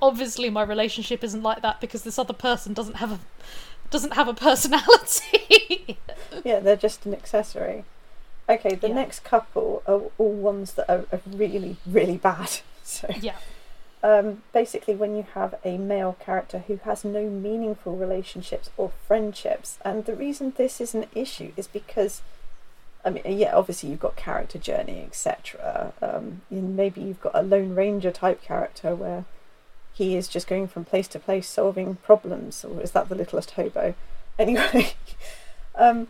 obviously 0.00 0.50
my 0.50 0.62
relationship 0.62 1.22
isn't 1.22 1.42
like 1.42 1.62
that 1.62 1.80
because 1.80 2.02
this 2.02 2.18
other 2.18 2.32
person 2.32 2.72
doesn't 2.72 2.96
have 2.96 3.12
a 3.12 3.20
doesn't 3.90 4.14
have 4.14 4.28
a 4.28 4.34
personality. 4.34 5.98
Yeah, 6.44 6.60
they're 6.60 6.76
just 6.76 7.06
an 7.06 7.14
accessory. 7.14 7.84
Okay, 8.48 8.74
the 8.76 8.88
Yeah. 8.88 8.94
next 8.94 9.24
couple 9.24 9.82
are 9.86 10.02
all 10.18 10.32
ones 10.32 10.74
that 10.74 10.88
are, 10.88 11.04
are 11.12 11.20
really, 11.26 11.76
really 11.86 12.16
bad. 12.16 12.50
So, 12.88 13.08
yeah, 13.20 13.34
um, 14.04 14.44
basically, 14.52 14.94
when 14.94 15.16
you 15.16 15.26
have 15.34 15.56
a 15.64 15.76
male 15.76 16.16
character 16.20 16.60
who 16.68 16.76
has 16.84 17.04
no 17.04 17.24
meaningful 17.28 17.96
relationships 17.96 18.70
or 18.76 18.92
friendships, 19.08 19.78
and 19.84 20.04
the 20.04 20.14
reason 20.14 20.52
this 20.56 20.80
is 20.80 20.94
an 20.94 21.06
issue 21.12 21.50
is 21.56 21.66
because, 21.66 22.22
I 23.04 23.10
mean, 23.10 23.24
yeah, 23.26 23.56
obviously 23.56 23.90
you've 23.90 23.98
got 23.98 24.14
character 24.14 24.58
journey, 24.60 25.02
etc. 25.04 25.92
Um, 26.00 26.42
maybe 26.48 27.00
you've 27.00 27.20
got 27.20 27.34
a 27.34 27.42
Lone 27.42 27.74
Ranger 27.74 28.12
type 28.12 28.40
character 28.40 28.94
where 28.94 29.24
he 29.92 30.14
is 30.16 30.28
just 30.28 30.46
going 30.46 30.68
from 30.68 30.84
place 30.84 31.08
to 31.08 31.18
place 31.18 31.48
solving 31.48 31.96
problems, 31.96 32.64
or 32.64 32.80
is 32.80 32.92
that 32.92 33.08
the 33.08 33.16
littlest 33.16 33.50
hobo? 33.52 33.94
Anyway, 34.38 34.92
um, 35.74 36.06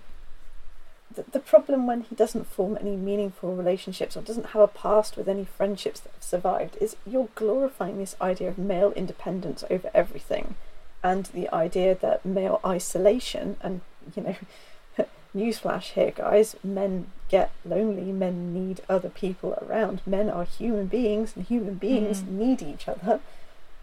the, 1.17 1.25
the 1.33 1.41
problem 1.41 1.87
when 1.87 2.03
he 2.03 2.15
doesn't 2.15 2.47
form 2.47 2.77
any 2.81 2.95
meaningful 2.97 3.55
relationships 3.57 4.17
or 4.17 4.21
doesn't 4.23 4.49
have 4.55 4.63
a 4.63 4.69
past 4.69 5.17
with 5.17 5.29
any 5.29 5.45
friendships 5.45 6.01
that 6.01 6.13
have 6.15 6.23
survived 6.23 6.77
is 6.81 6.97
you're 7.07 7.29
glorifying 7.35 7.99
this 7.99 8.15
idea 8.21 8.49
of 8.49 8.59
male 8.59 8.93
independence 8.93 9.65
over 9.71 9.91
everything 9.95 10.55
and 11.03 11.27
the 11.27 11.53
idea 11.55 11.95
that 11.95 12.25
male 12.25 12.61
isolation 12.65 13.57
and 13.61 13.81
you 14.15 14.23
know 14.23 14.37
newsflash 15.37 15.93
here, 15.93 16.11
guys 16.13 16.57
men 16.65 17.07
get 17.29 17.51
lonely, 17.65 18.11
men 18.13 18.55
need 18.55 18.81
other 18.89 19.09
people 19.11 19.59
around. 19.63 20.01
Men 20.07 20.31
are 20.31 20.45
human 20.45 20.87
beings, 20.87 21.33
and 21.37 21.45
human 21.45 21.75
beings 21.75 22.23
Mm. 22.23 22.29
need 22.31 22.63
each 22.63 22.89
other. 22.89 23.21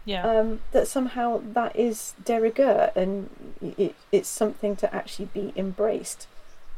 Yeah. 0.06 0.26
Um, 0.28 0.60
that 0.72 0.88
somehow 0.88 1.40
that 1.52 1.76
is 1.76 2.14
de 2.24 2.40
rigueur 2.40 2.90
and 2.96 3.30
it, 3.62 3.94
it's 4.12 4.28
something 4.28 4.76
to 4.76 4.94
actually 4.94 5.26
be 5.26 5.52
embraced. 5.56 6.26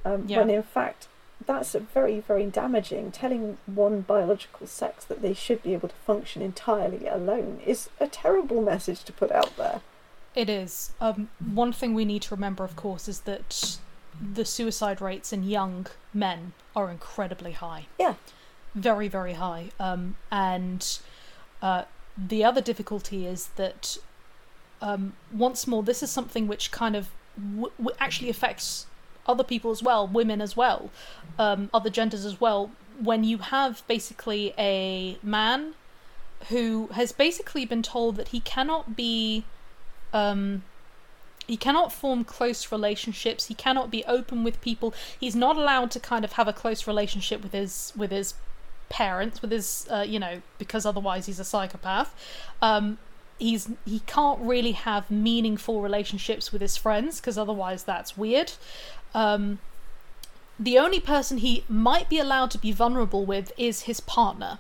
Um, 0.07 0.25
Yeah. 0.27 0.39
When 0.39 0.51
in 0.51 0.63
fact, 0.63 1.09
that's 1.45 1.75
a 1.75 1.81
very, 1.81 2.21
very 2.21 2.47
damaging. 2.47 3.11
Telling 3.13 3.59
one 3.67 4.01
biological 4.03 4.67
sex 4.67 5.05
that 5.05 5.21
they 5.21 5.35
should 5.35 5.63
be 5.63 5.75
able 5.75 5.89
to 5.89 5.95
function 6.07 6.43
entirely 6.43 7.07
alone 7.07 7.61
is 7.67 7.91
a 8.01 8.07
terrible 8.07 8.63
message 8.63 9.03
to 9.05 9.13
put 9.13 9.31
out 9.33 9.57
there. 9.57 9.81
It 10.35 10.49
is. 10.49 10.93
Um, 11.01 11.29
one 11.63 11.73
thing 11.73 11.93
we 11.95 12.05
need 12.05 12.23
to 12.23 12.35
remember, 12.35 12.63
of 12.65 12.77
course, 12.77 13.09
is 13.09 13.21
that 13.21 13.79
the 14.21 14.45
suicide 14.45 15.01
rates 15.01 15.33
in 15.33 15.43
young 15.45 15.87
men 16.15 16.53
are 16.75 16.91
incredibly 16.91 17.53
high. 17.53 17.87
Yeah. 17.99 18.15
Very, 18.75 19.09
very 19.09 19.35
high. 19.35 19.71
Um, 19.81 20.17
and 20.31 20.99
uh, 21.63 21.83
the 22.17 22.45
other 22.45 22.61
difficulty 22.61 23.27
is 23.27 23.49
that, 23.57 23.99
um, 24.81 25.15
once 25.33 25.67
more, 25.67 25.83
this 25.83 26.03
is 26.03 26.11
something 26.11 26.47
which 26.47 26.71
kind 26.71 26.95
of 26.97 27.09
w- 27.39 27.73
w- 27.79 27.97
actually 27.99 28.29
affects 28.31 28.87
other 29.27 29.45
people 29.45 29.71
as 29.71 29.83
well, 29.83 30.07
women 30.07 30.41
as 30.41 30.57
well, 30.57 30.91
um, 31.39 31.71
other 31.73 31.91
genders 31.91 32.25
as 32.25 32.41
well. 32.41 32.71
When 33.01 33.25
you 33.25 33.39
have 33.39 33.83
basically 33.87 34.55
a 34.59 35.19
man 35.23 35.75
who 36.49 36.89
has 36.89 37.13
basically 37.13 37.65
been 37.65 37.83
told 37.83 38.17
that 38.17 38.29
he 38.29 38.41
cannot 38.41 38.97
be 38.97 39.45
um 40.13 40.63
he 41.47 41.57
cannot 41.57 41.93
form 41.93 42.25
close 42.25 42.71
relationships 42.71 43.47
he 43.47 43.55
cannot 43.55 43.91
be 43.91 44.05
open 44.05 44.45
with 44.45 44.61
people 44.61 44.95
he's 45.19 45.35
not 45.35 45.57
allowed 45.57 45.91
to 45.91 46.01
kind 46.01 46.25
of 46.25 46.33
have 46.33 46.47
a 46.47 46.53
close 46.53 46.87
relationship 46.87 47.43
with 47.43 47.53
his 47.53 47.93
with 47.97 48.11
his 48.11 48.35
parents 48.89 49.43
with 49.43 49.51
his 49.51 49.87
uh, 49.91 50.05
you 50.07 50.19
know 50.19 50.43
because 50.59 50.87
otherwise 50.87 51.27
he's 51.27 51.41
a 51.41 51.45
psychopath 51.45 52.15
um 52.63 52.99
he's 53.39 53.71
he 53.85 54.01
can't 54.01 54.41
really 54.41 54.73
have 54.73 55.11
meaningful 55.11 55.83
relationships 55.83 56.53
with 56.53 56.63
his 56.63 56.77
friends 56.77 57.21
because 57.21 57.37
otherwise 57.37 57.85
that's 57.85 58.17
weird 58.17 58.53
um 59.15 59.59
the 60.59 60.79
only 60.79 61.01
person 61.01 61.39
he 61.39 61.65
might 61.69 62.09
be 62.09 62.19
allowed 62.19 62.51
to 62.51 62.59
be 62.59 62.73
vulnerable 62.73 63.27
with 63.27 63.53
is 63.59 63.83
his 63.83 64.01
partner 64.01 64.59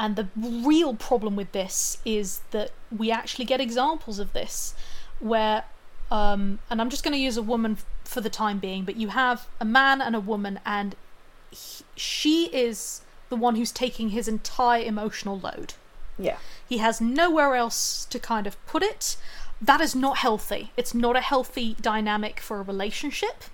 and 0.00 0.16
the 0.16 0.28
real 0.34 0.94
problem 0.94 1.36
with 1.36 1.52
this 1.52 1.98
is 2.06 2.40
that 2.52 2.70
we 2.96 3.10
actually 3.10 3.44
get 3.44 3.60
examples 3.60 4.18
of 4.18 4.32
this 4.32 4.74
where, 5.18 5.64
um, 6.10 6.58
and 6.70 6.80
I'm 6.80 6.88
just 6.88 7.04
going 7.04 7.12
to 7.12 7.20
use 7.20 7.36
a 7.36 7.42
woman 7.42 7.76
for 8.04 8.22
the 8.22 8.30
time 8.30 8.58
being, 8.58 8.84
but 8.84 8.96
you 8.96 9.08
have 9.08 9.46
a 9.60 9.64
man 9.66 10.00
and 10.00 10.16
a 10.16 10.20
woman, 10.20 10.58
and 10.64 10.96
he, 11.50 11.84
she 11.96 12.46
is 12.46 13.02
the 13.28 13.36
one 13.36 13.56
who's 13.56 13.70
taking 13.70 14.08
his 14.08 14.26
entire 14.26 14.82
emotional 14.82 15.38
load. 15.38 15.74
Yeah. 16.18 16.38
He 16.66 16.78
has 16.78 17.00
nowhere 17.02 17.54
else 17.54 18.06
to 18.06 18.18
kind 18.18 18.46
of 18.46 18.64
put 18.64 18.82
it. 18.82 19.18
That 19.60 19.80
is 19.80 19.94
not 19.94 20.18
healthy. 20.18 20.72
It's 20.76 20.94
not 20.94 21.16
a 21.16 21.20
healthy 21.20 21.76
dynamic 21.80 22.40
for 22.40 22.60
a 22.60 22.62
relationship. 22.62 23.44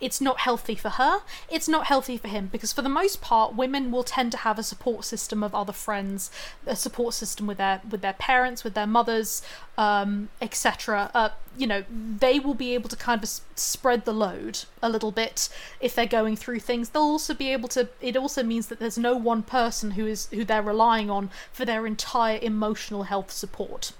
It's 0.00 0.20
not 0.20 0.40
healthy 0.40 0.74
for 0.74 0.90
her. 0.90 1.20
It's 1.50 1.68
not 1.68 1.86
healthy 1.86 2.16
for 2.16 2.28
him 2.28 2.48
because, 2.50 2.72
for 2.72 2.82
the 2.82 2.88
most 2.88 3.20
part, 3.20 3.54
women 3.54 3.90
will 3.90 4.02
tend 4.02 4.32
to 4.32 4.38
have 4.38 4.58
a 4.58 4.62
support 4.62 5.04
system 5.04 5.42
of 5.42 5.54
other 5.54 5.72
friends, 5.72 6.30
a 6.66 6.74
support 6.74 7.14
system 7.14 7.46
with 7.46 7.58
their 7.58 7.82
with 7.88 8.00
their 8.00 8.14
parents, 8.14 8.64
with 8.64 8.74
their 8.74 8.86
mothers, 8.86 9.42
um, 9.76 10.30
etc. 10.40 11.10
Uh, 11.14 11.30
you 11.56 11.66
know, 11.66 11.84
they 11.90 12.40
will 12.40 12.54
be 12.54 12.74
able 12.74 12.88
to 12.88 12.96
kind 12.96 13.22
of 13.22 13.28
spread 13.54 14.04
the 14.06 14.14
load 14.14 14.60
a 14.82 14.88
little 14.88 15.12
bit 15.12 15.48
if 15.80 15.94
they're 15.94 16.06
going 16.06 16.36
through 16.36 16.60
things. 16.60 16.90
They'll 16.90 17.02
also 17.02 17.34
be 17.34 17.52
able 17.52 17.68
to. 17.70 17.88
It 18.00 18.16
also 18.16 18.42
means 18.42 18.68
that 18.68 18.78
there's 18.78 18.98
no 18.98 19.16
one 19.16 19.42
person 19.42 19.92
who 19.92 20.06
is 20.06 20.26
who 20.26 20.44
they're 20.44 20.62
relying 20.62 21.10
on 21.10 21.30
for 21.52 21.66
their 21.66 21.86
entire 21.86 22.38
emotional 22.40 23.02
health 23.04 23.30
support. 23.30 23.92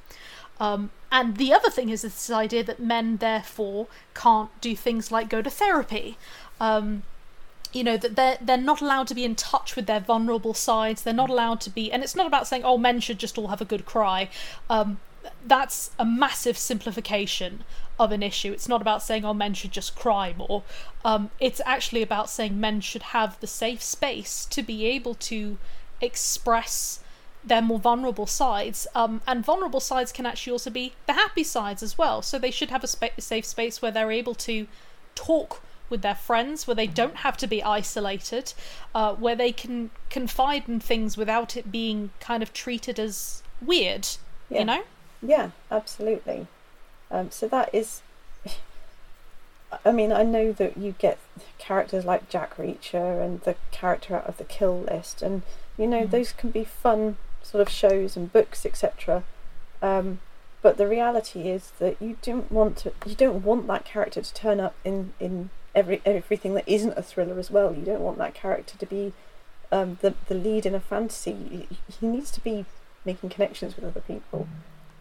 Um, 0.60 0.90
and 1.10 1.38
the 1.38 1.52
other 1.52 1.70
thing 1.70 1.88
is 1.88 2.02
this 2.02 2.30
idea 2.30 2.62
that 2.62 2.78
men 2.78 3.16
therefore 3.16 3.88
can't 4.14 4.50
do 4.60 4.76
things 4.76 5.10
like 5.10 5.28
go 5.28 5.42
to 5.42 5.50
therapy. 5.50 6.18
Um, 6.60 7.02
you 7.72 7.84
know 7.84 7.96
that 7.96 8.16
they're 8.16 8.38
they're 8.40 8.56
not 8.56 8.80
allowed 8.80 9.06
to 9.08 9.14
be 9.14 9.24
in 9.24 9.34
touch 9.34 9.76
with 9.76 9.86
their 9.86 10.00
vulnerable 10.00 10.54
sides. 10.54 11.02
They're 11.02 11.14
not 11.14 11.30
allowed 11.30 11.60
to 11.62 11.70
be, 11.70 11.90
and 11.90 12.02
it's 12.02 12.16
not 12.16 12.26
about 12.26 12.46
saying 12.46 12.64
oh 12.64 12.78
men 12.78 13.00
should 13.00 13.18
just 13.18 13.38
all 13.38 13.48
have 13.48 13.60
a 13.60 13.64
good 13.64 13.86
cry. 13.86 14.28
Um, 14.68 15.00
that's 15.46 15.90
a 15.98 16.04
massive 16.04 16.58
simplification 16.58 17.64
of 17.98 18.12
an 18.12 18.22
issue. 18.22 18.52
It's 18.52 18.68
not 18.68 18.80
about 18.80 19.02
saying 19.02 19.24
oh 19.24 19.34
men 19.34 19.54
should 19.54 19.72
just 19.72 19.96
cry 19.96 20.34
more. 20.36 20.62
Um, 21.04 21.30
it's 21.38 21.60
actually 21.64 22.02
about 22.02 22.28
saying 22.28 22.58
men 22.60 22.80
should 22.80 23.02
have 23.02 23.38
the 23.40 23.46
safe 23.46 23.82
space 23.82 24.44
to 24.46 24.62
be 24.62 24.86
able 24.86 25.14
to 25.14 25.58
express 26.00 26.99
their 27.44 27.62
more 27.62 27.78
vulnerable 27.78 28.26
sides. 28.26 28.86
Um, 28.94 29.22
and 29.26 29.44
vulnerable 29.44 29.80
sides 29.80 30.12
can 30.12 30.26
actually 30.26 30.52
also 30.52 30.70
be 30.70 30.92
the 31.06 31.14
happy 31.14 31.42
sides 31.44 31.82
as 31.82 31.96
well. 31.96 32.22
So 32.22 32.38
they 32.38 32.50
should 32.50 32.70
have 32.70 32.84
a, 32.84 32.86
spa- 32.86 33.08
a 33.16 33.20
safe 33.20 33.44
space 33.46 33.80
where 33.80 33.90
they're 33.90 34.10
able 34.12 34.34
to 34.36 34.66
talk 35.14 35.62
with 35.88 36.02
their 36.02 36.14
friends, 36.14 36.66
where 36.66 36.74
they 36.76 36.86
don't 36.86 37.16
have 37.16 37.36
to 37.38 37.46
be 37.46 37.62
isolated, 37.62 38.52
uh, 38.94 39.14
where 39.14 39.34
they 39.34 39.50
can 39.52 39.90
confide 40.08 40.68
in 40.68 40.78
things 40.80 41.16
without 41.16 41.56
it 41.56 41.72
being 41.72 42.10
kind 42.20 42.42
of 42.42 42.52
treated 42.52 42.98
as 43.00 43.42
weird. 43.60 44.06
Yeah. 44.48 44.58
You 44.60 44.64
know? 44.66 44.82
Yeah, 45.22 45.50
absolutely. 45.70 46.46
Um, 47.10 47.30
so 47.30 47.48
that 47.48 47.74
is. 47.74 48.02
I 49.84 49.92
mean, 49.92 50.12
I 50.12 50.22
know 50.22 50.52
that 50.52 50.76
you 50.76 50.94
get 50.98 51.18
characters 51.58 52.04
like 52.04 52.28
Jack 52.28 52.56
Reacher 52.56 53.24
and 53.24 53.40
the 53.42 53.56
character 53.70 54.16
out 54.16 54.26
of 54.26 54.36
the 54.36 54.44
Kill 54.44 54.80
List, 54.82 55.22
and 55.22 55.42
you 55.78 55.86
know 55.86 56.02
Mhm. 56.06 56.10
those 56.10 56.32
can 56.32 56.50
be 56.50 56.64
fun 56.64 57.16
sort 57.42 57.60
of 57.62 57.68
shows 57.68 58.16
and 58.16 58.32
books, 58.32 58.64
etc. 58.66 59.24
Um, 59.82 60.20
but 60.62 60.76
the 60.76 60.86
reality 60.86 61.48
is 61.48 61.72
that 61.78 62.00
you 62.00 62.16
don't 62.22 62.50
want 62.52 62.76
to. 62.78 62.92
You 63.06 63.14
don't 63.14 63.42
want 63.44 63.66
that 63.68 63.84
character 63.84 64.20
to 64.22 64.34
turn 64.34 64.60
up 64.60 64.74
in 64.84 65.12
in 65.18 65.50
every 65.74 66.02
everything 66.04 66.54
that 66.54 66.68
isn't 66.68 66.98
a 66.98 67.02
thriller 67.02 67.38
as 67.38 67.50
well. 67.50 67.74
You 67.74 67.84
don't 67.84 68.00
want 68.02 68.18
that 68.18 68.34
character 68.34 68.76
to 68.76 68.86
be 68.86 69.12
um, 69.72 69.98
the 70.02 70.14
the 70.28 70.34
lead 70.34 70.66
in 70.66 70.74
a 70.74 70.80
fantasy. 70.80 71.66
He- 72.00 72.06
needs 72.06 72.30
to 72.32 72.40
be 72.42 72.64
making 73.04 73.30
connections 73.30 73.76
with 73.76 73.84
other 73.84 74.00
people. 74.00 74.46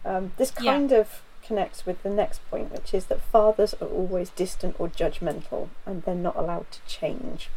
Um, 0.04 0.32
this 0.38 0.52
Yeah. 0.60 0.72
kind 0.72 0.92
of 0.92 1.20
connects 1.42 1.84
with 1.84 2.02
the 2.02 2.08
next 2.10 2.40
point, 2.50 2.72
which 2.72 2.94
is 2.94 3.06
that 3.06 3.20
fathers 3.20 3.74
are 3.80 3.86
always 3.88 4.30
distant 4.30 4.76
or 4.78 4.88
judgmental, 4.88 5.68
and 5.84 6.02
they're 6.04 6.14
not 6.14 6.36
allowed 6.36 6.70
to 6.70 6.78
change. 6.86 7.50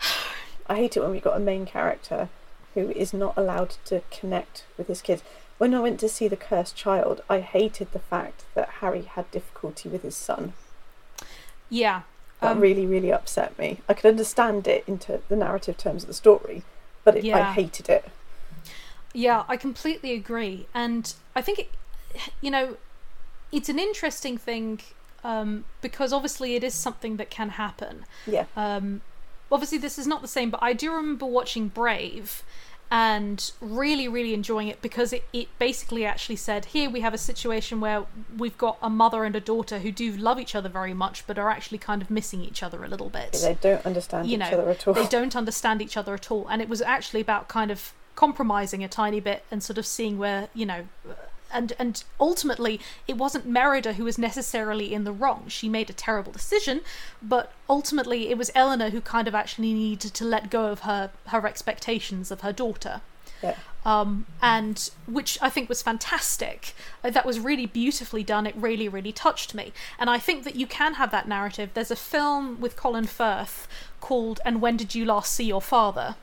I 0.66 0.76
hate 0.76 0.96
it 0.96 1.00
when 1.00 1.10
we've 1.10 1.22
got 1.22 1.36
a 1.36 1.40
main 1.40 1.64
character 1.66 2.28
who 2.74 2.90
is 2.90 3.12
not 3.12 3.34
allowed 3.36 3.76
to 3.86 4.02
connect 4.10 4.64
with 4.76 4.86
his 4.88 5.02
kids. 5.02 5.22
When 5.58 5.74
I 5.74 5.80
went 5.80 6.00
to 6.00 6.08
see 6.08 6.28
The 6.28 6.36
Cursed 6.36 6.76
Child, 6.76 7.22
I 7.28 7.40
hated 7.40 7.92
the 7.92 7.98
fact 7.98 8.44
that 8.54 8.76
Harry 8.80 9.02
had 9.02 9.30
difficulty 9.30 9.88
with 9.88 10.02
his 10.02 10.16
son. 10.16 10.54
Yeah. 11.68 12.02
That 12.40 12.52
Um, 12.52 12.60
really, 12.60 12.86
really 12.86 13.12
upset 13.12 13.58
me. 13.58 13.80
I 13.88 13.94
could 13.94 14.08
understand 14.08 14.66
it 14.66 14.84
into 14.86 15.20
the 15.28 15.36
narrative 15.36 15.76
terms 15.76 16.04
of 16.04 16.08
the 16.08 16.14
story, 16.14 16.62
but 17.04 17.16
it, 17.16 17.30
I 17.32 17.52
hated 17.52 17.88
it. 17.90 18.06
Yeah, 19.12 19.44
I 19.48 19.56
completely 19.56 20.14
agree, 20.14 20.66
and 20.72 21.12
I 21.34 21.42
think 21.42 21.58
it, 21.58 21.70
you 22.40 22.50
know, 22.50 22.76
it's 23.52 23.68
an 23.68 23.78
interesting 23.78 24.38
thing 24.38 24.80
um, 25.24 25.64
because 25.82 26.12
obviously 26.12 26.54
it 26.54 26.64
is 26.64 26.74
something 26.74 27.16
that 27.16 27.28
can 27.28 27.50
happen. 27.50 28.04
Yeah. 28.26 28.46
Um, 28.56 29.02
obviously, 29.50 29.78
this 29.78 29.98
is 29.98 30.06
not 30.06 30.22
the 30.22 30.28
same, 30.28 30.50
but 30.50 30.60
I 30.62 30.72
do 30.72 30.90
remember 30.92 31.26
watching 31.26 31.68
Brave 31.68 32.42
and 32.92 33.52
really, 33.60 34.08
really 34.08 34.34
enjoying 34.34 34.66
it 34.66 34.82
because 34.82 35.12
it, 35.12 35.22
it 35.32 35.46
basically 35.60 36.04
actually 36.04 36.34
said 36.34 36.64
here 36.66 36.90
we 36.90 37.00
have 37.02 37.14
a 37.14 37.18
situation 37.18 37.80
where 37.80 38.04
we've 38.36 38.58
got 38.58 38.78
a 38.82 38.90
mother 38.90 39.22
and 39.22 39.36
a 39.36 39.40
daughter 39.40 39.78
who 39.78 39.92
do 39.92 40.10
love 40.16 40.40
each 40.40 40.56
other 40.56 40.68
very 40.68 40.92
much, 40.92 41.24
but 41.26 41.38
are 41.38 41.48
actually 41.50 41.78
kind 41.78 42.02
of 42.02 42.10
missing 42.10 42.40
each 42.42 42.64
other 42.64 42.82
a 42.82 42.88
little 42.88 43.08
bit 43.08 43.32
They 43.40 43.56
don't 43.60 43.86
understand 43.86 44.28
you 44.28 44.34
each 44.34 44.40
know, 44.40 44.46
other 44.58 44.70
at 44.70 44.88
all. 44.88 44.94
they 44.94 45.06
don't 45.06 45.36
understand 45.36 45.80
each 45.80 45.96
other 45.96 46.14
at 46.14 46.32
all 46.32 46.48
and 46.48 46.60
it 46.60 46.68
was 46.68 46.82
actually 46.82 47.20
about 47.20 47.46
kind 47.46 47.70
of 47.70 47.92
compromising 48.16 48.82
a 48.82 48.88
tiny 48.88 49.20
bit 49.20 49.44
and 49.52 49.62
sort 49.62 49.78
of 49.78 49.86
seeing 49.86 50.18
where 50.18 50.48
you 50.52 50.66
know 50.66 50.88
and 51.52 51.72
and 51.78 52.04
ultimately 52.18 52.80
it 53.08 53.16
wasn't 53.16 53.46
Merida 53.46 53.94
who 53.94 54.04
was 54.04 54.18
necessarily 54.18 54.92
in 54.94 55.04
the 55.04 55.12
wrong 55.12 55.44
she 55.48 55.68
made 55.68 55.90
a 55.90 55.92
terrible 55.94 56.32
decision 56.32 56.80
but 57.22 57.52
ultimately 57.68 58.30
it 58.30 58.38
was 58.38 58.50
Elinor 58.54 58.90
who 58.90 59.00
kind 59.00 59.26
of 59.28 59.34
actually 59.34 59.72
needed 59.72 60.14
to 60.14 60.24
let 60.24 60.50
go 60.50 60.66
of 60.66 60.80
her 60.80 61.10
her 61.26 61.46
expectations 61.46 62.30
of 62.30 62.40
her 62.42 62.52
daughter 62.52 63.00
Yeah. 63.42 63.56
um, 63.86 64.26
and 64.42 64.90
which 65.06 65.38
I 65.40 65.48
think 65.48 65.68
was 65.70 65.80
fantastic. 65.82 66.74
Uh, 67.02 67.08
That 67.10 67.24
was 67.24 67.40
really 67.40 67.64
beautifully 67.66 68.22
done. 68.22 68.46
It 68.46 68.54
really, 68.56 68.88
really 68.88 69.12
touched 69.12 69.54
me. 69.54 69.72
And 69.98 70.10
I 70.10 70.18
think 70.18 70.44
that 70.44 70.54
you 70.56 70.66
can 70.66 70.94
have 70.94 71.10
that 71.12 71.26
narrative. 71.26 71.70
There's 71.72 71.90
a 71.90 71.96
film 71.96 72.60
with 72.60 72.76
Colin 72.76 73.06
Firth 73.06 73.66
called 74.00 74.40
"And 74.44 74.60
When 74.60 74.76
Did 74.76 74.94
You 74.94 75.04
Last 75.06 75.32
See 75.32 75.44
Your 75.44 75.62
Father," 75.62 76.16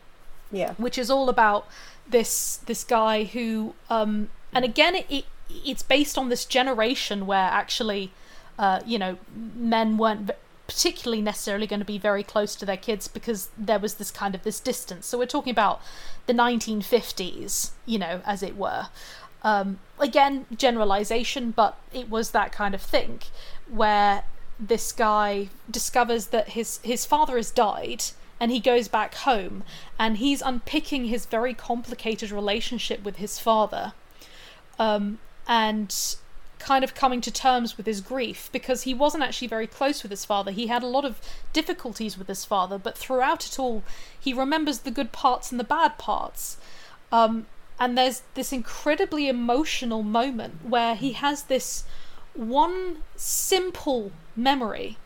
Yeah. 0.51 0.73
which 0.77 0.97
is 0.99 1.09
all 1.09 1.27
about 1.29 1.67
this 2.07 2.59
this 2.67 2.83
guy 2.83 3.23
who, 3.23 3.73
um, 3.89 4.29
and 4.53 4.65
again, 4.65 4.95
it, 4.95 5.05
it 5.09 5.25
it's 5.49 5.83
based 5.83 6.17
on 6.17 6.29
this 6.29 6.45
generation 6.45 7.25
where 7.25 7.39
actually, 7.39 8.11
uh, 8.59 8.81
you 8.85 8.99
know, 8.99 9.17
men 9.33 9.97
weren't 9.97 10.31
particularly 10.67 11.21
necessarily 11.21 11.65
going 11.65 11.79
to 11.79 11.85
be 11.85 11.97
very 11.97 12.23
close 12.23 12.55
to 12.55 12.65
their 12.65 12.77
kids 12.77 13.07
because 13.07 13.49
there 13.57 13.79
was 13.79 13.95
this 13.95 14.11
kind 14.11 14.35
of 14.35 14.43
this 14.43 14.59
distance. 14.59 15.05
So 15.05 15.17
we're 15.17 15.25
talking 15.25 15.51
about 15.51 15.81
the 16.25 16.33
1950s, 16.33 17.71
you 17.85 17.97
know, 17.97 18.21
as 18.25 18.43
it 18.43 18.57
were. 18.57 18.87
Um, 19.43 19.79
again, 19.97 20.45
generalization, 20.55 21.51
but 21.51 21.77
it 21.93 22.09
was 22.09 22.31
that 22.31 22.51
kind 22.51 22.75
of 22.75 22.81
thing 22.81 23.21
where 23.69 24.23
this 24.59 24.91
guy 24.91 25.49
discovers 25.69 26.27
that 26.27 26.49
his 26.49 26.79
his 26.83 27.05
father 27.05 27.37
has 27.37 27.51
died 27.51 28.03
and 28.39 28.51
he 28.51 28.59
goes 28.59 28.87
back 28.87 29.13
home 29.15 29.63
and 29.99 30.17
he's 30.17 30.41
unpicking 30.41 31.05
his 31.05 31.25
very 31.25 31.53
complicated 31.53 32.31
relationship 32.31 33.03
with 33.03 33.17
his 33.17 33.37
father 33.39 33.93
um, 34.79 35.19
and 35.47 36.15
kind 36.59 36.83
of 36.83 36.95
coming 36.95 37.21
to 37.21 37.31
terms 37.31 37.77
with 37.77 37.85
his 37.85 38.01
grief 38.01 38.49
because 38.51 38.83
he 38.83 38.93
wasn't 38.93 39.23
actually 39.23 39.47
very 39.47 39.67
close 39.67 40.03
with 40.03 40.11
his 40.11 40.25
father. 40.25 40.51
He 40.51 40.67
had 40.67 40.83
a 40.83 40.87
lot 40.87 41.05
of 41.05 41.21
difficulties 41.53 42.17
with 42.17 42.27
his 42.27 42.45
father, 42.45 42.77
but 42.77 42.97
throughout 42.97 43.45
it 43.45 43.59
all, 43.59 43.83
he 44.19 44.33
remembers 44.33 44.79
the 44.79 44.91
good 44.91 45.11
parts 45.11 45.51
and 45.51 45.59
the 45.59 45.63
bad 45.63 45.97
parts. 45.97 46.57
Um, 47.11 47.45
and 47.79 47.97
there's 47.97 48.23
this 48.33 48.51
incredibly 48.51 49.29
emotional 49.29 50.03
moment 50.03 50.65
where 50.67 50.95
he 50.95 51.13
has 51.13 51.43
this 51.43 51.83
one 52.33 52.97
simple 53.15 54.11
memory 54.35 54.97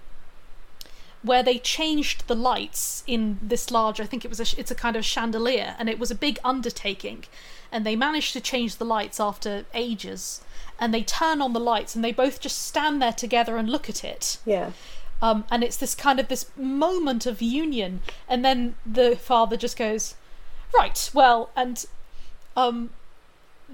where 1.23 1.43
they 1.43 1.60
changed 1.60 2.27
the 2.27 2.35
lights 2.35 3.03
in 3.07 3.39
this 3.41 3.72
large 3.72 4.02
i 4.02 4.06
think 4.06 4.26
it 4.26 4.27
was 4.27 4.39
a 4.39 4.60
it's 4.60 4.72
a 4.72 4.76
kind 4.76 4.95
of 4.95 5.06
chandelier 5.06 5.76
and 5.80 5.88
it 5.88 5.98
was 5.98 6.11
a 6.11 6.15
big 6.15 6.39
undertaking 6.43 7.23
and 7.72 7.85
they 7.85 7.95
manage 7.95 8.34
to 8.34 8.41
change 8.41 8.76
the 8.77 8.85
lights 8.85 9.19
after 9.19 9.65
ages 9.73 10.41
and 10.80 10.93
they 10.93 11.03
turn 11.03 11.41
on 11.41 11.53
the 11.53 11.60
lights 11.60 11.95
and 11.95 12.03
they 12.03 12.11
both 12.11 12.39
just 12.39 12.65
stand 12.65 13.02
there 13.02 13.14
together 13.14 13.57
and 13.57 13.69
look 13.69 13.88
at 13.89 14.03
it 14.03 14.38
Yeah. 14.45 14.72
um, 15.22 15.45
and 15.52 15.64
it's 15.64 15.77
this 15.77 15.95
kind 15.95 16.19
of 16.19 16.27
this 16.27 16.45
moment 16.57 17.26
of 17.26 17.41
union 17.41 18.02
and 18.27 18.43
then 18.43 18.76
the 18.85 19.15
father 19.15 19.57
just 19.57 19.77
goes 19.77 20.15
right 20.73 21.10
well 21.14 21.49
and 21.56 21.85
um 22.57 22.89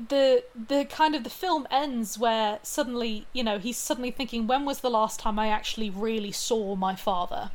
the 0.10 0.44
the 0.68 0.86
kind 0.86 1.16
of 1.16 1.24
the 1.24 1.30
film 1.30 1.66
ends 1.72 2.20
where 2.20 2.60
suddenly 2.62 3.26
you 3.34 3.44
know 3.44 3.58
he's 3.58 3.78
suddenly 3.78 4.12
thinking 4.12 4.46
when 4.46 4.64
was 4.64 4.82
the 4.82 4.90
last 4.92 5.20
time 5.20 5.40
i 5.40 5.48
actually 5.48 5.90
really 5.90 6.32
saw 6.32 6.76
my 6.76 6.96
father 6.96 7.50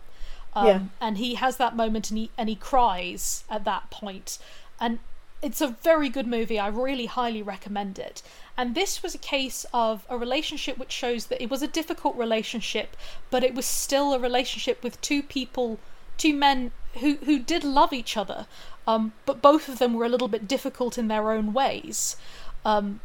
um, 0.54 0.66
Yeah. 0.66 0.80
and 1.00 1.18
he 1.18 1.36
has 1.36 1.56
that 1.58 1.76
moment 1.76 2.10
and 2.10 2.18
he 2.18 2.30
and 2.36 2.48
he 2.48 2.56
cries 2.56 3.44
at 3.48 3.64
that 3.64 3.90
point 3.90 4.38
and 4.80 4.98
it's 5.42 5.60
a 5.60 5.76
very 5.82 6.08
good 6.08 6.26
movie. 6.26 6.58
I 6.58 6.68
really 6.68 7.06
highly 7.06 7.42
recommend 7.42 7.98
it. 7.98 8.22
And 8.56 8.74
this 8.74 9.02
was 9.02 9.14
a 9.14 9.18
case 9.18 9.66
of 9.74 10.06
a 10.08 10.16
relationship 10.16 10.78
which 10.78 10.92
shows 10.92 11.26
that 11.26 11.42
it 11.42 11.50
was 11.50 11.62
a 11.62 11.66
difficult 11.66 12.16
relationship 12.16 12.96
but 13.30 13.42
it 13.42 13.54
was 13.54 13.66
still 13.66 14.14
a 14.14 14.18
relationship 14.18 14.82
with 14.82 15.00
two 15.00 15.22
people 15.22 15.78
two 16.18 16.34
men 16.34 16.70
who 17.00 17.16
who 17.24 17.38
did 17.38 17.64
love 17.64 17.92
each 17.92 18.16
other 18.16 18.46
um, 18.86 19.12
but 19.26 19.42
both 19.42 19.68
of 19.68 19.78
them 19.78 19.94
were 19.94 20.04
a 20.04 20.08
little 20.08 20.28
bit 20.28 20.46
difficult 20.46 20.98
in 20.98 21.08
their 21.08 21.32
own 21.32 21.52
ways. 21.52 22.16
Um, 22.64 23.00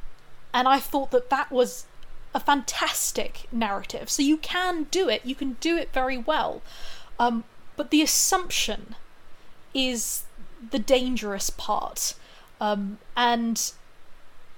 and 0.53 0.67
i 0.67 0.79
thought 0.79 1.11
that 1.11 1.29
that 1.29 1.51
was 1.51 1.85
a 2.33 2.39
fantastic 2.39 3.47
narrative. 3.51 4.09
So 4.09 4.21
you 4.21 4.37
can 4.37 4.83
do 4.91 5.09
it. 5.09 5.25
You 5.25 5.33
can 5.33 5.53
do 5.59 5.77
it 5.77 5.91
very 5.93 6.17
well. 6.17 6.61
Um, 7.17 7.45
but 7.75 7.89
the 7.89 8.01
assumption 8.01 8.95
is 9.73 10.23
the 10.71 10.79
dangerous 10.79 11.49
part 11.49 12.13
um, 12.61 12.97
and 13.15 13.71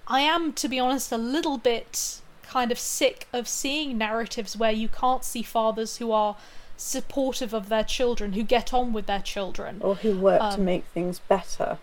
i 0.07 0.21
am 0.21 0.53
to 0.53 0.67
be 0.67 0.79
honest 0.79 1.11
a 1.11 1.17
little 1.17 1.57
bit 1.57 2.21
kind 2.43 2.71
of 2.71 2.79
sick 2.79 3.27
of 3.31 3.47
seeing 3.47 3.97
narratives 3.97 4.57
where 4.57 4.71
you 4.71 4.87
can't 4.87 5.23
see 5.23 5.43
fathers 5.43 5.97
who 5.97 6.11
are 6.11 6.35
supportive 6.77 7.53
of 7.53 7.69
their 7.69 7.83
children 7.83 8.33
who 8.33 8.41
get 8.43 8.73
on 8.73 8.93
with 8.93 9.05
their 9.05 9.21
children 9.21 9.79
Or 9.81 9.95
who 9.95 10.17
work 10.17 10.39
to 10.39 10.45
Um, 10.55 10.65
make 10.65 10.85
things 10.85 11.19
better. 11.19 11.77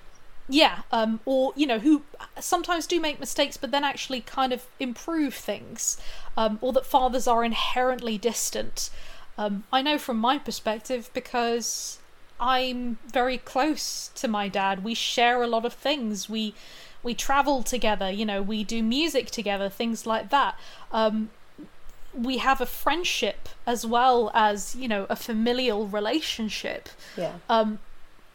yeah 0.49 0.83
um 0.91 1.21
or 1.27 1.53
you 1.55 1.67
know 1.67 1.79
who 1.81 2.03
sometimes 2.41 2.87
do 2.87 2.99
make 3.01 3.21
mistakes 3.21 3.57
but 3.57 3.71
then 3.73 3.85
actually 3.85 4.21
kind 4.23 4.53
of 4.53 4.67
improve 4.81 5.35
things 5.35 5.99
um 6.37 6.59
or 6.63 6.73
that 6.73 6.87
fathers 6.87 7.27
are 7.29 7.45
inherently 7.45 8.17
distant 8.17 8.91
um 9.39 9.65
i 9.73 9.83
know 9.83 9.99
from 9.99 10.17
my 10.17 10.39
perspective 10.39 11.11
because 11.13 11.99
i'm 12.41 12.99
very 13.13 13.39
close 13.39 14.11
to 14.15 14.29
my 14.29 14.49
dad 14.49 14.85
we 14.85 14.95
share 14.95 15.43
a 15.43 15.47
lot 15.47 15.65
of 15.65 15.73
things 15.73 16.29
we 16.29 16.55
we 17.03 17.15
travel 17.15 17.63
together 17.63 18.11
you 18.11 18.25
know 18.25 18.43
we 18.43 18.63
do 18.65 18.83
music 18.83 19.31
together 19.31 19.69
things 19.69 20.07
like 20.07 20.31
that 20.31 20.59
um 20.93 21.31
we 22.15 22.39
have 22.39 22.61
a 22.61 22.67
friendship 22.67 23.49
as 23.67 23.87
well 23.87 24.31
as 24.35 24.75
you 24.75 24.89
know 24.89 25.07
a 25.11 25.17
familial 25.17 25.87
relationship 25.87 26.89
Yeah. 27.17 27.35
um, 27.49 27.79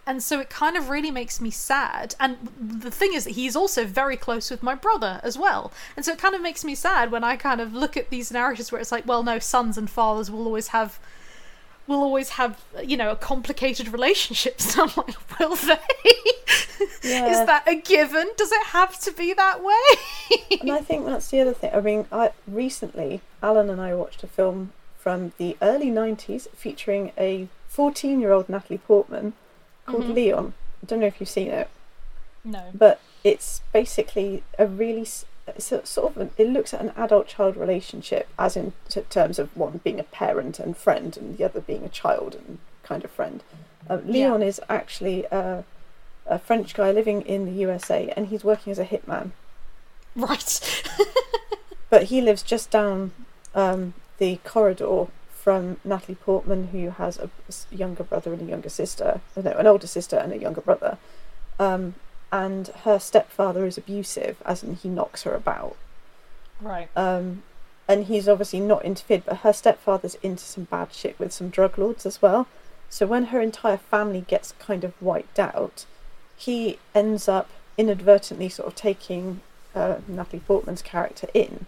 and 0.06 0.22
so 0.24 0.40
it 0.40 0.50
kind 0.50 0.76
of 0.76 0.90
really 0.90 1.12
makes 1.12 1.40
me 1.40 1.52
sad. 1.52 2.16
And 2.20 2.50
the 2.60 2.90
thing 2.90 3.14
is 3.14 3.26
that 3.26 3.32
he's 3.32 3.56
also 3.56 3.86
very 3.86 4.18
close 4.18 4.50
with 4.50 4.64
my 4.64 4.74
brother 4.74 5.22
as 5.24 5.38
well. 5.38 5.72
And 5.96 6.04
so 6.04 6.12
it 6.12 6.18
kind 6.18 6.34
of 6.34 6.42
makes 6.42 6.66
me 6.66 6.74
sad 6.74 7.12
when 7.12 7.24
I 7.24 7.36
kind 7.38 7.62
of 7.62 7.72
look 7.76 7.96
at 7.96 8.10
these 8.10 8.32
narratives 8.32 8.72
where 8.72 8.82
it's 8.82 8.92
like, 8.92 9.06
well, 9.06 9.22
no, 9.22 9.38
sons 9.38 9.78
and 9.78 9.88
fathers 9.88 10.32
will 10.32 10.46
always 10.48 10.70
have. 10.70 11.00
Will 11.92 12.04
always 12.04 12.30
have, 12.30 12.58
you 12.82 12.96
know, 12.96 13.12
a 13.12 13.16
complicated 13.18 13.90
relationship. 13.90 14.56
I'm 14.78 14.90
like, 14.96 15.40
will 15.40 15.56
they? 15.58 15.78
Yeah. 17.04 17.28
Is 17.32 17.46
that 17.46 17.68
a 17.68 17.76
given? 17.76 18.30
Does 18.38 18.52
it 18.52 18.64
have 18.68 18.98
to 19.02 19.12
be 19.12 19.34
that 19.34 19.62
way? 19.64 20.58
and 20.62 20.72
I 20.72 20.80
think 20.80 21.06
that's 21.06 21.30
the 21.30 21.42
other 21.42 21.54
thing. 21.54 21.72
I 21.74 21.82
mean, 21.82 22.06
I 22.12 22.32
recently 22.48 23.20
Alan 23.44 23.70
and 23.70 23.82
I 23.82 23.94
watched 23.94 24.24
a 24.24 24.28
film 24.28 24.72
from 24.98 25.34
the 25.38 25.58
early 25.62 25.88
'90s 25.92 26.48
featuring 26.56 27.12
a 27.18 27.50
14-year-old 27.76 28.48
Natalie 28.48 28.78
Portman 28.80 29.34
called 29.86 30.06
Mhm. 30.06 30.14
Leon. 30.16 30.54
I 30.82 30.86
don't 30.86 31.00
know 31.02 31.08
if 31.08 31.20
you've 31.20 31.28
seen 31.30 31.50
it, 31.52 31.70
no. 32.46 32.64
but 32.74 33.02
it's 33.24 33.62
basically 33.74 34.44
a 34.58 34.66
really 34.66 35.06
s- 35.48 35.56
it's 35.56 35.72
a 35.72 35.86
sort 35.86 36.16
of 36.18 36.32
it 36.40 36.48
looks 36.50 36.74
at 36.74 36.82
an 36.82 36.92
adult-child 36.98 37.56
relationship, 37.58 38.28
as 38.40 38.56
in 38.56 38.74
t- 38.90 39.02
terms 39.10 39.40
of 39.40 39.56
one 39.56 39.80
being 39.84 40.00
a 40.00 40.04
parent 40.04 40.60
and 40.60 40.76
friend, 40.78 41.16
and 41.18 41.38
the 41.38 41.44
other 41.44 41.62
being 41.62 41.84
a 41.84 41.90
child 41.90 42.36
and 42.36 42.58
kind 42.84 43.04
of 43.04 43.12
friend. 43.12 43.44
Uh, 43.90 44.00
Leon 44.06 44.42
is 44.44 44.62
actually 44.70 45.26
a, 45.26 45.64
a 46.26 46.40
French 46.40 46.74
guy 46.74 46.92
living 46.92 47.22
in 47.24 47.46
the 47.46 47.52
USA, 47.54 48.10
and 48.16 48.28
he's 48.28 48.44
working 48.44 48.72
as 48.72 48.80
a 48.80 48.86
hitman. 48.86 49.32
Right. 50.16 50.84
But 51.90 52.04
he 52.04 52.22
lives 52.22 52.42
just 52.42 52.72
down 52.72 53.12
um, 53.54 53.94
the 54.18 54.38
corridor 54.46 55.08
from 55.30 55.76
Natalie 55.84 56.16
Portman, 56.16 56.68
who 56.68 56.92
has 56.92 57.18
a 57.20 57.30
younger 57.70 58.04
brother 58.06 58.32
and 58.32 58.42
a 58.44 58.46
younger 58.46 58.70
sister. 58.70 59.20
No, 59.36 59.52
an 59.52 59.68
older 59.68 59.88
sister 59.88 60.16
and 60.16 60.32
a 60.32 60.38
younger 60.38 60.62
brother. 60.62 60.98
Um, 61.60 61.96
and 62.32 62.68
her 62.86 62.98
stepfather 63.00 63.66
is 63.66 63.78
abusive, 63.78 64.38
as 64.46 64.64
in 64.64 64.76
he 64.76 64.90
knocks 64.90 65.24
her 65.24 65.34
about. 65.36 65.76
right. 66.62 66.90
Um, 66.96 67.44
and 67.88 68.06
he's 68.06 68.30
obviously 68.30 68.60
not 68.62 68.86
interfered, 68.86 69.24
but 69.26 69.38
her 69.38 69.52
stepfather's 69.52 70.16
into 70.24 70.44
some 70.44 70.64
bad 70.66 70.94
shit 70.94 71.20
with 71.20 71.34
some 71.34 71.50
drug 71.50 71.78
lords 71.78 72.06
as 72.06 72.22
well. 72.22 72.48
So 72.90 73.06
when 73.06 73.26
her 73.26 73.42
entire 73.42 73.78
family 73.78 74.22
gets 74.28 74.54
kind 74.60 74.84
of 74.84 74.94
wiped 75.02 75.40
out, 75.40 75.86
he 76.38 76.80
ends 76.96 77.28
up 77.28 77.50
inadvertently 77.78 78.48
sort 78.50 78.68
of 78.68 78.76
taking 78.76 79.42
uh, 79.76 79.96
Natalie 80.08 80.42
Portman's 80.48 80.82
character 80.82 81.28
in 81.34 81.66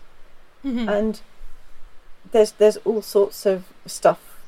Mhm. 0.63 0.87
and 0.89 1.21
there's 2.31 2.51
there's 2.53 2.77
all 2.77 3.01
sorts 3.01 3.45
of 3.45 3.65
stuff 3.85 4.39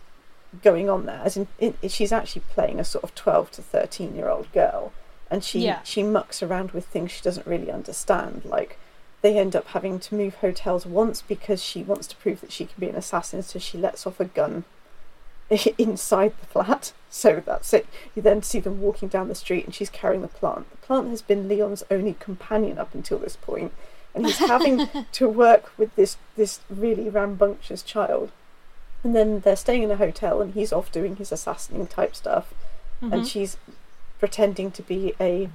going 0.64 0.90
on 0.90 1.06
there. 1.06 1.22
As 1.24 1.36
in, 1.36 1.48
in, 1.60 1.76
she's 1.90 2.12
actually 2.14 2.44
playing 2.50 2.80
a 2.80 2.86
sort 2.86 3.04
of 3.04 3.14
twelve 3.16 3.52
to 3.52 3.62
thirteen 3.62 4.16
year 4.16 4.30
old 4.30 4.50
girl, 4.54 4.94
and 5.32 5.44
she 5.44 5.60
Yeah. 5.60 5.80
she 5.84 6.04
mucks 6.04 6.42
around 6.44 6.72
with 6.72 6.86
things 6.86 7.12
she 7.12 7.22
doesn't 7.22 7.48
really 7.48 7.72
understand. 7.72 8.44
Like 8.46 8.78
they 9.22 9.38
end 9.38 9.56
up 9.56 9.68
having 9.68 10.00
to 10.00 10.16
move 10.16 10.36
hotels 10.36 10.86
once 10.86 11.22
because 11.22 11.64
she 11.64 11.82
wants 11.84 12.06
to 12.08 12.16
prove 12.18 12.42
that 12.42 12.52
she 12.52 12.66
can 12.66 12.76
be 12.80 12.90
an 12.90 12.96
assassin, 12.96 13.42
so 13.44 13.58
she 13.60 13.78
lets 13.78 14.06
off 14.06 14.20
a 14.20 14.26
gun 14.26 14.64
inside 15.78 16.34
the 16.40 16.46
flat. 16.48 16.94
So 17.10 17.42
that's 17.46 17.74
it. 17.74 17.88
You 18.16 18.22
then 18.22 18.44
see 18.44 18.60
them 18.60 18.82
walking 18.82 19.08
down 19.08 19.28
the 19.30 19.36
street, 19.36 19.66
and 19.66 19.74
she's 19.74 19.90
carrying 19.90 20.22
the 20.22 20.28
plant. 20.28 20.70
The 20.72 20.78
plant 20.78 21.10
has 21.10 21.22
been 21.22 21.48
Leon's 21.48 21.84
only 21.90 22.16
companion 22.20 22.78
up 22.78 22.94
until 22.94 23.18
this 23.20 23.36
point, 23.38 23.72
and 24.14 24.26
he's 24.26 24.38
having 24.38 24.88
to 25.14 25.30
work 25.30 25.72
with 25.78 25.96
this 25.96 26.18
this 26.36 26.60
really 26.70 27.10
rambunctious 27.10 27.82
child. 27.84 28.32
And 29.04 29.16
then 29.16 29.40
they're 29.42 29.56
staying 29.56 29.84
in 29.84 29.92
a 29.92 29.98
hotel, 29.98 30.42
and 30.42 30.54
he's 30.54 30.74
off 30.74 30.92
doing 30.92 31.16
his 31.18 31.32
assassinating 31.32 31.88
type 31.88 32.16
stuff, 32.16 32.54
and 33.02 33.14
Mhm. 33.24 33.28
she's 33.32 33.58
pretending 34.20 34.72
to 34.72 34.82
be 34.82 35.14
a 35.20 35.50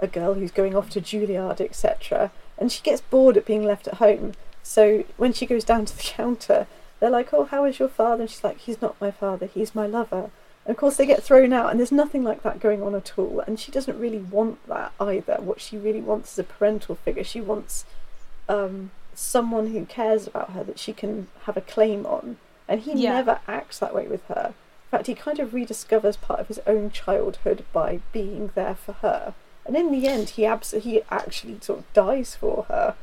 a 0.00 0.06
girl 0.06 0.34
who's 0.34 0.52
going 0.52 0.76
off 0.76 0.88
to 0.90 1.00
Juilliard, 1.00 1.60
etc. 1.60 2.30
And 2.56 2.70
she 2.70 2.82
gets 2.82 3.00
bored 3.00 3.36
at 3.36 3.44
being 3.44 3.64
left 3.64 3.88
at 3.88 3.94
home. 3.94 4.34
So 4.62 5.04
when 5.16 5.32
she 5.32 5.44
goes 5.46 5.64
down 5.64 5.86
to 5.86 5.96
the 5.96 6.02
counter, 6.16 6.66
they're 7.00 7.10
like, 7.10 7.32
"Oh, 7.34 7.44
how 7.44 7.64
is 7.64 7.78
your 7.78 7.88
father?" 7.88 8.22
And 8.22 8.30
she's 8.30 8.44
like, 8.44 8.58
"He's 8.58 8.80
not 8.82 9.00
my 9.00 9.10
father. 9.10 9.46
He's 9.46 9.74
my 9.74 9.86
lover." 9.86 10.30
And 10.64 10.74
of 10.74 10.76
course, 10.76 10.96
they 10.96 11.06
get 11.06 11.22
thrown 11.22 11.52
out, 11.52 11.70
and 11.70 11.80
there's 11.80 11.90
nothing 11.92 12.22
like 12.22 12.42
that 12.42 12.60
going 12.60 12.82
on 12.82 12.94
at 12.94 13.12
all. 13.18 13.40
And 13.46 13.58
she 13.58 13.72
doesn't 13.72 13.98
really 13.98 14.18
want 14.18 14.64
that 14.68 14.92
either. 15.00 15.36
What 15.40 15.60
she 15.60 15.76
really 15.78 16.00
wants 16.02 16.32
is 16.32 16.38
a 16.40 16.44
parental 16.44 16.94
figure. 16.94 17.24
She 17.24 17.40
wants 17.40 17.84
um, 18.48 18.90
someone 19.14 19.68
who 19.72 19.84
cares 19.86 20.26
about 20.26 20.50
her 20.50 20.62
that 20.64 20.78
she 20.78 20.92
can 20.92 21.28
have 21.44 21.56
a 21.56 21.60
claim 21.62 22.04
on, 22.06 22.36
and 22.68 22.80
he 22.82 22.92
Yeah. 22.92 23.14
never 23.14 23.40
acts 23.48 23.78
that 23.78 23.94
way 23.94 24.06
with 24.06 24.24
her. 24.26 24.54
In 24.90 24.98
fact, 24.98 25.06
he 25.06 25.14
kind 25.14 25.38
of 25.38 25.50
rediscovers 25.50 26.18
part 26.20 26.40
of 26.40 26.48
his 26.48 26.60
own 26.66 26.90
childhood 26.90 27.64
by 27.74 28.00
being 28.12 28.50
there 28.54 28.74
for 28.74 28.92
her, 28.94 29.34
and 29.66 29.76
in 29.76 29.92
the 29.92 30.08
end, 30.08 30.30
he 30.30 30.46
abs- 30.46 30.70
he 30.72 31.02
actually 31.10 31.58
sort 31.60 31.80
of 31.80 31.92
dies 31.92 32.34
for 32.34 32.64
her. 32.68 32.94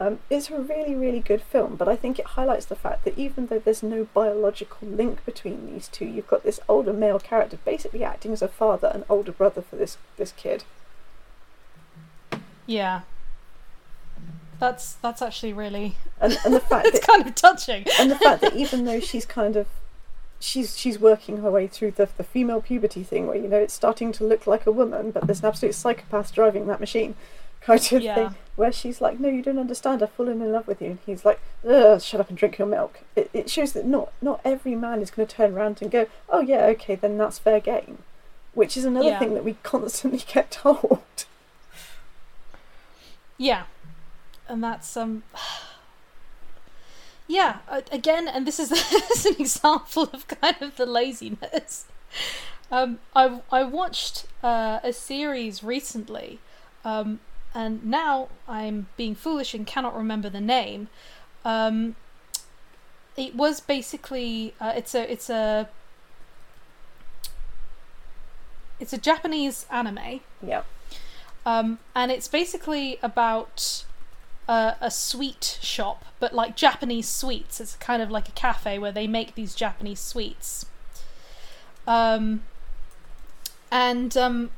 Um, 0.00 0.18
it's 0.30 0.50
a 0.50 0.58
really, 0.60 0.94
really 0.94 1.20
good 1.20 1.42
film, 1.42 1.76
but 1.76 1.88
I 1.88 1.94
think 1.94 2.18
it 2.18 2.26
highlights 2.26 2.64
the 2.66 2.74
fact 2.74 3.04
that 3.04 3.16
even 3.18 3.46
though 3.46 3.58
there's 3.60 3.82
no 3.82 4.08
biological 4.14 4.88
link 4.88 5.24
between 5.24 5.66
these 5.66 5.86
two, 5.88 6.06
you've 6.06 6.26
got 6.26 6.42
this 6.42 6.58
older 6.68 6.92
male 6.92 7.20
character 7.20 7.58
basically 7.64 8.02
acting 8.02 8.32
as 8.32 8.42
a 8.42 8.48
father 8.48 8.90
and 8.92 9.04
older 9.08 9.30
brother 9.30 9.62
for 9.62 9.76
this 9.76 9.96
this 10.16 10.32
kid. 10.32 10.64
Yeah. 12.66 13.02
That's 14.58 14.94
that's 14.94 15.20
actually 15.20 15.52
really 15.52 15.96
And 16.20 16.38
and 16.44 16.54
the 16.54 16.60
fact 16.60 16.86
it's 16.88 17.00
that 17.00 17.06
kind 17.06 17.26
of 17.26 17.34
touching. 17.34 17.84
and 18.00 18.10
the 18.10 18.18
fact 18.18 18.40
that 18.40 18.56
even 18.56 18.84
though 18.86 19.00
she's 19.00 19.26
kind 19.26 19.56
of 19.56 19.66
she's 20.44 20.76
she's 20.78 20.98
working 20.98 21.38
her 21.38 21.50
way 21.50 21.66
through 21.66 21.90
the 21.92 22.08
the 22.16 22.24
female 22.24 22.60
puberty 22.60 23.02
thing 23.02 23.26
where 23.26 23.36
you 23.36 23.48
know 23.48 23.56
it's 23.58 23.72
starting 23.74 24.12
to 24.12 24.24
look 24.24 24.46
like 24.46 24.66
a 24.66 24.72
woman 24.72 25.10
but 25.10 25.26
there's 25.26 25.40
an 25.40 25.46
absolute 25.46 25.74
psychopath 25.74 26.32
driving 26.34 26.66
that 26.66 26.80
machine 26.80 27.14
kind 27.60 27.80
of 27.92 28.02
Yeah. 28.02 28.14
thing 28.14 28.34
where 28.56 28.70
she's 28.70 29.00
like 29.00 29.18
no 29.18 29.28
you 29.28 29.40
don't 29.42 29.58
understand 29.58 30.02
i've 30.02 30.10
fallen 30.12 30.42
in 30.42 30.52
love 30.52 30.66
with 30.66 30.82
you 30.82 30.88
and 30.88 30.98
he's 31.06 31.24
like 31.24 31.40
Ugh, 31.66 32.00
shut 32.00 32.20
up 32.20 32.28
and 32.28 32.36
drink 32.36 32.58
your 32.58 32.68
milk 32.68 33.00
it, 33.16 33.30
it 33.32 33.48
shows 33.48 33.72
that 33.72 33.86
not 33.86 34.12
not 34.20 34.40
every 34.44 34.74
man 34.74 35.00
is 35.00 35.10
going 35.10 35.26
to 35.26 35.34
turn 35.34 35.54
around 35.54 35.78
and 35.80 35.90
go 35.90 36.06
oh 36.28 36.40
yeah 36.42 36.66
okay 36.66 36.94
then 36.94 37.16
that's 37.16 37.38
fair 37.38 37.60
game 37.60 37.98
which 38.52 38.76
is 38.76 38.84
another 38.84 39.08
Yeah. 39.08 39.18
thing 39.18 39.32
that 39.34 39.44
we 39.44 39.54
constantly 39.62 40.22
get 40.34 40.50
told 40.50 41.00
Yeah, 43.38 43.64
and 44.48 44.62
that's 44.62 44.96
um. 44.96 45.22
Yeah, 47.26 47.58
again, 47.90 48.28
and 48.28 48.46
this 48.46 48.60
is, 48.60 48.68
this 48.70 49.24
is 49.24 49.26
an 49.26 49.40
example 49.40 50.08
of 50.12 50.28
kind 50.28 50.56
of 50.60 50.76
the 50.76 50.86
laziness. 50.86 51.86
Um, 52.70 52.98
I 53.14 53.40
I 53.52 53.62
watched 53.64 54.26
uh, 54.42 54.80
a 54.82 54.92
series 54.92 55.62
recently, 55.62 56.38
um, 56.84 57.20
and 57.54 57.84
now 57.84 58.28
I'm 58.48 58.88
being 58.96 59.14
foolish 59.14 59.54
and 59.54 59.66
cannot 59.66 59.96
remember 59.96 60.28
the 60.28 60.40
name. 60.40 60.88
Um, 61.44 61.96
it 63.16 63.34
was 63.34 63.60
basically 63.60 64.54
uh, 64.60 64.72
it's 64.74 64.94
a 64.94 65.10
it's 65.10 65.30
a 65.30 65.68
it's 68.80 68.92
a 68.92 68.98
Japanese 68.98 69.66
anime. 69.70 70.20
yeah 70.42 70.62
Um, 71.46 71.78
and 71.94 72.10
it's 72.10 72.28
basically 72.28 72.98
about 73.02 73.84
a 74.48 74.90
sweet 74.90 75.58
shop, 75.62 76.04
but 76.20 76.34
like 76.34 76.56
Japanese 76.56 77.08
sweets. 77.08 77.60
It's 77.60 77.76
kind 77.76 78.02
of 78.02 78.10
like 78.10 78.28
a 78.28 78.32
cafe 78.32 78.78
where 78.78 78.92
they 78.92 79.06
make 79.06 79.34
these 79.34 79.54
Japanese 79.54 80.00
sweets. 80.00 80.66
Um, 81.86 82.42
and 83.70 84.16
um, 84.16 84.50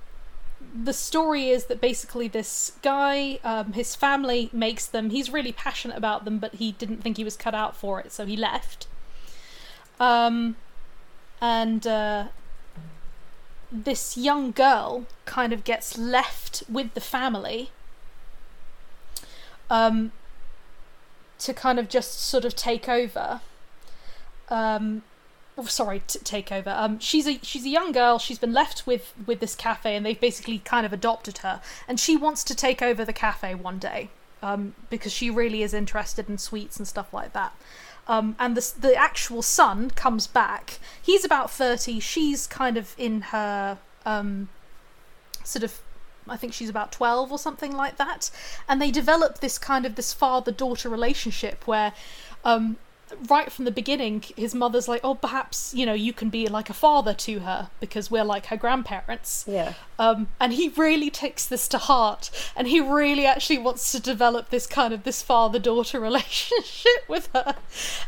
the 0.74 0.92
story 0.92 1.50
is 1.50 1.66
that 1.66 1.80
basically 1.80 2.28
this 2.28 2.72
guy, 2.82 3.38
um, 3.44 3.72
his 3.72 3.94
family 3.94 4.50
makes 4.52 4.86
them. 4.86 5.10
He's 5.10 5.30
really 5.30 5.52
passionate 5.52 5.96
about 5.96 6.24
them, 6.24 6.38
but 6.38 6.54
he 6.56 6.72
didn't 6.72 7.02
think 7.02 7.16
he 7.16 7.24
was 7.24 7.36
cut 7.36 7.54
out 7.54 7.76
for 7.76 8.00
it, 8.00 8.12
so 8.12 8.26
he 8.26 8.36
left. 8.36 8.86
Um, 10.00 10.56
and 11.40 11.86
uh, 11.86 12.26
this 13.70 14.16
young 14.16 14.50
girl 14.50 15.06
kind 15.24 15.52
of 15.52 15.64
gets 15.64 15.96
left 15.96 16.62
with 16.68 16.94
the 16.94 17.00
family 17.00 17.70
um, 19.70 20.12
to 21.38 21.54
kind 21.54 21.78
of 21.78 21.88
just 21.88 22.20
sort 22.20 22.44
of 22.44 22.54
take 22.54 22.88
over. 22.88 23.40
Um, 24.48 25.02
oh, 25.58 25.64
sorry, 25.66 26.02
to 26.06 26.18
take 26.18 26.52
over. 26.52 26.70
Um, 26.70 26.98
she's 26.98 27.26
a 27.26 27.38
she's 27.42 27.64
a 27.64 27.68
young 27.68 27.92
girl. 27.92 28.18
She's 28.18 28.38
been 28.38 28.52
left 28.52 28.86
with 28.86 29.12
with 29.26 29.40
this 29.40 29.54
cafe, 29.54 29.96
and 29.96 30.04
they've 30.04 30.20
basically 30.20 30.58
kind 30.58 30.86
of 30.86 30.92
adopted 30.92 31.38
her. 31.38 31.60
And 31.88 31.98
she 31.98 32.16
wants 32.16 32.44
to 32.44 32.54
take 32.54 32.82
over 32.82 33.04
the 33.04 33.12
cafe 33.12 33.54
one 33.54 33.78
day 33.78 34.10
um, 34.42 34.74
because 34.90 35.12
she 35.12 35.30
really 35.30 35.62
is 35.62 35.74
interested 35.74 36.28
in 36.28 36.38
sweets 36.38 36.76
and 36.76 36.86
stuff 36.86 37.12
like 37.12 37.32
that. 37.32 37.54
Um, 38.08 38.36
and 38.38 38.56
the 38.56 38.72
the 38.78 38.94
actual 38.94 39.42
son 39.42 39.90
comes 39.90 40.26
back. 40.26 40.78
He's 41.02 41.24
about 41.24 41.50
thirty. 41.50 42.00
She's 42.00 42.46
kind 42.46 42.76
of 42.76 42.94
in 42.96 43.20
her 43.32 43.78
um, 44.04 44.48
sort 45.42 45.64
of 45.64 45.80
I 46.28 46.36
think 46.36 46.52
she's 46.52 46.68
about 46.68 46.92
12 46.92 47.32
or 47.32 47.38
something 47.38 47.72
like 47.72 47.96
that. 47.96 48.30
And 48.68 48.80
they 48.80 48.90
develop 48.90 49.40
this 49.40 49.58
kind 49.58 49.86
of 49.86 49.94
this 49.94 50.12
father 50.12 50.52
daughter 50.52 50.88
relationship 50.88 51.66
where 51.66 51.92
um, 52.44 52.76
right 53.28 53.52
from 53.52 53.64
the 53.64 53.70
beginning 53.70 54.24
his 54.36 54.54
mother's 54.54 54.88
like, 54.88 55.00
"Oh, 55.04 55.14
perhaps, 55.14 55.72
you 55.74 55.86
know, 55.86 55.92
you 55.94 56.12
can 56.12 56.28
be 56.28 56.48
like 56.48 56.68
a 56.68 56.74
father 56.74 57.14
to 57.14 57.40
her 57.40 57.70
because 57.80 58.10
we're 58.10 58.24
like 58.24 58.46
her 58.46 58.56
grandparents." 58.56 59.44
yeah 59.46 59.74
Um, 59.98 60.28
and 60.40 60.52
he 60.52 60.68
really 60.70 61.08
takes 61.10 61.46
this 61.46 61.68
to 61.68 61.78
heart, 61.78 62.30
and 62.56 62.68
he 62.68 62.80
really 62.80 63.24
actually 63.24 63.58
wants 63.58 63.92
to 63.92 64.00
develop 64.00 64.50
this 64.50 64.66
kind 64.66 64.92
of 64.92 65.04
this 65.04 65.22
father-daughter 65.22 65.98
relationship 66.10 67.08
with 67.08 67.28
her, 67.32 67.54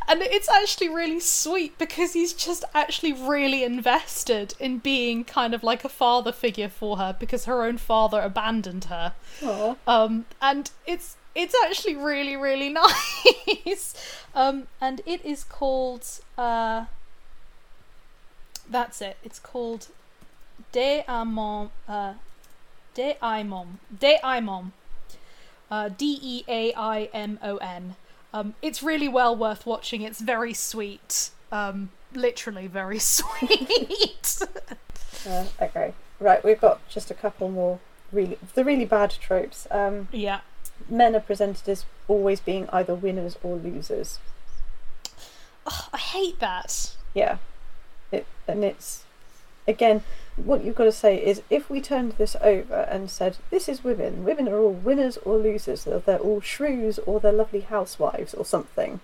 and 0.08 0.20
it's 0.22 0.48
actually 0.48 0.88
really 0.88 1.20
sweet 1.20 1.78
because 1.78 2.12
he's 2.12 2.32
just 2.32 2.64
actually 2.74 3.12
really 3.12 3.64
invested 3.64 4.54
in 4.60 4.78
being 4.78 5.24
kind 5.24 5.54
of 5.54 5.62
like 5.62 5.84
a 5.84 5.88
father 5.88 6.32
figure 6.32 6.68
for 6.68 6.98
her 6.98 7.16
because 7.18 7.44
her 7.46 7.62
own 7.64 7.78
father 7.78 8.20
abandoned 8.20 8.84
her, 8.84 9.14
Aw. 9.44 9.76
um, 9.86 10.26
and 10.42 10.70
it's 10.86 11.16
it's 11.38 11.54
actually 11.64 11.96
really 11.96 12.36
really 12.36 12.68
nice, 13.46 13.94
um, 14.34 14.66
and 14.80 15.00
it 15.06 15.24
is 15.24 15.44
called 15.44 16.04
uh, 16.36 16.86
that's 18.68 19.00
it. 19.00 19.16
It's 19.24 19.38
called 19.38 19.88
De 20.72 21.04
Amon, 21.08 21.70
uh, 21.88 22.14
Deaimon, 22.94 23.78
De 23.96 24.18
Aimon, 24.22 24.72
uh, 25.70 25.88
D 25.88 26.18
E 26.20 26.44
A 26.48 26.74
I 26.74 27.08
M 27.14 27.38
O 27.42 27.56
N. 27.58 27.96
Um, 28.34 28.54
it's 28.60 28.82
really 28.82 29.08
well 29.08 29.34
worth 29.34 29.64
watching. 29.64 30.02
It's 30.02 30.20
very 30.20 30.52
sweet. 30.52 31.30
Um, 31.50 31.90
literally 32.12 32.66
very 32.66 32.98
sweet. 33.16 34.42
Uh, 35.26 35.44
okay, 35.60 35.92
right. 36.20 36.44
We've 36.44 36.60
got 36.60 36.86
just 36.88 37.10
a 37.10 37.14
couple 37.14 37.50
more 37.50 37.80
really 38.12 38.38
the 38.54 38.64
really 38.64 38.84
bad 38.84 39.10
tropes. 39.10 39.66
Um, 39.68 40.06
yeah. 40.12 40.40
Men 40.88 41.14
are 41.14 41.20
presented 41.20 41.68
as 41.68 41.84
always 42.06 42.40
being 42.40 42.68
either 42.70 42.94
winners 42.94 43.36
or 43.42 43.56
losers. 43.56 44.18
Ugh, 45.66 45.84
I 45.92 45.98
hate 45.98 46.40
that. 46.40 46.96
Yeah, 47.14 47.38
it 48.10 48.26
and 48.46 48.64
it's 48.64 49.04
again 49.66 50.02
what 50.36 50.64
you've 50.64 50.76
got 50.76 50.84
to 50.84 50.92
say 50.92 51.16
is 51.16 51.42
if 51.50 51.68
we 51.68 51.80
turned 51.80 52.12
this 52.12 52.36
over 52.40 52.86
and 52.90 53.10
said 53.10 53.36
this 53.50 53.68
is 53.68 53.84
women, 53.84 54.24
women 54.24 54.48
are 54.48 54.58
all 54.58 54.72
winners 54.72 55.18
or 55.18 55.36
losers, 55.36 55.86
or 55.86 55.98
they're 55.98 56.18
all 56.18 56.40
shrews 56.40 56.98
or 57.00 57.20
they're 57.20 57.32
lovely 57.32 57.60
housewives 57.60 58.34
or 58.34 58.44
something. 58.44 59.00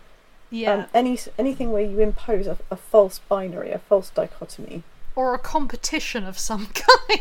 Yeah. 0.50 0.74
Um, 0.74 0.86
any 0.94 1.18
anything 1.38 1.72
where 1.72 1.82
you 1.82 2.00
impose 2.00 2.46
a, 2.46 2.58
a 2.70 2.76
false 2.76 3.18
binary, 3.18 3.72
a 3.72 3.78
false 3.78 4.10
dichotomy. 4.10 4.84
Or 5.16 5.34
a 5.34 5.38
competition 5.38 6.24
of 6.24 6.38
some 6.38 6.66
kind. 6.74 7.20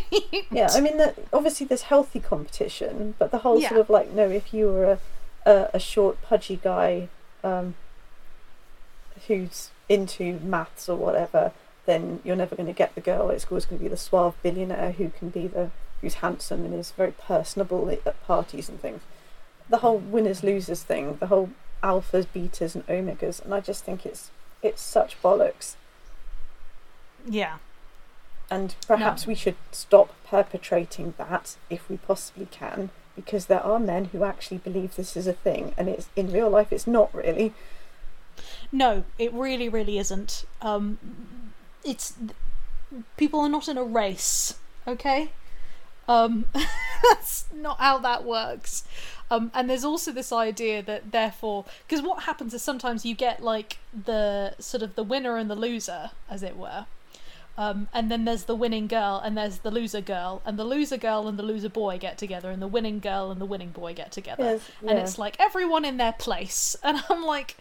Yeah, 0.51 0.69
I 0.71 0.81
mean, 0.81 0.97
that 0.97 1.15
obviously 1.31 1.65
there's 1.67 1.83
healthy 1.83 2.19
competition, 2.19 3.15
but 3.19 3.31
the 3.31 3.39
whole 3.39 3.59
Yeah. 3.61 3.69
sort 3.69 3.81
of 3.81 3.89
like, 3.89 4.11
no, 4.11 4.27
if 4.29 4.53
you 4.53 4.67
were 4.67 4.85
a, 4.85 4.99
a, 5.49 5.69
a 5.75 5.79
short, 5.79 6.21
pudgy 6.21 6.57
guy 6.61 7.09
um, 7.43 7.75
who's 9.27 9.69
into 9.89 10.39
maths 10.39 10.89
or 10.89 10.97
whatever, 10.97 11.51
then 11.85 12.19
you're 12.23 12.35
never 12.35 12.55
going 12.55 12.67
to 12.67 12.73
get 12.73 12.95
the 12.95 13.01
girl. 13.01 13.29
It's 13.29 13.45
always 13.49 13.65
going 13.65 13.79
to 13.79 13.83
be 13.83 13.89
the 13.89 13.97
suave 13.97 14.35
billionaire 14.41 14.93
who 14.93 15.09
can 15.09 15.29
be 15.29 15.47
the 15.47 15.69
who's 16.01 16.15
handsome 16.15 16.65
and 16.65 16.73
is 16.73 16.91
very 16.91 17.11
personable 17.13 17.89
at 17.89 18.05
at 18.05 18.21
parties 18.25 18.69
and 18.69 18.79
things. 18.81 19.01
The 19.69 19.77
whole 19.77 19.97
winners 19.97 20.43
losers 20.43 20.83
thing, 20.83 21.17
the 21.19 21.27
whole 21.27 21.49
alphas, 21.81 22.25
betas, 22.33 22.75
and 22.75 22.85
omegas, 22.87 23.43
and 23.43 23.53
I 23.53 23.59
just 23.59 23.83
think 23.85 24.05
it's 24.05 24.31
it's 24.61 24.81
such 24.81 25.21
bollocks. 25.21 25.75
yeah. 27.27 27.57
And 28.49 28.75
perhaps 28.87 29.25
we 29.25 29.35
should 29.35 29.55
stop 29.71 30.13
perpetrating 30.27 31.13
that 31.17 31.55
if 31.69 31.89
we 31.89 31.97
possibly 31.97 32.47
can, 32.51 32.91
because 33.15 33.47
there 33.47 33.63
are 33.63 33.79
men 33.79 34.05
who 34.05 34.23
actually 34.23 34.57
believe 34.57 34.95
this 34.95 35.15
is 35.17 35.27
a 35.27 35.33
thing, 35.33 35.73
and 35.77 35.89
it's 35.89 36.09
in 36.15 36.31
real 36.31 36.49
life 36.49 36.71
it's 36.71 36.87
not 36.87 37.13
really. 37.13 37.53
No, 38.71 39.05
it 39.17 39.33
really, 39.33 39.69
really 39.69 39.97
isn't. 39.97 40.45
Um, 40.61 40.97
it's 41.83 42.13
people 43.17 43.39
are 43.39 43.49
not 43.49 43.67
in 43.67 43.77
a 43.77 43.83
race, 43.83 44.59
okay? 44.87 45.31
Um, 46.07 46.45
that's 47.09 47.45
not 47.53 47.79
how 47.79 47.97
that 47.99 48.23
works. 48.23 48.83
Um, 49.31 49.51
and 49.53 49.69
there's 49.69 49.85
also 49.85 50.11
this 50.11 50.31
idea 50.31 50.83
that 50.83 51.11
therefore, 51.11 51.65
because 51.87 52.03
what 52.03 52.23
happens 52.23 52.53
is 52.53 52.61
sometimes 52.61 53.05
you 53.05 53.15
get 53.15 53.41
like 53.41 53.79
the 54.05 54.55
sort 54.59 54.83
of 54.83 54.95
the 54.95 55.03
winner 55.03 55.37
and 55.37 55.49
the 55.49 55.55
loser, 55.55 56.11
as 56.29 56.43
it 56.43 56.57
were. 56.57 56.85
Um, 57.55 57.87
and 57.93 58.09
then 58.09 58.25
there's 58.25 58.45
the 58.45 58.55
winning 58.55 58.87
girl 58.87 59.21
and 59.23 59.37
there's 59.37 59.59
the 59.59 59.69
loser 59.69 60.01
girl, 60.01 60.41
and 60.43 60.57
the 60.57 60.63
loser 60.63 60.97
girl 60.97 61.27
and 61.27 61.37
the 61.37 61.43
loser 61.43 61.69
boy 61.69 61.99
get 61.99 62.17
together, 62.17 62.49
and 62.49 62.59
the 62.61 62.67
winning 62.67 62.99
girl 62.99 63.29
and 63.29 63.39
the 63.39 63.45
winning 63.45 63.69
boy 63.69 63.93
get 63.93 64.11
together 64.11 64.43
Yes, 64.43 64.71
and 64.87 64.97
it's 64.97 65.19
like 65.19 65.35
everyone 65.39 65.85
in 65.85 65.97
their 65.97 66.13
place 66.13 66.75
and 66.83 66.97
i'm 67.09 67.23
like 67.23 67.55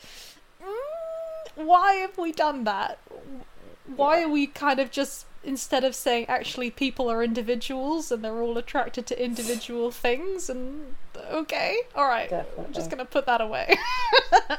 mm, 0.65 1.67
why 1.67 1.95
have 1.95 2.17
we 2.17 2.33
done 2.33 2.65
that? 2.65 2.99
Why 3.97 4.21
Yeah. 4.21 4.25
are 4.27 4.29
we 4.31 4.47
kind 4.47 4.81
of 4.81 4.91
just 4.91 5.27
instead 5.45 5.85
of 5.85 5.95
saying 5.95 6.25
actually 6.29 6.71
people 6.71 7.11
are 7.11 7.23
individuals 7.23 8.11
and 8.11 8.25
they're 8.25 8.41
all 8.41 8.57
attracted 8.57 9.05
to 9.09 9.23
individual 9.23 9.91
things 9.91 10.49
and 10.49 10.95
okay, 11.31 11.77
all 11.95 12.07
right, 12.07 12.33
I'm 12.33 12.73
just 12.73 12.89
gonna 12.91 13.05
put 13.05 13.27
that 13.27 13.41
away. 13.43 13.77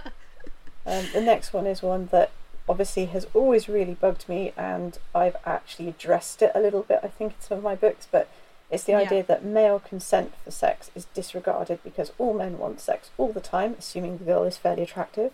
Um, 0.85 1.05
the 1.14 1.22
next 1.22 1.53
one 1.53 1.65
is 1.65 1.81
one 1.81 2.07
that 2.11 2.31
obviously 2.68 3.06
has 3.07 3.27
always 3.34 3.68
really 3.68 3.94
bugged 3.94 4.27
me, 4.30 4.53
and 4.57 4.98
I've 5.14 5.35
actually 5.45 5.90
addressed 5.90 6.41
it 6.41 6.52
a 6.56 6.60
little 6.60 6.84
bit, 6.84 6.99
I 7.03 7.07
think, 7.07 7.34
in 7.34 7.41
some 7.41 7.57
of 7.60 7.64
my 7.64 7.76
books. 7.76 8.07
But 8.10 8.27
it's 8.69 8.84
the 8.85 8.94
Yeah. 8.94 8.99
idea 8.99 9.23
that 9.23 9.44
male 9.44 9.80
consent 9.80 10.34
for 10.44 10.52
sex 10.52 10.90
is 10.95 11.06
disregarded 11.14 11.80
because 11.84 12.11
all 12.18 12.34
men 12.34 12.57
want 12.57 12.80
sex 12.80 13.10
all 13.18 13.31
the 13.34 13.41
time, 13.41 13.76
assuming 13.77 14.18
the 14.18 14.23
girl 14.26 14.44
is 14.44 14.57
fairly 14.57 14.84
attractive. 14.84 15.31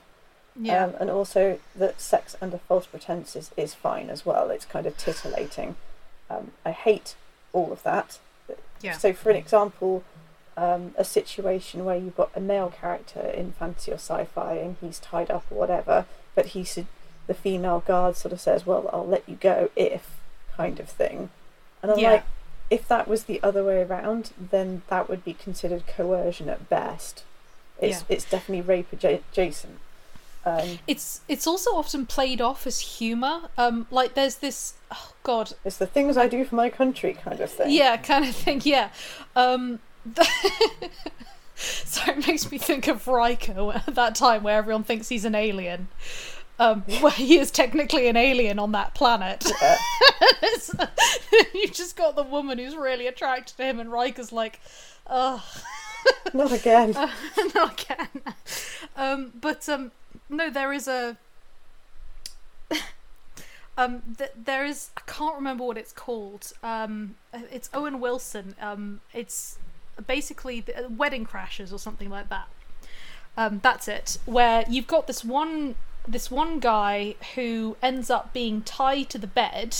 yeah, 0.61 0.83
Um, 0.83 0.95
and 0.99 1.09
also 1.09 1.59
that 1.75 2.01
sex 2.01 2.35
under 2.41 2.57
false 2.57 2.85
pretenses 2.87 3.51
is 3.55 3.73
fine 3.75 4.09
as 4.09 4.25
well. 4.25 4.49
It's 4.49 4.65
kind 4.65 4.85
of 4.85 4.97
titillating. 4.97 5.77
Um, 6.29 6.51
I 6.65 6.71
hate 6.71 7.15
all 7.53 7.71
of 7.71 7.81
that. 7.83 8.19
Yeah. 8.81 8.97
So, 8.97 9.13
for 9.13 9.29
an 9.29 9.37
example, 9.37 10.03
um, 10.57 10.93
a 10.97 11.05
situation 11.05 11.85
where 11.85 11.95
you've 11.95 12.17
got 12.17 12.31
a 12.35 12.41
male 12.41 12.69
character 12.71 13.21
in 13.21 13.53
fantasy 13.53 13.91
or 13.91 13.95
sci-fi 13.99 14.53
and 14.55 14.75
he's 14.81 14.99
tied 14.99 15.31
up 15.31 15.45
or 15.49 15.55
whatever, 15.59 16.05
but 16.35 16.47
he 16.47 16.65
should, 16.65 16.87
the 17.29 17.33
female 17.35 17.79
guard 17.85 18.17
sort 18.17 18.33
of 18.33 18.41
says, 18.41 18.65
"Well, 18.65 18.89
I'll 18.91 19.07
let 19.07 19.23
you 19.29 19.35
go 19.35 19.69
if," 19.77 20.17
kind 20.57 20.79
of 20.81 20.89
thing. 20.89 21.29
And 21.81 21.91
I'm 21.91 21.99
Yeah. 21.99 22.11
like, 22.11 22.23
if 22.69 22.87
that 22.89 23.07
was 23.07 23.23
the 23.23 23.39
other 23.41 23.63
way 23.63 23.81
around, 23.83 24.31
then 24.37 24.81
that 24.89 25.07
would 25.09 25.23
be 25.23 25.33
considered 25.35 25.87
coercion 25.87 26.49
at 26.49 26.67
best. 26.69 27.23
It's 27.79 27.99
Yeah. 28.01 28.15
it's 28.15 28.25
definitely 28.25 28.61
rape 28.61 28.91
adja- 28.91 29.21
adjacent. 29.31 29.79
Um, 30.45 30.79
it's 30.87 31.21
it's 31.27 31.45
also 31.45 31.71
often 31.75 32.05
played 32.05 32.41
off 32.41 32.65
as 32.65 32.79
humor. 32.79 33.49
Um, 33.57 33.85
like 33.91 34.13
there's 34.15 34.35
this, 34.37 34.73
oh 34.91 35.11
god, 35.23 35.53
It's 35.63 35.77
the 35.77 35.85
things 35.85 36.17
I 36.17 36.27
do 36.27 36.43
for 36.45 36.55
my 36.55 36.69
country 36.69 37.13
kind 37.13 37.39
of 37.41 37.51
thing. 37.51 37.69
Yeah, 37.71 37.95
kind 37.97 38.25
of 38.25 38.35
thing. 38.35 38.61
Yeah. 38.63 38.89
Um, 39.35 39.79
so 41.55 42.01
it 42.11 42.25
makes 42.27 42.49
me 42.51 42.57
think 42.57 42.87
of 42.87 43.07
Riker 43.07 43.73
at 43.75 43.95
that 43.95 44.15
time 44.15 44.43
where 44.43 44.57
everyone 44.57 44.83
thinks 44.83 45.09
he's 45.09 45.25
an 45.25 45.35
alien. 45.35 45.89
Um, 46.59 46.81
where 47.01 47.11
he 47.11 47.37
is 47.37 47.51
technically 47.51 48.07
an 48.07 48.17
alien 48.17 48.59
on 48.59 48.73
that 48.73 48.93
planet. 48.93 49.49
Yeah. 49.61 49.77
You've 51.53 51.73
just 51.73 51.95
got 51.95 52.15
the 52.15 52.23
woman 52.23 52.57
who's 52.57 52.75
really 52.75 53.07
attracted 53.07 53.57
to 53.57 53.63
him, 53.63 53.79
and 53.79 53.91
Riker's 53.91 54.31
like, 54.31 54.59
ugh, 55.07 55.41
Not 56.33 56.51
again. 56.51 56.91
not 57.55 57.81
again. 57.81 58.07
Um, 58.95 59.31
but 59.39 59.67
um, 59.69 59.91
no, 60.29 60.49
there 60.49 60.73
is 60.73 60.87
a. 60.87 61.17
Um, 63.77 64.01
th- 64.17 64.31
there 64.35 64.65
is 64.65 64.89
I 64.97 65.01
can't 65.07 65.35
remember 65.35 65.63
what 65.63 65.77
it's 65.77 65.93
called. 65.93 66.51
Um, 66.61 67.15
it's 67.33 67.69
Owen 67.73 68.01
Wilson. 68.01 68.55
Um, 68.61 68.99
it's 69.13 69.57
basically 70.05 70.59
the, 70.59 70.85
uh, 70.85 70.89
Wedding 70.89 71.25
Crashers 71.25 71.71
or 71.71 71.79
something 71.79 72.09
like 72.09 72.27
that. 72.27 72.49
Um, 73.37 73.61
that's 73.63 73.87
it. 73.87 74.17
Where 74.25 74.65
you've 74.67 74.87
got 74.87 75.07
this 75.07 75.23
one 75.23 75.75
this 76.11 76.31
one 76.31 76.59
guy 76.59 77.15
who 77.35 77.77
ends 77.81 78.09
up 78.09 78.33
being 78.33 78.61
tied 78.61 79.09
to 79.11 79.17
the 79.17 79.27
bed. 79.27 79.75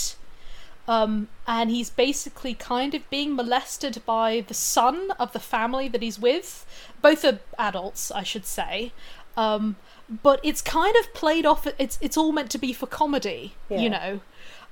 Um, 0.88 1.28
and 1.46 1.70
he's 1.70 1.90
basically 1.90 2.54
kind 2.54 2.94
of 2.94 3.08
being 3.10 3.36
molested 3.36 4.02
by 4.04 4.44
the 4.46 4.54
son 4.54 5.12
of 5.20 5.32
the 5.32 5.38
family 5.38 5.88
that 5.88 6.02
he's 6.02 6.18
with. 6.18 6.66
Both 7.00 7.24
are 7.24 7.38
adults, 7.58 8.10
I 8.10 8.24
should 8.24 8.44
say. 8.46 8.92
Um, 9.36 9.76
but 10.22 10.40
it's 10.42 10.60
kind 10.62 10.96
of 10.96 11.14
played 11.14 11.46
off. 11.46 11.66
It's 11.78 11.96
it's 12.00 12.16
all 12.16 12.32
meant 12.32 12.50
to 12.50 12.58
be 12.58 12.72
for 12.72 12.86
comedy, 12.86 13.54
Yeah. 13.68 13.78
you 13.80 13.90
know. 13.90 14.20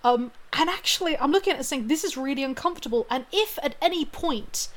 Um, 0.03 0.33
and 0.53 0.69
actually, 0.69 1.17
I'm 1.19 1.31
looking 1.31 1.53
at 1.53 1.61
it 1.61 1.65
saying 1.65 1.87
this 1.87 2.03
is 2.03 2.17
really 2.17 2.43
uncomfortable. 2.43 3.07
And 3.09 3.27
if 3.33 3.59
at 3.63 3.77
any 3.81 4.05
point 4.05 4.69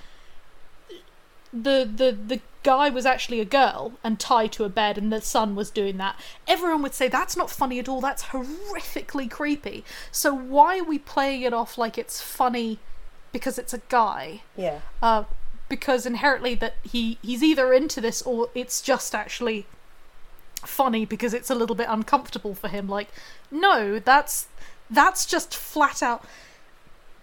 the 1.52 1.90
the 1.94 2.12
the 2.12 2.42
guy 2.64 2.90
was 2.90 3.06
actually 3.06 3.40
a 3.40 3.46
girl 3.46 3.94
and 4.04 4.20
tied 4.20 4.52
to 4.54 4.64
a 4.64 4.70
bed 4.70 4.98
and 4.98 5.12
the 5.12 5.22
son 5.22 5.56
was 5.56 5.70
doing 5.70 5.98
that. 5.98 6.20
Everyone 6.48 6.82
would 6.84 6.94
say 6.94 7.08
that's 7.08 7.36
not 7.36 7.50
funny 7.50 7.80
at 7.80 7.90
all. 7.90 8.02
That's 8.02 8.26
horrifically 8.26 9.30
creepy. 9.30 9.84
So 10.12 10.34
why 10.34 10.80
are 10.80 10.84
we 10.84 11.00
playing 11.00 11.42
it 11.42 11.54
off 11.54 11.78
like 11.78 11.98
it's 11.98 12.22
funny 12.22 12.80
because 13.32 13.58
it's 13.58 13.74
a 13.74 13.82
guy? 13.90 14.42
Yeah. 14.56 14.80
uh 15.02 15.24
because 15.70 16.06
inherently 16.06 16.54
that 16.56 16.76
he 16.84 17.18
he's 17.22 17.42
either 17.42 17.74
into 17.74 18.02
this 18.02 18.22
or 18.24 18.50
it's 18.54 18.82
just 18.82 19.16
actually 19.16 19.66
funny 20.56 21.06
because 21.06 21.34
it's 21.34 21.50
a 21.50 21.56
little 21.56 21.76
bit 21.76 21.88
uncomfortable 21.90 22.54
for 22.54 22.68
him. 22.68 22.88
Like 22.88 23.08
no 23.50 23.98
that's 23.98 24.48
that's 24.90 25.26
just 25.26 25.56
flat 25.56 26.04
out 26.04 26.26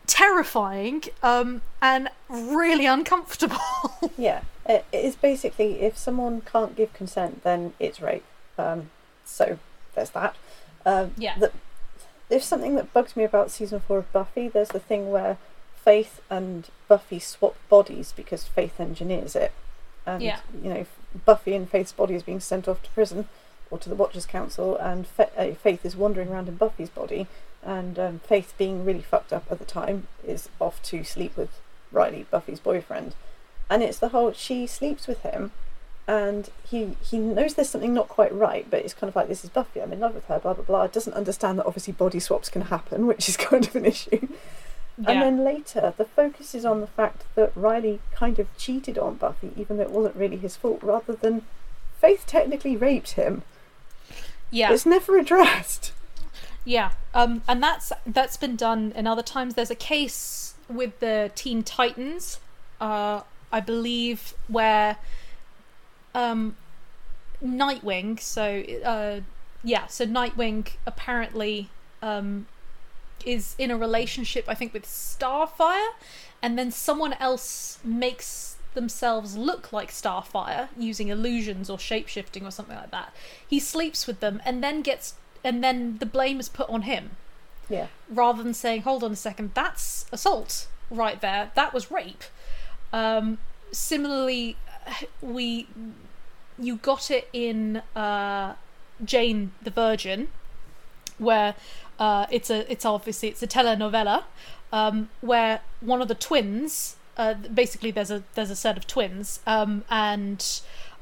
terrifying 0.08 1.02
um 1.22 1.60
and 1.80 2.08
really 2.28 2.86
uncomfortable 2.86 3.58
Yeah. 4.18 4.40
It, 4.66 4.84
is 4.92 5.14
basically 5.16 5.80
if 5.80 5.96
someone 5.96 6.40
can't 6.42 6.74
give 6.76 6.92
consent, 6.92 7.42
then 7.44 7.72
it's 7.78 8.00
rape. 8.02 8.24
Um, 8.58 8.90
so 9.24 9.58
there's 9.94 10.10
that. 10.10 10.34
Um, 10.84 11.12
Yeah. 11.16 11.38
The, 11.38 11.52
there's 12.28 12.44
something 12.44 12.74
that 12.74 12.92
bugs 12.92 13.16
me 13.16 13.24
about 13.24 13.50
season 13.50 13.80
four 13.80 13.98
of 13.98 14.12
Buffy. 14.12 14.48
There's 14.48 14.68
the 14.68 14.80
thing 14.80 15.10
where 15.10 15.38
Faith 15.82 16.20
and 16.28 16.68
Buffy 16.88 17.18
swap 17.18 17.56
bodies 17.70 18.12
because 18.14 18.44
Faith 18.44 18.78
engineers 18.80 19.34
it. 19.36 19.52
And, 20.04 20.22
Yeah. 20.22 20.40
you 20.62 20.68
know, 20.74 20.86
Buffy 21.24 21.54
and 21.54 21.68
Faith's 21.70 21.92
body 21.92 22.14
is 22.14 22.22
being 22.22 22.40
sent 22.40 22.68
off 22.68 22.82
to 22.82 22.90
prison 22.90 23.28
or 23.70 23.78
to 23.78 23.88
the 23.88 23.94
Watchers 23.94 24.26
Council, 24.26 24.76
and 24.76 25.06
Fa- 25.06 25.30
uh, 25.38 25.54
Faith 25.54 25.84
is 25.86 25.94
wandering 25.96 26.28
around 26.28 26.48
in 26.48 26.56
Buffy's 26.56 26.88
body. 26.90 27.26
And 27.62 27.98
um, 27.98 28.20
Faith, 28.20 28.54
being 28.56 28.84
really 28.84 29.02
fucked 29.02 29.32
up 29.32 29.46
at 29.50 29.58
the 29.58 29.64
time, 29.64 30.06
is 30.26 30.48
off 30.60 30.82
to 30.84 31.04
sleep 31.04 31.36
with 31.36 31.60
Riley, 31.92 32.26
Buffy's 32.30 32.60
boyfriend. 32.60 33.14
And 33.68 33.82
it's 33.82 33.98
the 33.98 34.10
whole 34.10 34.32
she 34.32 34.66
sleeps 34.66 35.06
with 35.06 35.20
him, 35.20 35.50
and 36.06 36.48
he 36.68 36.96
he 37.02 37.18
knows 37.18 37.54
there's 37.54 37.68
something 37.68 37.92
not 37.92 38.08
quite 38.08 38.34
right, 38.34 38.66
but 38.70 38.80
it's 38.82 38.94
kind 38.94 39.10
of 39.10 39.16
like 39.16 39.28
this 39.28 39.44
is 39.44 39.50
Buffy, 39.50 39.82
I'm 39.82 39.92
in 39.92 40.00
love 40.00 40.14
with 40.14 40.24
her, 40.26 40.38
blah 40.38 40.54
blah 40.54 40.64
blah. 40.64 40.86
Doesn't 40.86 41.12
understand 41.12 41.58
that 41.58 41.66
obviously 41.66 41.92
body 41.92 42.18
swaps 42.20 42.48
can 42.48 42.62
happen, 42.62 43.06
which 43.06 43.28
is 43.28 43.36
kind 43.48 43.66
of 43.66 43.76
an 43.76 43.84
issue. 43.84 44.28
And 45.06 45.22
then 45.22 45.44
later, 45.44 45.94
the 45.96 46.04
focus 46.04 46.56
is 46.56 46.64
on 46.64 46.80
the 46.80 46.88
fact 46.88 47.24
that 47.36 47.52
Riley 47.54 48.00
kind 48.12 48.40
of 48.40 48.48
cheated 48.56 48.98
on 48.98 49.14
Buffy, 49.14 49.52
even 49.56 49.76
though 49.76 49.84
it 49.84 49.92
wasn't 49.92 50.16
really 50.16 50.38
his 50.38 50.56
fault, 50.56 50.80
rather 50.82 51.12
than 51.12 51.42
Faith 52.00 52.24
technically 52.26 52.76
raped 52.76 53.12
him. 53.12 53.42
yeah 54.50 54.72
It's 54.72 54.86
never 54.86 55.16
addressed. 55.18 55.92
Yeah, 56.68 56.90
um, 57.14 57.40
and 57.48 57.62
that's 57.62 57.94
that's 58.04 58.36
been 58.36 58.54
done 58.54 58.92
in 58.94 59.06
other 59.06 59.22
times. 59.22 59.54
There's 59.54 59.70
a 59.70 59.74
case 59.74 60.52
with 60.68 61.00
the 61.00 61.32
Teen 61.34 61.62
Titans, 61.62 62.40
uh, 62.78 63.22
I 63.50 63.60
believe, 63.60 64.34
where 64.48 64.98
um, 66.14 66.56
Nightwing. 67.42 68.20
So 68.20 68.62
uh, 68.84 69.20
yeah, 69.64 69.86
so 69.86 70.04
Nightwing 70.04 70.72
apparently 70.86 71.70
um, 72.02 72.46
is 73.24 73.56
in 73.58 73.70
a 73.70 73.76
relationship, 73.78 74.44
I 74.46 74.54
think, 74.54 74.74
with 74.74 74.84
Starfire, 74.84 75.92
and 76.42 76.58
then 76.58 76.70
someone 76.70 77.14
else 77.14 77.78
makes 77.82 78.56
themselves 78.74 79.38
look 79.38 79.72
like 79.72 79.90
Starfire 79.90 80.68
using 80.76 81.08
illusions 81.08 81.70
or 81.70 81.78
shapeshifting 81.78 82.42
or 82.42 82.50
something 82.50 82.76
like 82.76 82.90
that. 82.90 83.14
He 83.48 83.58
sleeps 83.58 84.06
with 84.06 84.20
them 84.20 84.42
and 84.44 84.62
then 84.62 84.82
gets 84.82 85.14
and 85.44 85.62
then 85.62 85.98
the 85.98 86.06
blame 86.06 86.40
is 86.40 86.48
put 86.48 86.68
on 86.68 86.82
him 86.82 87.10
Yeah. 87.68 87.86
rather 88.08 88.42
than 88.42 88.54
saying, 88.54 88.82
"Hold 88.82 89.02
on 89.04 89.12
a 89.12 89.16
second, 89.16 89.52
that's 89.54 90.06
assault 90.12 90.68
right 90.90 91.20
there. 91.20 91.50
That 91.54 91.72
was 91.74 91.90
rape." 91.90 92.24
Um, 92.92 93.38
similarly, 93.72 94.56
we 95.20 95.66
you 96.58 96.76
got 96.76 97.10
it 97.10 97.28
in 97.32 97.82
uh, 97.94 98.54
Jane 99.04 99.52
the 99.62 99.70
Virgin, 99.70 100.28
where 101.18 101.54
uh, 101.98 102.26
it's 102.30 102.50
a 102.50 102.70
it's 102.70 102.84
obviously 102.84 103.28
it's 103.28 103.42
a 103.42 103.46
telenovela 103.46 104.24
um, 104.72 105.10
where 105.20 105.60
one 105.80 106.00
of 106.02 106.08
the 106.08 106.14
twins. 106.14 106.96
Uh, 107.16 107.34
basically, 107.34 107.90
there's 107.90 108.12
a 108.12 108.22
there's 108.34 108.50
a 108.50 108.54
set 108.54 108.76
of 108.76 108.86
twins, 108.86 109.40
um, 109.44 109.84
and 109.90 110.60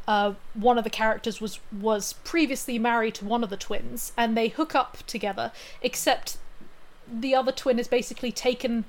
uh, 0.08 0.34
one 0.54 0.78
of 0.78 0.84
the 0.84 0.90
characters 0.90 1.40
was 1.40 1.58
was 1.72 2.12
previously 2.24 2.78
married 2.78 3.14
to 3.16 3.24
one 3.24 3.42
of 3.44 3.50
the 3.50 3.56
twins, 3.56 4.12
and 4.16 4.36
they 4.36 4.48
hook 4.48 4.74
up 4.74 4.98
together. 5.06 5.52
Except 5.82 6.38
the 7.12 7.34
other 7.34 7.52
twin 7.52 7.78
has 7.78 7.88
basically 7.88 8.32
taken 8.32 8.84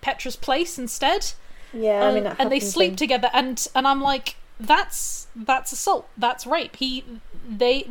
Petra's 0.00 0.36
place 0.36 0.78
instead, 0.78 1.32
Yeah, 1.72 2.02
I 2.04 2.08
Um, 2.08 2.14
mean, 2.14 2.26
and 2.38 2.50
they 2.50 2.60
sleep 2.60 2.90
in- 2.92 2.96
together. 2.96 3.30
And 3.32 3.66
and 3.74 3.86
I'm 3.86 4.00
like, 4.00 4.36
that's 4.58 5.26
that's 5.36 5.72
assault. 5.72 6.08
That's 6.16 6.46
rape. 6.46 6.76
He 6.76 7.04
they. 7.48 7.88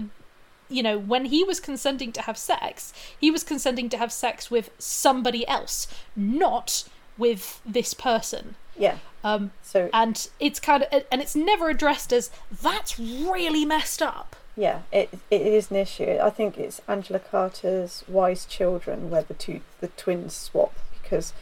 You 0.71 0.84
know, 0.84 0.99
when 0.99 1.26
he 1.26 1.43
was 1.43 1.59
consenting 1.59 2.11
to 2.11 2.21
have 2.21 2.38
sex, 2.38 2.93
he 3.19 3.31
was 3.31 3.43
consenting 3.43 3.89
to 3.89 3.97
have 3.97 4.11
sex 4.11 4.51
with 4.51 4.69
somebody 4.77 5.47
else, 5.47 5.88
not 6.15 6.84
with 7.17 7.59
this 7.65 7.95
person. 7.95 8.53
Yeah. 8.80 8.97
Um, 9.23 9.51
So 9.61 9.89
and 9.93 10.30
it's 10.39 10.60
kind 10.60 10.84
of 10.84 11.03
and 11.11 11.22
it's 11.22 11.35
never 11.35 11.69
addressed 11.69 12.14
as 12.14 12.31
that's 12.61 12.97
really 12.97 13.65
messed 13.65 14.01
up 14.01 14.35
Yeah, 14.56 14.81
it 14.91 15.10
it 15.30 15.41
is 15.41 15.69
an 15.72 15.77
issue. 15.77 16.18
I 16.22 16.30
think 16.30 16.57
it's 16.57 16.81
Angela 16.88 17.19
Carter's 17.19 18.03
Wise 18.07 18.45
Children 18.45 19.10
where 19.10 19.23
the 19.23 19.34
two 19.34 19.60
the 19.81 19.89
twins 19.89 20.34
swap 20.34 20.73
because 21.01 21.34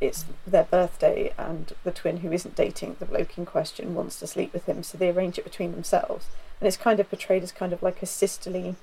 it's 0.00 0.24
their 0.46 0.64
birthday 0.64 1.32
and 1.38 1.74
the 1.84 1.90
twin 1.90 2.18
who 2.18 2.32
isn't 2.32 2.54
dating 2.54 2.96
the 2.98 3.06
bloke 3.06 3.38
in 3.38 3.46
question 3.46 3.94
wants 3.94 4.18
to 4.20 4.26
sleep 4.26 4.52
with 4.52 4.66
him, 4.66 4.82
so 4.82 4.98
they 4.98 5.10
arrange 5.10 5.38
it 5.38 5.44
between 5.44 5.72
themselves. 5.72 6.26
And 6.60 6.68
it's 6.68 6.76
kind 6.76 7.00
of 7.00 7.08
portrayed 7.08 7.42
as 7.42 7.52
kind 7.52 7.72
of 7.72 7.82
like 7.82 8.02
a 8.02 8.06
sisterly 8.06 8.76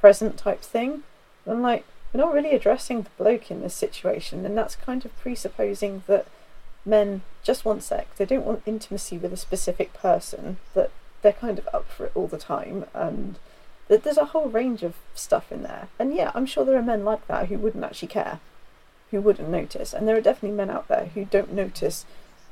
present 0.00 0.36
type 0.36 0.60
thing. 0.60 1.02
And 1.44 1.54
I'm 1.54 1.62
like, 1.62 1.84
we're 2.12 2.20
not 2.20 2.34
really 2.34 2.50
addressing 2.50 3.02
the 3.02 3.10
bloke 3.16 3.50
in 3.50 3.60
this 3.62 3.74
situation, 3.74 4.44
and 4.44 4.56
that's 4.56 4.76
kind 4.76 5.04
of 5.04 5.18
presupposing 5.18 6.02
that 6.06 6.26
men 6.88 7.22
just 7.42 7.64
want 7.64 7.82
sex. 7.82 8.08
They 8.16 8.24
don't 8.24 8.46
want 8.46 8.62
intimacy 8.66 9.18
with 9.18 9.32
a 9.32 9.36
specific 9.36 9.92
person, 9.92 10.56
that 10.74 10.90
they're 11.22 11.32
kind 11.32 11.58
of 11.58 11.68
up 11.72 11.88
for 11.90 12.06
it 12.06 12.12
all 12.14 12.26
the 12.26 12.38
time, 12.38 12.86
and 12.94 13.36
that 13.88 14.02
there's 14.04 14.18
a 14.18 14.26
whole 14.26 14.48
range 14.48 14.82
of 14.82 14.94
stuff 15.14 15.50
in 15.50 15.62
there. 15.62 15.88
And 15.98 16.14
yeah, 16.14 16.30
I'm 16.34 16.46
sure 16.46 16.64
there 16.64 16.78
are 16.78 16.82
men 16.82 17.04
like 17.04 17.26
that 17.28 17.48
who 17.48 17.58
wouldn't 17.58 17.84
actually 17.84 18.08
care, 18.08 18.40
who 19.10 19.20
wouldn't 19.20 19.48
notice. 19.48 19.92
And 19.92 20.06
there 20.06 20.16
are 20.16 20.20
definitely 20.20 20.56
men 20.56 20.70
out 20.70 20.88
there 20.88 21.06
who 21.14 21.24
don't 21.24 21.52
notice 21.52 22.04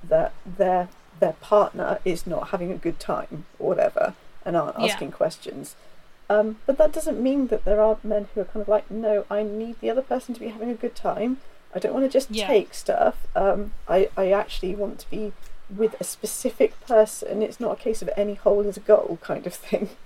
that 0.03 0.33
their 0.45 0.89
their 1.19 1.33
partner 1.35 1.99
is 2.05 2.27
not 2.27 2.49
having 2.49 2.71
a 2.71 2.77
good 2.77 3.01
time 3.01 3.47
or 3.59 3.69
whatever 3.69 4.13
and 4.45 4.55
aren't 4.55 4.79
Yeah. 4.79 4.85
asking 4.93 5.13
questions. 5.13 5.75
Um, 6.29 6.59
but 6.67 6.77
that 6.77 6.93
doesn't 6.93 7.23
mean 7.23 7.47
that 7.47 7.65
there 7.65 7.81
aren't 7.81 8.05
men 8.05 8.29
who 8.35 8.43
are 8.43 8.45
kind 8.45 8.61
of 8.61 8.69
like, 8.69 8.91
no, 8.91 9.25
I 9.31 9.43
need 9.43 9.81
the 9.81 9.89
other 9.89 10.03
person 10.03 10.35
to 10.35 10.41
be 10.41 10.49
having 10.49 10.69
a 10.71 10.75
good 10.75 10.95
time. 10.95 11.39
I 11.75 11.79
don't 11.79 11.93
want 11.93 12.05
to 12.07 12.11
just 12.11 12.31
Yeah. 12.31 12.47
take 12.47 12.75
stuff. 12.75 13.27
Um, 13.37 13.73
I, 13.89 14.09
I 14.17 14.31
actually 14.33 14.75
want 14.75 14.99
to 15.01 15.11
be 15.11 15.33
with 15.75 16.01
a 16.01 16.05
specific 16.05 16.79
person. 16.87 17.43
It's 17.43 17.61
not 17.61 17.73
a 17.73 17.77
case 17.83 18.01
of 18.03 18.11
any 18.17 18.35
hole 18.35 18.61
is 18.63 18.77
a 18.77 18.81
goal 18.81 19.19
kind 19.23 19.47
of 19.47 19.55
thing. 19.55 19.91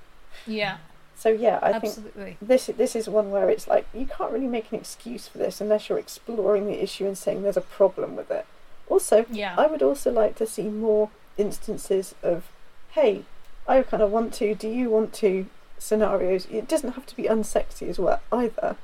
Yeah, 0.47 0.79
So 1.17 1.29
yeah, 1.29 1.59
I 1.63 1.79
think 1.79 2.39
this 2.41 2.67
this 2.77 2.97
is 2.97 3.09
one 3.09 3.31
where 3.31 3.51
it's 3.51 3.69
like 3.69 3.87
you 3.93 4.07
can't 4.07 4.33
really 4.33 4.47
make 4.47 4.73
an 4.73 4.79
excuse 4.79 5.29
for 5.29 5.37
this 5.39 5.61
unless 5.61 5.89
you're 5.89 5.99
exploring 5.99 6.67
the 6.67 6.83
issue 6.83 7.05
and 7.07 7.19
saying 7.19 7.43
there's 7.43 7.59
a 7.59 7.61
problem 7.79 8.17
with 8.17 8.31
it. 8.31 8.47
Also, 8.89 9.27
Yeah. 9.31 9.55
I 9.59 9.67
would 9.67 9.83
also 9.83 10.11
like 10.11 10.37
to 10.37 10.47
see 10.47 10.69
more 10.69 11.11
instances 11.37 12.15
of, 12.23 12.45
hey, 12.93 13.25
I 13.69 13.83
kind 13.83 14.03
of 14.03 14.11
want 14.11 14.33
to. 14.35 14.55
Do 14.55 14.69
you 14.69 14.89
want 14.89 15.13
to? 15.15 15.47
Scenarios. 15.79 16.47
It 16.51 16.67
doesn't 16.69 16.93
have 16.93 17.07
to 17.07 17.17
be 17.17 17.25
unsexy 17.25 17.89
as 17.89 17.99
well 17.99 18.21
either. 18.33 18.77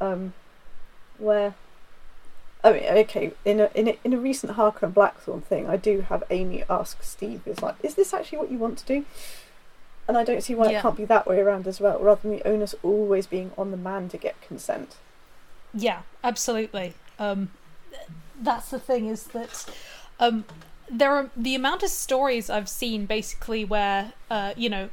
Um, 0.00 0.32
where, 1.18 1.54
I 2.64 2.72
mean, 2.72 2.84
okay, 2.84 3.32
in 3.44 3.60
a 3.60 3.70
in 3.74 3.88
a 3.88 3.98
in 4.04 4.12
a 4.12 4.18
recent 4.18 4.54
Harker 4.54 4.86
and 4.86 4.94
Blackthorn 4.94 5.42
thing, 5.42 5.68
I 5.68 5.76
do 5.76 6.00
have 6.02 6.24
Amy 6.30 6.64
ask 6.68 7.02
Steve, 7.02 7.42
"Is 7.46 7.62
like, 7.62 7.76
is 7.82 7.94
this 7.94 8.12
actually 8.12 8.38
what 8.38 8.50
you 8.50 8.58
want 8.58 8.78
to 8.78 8.86
do?" 8.86 9.04
And 10.08 10.16
I 10.16 10.24
don't 10.24 10.42
see 10.42 10.54
why 10.54 10.70
Yeah. 10.70 10.78
it 10.78 10.82
can't 10.82 10.96
be 10.96 11.04
that 11.04 11.26
way 11.26 11.40
around 11.40 11.66
as 11.66 11.80
well, 11.80 11.98
rather 11.98 12.22
than 12.22 12.30
the 12.32 12.46
onus 12.46 12.74
always 12.82 13.26
being 13.26 13.50
on 13.58 13.70
the 13.72 13.76
man 13.76 14.08
to 14.10 14.16
get 14.16 14.40
consent. 14.40 14.96
Yeah, 15.74 16.02
absolutely. 16.24 16.94
Um, 17.18 17.50
that's 18.40 18.70
the 18.70 18.78
thing 18.78 19.08
is 19.08 19.24
that 19.28 19.66
um, 20.20 20.44
there 20.90 21.12
are 21.12 21.30
the 21.36 21.54
amount 21.54 21.82
of 21.82 21.90
stories 21.90 22.48
I've 22.50 22.68
seen 22.68 23.06
basically 23.06 23.64
where 23.64 24.12
uh, 24.30 24.54
you 24.56 24.68
know 24.68 24.90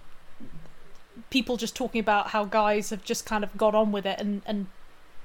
people 1.30 1.57
just 1.57 1.76
talking 1.76 1.99
about 1.99 2.27
how 2.30 2.45
guys 2.45 2.90
have 2.90 3.03
just 3.03 3.26
kind 3.26 3.44
of 3.44 3.56
got 3.57 3.76
on 3.76 3.91
with 3.91 4.06
it 4.06 4.19
and 4.19 4.41
and 4.45 4.68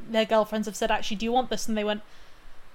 their 0.08 0.24
girlfriends 0.24 0.66
have 0.66 0.76
said 0.76 0.90
actually 0.90 1.16
do 1.16 1.24
you 1.24 1.32
want 1.32 1.48
this 1.50 1.66
and 1.68 1.76
they 1.76 1.84
went 1.84 2.02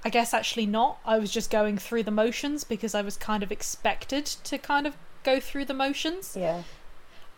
I 0.05 0.09
guess 0.09 0.33
actually 0.33 0.65
not. 0.65 0.99
I 1.05 1.17
was 1.17 1.31
just 1.31 1.49
going 1.49 1.77
through 1.77 2.03
the 2.03 2.11
motions 2.11 2.63
because 2.63 2.93
I 2.93 3.01
was 3.01 3.15
kind 3.17 3.41
of 3.43 3.51
expected 3.51 4.25
to 4.25 4.57
kind 4.57 4.85
of 4.85 4.95
go 5.23 5.39
through 5.39 5.65
the 5.65 5.73
motions. 5.73 6.35
Yeah, 6.37 6.63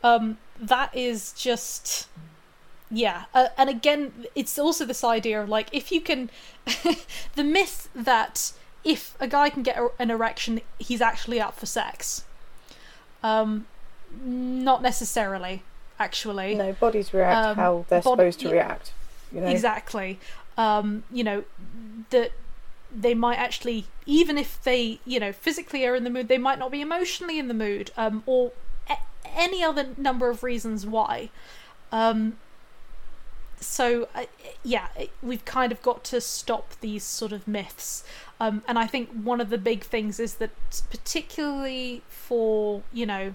um 0.03 0.37
that 0.59 0.95
is 0.95 1.31
just 1.33 2.07
yeah. 2.89 3.25
Uh, 3.33 3.49
and 3.57 3.69
again 3.69 4.25
it's 4.35 4.57
also 4.57 4.85
this 4.85 5.03
idea 5.03 5.41
of 5.41 5.49
like 5.49 5.67
if 5.71 5.91
you 5.91 6.01
can 6.01 6.29
the 7.35 7.43
myth 7.43 7.89
that 7.95 8.51
if 8.83 9.15
a 9.19 9.27
guy 9.27 9.49
can 9.49 9.63
get 9.63 9.77
a, 9.77 9.89
an 9.99 10.09
erection 10.11 10.61
he's 10.79 11.01
actually 11.01 11.39
up 11.39 11.59
for 11.59 11.65
sex. 11.65 12.23
Um 13.21 13.65
not 14.23 14.81
necessarily 14.81 15.61
actually. 15.99 16.55
No, 16.55 16.73
bodies 16.73 17.13
react 17.13 17.47
Um, 17.47 17.55
how 17.57 17.85
they're 17.89 18.01
supposed 18.01 18.39
to 18.41 18.47
yeah. 18.47 18.53
react. 18.53 18.91
You 19.31 19.41
know, 19.41 19.47
exactly. 19.47 20.19
Um 20.57 21.03
you 21.11 21.23
know 21.23 21.43
that 22.09 22.31
they 22.95 23.13
might 23.13 23.37
actually 23.37 23.85
even 24.05 24.37
if 24.37 24.61
they 24.63 24.99
you 25.05 25.19
know 25.19 25.31
physically 25.31 25.85
are 25.85 25.95
in 25.95 26.03
the 26.03 26.09
mood 26.09 26.27
they 26.27 26.37
might 26.37 26.59
not 26.59 26.71
be 26.71 26.81
emotionally 26.81 27.37
in 27.37 27.47
the 27.47 27.53
mood 27.53 27.91
um 27.97 28.23
or 28.25 28.51
a- 28.89 28.97
any 29.35 29.63
other 29.63 29.89
number 29.97 30.29
of 30.29 30.43
reasons 30.43 30.85
why. 30.85 31.29
Um 31.91 32.37
so 33.59 34.07
uh, 34.13 34.25
yeah 34.63 34.87
we've 35.23 35.45
kind 35.45 35.71
of 35.71 35.81
got 35.81 36.03
to 36.03 36.19
stop 36.21 36.73
these 36.81 37.03
sort 37.03 37.31
of 37.31 37.47
myths. 37.47 38.03
Um 38.39 38.63
and 38.67 38.77
i 38.77 38.85
think 38.87 39.09
one 39.11 39.39
of 39.41 39.49
the 39.49 39.57
big 39.57 39.83
things 39.83 40.19
is 40.19 40.35
that 40.35 40.51
particularly 40.89 42.01
for 42.09 42.83
you 42.93 43.05
know 43.05 43.33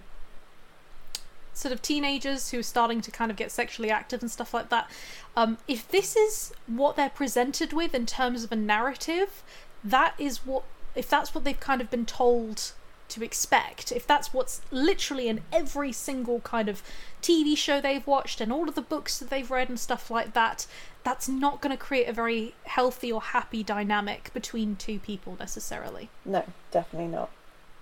sort 1.60 1.72
of 1.72 1.82
teenagers 1.82 2.50
who 2.50 2.58
are 2.58 2.62
starting 2.62 3.00
to 3.00 3.10
kind 3.10 3.30
of 3.30 3.36
get 3.36 3.50
sexually 3.50 3.90
active 3.90 4.22
and 4.22 4.30
stuff 4.30 4.52
like 4.54 4.68
that 4.70 4.90
um, 5.36 5.58
if 5.68 5.88
this 5.88 6.16
is 6.16 6.52
what 6.66 6.96
they're 6.96 7.10
presented 7.10 7.72
with 7.72 7.94
in 7.94 8.06
terms 8.06 8.44
of 8.44 8.52
a 8.52 8.56
narrative, 8.56 9.42
that 9.84 10.14
is 10.18 10.44
what 10.44 10.64
if 10.94 11.08
that's 11.08 11.34
what 11.34 11.44
they've 11.44 11.60
kind 11.60 11.80
of 11.80 11.90
been 11.90 12.04
told 12.04 12.72
to 13.08 13.24
expect, 13.24 13.90
if 13.90 14.06
that's 14.06 14.32
what's 14.32 14.60
literally 14.70 15.28
in 15.28 15.40
every 15.52 15.92
single 15.92 16.40
kind 16.40 16.68
of 16.68 16.82
TV 17.22 17.56
show 17.56 17.80
they've 17.80 18.06
watched 18.06 18.40
and 18.40 18.52
all 18.52 18.68
of 18.68 18.74
the 18.74 18.82
books 18.82 19.18
that 19.18 19.30
they've 19.30 19.50
read 19.50 19.68
and 19.68 19.78
stuff 19.78 20.10
like 20.10 20.32
that, 20.32 20.66
that's 21.04 21.28
not 21.28 21.60
going 21.60 21.76
to 21.76 21.82
create 21.82 22.08
a 22.08 22.12
very 22.12 22.54
healthy 22.64 23.10
or 23.10 23.20
happy 23.20 23.62
dynamic 23.62 24.32
between 24.32 24.76
two 24.76 24.98
people 24.98 25.36
necessarily. 25.40 26.08
No, 26.24 26.44
definitely 26.70 27.08
not. 27.08 27.30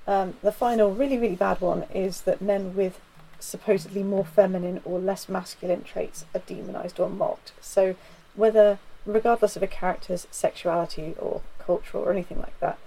Um, 0.06 0.34
the 0.42 0.52
final, 0.52 0.94
really, 0.94 1.18
really 1.18 1.36
bad 1.36 1.60
one 1.60 1.84
is 1.94 2.22
that 2.22 2.40
men 2.40 2.74
with 2.74 2.98
supposedly 3.40 4.02
more 4.02 4.24
feminine 4.24 4.80
or 4.84 4.98
less 4.98 5.28
masculine 5.28 5.82
traits 5.84 6.24
are 6.34 6.40
demonized 6.46 6.98
or 6.98 7.08
mocked. 7.08 7.52
So, 7.60 7.94
whether, 8.34 8.78
regardless 9.06 9.56
of 9.56 9.62
a 9.62 9.66
character's 9.66 10.26
sexuality 10.30 11.14
or 11.18 11.40
culture 11.58 11.98
or 11.98 12.10
anything 12.10 12.38
like 12.38 12.58
that, 12.60 12.78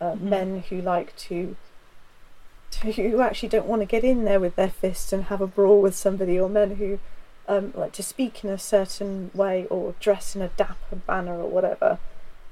uh, 0.00 0.12
Mhm. 0.14 0.20
men 0.20 0.64
who 0.68 0.80
like 0.80 1.14
to, 1.16 1.56
to, 2.70 2.92
who 2.92 3.20
actually 3.20 3.48
don't 3.48 3.66
want 3.66 3.82
to 3.82 3.86
get 3.86 4.04
in 4.04 4.24
there 4.24 4.40
with 4.40 4.56
their 4.56 4.70
fists 4.70 5.12
and 5.12 5.24
have 5.24 5.40
a 5.40 5.46
brawl 5.46 5.80
with 5.82 5.94
somebody, 5.94 6.38
or 6.38 6.48
men 6.48 6.76
who 6.76 6.98
um, 7.48 7.72
like 7.74 7.90
to 7.92 8.02
speak 8.02 8.44
in 8.44 8.50
a 8.50 8.58
certain 8.58 9.30
way 9.34 9.66
or 9.70 9.94
dress 9.98 10.36
in 10.36 10.42
a 10.42 10.48
dapper 10.48 10.98
manner 11.08 11.34
or 11.40 11.48
whatever. 11.48 11.98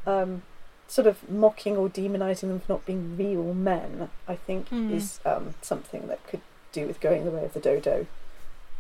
Um, 0.07 0.43
sort 0.89 1.07
of 1.07 1.29
mocking 1.31 1.77
or 1.77 1.89
demonizing 1.89 2.49
them 2.49 2.59
for 2.61 2.73
not 2.73 2.87
being 2.87 3.17
real 3.17 3.53
men, 3.55 4.11
I 4.27 4.35
think, 4.37 4.69
Hmm. 4.69 4.91
is 4.93 5.21
um, 5.25 5.55
something 5.63 6.09
that 6.09 6.27
could 6.27 6.41
do 6.81 6.87
with 6.87 7.01
going 7.01 7.25
the 7.25 7.31
way 7.31 7.45
of 7.45 7.53
the 7.55 7.61
dodo 7.61 8.07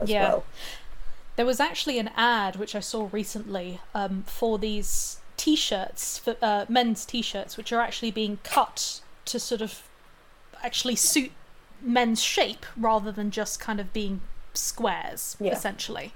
as 0.01 0.09
Yeah. 0.11 0.29
well. 0.29 0.45
There 1.37 1.47
was 1.47 1.61
actually 1.61 1.99
an 1.99 2.11
ad 2.17 2.57
which 2.57 2.75
I 2.75 2.81
saw 2.81 3.09
recently 3.13 3.81
um, 3.95 4.25
for 4.27 4.59
these 4.59 5.19
t-shirts, 5.37 6.19
for 6.19 6.37
uh, 6.43 6.67
men's 6.69 7.05
t-shirts, 7.05 7.57
which 7.57 7.73
are 7.73 7.81
actually 7.81 8.11
being 8.11 8.39
cut 8.43 9.01
to 9.27 9.39
sort 9.39 9.61
of 9.61 9.83
actually 10.65 10.97
suit 10.97 11.31
men's 11.81 12.21
shape 12.21 12.67
rather 12.77 13.13
than 13.13 13.31
just 13.31 13.61
kind 13.61 13.79
of 13.79 13.93
being 13.93 14.21
squares, 14.53 15.37
Yeah. 15.39 15.53
essentially. 15.53 16.13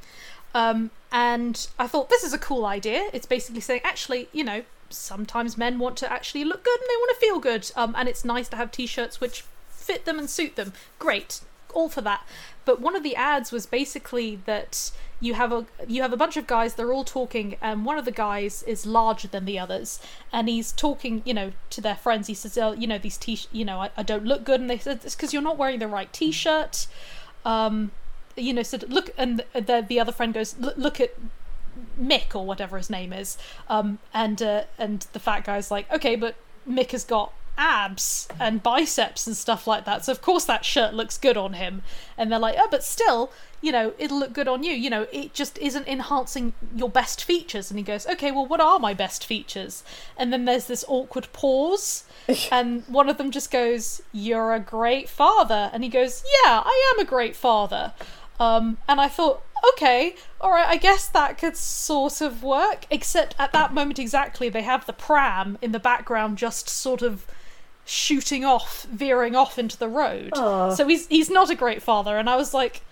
Um, 0.54 0.90
and 1.12 1.68
I 1.78 1.86
thought 1.86 2.08
this 2.10 2.24
is 2.24 2.32
a 2.32 2.38
cool 2.38 2.66
idea. 2.66 3.08
It's 3.12 3.26
basically 3.26 3.60
saying, 3.60 3.82
actually, 3.84 4.28
you 4.32 4.42
know, 4.42 4.64
sometimes 4.90 5.56
men 5.56 5.78
want 5.78 5.96
to 5.98 6.12
actually 6.12 6.44
look 6.44 6.64
good 6.64 6.80
and 6.80 6.88
they 6.90 6.96
want 6.96 7.10
to 7.14 7.20
feel 7.26 7.38
good, 7.38 7.70
um, 7.76 7.94
and 7.96 8.08
it's 8.08 8.24
nice 8.24 8.48
to 8.48 8.56
have 8.56 8.72
t-shirts 8.72 9.20
which 9.20 9.44
fit 9.70 10.04
them 10.04 10.18
and 10.18 10.28
suit 10.28 10.56
them. 10.56 10.72
Great, 10.98 11.40
all 11.72 11.88
for 11.88 12.00
that. 12.02 12.26
But 12.64 12.80
one 12.80 12.94
of 12.94 13.02
the 13.02 13.16
ads 13.16 13.52
was 13.52 13.66
basically 13.66 14.36
that 14.46 14.92
you 15.20 15.34
have 15.34 15.52
a 15.52 15.66
you 15.86 16.02
have 16.02 16.12
a 16.12 16.16
bunch 16.16 16.36
of 16.36 16.46
guys. 16.46 16.74
They're 16.74 16.92
all 16.92 17.04
talking, 17.04 17.56
and 17.62 17.84
one 17.84 17.96
of 17.96 18.04
the 18.04 18.12
guys 18.12 18.62
is 18.64 18.84
larger 18.84 19.28
than 19.28 19.44
the 19.44 19.58
others, 19.58 20.00
and 20.32 20.48
he's 20.48 20.72
talking, 20.72 21.22
you 21.24 21.32
know, 21.32 21.52
to 21.70 21.80
their 21.80 21.94
friends. 21.94 22.26
He 22.26 22.34
says, 22.34 22.58
"Oh, 22.58 22.72
you 22.72 22.86
know, 22.86 22.98
these 22.98 23.16
t, 23.16 23.38
you 23.52 23.64
know, 23.64 23.80
I, 23.80 23.90
I 23.96 24.02
don't 24.02 24.24
look 24.24 24.44
good," 24.44 24.60
and 24.60 24.68
they 24.68 24.78
said, 24.78 25.00
"It's 25.04 25.14
because 25.14 25.32
you're 25.32 25.42
not 25.42 25.56
wearing 25.56 25.78
the 25.78 25.88
right 25.88 26.12
t-shirt." 26.12 26.88
Um, 27.44 27.92
you 28.36 28.52
know, 28.52 28.62
said, 28.62 28.90
"Look," 28.90 29.10
and 29.16 29.38
the 29.38 29.60
the, 29.60 29.86
the 29.88 30.00
other 30.00 30.12
friend 30.12 30.34
goes, 30.34 30.56
"Look 30.58 30.76
look 30.76 31.00
at." 31.00 31.14
Mick 31.98 32.34
or 32.34 32.44
whatever 32.44 32.76
his 32.76 32.90
name 32.90 33.14
is, 33.14 33.38
um, 33.68 33.98
and 34.12 34.42
uh, 34.42 34.64
and 34.78 35.06
the 35.14 35.18
fat 35.18 35.44
guy's 35.44 35.70
like, 35.70 35.90
okay, 35.90 36.16
but 36.16 36.34
Mick 36.68 36.90
has 36.90 37.02
got 37.02 37.32
abs 37.58 38.28
and 38.40 38.62
biceps 38.62 39.26
and 39.26 39.36
stuff 39.36 39.66
like 39.66 39.84
that, 39.84 40.04
so 40.04 40.12
of 40.12 40.22
course 40.22 40.44
that 40.44 40.64
shirt 40.64 40.94
looks 40.94 41.18
good 41.18 41.36
on 41.36 41.54
him. 41.54 41.82
And 42.16 42.30
they're 42.30 42.38
like, 42.38 42.56
oh, 42.58 42.68
but 42.70 42.84
still, 42.84 43.32
you 43.60 43.72
know, 43.72 43.92
it'll 43.98 44.18
look 44.18 44.32
good 44.32 44.48
on 44.48 44.62
you. 44.64 44.72
You 44.72 44.90
know, 44.90 45.06
it 45.12 45.34
just 45.34 45.58
isn't 45.58 45.86
enhancing 45.86 46.52
your 46.74 46.88
best 46.88 47.24
features. 47.24 47.70
And 47.70 47.78
he 47.78 47.84
goes, 47.84 48.06
okay, 48.06 48.30
well, 48.30 48.46
what 48.46 48.60
are 48.60 48.78
my 48.78 48.94
best 48.94 49.24
features? 49.24 49.84
And 50.16 50.32
then 50.32 50.44
there's 50.44 50.66
this 50.66 50.84
awkward 50.88 51.28
pause, 51.32 52.04
and 52.52 52.84
one 52.88 53.08
of 53.08 53.18
them 53.18 53.30
just 53.30 53.50
goes, 53.50 54.02
"You're 54.12 54.52
a 54.52 54.60
great 54.60 55.08
father," 55.08 55.70
and 55.72 55.82
he 55.82 55.88
goes, 55.88 56.22
"Yeah, 56.44 56.62
I 56.64 56.92
am 56.94 57.00
a 57.00 57.08
great 57.08 57.34
father." 57.34 57.92
Um, 58.38 58.78
and 58.88 59.00
I 59.00 59.08
thought, 59.08 59.44
okay, 59.72 60.16
all 60.40 60.50
right, 60.50 60.66
I 60.66 60.76
guess 60.76 61.06
that 61.08 61.38
could 61.38 61.56
sort 61.56 62.20
of 62.20 62.42
work. 62.42 62.86
Except 62.90 63.34
at 63.38 63.52
that 63.52 63.72
moment 63.72 63.98
exactly, 63.98 64.48
they 64.48 64.62
have 64.62 64.86
the 64.86 64.92
pram 64.92 65.58
in 65.62 65.72
the 65.72 65.78
background, 65.78 66.38
just 66.38 66.68
sort 66.68 67.02
of 67.02 67.26
shooting 67.84 68.44
off, 68.44 68.84
veering 68.84 69.34
off 69.34 69.58
into 69.58 69.76
the 69.76 69.88
road. 69.88 70.30
Aw. 70.34 70.74
So 70.74 70.86
he's 70.86 71.06
he's 71.08 71.30
not 71.30 71.50
a 71.50 71.54
great 71.54 71.82
father. 71.82 72.16
And 72.18 72.28
I 72.28 72.36
was 72.36 72.54
like, 72.54 72.82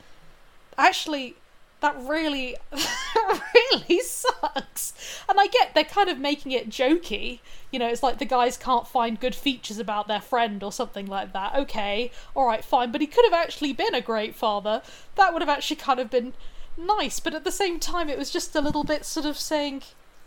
actually, 0.76 1.36
that 1.80 1.96
really, 2.00 2.56
really 3.54 4.00
sucks. 4.00 4.92
And 5.28 5.38
I 5.38 5.46
get 5.46 5.74
they're 5.74 5.84
kind 5.84 6.08
of 6.08 6.18
making 6.18 6.52
it 6.52 6.68
jokey. 6.68 7.40
You 7.70 7.78
know, 7.78 7.88
it's 7.88 8.02
like 8.02 8.18
the 8.18 8.24
guys 8.24 8.56
can't 8.56 8.86
find 8.86 9.20
good 9.20 9.34
features 9.34 9.78
about 9.78 10.08
their 10.08 10.20
friend 10.20 10.62
or 10.62 10.72
something 10.72 11.06
like 11.06 11.32
that. 11.32 11.54
Okay, 11.54 12.10
all 12.34 12.46
right, 12.46 12.64
fine. 12.64 12.90
But 12.90 13.00
he 13.00 13.06
could 13.06 13.24
have 13.24 13.34
actually 13.34 13.72
been 13.72 13.94
a 13.94 14.00
great 14.00 14.34
father. 14.34 14.82
That 15.14 15.32
would 15.32 15.42
have 15.42 15.48
actually 15.48 15.76
kind 15.76 16.00
of 16.00 16.10
been 16.10 16.32
nice. 16.76 17.20
But 17.20 17.34
at 17.34 17.44
the 17.44 17.52
same 17.52 17.78
time, 17.78 18.08
it 18.08 18.18
was 18.18 18.30
just 18.30 18.54
a 18.56 18.60
little 18.60 18.84
bit 18.84 19.04
sort 19.04 19.26
of 19.26 19.38
saying, 19.38 19.82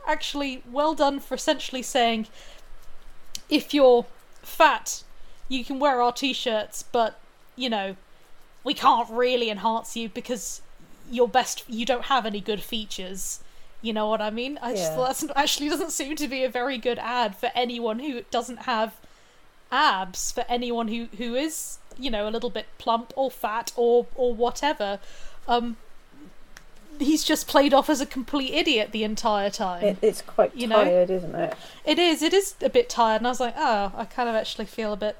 actually, 0.07 0.64
well 0.69 0.94
done 0.95 1.19
for 1.19 1.35
essentially 1.35 1.81
saying, 1.81 2.27
if 3.49 3.73
you're 3.73 4.06
fat, 4.44 5.03
you 5.49 5.64
can 5.65 5.80
wear 5.80 6.02
our 6.02 6.11
t-shirts, 6.11 6.84
but 6.84 7.20
you 7.56 7.70
know, 7.70 7.95
we 8.64 8.74
can't 8.74 9.10
really 9.10 9.49
enhance 9.49 9.95
you 9.95 10.10
because 10.10 10.61
your 11.11 11.28
best 11.28 11.64
you 11.68 11.86
don't 11.86 12.06
have 12.06 12.26
any 12.26 12.40
good 12.40 12.61
features. 12.64 13.40
You 13.82 13.91
know 13.94 14.07
what 14.07 14.22
I 14.22 14.30
mean? 14.30 14.57
I 14.61 14.72
just 14.74 14.94
Yeah. 14.94 15.06
that's 15.07 15.26
actually 15.36 15.70
doesn't 15.70 15.91
seem 15.91 16.15
to 16.15 16.28
be 16.28 16.44
a 16.44 16.49
very 16.49 16.78
good 16.78 16.98
ad 16.99 17.36
for 17.36 17.52
anyone 17.53 17.99
who 17.99 18.22
doesn't 18.32 18.60
have 18.64 18.94
abs, 19.72 20.32
for 20.32 20.45
anyone 20.48 20.88
who 20.88 21.07
who 21.18 21.36
is 21.36 21.80
you 21.98 22.10
know 22.10 22.28
a 22.28 22.32
little 22.32 22.49
bit 22.49 22.65
plump 22.78 23.14
or 23.15 23.30
fat 23.30 23.72
or 23.76 24.07
or 24.15 24.34
whatever. 24.34 24.99
Um, 25.48 25.78
he's 27.03 27.23
just 27.23 27.47
played 27.47 27.73
off 27.73 27.89
as 27.89 28.01
a 28.01 28.05
complete 28.05 28.53
idiot 28.53 28.91
the 28.91 29.03
entire 29.03 29.49
time. 29.49 29.84
It, 29.84 29.97
it's 30.01 30.21
quite 30.21 30.55
You 30.55 30.67
know? 30.67 30.84
tired, 30.84 31.09
isn't 31.09 31.35
it? 31.35 31.55
It 31.85 31.99
is. 31.99 32.21
It 32.21 32.34
is 32.34 32.55
a 32.61 32.69
bit 32.69 32.89
tired, 32.89 33.17
and 33.17 33.27
I 33.27 33.30
was 33.31 33.39
like, 33.39 33.55
oh, 33.57 33.91
I 33.95 34.05
kind 34.05 34.27
of 34.30 34.35
actually 34.35 34.65
feel 34.65 34.93
a 34.93 34.97
bit 34.97 35.17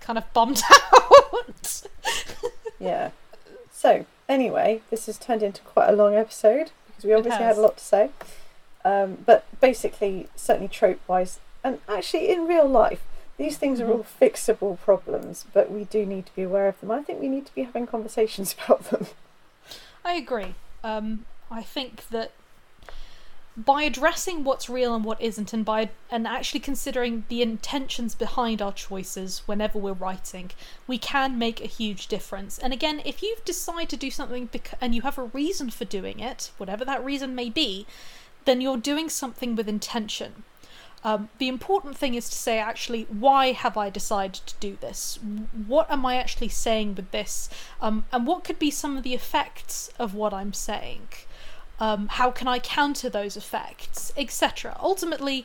kind 0.00 0.18
of 0.18 0.32
bummed 0.32 0.60
out. 0.94 1.82
Yeah. 2.78 3.10
So, 3.72 4.06
anyway, 4.28 4.80
this 4.90 5.06
has 5.06 5.18
turned 5.18 5.42
into 5.42 5.62
quite 5.62 5.88
a 5.88 5.92
long 5.92 6.14
episode 6.14 6.70
because 6.86 7.04
we 7.04 7.12
obviously 7.14 7.42
had 7.42 7.56
a 7.56 7.60
lot 7.60 7.76
to 7.78 7.84
say. 7.84 8.10
Um, 8.84 9.18
but 9.24 9.44
basically, 9.60 10.28
certainly 10.34 10.68
trope 10.68 11.00
wise, 11.06 11.38
and 11.62 11.78
actually 11.88 12.28
in 12.30 12.46
real 12.48 12.66
life, 12.68 13.02
these 13.38 13.56
things 13.56 13.80
are 13.80 13.86
Mhm. 13.86 13.90
all 13.90 14.06
fixable 14.20 14.78
problems, 14.80 15.46
but 15.52 15.70
we 15.70 15.84
do 15.84 16.04
need 16.04 16.26
to 16.26 16.34
be 16.34 16.42
aware 16.42 16.66
of 16.68 16.80
them. 16.80 16.90
I 16.90 17.02
think 17.02 17.20
we 17.20 17.28
need 17.28 17.46
to 17.46 17.54
be 17.54 17.62
having 17.62 17.86
conversations 17.86 18.54
about 18.64 18.84
them. 18.90 19.06
I 20.04 20.14
agree. 20.14 20.54
Um, 20.84 21.26
I 21.50 21.62
think 21.62 22.08
that 22.08 22.32
by 23.56 23.82
addressing 23.82 24.44
what's 24.44 24.70
real 24.70 24.94
and 24.94 25.04
what 25.04 25.20
isn't, 25.20 25.52
and 25.52 25.64
by 25.64 25.90
and 26.10 26.26
actually 26.26 26.60
considering 26.60 27.24
the 27.28 27.42
intentions 27.42 28.14
behind 28.14 28.62
our 28.62 28.72
choices 28.72 29.42
whenever 29.46 29.78
we're 29.78 29.92
writing, 29.92 30.50
we 30.86 30.96
can 30.96 31.38
make 31.38 31.60
a 31.60 31.66
huge 31.66 32.06
difference. 32.06 32.58
And 32.58 32.72
again, 32.72 33.02
if 33.04 33.22
you 33.22 33.36
decide 33.44 33.90
to 33.90 33.96
do 33.96 34.10
something 34.10 34.46
bec- 34.46 34.78
and 34.80 34.94
you 34.94 35.02
have 35.02 35.18
a 35.18 35.24
reason 35.24 35.68
for 35.70 35.84
doing 35.84 36.20
it, 36.20 36.50
whatever 36.56 36.84
that 36.86 37.04
reason 37.04 37.34
may 37.34 37.50
be, 37.50 37.86
then 38.46 38.60
you're 38.60 38.78
doing 38.78 39.10
something 39.10 39.54
with 39.54 39.68
intention. 39.68 40.44
Um, 41.04 41.28
the 41.38 41.48
important 41.48 41.96
thing 41.96 42.14
is 42.14 42.28
to 42.28 42.36
say, 42.36 42.58
actually, 42.58 43.04
why 43.04 43.52
have 43.52 43.76
I 43.76 43.90
decided 43.90 44.46
to 44.46 44.54
do 44.60 44.76
this? 44.80 45.18
What 45.66 45.90
am 45.90 46.06
I 46.06 46.16
actually 46.16 46.48
saying 46.48 46.94
with 46.94 47.10
this? 47.10 47.48
Um, 47.80 48.04
and 48.12 48.26
what 48.26 48.44
could 48.44 48.58
be 48.58 48.70
some 48.70 48.96
of 48.96 49.02
the 49.02 49.14
effects 49.14 49.90
of 49.98 50.14
what 50.14 50.32
I'm 50.32 50.52
saying? 50.52 51.08
Um, 51.80 52.06
how 52.08 52.30
can 52.30 52.46
I 52.46 52.60
counter 52.60 53.08
those 53.08 53.36
effects, 53.36 54.12
etc. 54.16 54.76
Ultimately, 54.80 55.44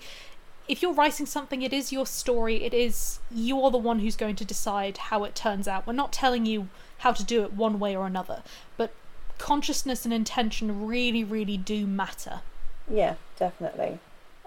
if 0.68 0.82
you're 0.82 0.94
writing 0.94 1.26
something, 1.26 1.62
it 1.62 1.74
is 1.74 1.92
your 1.92 2.06
story. 2.06 2.64
It 2.64 2.74
is 2.74 3.20
you're 3.32 3.72
the 3.72 3.78
one 3.78 4.00
who's 4.00 4.16
going 4.16 4.36
to 4.36 4.46
decide 4.46 4.98
how 4.98 5.24
it 5.24 5.34
turns 5.34 5.68
out. 5.68 5.88
We're 5.88 5.94
not 5.94 6.14
telling 6.14 6.46
you 6.46 6.68
how 7.00 7.14
to 7.14 7.24
do 7.24 7.44
it 7.44 7.54
one 7.54 7.80
way 7.80 7.96
or 7.96 8.06
another, 8.06 8.44
but 8.76 8.92
consciousness 9.38 10.04
and 10.04 10.14
intention 10.14 10.86
really, 10.86 11.24
really 11.24 11.58
do 11.58 11.88
matter. 11.88 12.42
Yeah, 12.90 13.16
definitely. 13.38 14.00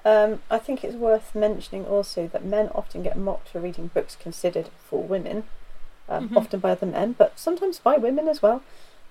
Um, 0.04 0.40
I 0.50 0.58
think 0.58 0.82
it's 0.82 0.94
worth 0.96 1.34
mentioning 1.34 1.84
also 1.86 2.26
that 2.28 2.44
men 2.44 2.68
often 2.74 3.02
get 3.02 3.16
mocked 3.18 3.48
for 3.50 3.60
reading 3.60 3.88
books 3.92 4.16
considered 4.16 4.68
for 4.88 5.02
women, 5.02 5.44
um, 6.08 6.28
Mhm. 6.30 6.36
often 6.38 6.60
by 6.60 6.70
other 6.72 6.86
men, 6.86 7.14
but 7.18 7.38
sometimes 7.38 7.78
by 7.78 7.96
women 7.96 8.26
as 8.28 8.40
well. 8.42 8.62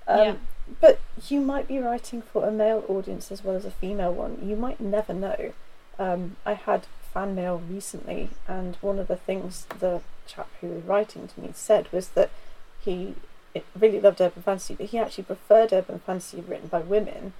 Um, 0.07 0.19
Yeah. 0.19 0.35
But 0.79 0.99
you 1.27 1.39
might 1.41 1.67
be 1.67 1.79
writing 1.79 2.21
for 2.21 2.47
a 2.47 2.51
male 2.51 2.83
audience 2.87 3.31
as 3.31 3.43
well 3.43 3.55
as 3.55 3.65
a 3.65 3.71
female 3.71 4.13
one. 4.13 4.37
You 4.43 4.55
might 4.55 4.79
never 4.79 5.13
know. 5.15 5.53
Um, 5.97 6.35
I 6.45 6.53
had 6.53 6.85
fan 7.11 7.33
mail 7.33 7.59
recently, 7.67 8.29
and 8.47 8.75
one 8.81 8.99
of 8.99 9.07
the 9.07 9.15
things 9.15 9.65
the 9.79 10.01
chap 10.27 10.47
who 10.61 10.67
was 10.67 10.83
writing 10.83 11.27
to 11.27 11.39
me 11.41 11.49
said 11.53 11.91
was 11.91 12.09
that 12.09 12.29
he 12.79 13.15
really 13.75 13.99
loved 13.99 14.21
urban 14.21 14.43
fantasy, 14.43 14.75
but 14.75 14.87
he 14.87 14.99
actually 14.99 15.23
preferred 15.23 15.73
urban 15.73 15.99
fantasy 15.99 16.39
written 16.41 16.67
by 16.67 16.79
women. 16.81 17.33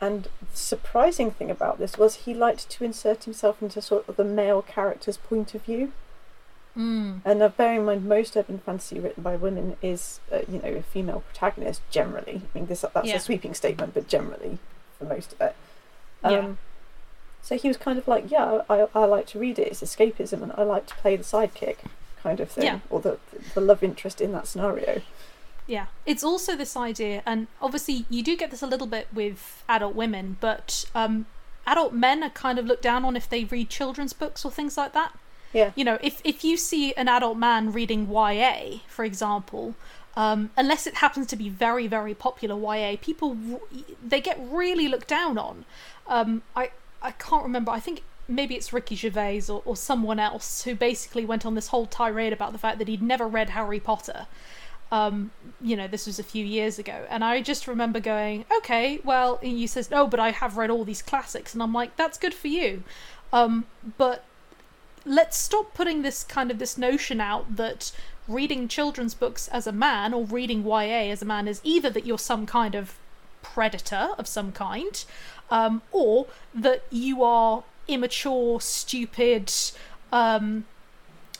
And 0.00 0.24
the 0.24 0.56
surprising 0.56 1.30
thing 1.30 1.50
about 1.50 1.78
this 1.78 1.96
was 1.96 2.16
he 2.26 2.34
liked 2.34 2.68
to 2.70 2.84
insert 2.84 3.24
himself 3.24 3.62
into 3.62 3.80
sort 3.80 4.06
of 4.08 4.16
the 4.16 4.24
male 4.24 4.60
character's 4.62 5.16
point 5.16 5.54
of 5.54 5.62
view. 5.62 5.92
Mm. 6.76 7.20
And 7.24 7.38
now, 7.38 7.48
bearing 7.48 7.78
in 7.80 7.86
mind, 7.86 8.04
most 8.04 8.36
urban 8.36 8.58
fantasy 8.58 9.00
written 9.00 9.22
by 9.22 9.36
women 9.36 9.76
is, 9.80 10.20
uh, 10.30 10.40
you 10.46 10.60
know, 10.60 10.68
a 10.68 10.82
female 10.82 11.20
protagonist 11.20 11.80
generally. 11.90 12.42
I 12.44 12.58
mean, 12.58 12.66
this 12.66 12.82
that's 12.92 13.08
Yeah. 13.08 13.16
a 13.16 13.20
sweeping 13.20 13.54
statement, 13.54 13.94
but 13.94 14.06
generally, 14.08 14.58
for 14.98 15.04
most 15.04 15.32
of 15.32 15.40
it. 15.40 15.54
Um, 16.22 16.32
Yeah. 16.32 16.48
So 17.42 17.56
he 17.56 17.68
was 17.68 17.76
kind 17.76 17.96
of 17.98 18.06
like, 18.08 18.30
yeah, 18.30 18.62
I, 18.68 18.88
I 18.94 19.04
like 19.04 19.26
to 19.28 19.38
read 19.38 19.58
it. 19.58 19.68
It's 19.68 19.80
escapism, 19.82 20.42
and 20.42 20.52
I 20.56 20.64
like 20.64 20.84
to 20.86 20.94
play 20.96 21.16
the 21.16 21.22
sidekick, 21.24 21.76
kind 22.22 22.40
of 22.40 22.50
thing, 22.50 22.64
Yeah. 22.64 22.80
or 22.90 23.00
the 23.00 23.18
the 23.54 23.60
love 23.62 23.82
interest 23.82 24.20
in 24.20 24.32
that 24.32 24.46
scenario. 24.46 25.00
Yeah, 25.66 25.86
it's 26.04 26.22
also 26.22 26.54
this 26.54 26.76
idea, 26.76 27.22
and 27.26 27.48
obviously 27.60 28.06
you 28.08 28.22
do 28.22 28.36
get 28.36 28.50
this 28.50 28.62
a 28.62 28.66
little 28.66 28.86
bit 28.86 29.08
with 29.12 29.64
adult 29.68 29.96
women, 29.96 30.36
but 30.40 30.84
um, 30.94 31.26
adult 31.66 31.92
men 31.92 32.22
are 32.22 32.30
kind 32.30 32.58
of 32.58 32.66
looked 32.66 32.82
down 32.82 33.04
on 33.04 33.16
if 33.16 33.28
they 33.28 33.44
read 33.44 33.68
children's 33.68 34.12
books 34.12 34.44
or 34.44 34.50
things 34.50 34.76
like 34.76 34.92
that. 34.92 35.12
Yeah. 35.52 35.72
You 35.74 35.84
know, 35.84 35.98
if 36.02 36.20
if 36.24 36.44
you 36.44 36.56
see 36.56 36.92
an 36.94 37.08
adult 37.08 37.36
man 37.36 37.72
reading 37.72 38.08
YA, 38.10 38.78
for 38.86 39.04
example, 39.04 39.74
um, 40.16 40.50
unless 40.56 40.86
it 40.86 40.96
happens 40.96 41.26
to 41.28 41.36
be 41.36 41.48
very 41.48 41.86
very 41.86 42.14
popular 42.14 42.56
YA, 42.56 42.96
people 43.00 43.36
they 44.04 44.20
get 44.20 44.38
really 44.40 44.86
looked 44.86 45.08
down 45.08 45.36
on. 45.36 45.64
Um, 46.06 46.42
I 46.54 46.70
I 47.02 47.12
can't 47.12 47.42
remember. 47.42 47.72
I 47.72 47.80
think 47.80 48.02
maybe 48.28 48.54
it's 48.54 48.72
Ricky 48.72 48.96
Gervais 48.96 49.44
or, 49.48 49.62
or 49.64 49.76
someone 49.76 50.18
else 50.18 50.64
who 50.64 50.74
basically 50.74 51.24
went 51.24 51.46
on 51.46 51.54
this 51.54 51.68
whole 51.68 51.86
tirade 51.86 52.32
about 52.32 52.52
the 52.52 52.58
fact 52.58 52.78
that 52.78 52.88
he'd 52.88 53.02
never 53.02 53.26
read 53.26 53.50
Harry 53.50 53.80
Potter 53.80 54.26
um 54.92 55.30
you 55.60 55.76
know 55.76 55.88
this 55.88 56.06
was 56.06 56.18
a 56.18 56.22
few 56.22 56.44
years 56.44 56.78
ago. 56.78 57.04
And 57.10 57.24
i 57.24 57.40
just 57.40 57.66
remember 57.66 58.00
going 58.00 58.44
okay 58.58 59.00
well 59.04 59.38
you 59.42 59.66
says 59.66 59.90
no 59.90 60.06
but 60.06 60.20
i 60.20 60.30
have 60.30 60.56
read 60.56 60.70
all 60.70 60.84
these 60.84 61.02
classics. 61.02 61.52
And 61.54 61.62
i'm 61.62 61.72
like 61.72 61.96
that's 61.96 62.18
good 62.18 62.34
for 62.34 62.48
you. 62.48 62.82
Um 63.32 63.66
but 63.98 64.24
let's 65.04 65.36
stop 65.36 65.72
putting 65.72 66.02
this 66.02 66.24
kind 66.24 66.50
of 66.50 66.58
this 66.58 66.76
notion 66.76 67.20
out 67.20 67.56
that 67.56 67.92
reading 68.28 68.66
children's 68.66 69.14
books 69.14 69.48
as 69.48 69.66
a 69.66 69.72
man 69.72 70.12
or 70.12 70.24
reading 70.24 70.66
ya 70.66 70.72
as 70.74 71.22
a 71.22 71.24
man 71.24 71.46
is 71.46 71.60
either 71.62 71.88
that 71.88 72.04
you're 72.04 72.18
some 72.18 72.44
kind 72.44 72.74
of 72.74 72.96
predator 73.42 74.08
of 74.18 74.26
some 74.26 74.50
kind 74.50 75.04
um 75.50 75.80
or 75.92 76.26
that 76.52 76.82
you 76.90 77.22
are 77.22 77.62
immature 77.86 78.60
stupid 78.60 79.52
um 80.12 80.64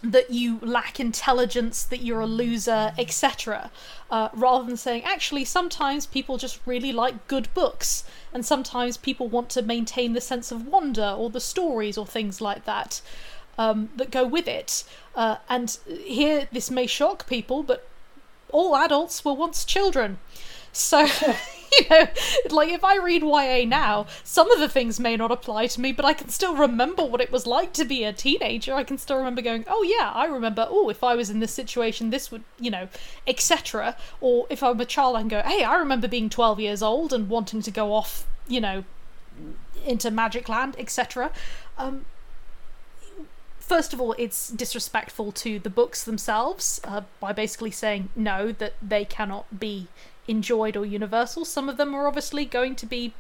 that 0.03 0.31
you 0.31 0.59
lack 0.61 1.01
intelligence, 1.01 1.83
that 1.85 2.03
you're 2.03 2.21
a 2.21 2.27
loser, 2.27 2.93
etc. 2.99 3.71
Uh, 4.11 4.29
rather 4.33 4.65
than 4.65 4.77
saying, 4.77 5.03
actually, 5.05 5.45
sometimes 5.45 6.07
people 6.07 6.37
just 6.37 6.61
really 6.67 6.93
like 6.93 7.27
good 7.29 7.53
books, 7.55 8.05
and 8.33 8.45
sometimes 8.45 8.97
people 8.97 9.29
want 9.29 9.49
to 9.51 9.63
maintain 9.63 10.13
the 10.13 10.21
sense 10.21 10.53
of 10.53 10.67
wonder 10.67 11.15
or 11.17 11.31
the 11.31 11.41
stories 11.41 11.97
or 11.99 12.07
things 12.07 12.41
like 12.41 12.65
that 12.65 13.01
um, 13.59 13.89
that 13.97 14.11
go 14.11 14.27
with 14.27 14.49
it. 14.49 14.85
Uh, 15.15 15.37
and 15.49 15.79
here, 16.05 16.49
this 16.53 16.71
may 16.71 16.87
shock 16.87 17.27
people, 17.27 17.63
but 17.63 17.89
all 18.51 18.77
adults 18.77 19.25
were 19.25 19.33
once 19.33 19.65
children. 19.65 20.19
So, 20.77 21.01
you 21.79 21.89
know, 21.91 22.07
like 22.51 22.69
if 22.69 22.85
I 22.85 22.99
read 22.99 23.23
YA 23.23 23.65
now, 23.67 24.07
some 24.23 24.51
of 24.51 24.61
the 24.61 24.69
things 24.69 25.01
may 25.01 25.17
not 25.17 25.33
apply 25.33 25.69
to 25.69 25.81
me, 25.81 25.93
but 25.93 26.05
I 26.05 26.13
can 26.13 26.29
still 26.29 26.55
remember 26.55 27.05
what 27.05 27.21
it 27.21 27.33
was 27.33 27.47
like 27.47 27.73
to 27.75 27.85
be 27.85 28.05
a 28.05 28.13
teenager. 28.13 28.75
I 28.75 28.85
can 28.85 28.99
still 28.99 29.17
remember 29.17 29.43
going, 29.43 29.65
oh 29.69 29.83
yeah, 29.83 30.13
I 30.15 30.27
remember, 30.27 30.67
oh, 30.69 30.91
if 30.91 31.03
I 31.03 31.15
was 31.15 31.31
in 31.31 31.41
this 31.41 31.53
situation, 31.53 32.11
this 32.11 32.31
would, 32.31 32.45
you 32.61 32.71
know, 32.71 32.89
etc. 33.27 33.97
Or 34.21 34.47
if 34.51 34.63
I'm 34.63 34.81
a 34.81 34.85
child, 34.85 35.17
I 35.17 35.21
can 35.21 35.29
go, 35.29 35.43
hey, 35.43 35.65
I 35.65 35.77
remember 35.77 36.09
being 36.09 36.29
12 36.29 36.61
years 36.61 36.83
old 36.83 37.13
and 37.13 37.29
wanting 37.29 37.63
to 37.63 37.71
go 37.71 37.95
off, 37.95 38.27
you 38.47 38.61
know, 38.61 38.85
into 39.85 40.11
Magic 40.11 40.49
Land, 40.49 40.77
etc. 40.79 41.33
Um, 41.79 42.05
first 43.59 43.93
of 43.95 44.01
all, 44.01 44.15
it's 44.19 44.51
disrespectful 44.51 45.33
to 45.33 45.59
the 45.59 45.71
books 45.71 46.05
themselves 46.05 46.81
uh, 46.85 47.03
by 47.19 47.33
basically 47.33 47.71
saying 47.71 48.11
no, 48.15 48.53
that 48.53 48.75
they 48.83 49.05
cannot 49.05 49.59
be 49.59 49.89
enjoyed 50.29 50.77
or 50.77 50.85
universal. 50.85 51.45
Some 51.45 51.69
of 51.69 51.77
them 51.77 51.95
are 51.95 52.07
obviously 52.07 52.45
going 52.45 52.75
to 52.77 52.87
be 52.87 53.13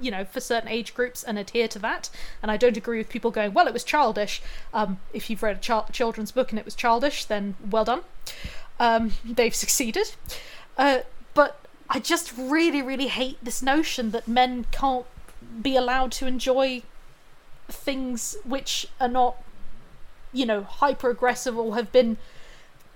you 0.00 0.12
know 0.12 0.24
for 0.24 0.38
certain 0.38 0.68
age 0.68 0.94
groups 0.94 1.22
and 1.22 1.38
adhere 1.38 1.68
to 1.68 1.78
that. 1.80 2.10
And 2.42 2.50
i 2.50 2.56
don't 2.56 2.76
agree 2.76 2.98
with 2.98 3.08
people 3.08 3.30
going 3.30 3.52
well 3.52 3.66
it 3.66 3.72
was 3.72 3.84
childish. 3.84 4.42
Um, 4.72 4.98
if 5.12 5.28
you've 5.28 5.42
read 5.42 5.56
a 5.56 5.60
ch- 5.60 5.92
children's 5.92 6.32
book 6.32 6.50
and 6.50 6.58
it 6.58 6.64
was 6.64 6.74
childish 6.74 7.24
then 7.24 7.56
well 7.68 7.84
done. 7.84 8.02
Um, 8.78 9.12
they've 9.24 9.54
succeeded. 9.64 10.14
Uh, 10.76 11.00
but 11.34 11.60
i 11.90 11.98
just 11.98 12.32
really 12.36 12.82
really 12.82 13.08
hate 13.08 13.38
this 13.42 13.62
notion 13.62 14.10
that 14.10 14.28
men 14.28 14.66
can't 14.70 15.06
be 15.62 15.76
allowed 15.76 16.12
to 16.12 16.26
enjoy 16.26 16.82
things 17.68 18.36
which 18.44 18.86
are 19.00 19.08
not 19.08 19.36
you 20.32 20.44
know 20.44 20.62
hyper 20.62 21.10
aggressive 21.10 21.56
or 21.56 21.74
have 21.74 21.90
been 21.92 22.16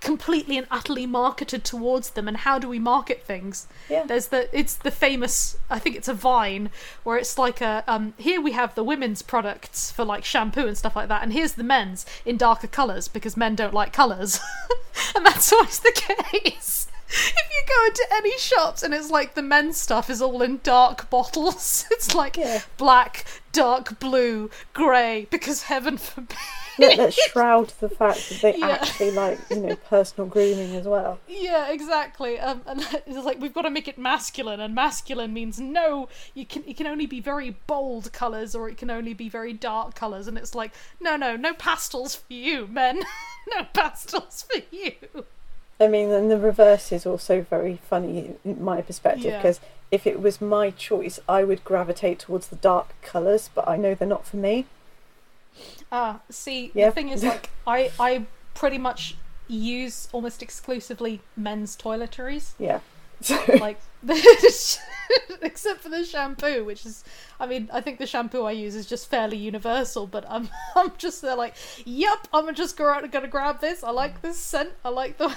completely 0.03 0.59
and 0.59 0.67
utterly 0.71 1.07
marketed 1.07 1.65
towards 1.65 2.11
them 2.11 2.27
and 2.29 2.39
how 2.39 2.59
do 2.59 2.69
we 2.69 2.79
market 2.79 3.23
things 3.23 3.67
Yeah. 3.89 4.03
there's 4.05 4.29
the 4.29 4.49
it's 4.59 4.75
the 4.75 4.91
famous 4.91 5.57
i 5.71 5.79
think 5.79 5.95
it's 5.97 6.09
a 6.09 6.15
vine 6.15 6.71
where 7.05 7.17
it's 7.17 7.39
like 7.39 7.61
a 7.61 7.85
um 7.87 8.13
here 8.19 8.41
we 8.41 8.53
have 8.53 8.75
the 8.75 8.85
women's 8.85 9.23
products 9.23 9.91
for 9.93 10.05
like 10.05 10.25
shampoo 10.25 10.67
and 10.67 10.77
stuff 10.77 10.97
like 10.97 11.09
that 11.09 11.23
and 11.23 11.33
here's 11.33 11.53
the 11.53 11.63
men's 11.65 12.05
in 12.27 12.37
darker 12.37 12.67
colors 12.67 13.07
because 13.09 13.37
men 13.37 13.55
don't 13.55 13.73
like 13.73 13.93
colors 13.93 14.41
and 15.17 15.25
that's 15.25 15.53
always 15.53 15.79
the 15.79 15.93
case 15.95 16.89
if 17.09 17.51
you 17.51 17.63
go 17.69 17.87
into 17.87 18.07
any 18.15 18.37
shops 18.39 18.83
and 18.83 18.93
it's 18.95 19.11
like 19.11 19.35
the 19.35 19.43
men's 19.43 19.77
stuff 19.77 20.11
is 20.11 20.21
all 20.21 20.43
in 20.43 20.59
dark 20.65 21.09
bottles 21.17 21.85
it's 21.93 22.15
like 22.15 22.37
Yeah. 22.37 22.61
black 22.77 23.25
dark 23.53 24.01
blue 24.01 24.51
grey 24.73 25.27
because 25.31 25.65
heaven 25.65 25.97
forbid 25.97 26.37
Let, 26.79 26.99
let's 26.99 27.17
shroud 27.31 27.69
the 27.81 27.89
fact 27.89 28.29
that 28.29 28.41
they 28.41 28.57
Yeah. 28.59 28.69
actually 28.81 29.11
like, 29.11 29.39
you 29.51 29.57
know, 29.61 29.77
personal 29.77 30.29
grooming 30.29 30.75
as 30.77 30.87
well. 30.87 31.19
Yeah, 31.29 31.71
exactly. 31.71 32.39
Um, 32.39 32.63
and 32.67 32.81
it's 33.07 33.25
like 33.25 33.41
we've 33.41 33.53
got 33.55 33.63
to 33.63 33.71
make 33.71 33.89
it 33.89 33.99
masculine, 33.99 34.61
and 34.61 34.75
masculine 34.75 35.33
means 35.33 35.61
no. 35.61 36.09
You 36.35 36.47
can 36.47 36.65
it 36.67 36.77
can 36.77 36.87
only 36.87 37.07
be 37.07 37.21
very 37.21 37.51
bold 37.67 38.13
colors, 38.13 38.55
or 38.55 38.69
it 38.69 38.77
can 38.79 38.91
only 38.91 39.15
be 39.15 39.29
very 39.29 39.53
dark 39.53 39.95
colors, 39.95 40.27
and 40.29 40.39
it's 40.39 40.55
like 40.55 40.73
no, 41.01 41.17
no, 41.17 41.37
no 41.37 41.53
pastels 41.55 42.15
for 42.15 42.33
you, 42.33 42.67
men. 42.67 43.03
no 43.55 43.65
pastels 43.73 44.45
for 44.51 44.63
you. 44.75 44.95
I 45.81 45.89
mean, 45.89 46.11
and 46.11 46.31
the 46.31 46.39
reverse 46.39 46.93
is 46.93 47.05
also 47.07 47.43
very 47.43 47.81
funny 47.89 48.35
in 48.45 48.63
my 48.63 48.83
perspective 48.83 49.25
Yeah. 49.25 49.39
because 49.39 49.61
if 49.91 50.07
it 50.07 50.21
was 50.21 50.41
my 50.41 50.71
choice, 50.71 51.19
I 51.29 51.43
would 51.45 51.65
gravitate 51.65 52.21
towards 52.21 52.47
the 52.49 52.57
dark 52.57 52.95
colours, 53.03 53.51
but 53.55 53.67
I 53.69 53.77
know 53.77 53.95
they're 53.95 54.07
not 54.09 54.25
for 54.27 54.37
me. 54.37 54.67
Ah, 55.93 56.21
see, 56.31 56.73
Yeah. 56.75 56.87
the 56.87 56.93
thing 56.93 57.11
is, 57.11 57.23
like, 57.23 57.51
I 57.67 57.91
I 58.01 58.27
pretty 58.55 58.79
much 58.79 59.17
use 59.49 60.09
almost 60.13 60.43
exclusively 60.43 61.21
men's 61.37 61.77
toiletries. 61.77 62.53
Yeah. 62.59 62.81
So, 63.21 63.39
like 63.61 63.79
except 65.43 65.81
for 65.81 65.89
the 65.89 66.05
shampoo 66.05 66.65
which 66.65 66.85
is 66.85 67.05
i 67.39 67.47
mean 67.47 67.69
i 67.73 67.81
think 67.81 67.99
the 68.01 68.07
shampoo 68.07 68.43
i 68.43 68.51
use 68.51 68.75
is 68.75 68.85
just 68.85 69.09
fairly 69.09 69.37
universal 69.37 70.09
but 70.09 70.25
i'm 70.29 70.49
i'm 70.75 70.91
just 70.99 71.23
there 71.23 71.37
like 71.37 71.55
yep 71.85 72.27
i'm 72.33 72.53
just 72.53 72.77
gonna, 72.77 73.07
gonna 73.07 73.29
grab 73.29 73.61
this 73.61 73.85
i 73.85 73.91
like 73.91 74.21
this 74.23 74.37
scent 74.37 74.71
i 74.85 74.89
like 74.89 75.19
the 75.19 75.33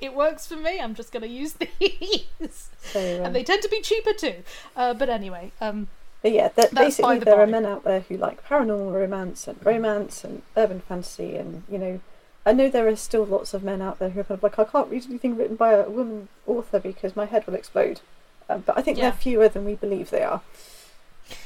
it 0.00 0.14
works 0.14 0.46
for 0.48 0.56
me 0.56 0.80
i'm 0.80 0.94
just 0.96 1.12
gonna 1.12 1.26
use 1.26 1.52
these 1.54 2.70
so, 2.92 3.20
um, 3.20 3.26
and 3.26 3.36
they 3.36 3.44
tend 3.44 3.62
to 3.62 3.68
be 3.68 3.80
cheaper 3.80 4.12
too 4.12 4.42
uh, 4.76 4.92
but 4.92 5.08
anyway 5.08 5.52
um 5.60 5.86
but 6.22 6.32
yeah, 6.32 6.48
that 6.54 6.74
basically 6.74 7.18
the 7.18 7.24
there 7.26 7.40
are 7.40 7.46
men 7.46 7.66
out 7.66 7.84
there 7.84 8.00
who 8.00 8.16
like 8.16 8.46
paranormal 8.46 8.92
romance 8.92 9.46
and 9.48 9.64
romance 9.64 10.24
and 10.24 10.42
urban 10.56 10.80
fantasy, 10.80 11.36
and 11.36 11.64
you 11.68 11.78
know, 11.78 12.00
I 12.46 12.52
know 12.52 12.68
there 12.68 12.88
are 12.88 12.96
still 12.96 13.24
lots 13.26 13.54
of 13.54 13.62
men 13.62 13.82
out 13.82 13.98
there 13.98 14.10
who 14.10 14.20
are 14.20 14.24
kind 14.24 14.38
of 14.38 14.42
like, 14.42 14.58
I 14.58 14.64
can't 14.64 14.88
read 14.90 15.04
anything 15.06 15.36
written 15.36 15.56
by 15.56 15.72
a 15.72 15.88
woman 15.88 16.28
author 16.46 16.78
because 16.80 17.14
my 17.16 17.24
head 17.26 17.46
will 17.46 17.54
explode. 17.54 18.00
Um, 18.48 18.62
but 18.66 18.76
I 18.76 18.82
think 18.82 18.98
Yeah. 18.98 19.10
they're 19.10 19.18
fewer 19.18 19.48
than 19.48 19.64
we 19.64 19.74
believe 19.74 20.10
they 20.10 20.22
are. 20.22 20.40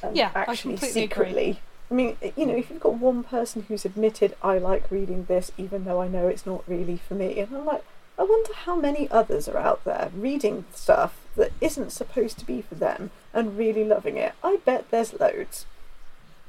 Um, 0.03 0.15
Yeah, 0.15 0.31
I 0.35 0.41
actually, 0.43 0.75
agree. 0.75 0.89
secretly. 0.89 1.61
I 1.91 1.95
mean, 1.95 2.17
you 2.35 2.47
know, 2.47 2.57
if 2.57 2.71
you've 2.71 2.81
got 2.81 2.95
one 2.95 3.23
person 3.23 3.65
who's 3.69 3.85
admitted, 3.85 4.35
I 4.43 4.59
like 4.59 4.91
reading 4.91 5.27
this, 5.27 5.53
even 5.57 5.85
though 5.85 6.01
I 6.01 6.09
know 6.09 6.27
it's 6.29 6.45
not 6.47 6.65
really 6.67 6.97
for 6.97 7.15
me, 7.15 7.39
and 7.39 7.55
I'm 7.55 7.65
like, 7.67 7.85
I 8.19 8.23
wonder 8.25 8.53
how 8.55 8.75
many 8.77 9.09
others 9.11 9.47
are 9.49 9.59
out 9.59 9.85
there 9.85 10.11
reading 10.17 10.65
stuff 10.75 11.19
that 11.37 11.53
isn't 11.61 11.93
supposed 11.93 12.39
to 12.39 12.47
be 12.47 12.63
for 12.63 12.75
them 12.75 13.11
and 13.33 13.57
really 13.57 13.85
loving 13.85 14.17
it. 14.17 14.35
I 14.43 14.59
bet 14.65 14.91
there's 14.91 15.19
loads. 15.19 15.67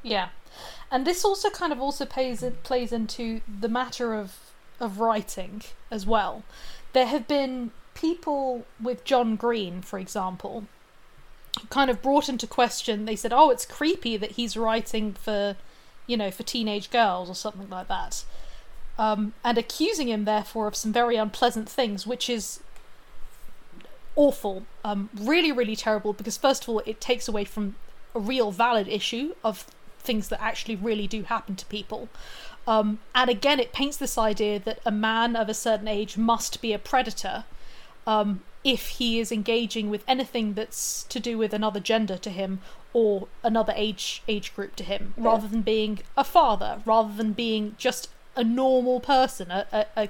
Yeah, 0.01 0.29
and 0.89 1.05
this 1.05 1.23
also 1.23 1.49
kind 1.49 1.71
of 1.71 1.81
also 1.81 2.05
plays 2.05 2.43
plays 2.63 2.91
into 2.91 3.41
the 3.47 3.69
matter 3.69 4.13
of 4.13 4.37
of 4.79 4.99
writing 4.99 5.63
as 5.91 6.05
well. 6.05 6.43
There 6.93 7.07
have 7.07 7.27
been 7.27 7.71
people 7.93 8.65
with 8.81 9.03
John 9.03 9.35
Green, 9.35 9.81
for 9.81 9.99
example, 9.99 10.65
kind 11.69 11.89
of 11.89 12.01
brought 12.01 12.29
into 12.29 12.47
question. 12.47 13.05
They 13.05 13.15
said, 13.15 13.33
"Oh, 13.33 13.49
it's 13.49 13.65
creepy 13.65 14.17
that 14.17 14.31
he's 14.31 14.55
writing 14.55 15.13
for, 15.13 15.57
you 16.05 16.15
know, 16.15 16.31
for 16.31 16.43
teenage 16.43 16.89
girls 16.89 17.29
or 17.29 17.35
something 17.35 17.69
like 17.69 17.87
that," 17.87 18.23
um, 18.97 19.33
and 19.43 19.57
accusing 19.57 20.07
him 20.09 20.25
therefore 20.25 20.67
of 20.67 20.75
some 20.75 20.93
very 20.93 21.17
unpleasant 21.17 21.67
things, 21.67 22.07
which 22.07 22.29
is 22.29 22.61
awful, 24.17 24.63
um, 24.83 25.09
really, 25.17 25.53
really 25.53 25.77
terrible. 25.77 26.11
Because 26.11 26.35
first 26.37 26.63
of 26.63 26.69
all, 26.69 26.79
it 26.85 26.99
takes 26.99 27.29
away 27.29 27.45
from 27.45 27.75
a 28.13 28.19
real 28.19 28.51
valid 28.51 28.89
issue 28.89 29.33
of 29.45 29.65
things 29.99 30.27
that 30.29 30.41
actually 30.41 30.75
really 30.75 31.07
do 31.07 31.23
happen 31.23 31.55
to 31.55 31.65
people. 31.67 32.09
Um, 32.67 32.99
and 33.15 33.29
again, 33.29 33.61
it 33.61 33.71
paints 33.71 33.95
this 33.95 34.17
idea 34.17 34.59
that 34.59 34.79
a 34.85 34.91
man 34.91 35.37
of 35.37 35.47
a 35.47 35.53
certain 35.53 35.87
age 35.87 36.17
must 36.17 36.61
be 36.61 36.73
a 36.73 36.79
predator 36.79 37.45
um, 38.05 38.41
if 38.63 38.87
he 38.99 39.19
is 39.19 39.31
engaging 39.31 39.89
with 39.89 40.03
anything 40.07 40.53
that's 40.53 41.03
to 41.03 41.19
do 41.19 41.37
with 41.37 41.53
another 41.53 41.79
gender 41.79 42.17
to 42.17 42.29
him 42.29 42.59
or 42.93 43.27
another 43.43 43.73
age 43.75 44.21
age 44.27 44.53
group 44.55 44.75
to 44.75 44.83
him, 44.83 45.13
Yeah. 45.17 45.25
rather 45.25 45.47
than 45.47 45.61
being 45.61 45.99
a 46.17 46.23
father, 46.23 46.81
rather 46.85 47.13
than 47.13 47.31
being 47.33 47.75
just 47.77 48.09
a 48.35 48.43
normal 48.43 48.99
person, 48.99 49.51
a, 49.51 49.65
a, 49.71 49.85
a 50.03 50.09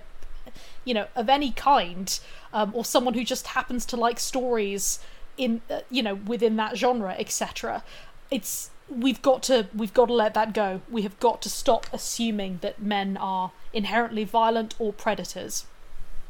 you 0.86 0.94
know 0.94 1.08
of 1.16 1.30
any 1.30 1.52
kind, 1.52 2.20
um, 2.54 2.72
or 2.74 2.86
someone 2.86 3.14
who 3.14 3.24
just 3.24 3.48
happens 3.48 3.86
to 3.88 3.98
like 3.98 4.20
stories 4.20 5.00
in 5.38 5.62
uh, 5.70 5.82
you 5.90 6.04
know 6.04 6.16
within 6.16 6.56
that 6.58 6.78
genre, 6.78 7.16
etc. 7.18 7.84
It's 8.32 8.70
we've 8.90 9.22
got 9.22 9.44
to 9.44 9.68
we've 9.76 9.94
got 9.94 10.08
to 10.08 10.14
let 10.14 10.34
that 10.34 10.54
go. 10.54 10.82
We 10.90 11.02
have 11.04 11.20
got 11.20 11.42
to 11.44 11.50
stop 11.50 11.88
assuming 11.94 12.60
that 12.62 12.82
men 12.82 13.18
are 13.18 13.52
inherently 13.74 14.24
violent 14.24 14.76
or 14.80 14.94
predators. 14.94 15.66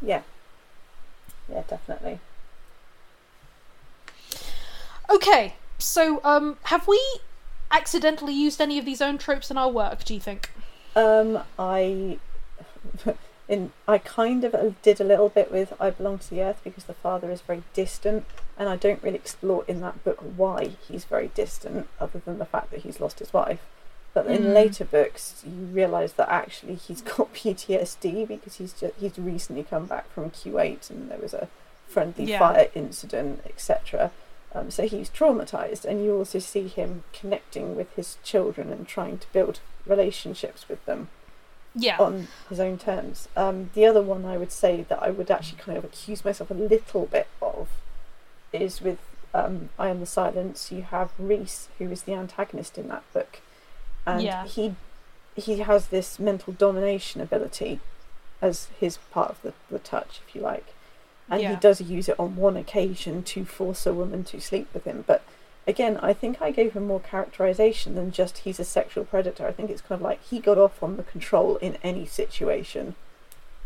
Yeah. 0.02 0.22
Yeah, 1.50 1.64
definitely. 1.68 2.20
Okay, 5.10 5.56
so 5.78 6.20
um, 6.24 6.58
have 6.64 6.88
we 6.88 7.02
accidentally 7.72 8.34
used 8.34 8.60
any 8.60 8.78
of 8.78 8.86
these 8.86 9.02
own 9.02 9.18
tropes 9.18 9.50
in 9.50 9.58
our 9.58 9.70
work? 9.70 10.04
Do 10.04 10.14
you 10.14 10.20
think? 10.20 10.52
Um, 10.96 11.40
I, 11.58 12.18
in 13.48 13.72
I 13.88 13.98
kind 13.98 14.44
of 14.44 14.82
did 14.82 15.00
a 15.00 15.04
little 15.06 15.30
bit 15.30 15.52
with 15.52 15.74
"I 15.80 15.90
Belong 15.90 16.20
to 16.20 16.30
the 16.30 16.42
Earth" 16.42 16.60
because 16.64 16.84
the 16.86 16.94
father 16.94 17.32
is 17.32 17.42
very 17.42 17.64
distant, 17.74 18.26
and 18.58 18.68
I 18.70 18.76
don't 18.76 19.02
really 19.02 19.16
explore 19.18 19.64
in 19.68 19.80
that 19.82 20.04
book 20.04 20.18
why 20.36 20.72
he's 20.88 21.06
very 21.06 21.30
distant, 21.30 21.88
other 22.00 22.20
than 22.26 22.40
the 22.40 22.46
fact 22.46 22.72
that 22.72 22.82
he's 22.82 23.00
lost 23.00 23.20
his 23.20 23.32
wife. 23.34 23.62
But 24.14 24.26
in 24.28 24.46
Mm. 24.46 24.54
later 24.54 24.84
books, 24.86 25.44
you 25.46 25.66
realise 25.68 26.14
that 26.14 26.28
actually 26.30 26.76
he's 26.76 27.02
got 27.18 27.34
PTSD 27.34 28.28
because 28.28 28.56
he's 28.56 28.74
just, 28.74 28.96
he's 29.00 29.18
recently 29.20 29.64
come 29.64 29.86
back 29.86 30.10
from 30.12 30.32
Kuwait 30.32 30.90
and 30.90 31.10
there 31.12 31.20
was 31.20 31.34
a 31.34 31.48
friendly 31.88 32.26
Yeah. 32.26 32.40
fire 32.40 32.68
incident, 32.74 33.42
etc. 33.46 34.12
Um, 34.56 34.72
so 34.72 34.88
he's 34.88 35.10
traumatized, 35.10 35.86
and 35.86 36.04
you 36.04 36.16
also 36.18 36.40
see 36.40 36.68
him 36.68 37.04
connecting 37.14 37.76
with 37.76 37.94
his 37.96 38.18
children 38.24 38.72
and 38.72 38.88
trying 38.88 39.20
to 39.20 39.28
build 39.32 39.60
relationships 39.86 40.68
with 40.68 40.84
them 40.86 41.10
Yeah. 41.78 41.98
on 42.00 42.28
his 42.50 42.60
own 42.60 42.78
terms. 42.78 43.28
Um, 43.36 43.70
the 43.74 43.86
other 43.86 44.02
one 44.02 44.26
I 44.26 44.38
would 44.38 44.52
say 44.52 44.86
that 44.90 45.02
I 45.02 45.10
would 45.12 45.30
actually 45.32 45.60
kind 45.60 45.78
of 45.78 45.84
accuse 45.86 46.26
myself 46.26 46.50
a 46.52 46.56
little 46.56 47.06
bit 47.06 47.28
of 47.42 47.68
is 48.52 48.82
with 48.82 49.00
um, 49.34 49.70
I 49.78 49.90
Am 49.90 50.00
the 50.00 50.06
Silence. 50.06 50.72
You 50.72 50.82
have 50.84 51.12
Rhys, 51.20 51.68
who 51.78 51.90
is 51.92 52.04
the 52.04 52.14
antagonist 52.14 52.78
in 52.78 52.88
that 52.88 53.04
book, 53.14 53.40
and 54.06 54.22
Yeah. 54.24 54.46
he 54.46 54.76
he 55.36 55.60
has 55.60 55.88
this 55.90 56.18
mental 56.18 56.52
domination 56.54 57.22
ability 57.22 57.80
as 58.42 58.70
his 58.80 58.98
part 59.12 59.30
of 59.30 59.42
the, 59.44 59.54
the 59.70 59.78
touch, 59.78 60.22
if 60.28 60.34
you 60.36 60.42
like. 60.42 60.74
And 61.30 61.42
he 61.42 61.56
does 61.58 61.80
use 61.82 62.10
it 62.10 62.20
on 62.20 62.36
one 62.38 62.58
occasion 62.58 63.22
to 63.24 63.46
force 63.46 63.86
a 63.86 63.94
woman 63.94 64.24
to 64.26 64.40
sleep 64.42 64.68
with 64.74 64.86
him. 64.86 65.04
But 65.06 65.22
again, 65.68 65.98
I 66.02 66.14
think 66.14 66.42
I 66.42 66.52
gave 66.52 66.74
him 66.74 66.88
more 66.88 67.00
characterization 67.00 67.96
than 67.96 68.12
just 68.12 68.40
he's 68.40 68.60
a 68.60 68.64
sexual 68.64 69.04
predator. 69.04 69.46
I 69.46 69.52
think 69.52 69.70
it's 69.70 69.82
kind 69.82 70.00
of 70.00 70.04
like 70.04 70.24
he 70.24 70.40
got 70.40 70.58
off 70.58 70.82
on 70.82 70.98
the 70.98 71.04
control 71.04 71.58
in 71.58 71.78
any 71.84 72.06
situation. 72.06 72.96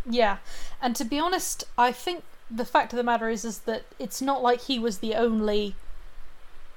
Yeah, 0.09 0.37
and 0.81 0.95
to 0.95 1.05
be 1.05 1.19
honest, 1.19 1.63
I 1.77 1.91
think 1.91 2.23
the 2.49 2.65
fact 2.65 2.91
of 2.91 2.97
the 2.97 3.03
matter 3.03 3.29
is 3.29 3.45
is 3.45 3.59
that 3.59 3.83
it's 3.99 4.21
not 4.21 4.41
like 4.41 4.61
he 4.61 4.79
was 4.79 4.97
the 4.97 5.13
only, 5.13 5.75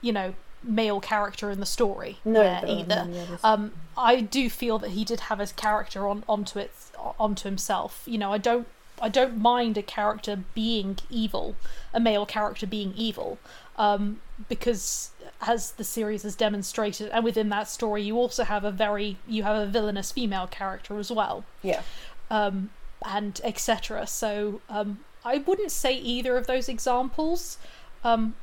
you 0.03 0.13
know, 0.13 0.35
male 0.63 1.01
character 1.01 1.51
in 1.51 1.61
the 1.61 1.67
story 1.67 2.19
No, 2.25 2.43
there 2.43 2.65
either. 2.67 3.09
Um, 3.43 3.73
I 3.97 4.21
do 4.21 4.49
feel 4.51 4.79
that 4.79 4.91
he 4.91 5.05
did 5.05 5.21
have 5.21 5.39
his 5.39 5.53
character 5.53 6.07
on 6.07 6.23
onto 6.29 6.59
it 6.59 6.73
onto 7.19 7.49
himself. 7.49 8.03
You 8.07 8.19
know, 8.19 8.33
I 8.33 8.39
don't 8.39 8.67
I 9.01 9.09
don't 9.09 9.39
mind 9.39 9.77
a 9.77 9.83
character 9.83 10.45
being 10.55 10.99
evil, 11.11 11.57
a 11.93 12.01
male 12.01 12.27
character 12.27 12.67
being 12.67 12.95
evil, 12.97 13.39
um, 13.77 14.21
because 14.49 15.11
as 15.41 15.73
the 15.73 15.85
series 15.85 16.23
has 16.23 16.35
demonstrated, 16.37 17.09
and 17.11 17.25
within 17.25 17.49
that 17.51 17.69
story, 17.69 18.03
you 18.03 18.17
also 18.17 18.45
have 18.45 18.65
a 18.65 18.71
very 18.71 19.17
you 19.27 19.43
have 19.43 19.57
a 19.57 19.67
villainous 19.67 20.13
female 20.13 20.47
character 20.47 20.99
as 20.99 21.11
well, 21.11 21.45
Yeah. 21.63 21.83
um, 22.31 22.71
and 23.05 23.41
etc. 23.45 24.07
So 24.07 24.61
um, 24.69 25.01
I 25.25 25.39
wouldn't 25.39 25.73
say 25.73 25.97
either 25.97 26.37
of 26.37 26.47
those 26.47 26.69
examples 26.69 27.59
um, 28.03 28.35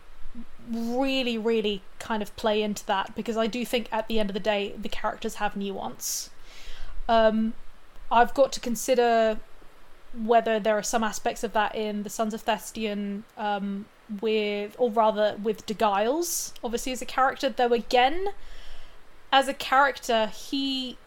really, 0.72 1.38
really 1.38 1.82
kind 1.99 2.22
of 2.22 2.36
play 2.36 2.62
into 2.62 2.86
that 2.86 3.16
because 3.16 3.38
I 3.38 3.48
do 3.48 3.66
think 3.66 3.88
at 3.91 4.08
the 4.08 4.20
end 4.20 4.30
of 4.30 4.34
the 4.34 4.40
day 4.40 4.74
the 4.80 4.90
characters 4.90 5.36
have 5.36 5.56
nuance. 5.56 6.30
Um, 7.10 7.53
I've 8.12 8.34
got 8.34 8.52
to 8.53 8.60
consider 8.60 9.40
whether 10.14 10.60
there 10.60 10.78
are 10.78 10.84
some 10.84 11.04
aspects 11.04 11.44
of 11.44 11.54
that 11.54 11.76
in 11.76 12.04
the 12.04 12.10
Sons 12.10 12.34
of 12.34 12.44
Thestian 12.46 13.24
um, 13.38 13.86
with, 14.22 14.76
or 14.78 14.92
rather 14.92 15.38
with 15.42 15.66
De 15.66 15.74
Giles, 15.74 16.54
obviously 16.64 16.92
as 16.92 17.02
a 17.02 17.06
character, 17.06 17.50
though 17.50 17.74
again, 17.74 18.28
as 19.32 19.48
a 19.48 19.54
character, 19.54 20.28
he 20.28 20.98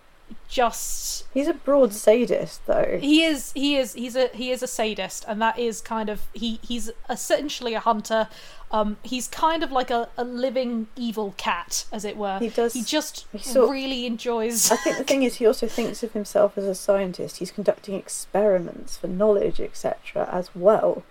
just 0.48 1.26
He's 1.34 1.48
a 1.48 1.52
broad 1.54 1.92
sadist, 1.92 2.66
though. 2.66 2.98
he 3.00 3.22
is 3.22 3.52
he 3.52 3.76
is 3.76 3.92
he's 3.92 4.16
a 4.16 4.28
he 4.28 4.50
is 4.50 4.62
a 4.62 4.66
sadist 4.66 5.24
and 5.28 5.40
that 5.42 5.58
is 5.58 5.82
kind 5.82 6.08
of 6.08 6.22
he 6.32 6.58
he's 6.62 6.90
essentially 7.10 7.74
a 7.74 7.80
hunter 7.80 8.28
um 8.74 8.96
he's 9.02 9.26
kind 9.28 9.62
of 9.62 9.70
like 9.78 9.90
a, 9.90 10.08
a 10.16 10.24
living 10.24 10.86
evil 10.96 11.28
cat 11.46 11.84
as 11.92 12.04
it 12.04 12.16
were 12.16 12.38
He 12.38 12.48
does- 12.60 12.74
he 12.74 12.82
just 12.82 13.26
he 13.32 13.38
sort- 13.38 13.70
really 13.70 14.04
enjoys 14.12 14.70
I 14.70 14.76
think 14.76 14.98
the 14.98 15.04
thing 15.10 15.22
is, 15.22 15.36
he 15.36 15.46
also 15.46 15.66
thinks 15.68 16.02
of 16.02 16.12
himself 16.12 16.58
as 16.58 16.64
a 16.64 16.74
scientist. 16.74 17.38
He's 17.38 17.52
conducting 17.58 17.94
experiments 17.94 18.96
for 18.96 19.06
knowledge, 19.06 19.60
etc., 19.60 20.28
as 20.40 20.46
well. 20.54 21.02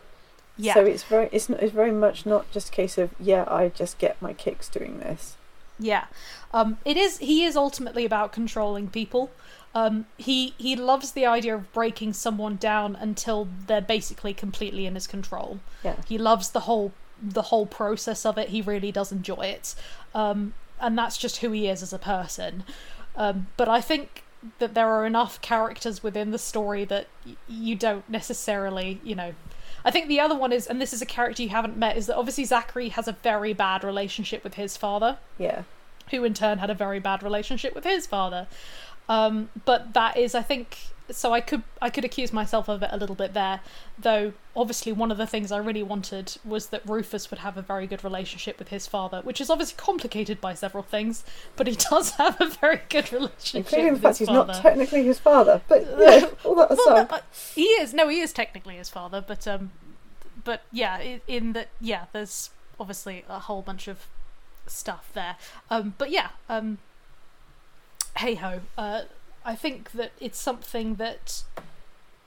yeah 0.57 0.73
So 0.75 0.81
it's 0.93 1.03
very, 1.03 1.29
it's, 1.31 1.47
not, 1.49 1.61
it's 1.63 1.73
very 1.73 1.91
much 2.05 2.25
not 2.25 2.43
just 2.51 2.67
a 2.69 2.71
case 2.71 2.95
of 2.97 3.07
yeah, 3.19 3.43
I 3.47 3.69
just 3.81 3.97
get 3.97 4.21
my 4.21 4.33
kicks 4.33 4.67
doing 4.69 4.99
this. 4.99 5.21
Yeah, 5.79 6.05
um, 6.53 6.77
it 6.85 6.97
is. 6.97 7.17
He 7.17 7.43
is 7.45 7.55
ultimately 7.55 8.05
about 8.05 8.31
controlling 8.31 8.87
people. 8.89 9.31
Um, 9.73 10.05
he 10.17 10.53
he 10.57 10.75
loves 10.75 11.13
the 11.13 11.25
idea 11.25 11.55
of 11.55 11.63
breaking 11.73 12.13
someone 12.13 12.57
down 12.57 12.95
until 13.07 13.47
they're 13.67 13.81
basically 13.97 14.33
completely 14.35 14.85
in 14.85 14.93
his 14.93 15.07
control. 15.07 15.59
Yeah. 15.83 15.95
He 16.07 16.17
loves 16.19 16.51
the 16.51 16.61
whole 16.61 16.91
the 17.23 17.43
whole 17.43 17.65
process 17.65 18.25
of 18.25 18.37
it. 18.37 18.49
He 18.49 18.61
really 18.61 18.91
does 18.91 19.11
enjoy 19.11 19.43
it, 19.43 19.73
um, 20.13 20.53
and 20.79 20.97
that's 20.97 21.17
just 21.17 21.37
who 21.37 21.51
he 21.51 21.67
is 21.67 21.81
as 21.81 21.93
a 21.93 21.99
person. 21.99 22.63
Um, 23.15 23.47
but 23.57 23.69
I 23.69 23.79
think 23.81 24.23
that 24.59 24.73
there 24.73 24.89
are 24.89 25.05
enough 25.05 25.39
characters 25.41 26.03
within 26.03 26.31
the 26.31 26.37
story 26.37 26.83
that 26.85 27.07
y- 27.25 27.35
you 27.47 27.75
don't 27.75 28.07
necessarily, 28.09 28.99
you 29.03 29.15
know. 29.15 29.33
I 29.85 29.91
think 29.91 30.07
the 30.07 30.19
other 30.19 30.35
one 30.35 30.51
is, 30.51 30.67
and 30.67 30.81
this 30.81 30.91
is 30.93 31.01
a 31.01 31.05
character 31.05 31.43
you 31.43 31.49
haven't 31.49 31.77
met, 31.77 31.95
is 31.97 32.07
that 32.07 32.17
obviously 32.17 32.43
Zachary 32.45 32.89
has 32.89 33.07
a 33.07 33.13
very 33.23 33.53
bad 33.53 33.83
relationship 33.83 34.43
with 34.43 34.53
his 34.55 34.75
father 34.77 35.17
Yeah. 35.37 35.63
who 36.11 36.23
in 36.23 36.33
turn 36.33 36.57
had 36.59 36.69
a 36.69 36.73
very 36.73 36.99
bad 36.99 37.21
relationship 37.23 37.73
with 37.75 37.83
his 37.85 38.05
father. 38.07 38.47
Um, 39.09 39.49
but 39.65 39.93
that 39.93 40.15
is, 40.17 40.33
I 40.35 40.41
think, 40.41 40.77
so 41.09 41.33
I 41.33 41.41
could 41.41 41.63
I 41.81 41.89
could 41.89 42.05
accuse 42.05 42.31
myself 42.31 42.69
of 42.69 42.81
it 42.81 42.89
a 42.91 42.97
little 42.97 43.15
bit 43.15 43.33
there. 43.33 43.59
Though 43.99 44.33
obviously 44.55 44.91
one 44.91 45.11
of 45.11 45.17
the 45.17 45.27
things 45.27 45.51
I 45.51 45.57
really 45.57 45.83
wanted 45.83 46.37
was 46.45 46.67
that 46.67 46.87
Rufus 46.87 47.29
would 47.29 47.39
have 47.39 47.57
a 47.57 47.61
very 47.61 47.87
good 47.87 48.03
relationship 48.03 48.57
with 48.59 48.69
his 48.69 48.87
father, 48.87 49.21
which 49.21 49.41
is 49.41 49.49
obviously 49.49 49.75
complicated 49.77 50.39
by 50.39 50.53
several 50.53 50.83
things, 50.83 51.23
but 51.55 51.67
he 51.67 51.75
does 51.89 52.11
have 52.11 52.39
a 52.39 52.47
very 52.47 52.81
good 52.89 53.11
relationship 53.11 53.55
Including 53.55 53.93
the 53.95 53.99
fact 53.99 54.17
his 54.19 54.29
he's 54.29 54.35
father. 54.35 54.53
not 54.53 54.61
technically 54.61 55.03
his 55.03 55.19
father, 55.19 55.61
but 55.67 55.81
yeah, 55.99 56.27
all 56.45 56.55
that 56.55 56.69
Well, 56.69 56.79
aside. 56.79 57.09
no, 57.11 57.17
uh, 57.17 57.21
he 57.55 57.63
is. 57.65 57.93
No, 57.93 58.07
he 58.07 58.19
is 58.21 58.31
technically 58.31 58.75
his 58.77 58.89
father, 58.89 59.23
but 59.25 59.47
um, 59.47 59.71
but 60.45 60.61
yeah, 60.71 61.17
in 61.27 61.53
that, 61.53 61.69
yeah, 61.81 62.05
there's 62.13 62.49
obviously 62.79 63.23
a 63.29 63.39
whole 63.39 63.61
bunch 63.61 63.87
of 63.87 64.07
stuff 64.67 65.09
there. 65.13 65.35
Um, 65.69 65.95
but 65.97 66.11
yeah, 66.11 66.29
um, 66.49 66.77
hey 68.17 68.35
ho. 68.35 68.61
Uh, 68.77 69.01
I 69.45 69.55
think 69.55 69.91
that 69.91 70.11
it's 70.19 70.39
something 70.39 70.95
that 70.95 71.43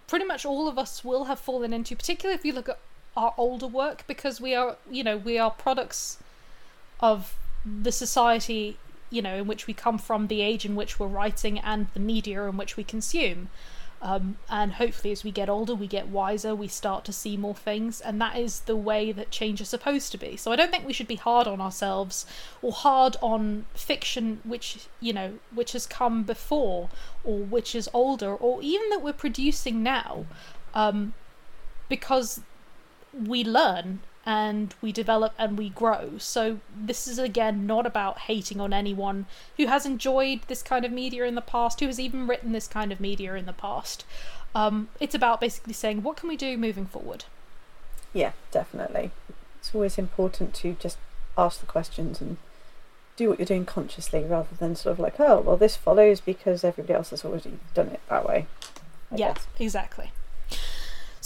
pretty 0.07 0.25
much 0.25 0.45
all 0.45 0.69
of 0.69 0.79
us 0.79 1.05
will 1.05 1.25
have 1.25 1.39
fallen 1.39 1.73
into, 1.73 1.97
particularly 1.97 2.39
if 2.39 2.45
you 2.45 2.53
look 2.53 2.69
at 2.69 2.79
our 3.17 3.35
older 3.37 3.67
work, 3.67 4.05
because 4.07 4.41
we 4.41 4.55
are, 4.55 4.77
you 4.91 5.03
know, 5.03 5.17
we 5.17 5.39
are 5.39 5.51
products 5.51 6.19
of 7.01 7.35
the 7.65 7.93
society, 7.93 8.77
you 9.11 9.23
know, 9.23 9.37
in 9.37 9.47
which 9.47 9.67
we 9.67 9.75
come 9.75 9.99
from, 9.99 10.27
the 10.27 10.43
age 10.43 10.65
in 10.65 10.77
which 10.77 11.01
we're 11.01 11.07
writing, 11.07 11.59
and 11.59 11.89
the 11.95 12.01
media 12.01 12.43
in 12.49 12.57
which 12.57 12.77
we 12.77 12.85
consume. 12.85 13.49
Um, 14.07 14.37
and 14.49 14.75
hopefully, 14.75 15.11
as 15.11 15.25
we 15.25 15.33
get 15.33 15.49
older, 15.49 15.75
we 15.75 15.89
get 15.89 16.07
wiser, 16.07 16.55
we 16.55 16.69
start 16.69 17.05
to 17.07 17.13
see 17.13 17.37
more 17.37 17.57
things, 17.57 18.01
and 18.01 18.21
that 18.21 18.39
is 18.39 18.61
the 18.61 18.77
way 18.77 19.11
that 19.11 19.33
change 19.33 19.61
is 19.61 19.69
supposed 19.69 20.13
to 20.13 20.19
be. 20.19 20.37
So, 20.37 20.53
I 20.53 20.57
don't 20.57 20.71
think 20.71 20.87
we 20.87 20.93
should 20.93 21.09
be 21.09 21.17
hard 21.17 21.49
on 21.49 21.61
ourselves 21.61 22.25
or 22.63 22.71
hard 22.71 23.17
on 23.21 23.67
fiction 23.75 24.41
which, 24.45 24.87
you 25.01 25.13
know, 25.13 25.41
which 25.53 25.73
has 25.73 25.89
come 25.89 26.23
before 26.23 26.89
or 27.25 27.41
which 27.41 27.75
is 27.75 27.91
older 27.93 28.33
or 28.33 28.63
even 28.63 28.89
that 28.91 29.03
we're 29.03 29.13
producing 29.13 29.83
now, 29.83 30.27
um, 30.73 31.13
because 31.89 32.43
we 33.13 33.43
learn 33.43 33.99
and 34.27 34.75
we 34.83 34.91
develop 34.91 35.33
and 35.39 35.57
we 35.57 35.71
grow. 35.71 36.19
So 36.19 36.59
this 36.77 37.07
is 37.07 37.19
again 37.19 37.67
not 37.67 37.87
about 37.87 38.19
hating 38.21 38.61
on 38.61 38.73
anyone 38.73 39.27
who 39.57 39.67
has 39.67 39.87
enjoyed 39.87 40.41
this 40.49 40.63
kind 40.63 40.85
of 40.85 40.91
media 40.91 41.25
in 41.25 41.37
the 41.37 41.41
past, 41.41 41.79
who 41.79 41.87
has 41.87 42.01
even 42.01 42.27
written 42.27 42.53
this 42.53 42.67
kind 42.67 42.91
of 42.91 43.01
media 43.01 43.35
in 43.35 43.47
the 43.47 43.53
past. 43.53 44.05
Um, 44.55 44.89
it's 44.99 45.15
about 45.15 45.41
basically 45.41 45.75
saying 45.75 46.03
what 46.03 46.17
can 46.17 46.29
we 46.29 46.37
do 46.37 46.59
moving 46.59 46.87
forward. 46.87 47.25
Yeah, 48.13 48.33
definitely. 48.51 49.13
It's 49.61 49.75
always 49.75 49.97
important 49.97 50.55
to 50.55 50.77
just 50.81 50.99
ask 51.39 51.61
the 51.61 51.67
questions 51.67 52.21
and 52.21 52.39
do 53.17 53.29
what 53.29 53.39
you're 53.39 53.47
doing 53.47 53.65
consciously 53.65 54.25
rather 54.25 54.55
than 54.59 54.75
sort 54.75 54.93
of 54.93 54.99
like, 54.99 55.21
oh, 55.21 55.41
well, 55.41 55.57
this 55.57 55.77
follows 55.77 56.21
because 56.21 56.65
everybody 56.65 56.95
else 56.95 57.11
has 57.11 57.25
already 57.25 57.59
done 57.75 57.89
it 57.89 58.01
that 58.09 58.27
way. 58.27 58.47
I 59.13 59.17
yeah, 59.17 59.33
guess. 59.35 59.47
exactly. 59.59 60.11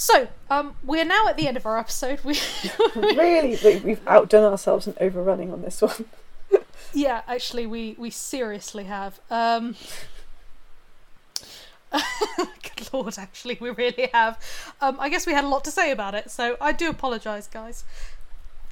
So 0.00 0.28
um, 0.48 0.76
we're 0.82 1.04
now 1.04 1.26
at 1.28 1.36
the 1.36 1.46
end 1.46 1.58
of 1.58 1.66
our 1.66 1.78
episode. 1.78 2.20
We 2.24 2.38
really, 2.96 3.58
we- 3.62 3.80
we've 3.80 4.08
outdone 4.08 4.50
ourselves 4.50 4.86
and 4.86 4.96
overrunning 4.98 5.52
on 5.52 5.60
this 5.62 5.82
one. 5.82 6.06
Yeah, 6.92 7.20
actually, 7.28 7.66
we 7.66 7.94
we 7.98 8.10
seriously 8.10 8.84
have. 8.84 9.20
Um, 9.30 9.76
good 11.92 12.92
lord, 12.92 13.16
actually, 13.18 13.58
we 13.60 13.70
really 13.70 14.10
have. 14.12 14.36
Um, 14.80 14.96
I 14.98 15.08
guess 15.08 15.24
we 15.24 15.32
had 15.32 15.44
a 15.44 15.48
lot 15.48 15.62
to 15.64 15.70
say 15.70 15.92
about 15.92 16.16
it, 16.16 16.32
so 16.32 16.56
I 16.60 16.72
do 16.72 16.90
apologise, 16.90 17.46
guys. 17.46 17.84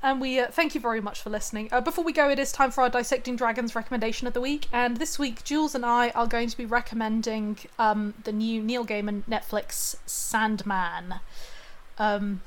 And 0.02 0.20
we 0.20 0.38
uh, 0.38 0.46
thank 0.48 0.74
you 0.74 0.80
very 0.80 1.00
much 1.00 1.20
for 1.20 1.30
listening. 1.30 1.68
Uh, 1.72 1.80
before 1.80 2.04
we 2.04 2.12
go, 2.12 2.30
it 2.30 2.38
is 2.38 2.52
time 2.52 2.70
for 2.70 2.82
our 2.82 2.88
Dissecting 2.90 3.36
Dragons 3.36 3.74
recommendation 3.74 4.26
of 4.26 4.32
the 4.32 4.40
week. 4.40 4.66
And 4.72 4.98
this 4.98 5.18
week, 5.18 5.42
Jules 5.44 5.74
and 5.74 5.84
I 5.84 6.10
are 6.10 6.26
going 6.26 6.48
to 6.48 6.56
be 6.56 6.64
recommending 6.64 7.58
um, 7.78 8.14
the 8.24 8.32
new 8.32 8.62
Neil 8.62 8.86
Gaiman 8.86 9.24
Netflix 9.24 9.96
Sandman. 10.06 11.16
Um, 11.98 12.42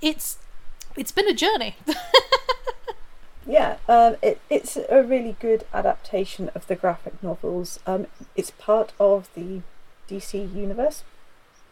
it's 0.00 0.38
it's 0.96 1.12
been 1.12 1.28
a 1.28 1.34
journey. 1.34 1.76
Yeah, 3.46 3.78
um, 3.88 4.16
it, 4.22 4.40
it's 4.50 4.76
a 4.76 5.02
really 5.02 5.36
good 5.40 5.64
adaptation 5.72 6.50
of 6.54 6.66
the 6.66 6.76
graphic 6.76 7.22
novels. 7.22 7.80
Um, 7.86 8.06
it's 8.36 8.52
part 8.52 8.92
of 9.00 9.28
the 9.34 9.62
DC 10.08 10.54
universe 10.54 11.02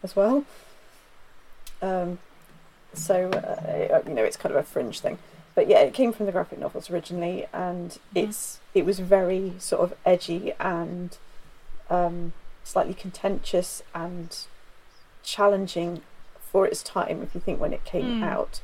as 0.02 0.16
well. 0.16 0.44
Um, 1.80 2.18
so, 2.94 3.30
uh, 3.30 4.02
you 4.08 4.14
know, 4.14 4.24
it's 4.24 4.36
kind 4.36 4.54
of 4.54 4.60
a 4.60 4.62
fringe 4.64 5.00
thing. 5.00 5.18
But 5.54 5.68
yeah, 5.68 5.80
it 5.80 5.92
came 5.94 6.12
from 6.12 6.26
the 6.26 6.32
graphic 6.32 6.58
novels 6.58 6.88
originally, 6.90 7.46
and 7.52 7.98
it's 8.14 8.60
it 8.74 8.84
was 8.84 9.00
very 9.00 9.54
sort 9.58 9.82
of 9.82 9.94
edgy 10.06 10.52
and 10.60 11.16
um, 11.90 12.32
slightly 12.64 12.94
contentious 12.94 13.82
and 13.94 14.36
challenging 15.22 16.02
for 16.40 16.66
its 16.66 16.82
time. 16.82 17.22
If 17.22 17.34
you 17.34 17.40
think 17.40 17.60
when 17.60 17.72
it 17.72 17.84
came 17.84 18.20
Mm. 18.20 18.22
out, 18.22 18.60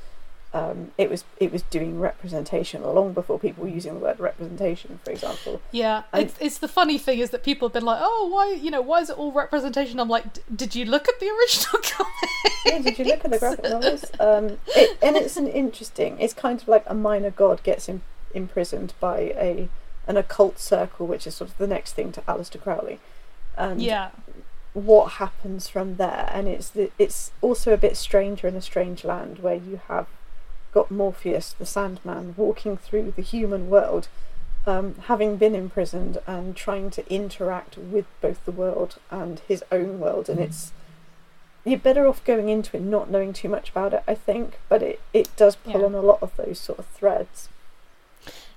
um, 0.54 0.92
it 0.96 1.10
was 1.10 1.24
it 1.38 1.52
was 1.52 1.62
doing 1.62 1.98
representation 2.00 2.82
long 2.82 3.12
before 3.12 3.38
people 3.38 3.64
were 3.64 3.70
using 3.70 3.92
the 3.94 4.00
word 4.00 4.18
representation, 4.20 5.00
for 5.04 5.10
example. 5.10 5.60
Yeah, 5.72 6.04
And- 6.12 6.22
it's, 6.22 6.36
it's 6.40 6.58
the 6.58 6.68
funny 6.68 6.96
thing 6.96 7.18
is 7.18 7.30
that 7.30 7.42
people 7.42 7.68
have 7.68 7.72
been 7.74 7.84
like, 7.84 7.98
oh, 8.00 8.28
why, 8.32 8.52
you 8.52 8.70
know, 8.70 8.80
why 8.80 9.00
is 9.00 9.10
it 9.10 9.18
all 9.18 9.32
representation? 9.32 9.98
I'm 10.00 10.08
like, 10.08 10.32
"D- 10.34 10.40
did 10.54 10.74
you 10.76 10.84
look 10.84 11.08
at 11.08 11.18
the 11.20 11.28
original 11.28 11.82
comic? 11.82 12.12
Yeah, 12.64 12.78
did 12.78 12.98
you 12.98 13.04
look 13.04 13.24
at 13.24 13.30
the 13.32 13.38
graphic 13.38 13.64
novels? 13.64 14.04
Um, 14.20 14.58
it, 14.68 14.96
and 15.02 15.16
it's 15.16 15.36
an 15.36 15.48
interesting. 15.48 16.16
It's 16.20 16.32
kind 16.34 16.62
of 16.62 16.68
like 16.68 16.84
a 16.86 16.94
minor 16.94 17.30
god 17.30 17.62
gets 17.64 17.88
im- 17.88 18.02
imprisoned 18.32 18.94
by 19.00 19.18
a 19.36 19.68
an 20.06 20.16
occult 20.16 20.58
circle, 20.58 21.06
which 21.06 21.26
is 21.26 21.34
sort 21.34 21.50
of 21.50 21.56
the 21.58 21.66
next 21.66 21.94
thing 21.94 22.12
to 22.12 22.20
Aleister 22.22 22.60
Crowley. 22.62 23.00
And 23.56 23.82
Yeah, 23.82 24.10
what 24.72 25.12
happens 25.12 25.68
from 25.68 25.96
there, 25.96 26.28
and 26.32 26.46
it's 26.46 26.68
the, 26.68 26.90
it's 26.98 27.32
also 27.40 27.72
a 27.72 27.76
bit 27.76 27.96
stranger 27.96 28.46
in 28.46 28.54
a 28.54 28.60
strange 28.62 29.02
land 29.04 29.38
where 29.40 29.54
you 29.54 29.80
have 29.88 30.06
got 30.74 30.90
Morpheus, 30.90 31.52
the 31.52 31.64
Sandman, 31.64 32.34
walking 32.36 32.76
through 32.76 33.12
the 33.16 33.22
human 33.22 33.70
world, 33.70 34.08
um, 34.66 34.96
having 35.06 35.36
been 35.36 35.54
imprisoned 35.54 36.18
and 36.26 36.56
trying 36.56 36.90
to 36.90 37.08
interact 37.12 37.78
with 37.78 38.06
both 38.20 38.44
the 38.44 38.52
world 38.52 38.96
and 39.10 39.40
his 39.48 39.62
own 39.70 40.00
world, 40.00 40.28
and 40.28 40.40
it's 40.40 40.72
you're 41.64 41.78
better 41.78 42.06
off 42.06 42.22
going 42.24 42.50
into 42.50 42.76
it 42.76 42.82
not 42.82 43.10
knowing 43.10 43.32
too 43.32 43.48
much 43.48 43.70
about 43.70 43.94
it, 43.94 44.02
I 44.06 44.14
think. 44.14 44.58
But 44.68 44.82
it, 44.82 45.00
it 45.14 45.34
does 45.36 45.56
pull 45.56 45.80
Yeah. 45.80 45.86
on 45.86 45.94
a 45.94 46.02
lot 46.02 46.18
of 46.20 46.36
those 46.36 46.58
sort 46.60 46.78
of 46.78 46.86
threads. 46.86 47.48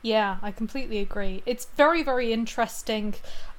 Yeah, 0.02 0.38
I 0.41 0.52
completely 0.52 0.99
agree. 0.99 1.41
It's 1.45 1.65
very, 1.77 2.03
very 2.03 2.34
interesting. 2.34 3.15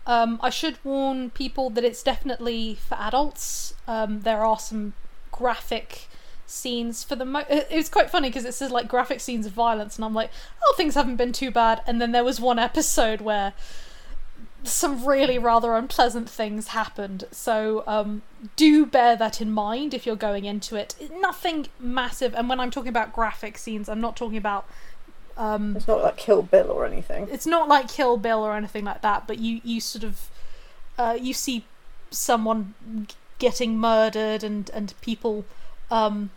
Um, 0.06 0.38
I 0.42 0.50
should 0.50 0.78
warn 0.84 1.30
people 1.30 1.70
that 1.70 1.84
it's 1.84 2.02
definitely 2.02 2.74
for 2.74 2.96
adults. 2.96 3.72
Um, 3.86 4.20
there 4.20 4.44
are 4.44 4.58
some 4.58 4.92
graphic 5.32 6.08
scenes 6.50 7.04
for 7.04 7.14
the 7.14 7.26
mo- 7.26 7.44
it 7.50 7.70
was 7.70 7.90
quite 7.90 8.08
funny 8.08 8.30
because 8.30 8.46
it 8.46 8.54
says 8.54 8.70
like 8.70 8.88
graphic 8.88 9.20
scenes 9.20 9.44
of 9.44 9.52
violence 9.52 9.96
and 9.96 10.04
I'm 10.04 10.14
like 10.14 10.30
oh 10.64 10.74
things 10.78 10.94
haven't 10.94 11.16
been 11.16 11.32
too 11.32 11.50
bad. 11.50 11.82
And 11.86 12.00
then 12.00 12.12
there 12.12 12.24
was 12.24 12.40
one 12.40 12.58
episode 12.58 13.20
where 13.20 13.52
some 14.64 15.04
really 15.04 15.38
rather 15.38 15.74
unpleasant 15.74 16.28
things 16.28 16.68
happened. 16.68 17.24
So 17.30 17.84
um, 17.86 18.22
do 18.56 18.86
bear 18.86 19.14
that 19.16 19.40
in 19.40 19.50
mind 19.52 19.92
if 19.94 20.06
you're 20.06 20.16
going 20.16 20.46
into 20.46 20.74
it. 20.74 20.96
Nothing 21.20 21.66
massive. 21.78 22.34
And 22.34 22.48
when 22.48 22.58
I'm 22.60 22.70
talking 22.70 22.88
about 22.88 23.12
graphic 23.12 23.58
scenes 23.58 23.88
I'm 23.88 24.00
not 24.00 24.16
talking 24.16 24.38
about 24.38 24.66
um, 25.36 25.76
It's 25.76 25.86
not 25.86 26.02
like 26.02 26.16
Kill 26.16 26.42
Bill 26.42 26.70
or 26.70 26.84
anything. 26.86 27.28
it's 27.30 27.46
not 27.46 27.68
like 27.68 27.88
Kill 27.88 28.16
Bill 28.16 28.40
or 28.42 28.54
anything 28.54 28.84
like 28.84 29.02
that, 29.02 29.26
but 29.28 29.38
you 29.38 29.60
you 29.62 29.80
sort 29.80 30.02
of 30.02 30.30
uh, 30.98 31.16
you 31.20 31.32
see 31.32 31.64
someone 32.10 32.74
getting 33.38 33.78
murdered 33.78 34.42
and 34.42 34.68
and 34.74 34.94
people 35.00 35.44
um, 35.92 36.30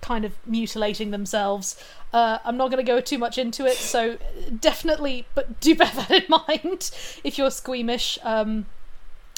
kind 0.00 0.24
of 0.24 0.34
mutilating 0.46 1.10
themselves. 1.10 1.82
Uh, 2.12 2.38
I'm 2.44 2.56
not 2.56 2.70
going 2.70 2.84
to 2.84 2.90
go 2.90 3.00
too 3.00 3.18
much 3.18 3.38
into 3.38 3.66
it, 3.66 3.76
so 3.76 4.18
definitely, 4.58 5.26
but 5.34 5.60
do 5.60 5.74
bear 5.74 5.90
that 5.94 6.10
in 6.10 6.24
mind 6.28 6.90
if 7.24 7.38
you're 7.38 7.50
squeamish. 7.50 8.18
Um, 8.22 8.66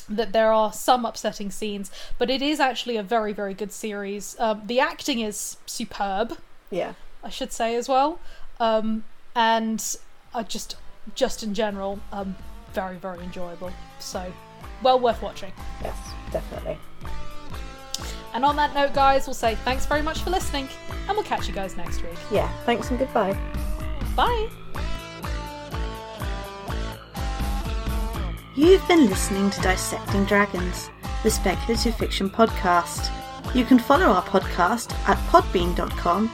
that 0.09 0.33
there 0.33 0.53
are 0.53 0.73
some 0.73 1.07
upsetting 1.07 1.51
scenes, 1.51 1.91
but 2.19 2.29
it 2.29 2.43
is 2.43 2.59
actually 2.59 2.97
a 2.97 3.03
very, 3.05 3.33
very 3.33 3.55
good 3.55 3.73
series. 3.73 4.37
Um, 4.39 4.63
the 4.67 4.81
acting 4.81 5.21
is 5.21 5.57
superb. 5.65 6.39
Yeah. 6.71 6.95
I 7.23 7.31
should 7.31 7.53
say 7.53 7.77
as 7.77 7.89
well. 7.89 8.19
Um, 8.59 9.05
and 9.35 9.97
I 10.35 10.43
just, 10.43 10.77
just 11.15 11.43
in 11.43 11.55
general, 11.55 12.01
um, 12.11 12.35
very, 12.75 12.97
very 12.97 13.21
enjoyable. 13.21 13.73
So, 14.01 14.33
well 14.83 14.99
worth 14.99 15.23
watching. 15.23 15.53
Yes, 15.83 15.97
definitely. 16.33 16.79
And 18.35 18.45
on 18.45 18.57
that 18.57 18.75
note, 18.75 18.93
guys, 18.95 19.27
we'll 19.27 19.35
say 19.35 19.55
thanks 19.57 19.85
very 19.87 20.03
much 20.03 20.23
for 20.23 20.31
listening, 20.31 20.69
and 21.09 21.17
we'll 21.17 21.25
catch 21.25 21.49
you 21.49 21.55
guys 21.55 21.77
next 21.77 22.03
week. 22.03 22.17
Yeah. 22.31 22.49
Thanks 22.65 22.91
and 22.91 22.99
goodbye. 22.99 23.37
Bye. 24.17 24.49
You've 28.55 28.87
been 28.87 29.09
listening 29.09 29.49
to 29.51 29.61
Dissecting 29.63 30.27
Dragons, 30.27 30.91
the 31.23 31.31
speculative 31.31 31.97
fiction 31.97 32.29
podcast. 32.29 33.11
You 33.55 33.65
can 33.65 33.79
follow 33.79 34.05
our 34.07 34.23
podcast 34.23 34.93
at 35.09 35.17
podbean.com 35.29 36.31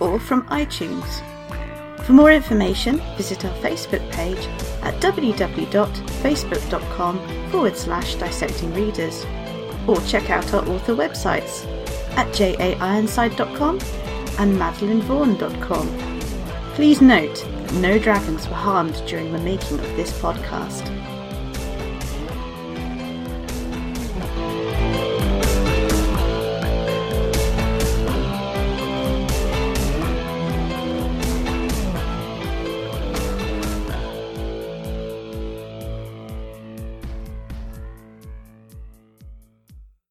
or 0.00 0.20
from 0.20 0.42
iTunes. 0.48 1.22
For 2.04 2.12
more 2.12 2.30
information, 2.32 3.00
visit 3.16 3.44
our 3.44 3.54
Facebook 3.58 4.10
page 4.12 4.44
at 4.82 4.94
www.facebook.com 5.00 7.50
forward 7.50 7.76
slash 7.76 8.14
dissecting 8.16 8.74
readers 8.74 9.24
or 9.86 10.00
check 10.02 10.30
out 10.30 10.52
our 10.54 10.66
author 10.68 10.94
websites 10.94 11.66
at 12.16 12.26
jaironside.com 12.28 13.78
and 14.38 14.56
madelinevaughn.com. 14.56 15.88
Please 16.74 17.02
note 17.02 17.34
that 17.34 17.72
no 17.74 17.98
dragons 17.98 18.48
were 18.48 18.54
harmed 18.54 19.02
during 19.06 19.32
the 19.32 19.38
making 19.38 19.78
of 19.78 19.96
this 19.96 20.12
podcast. 20.20 21.01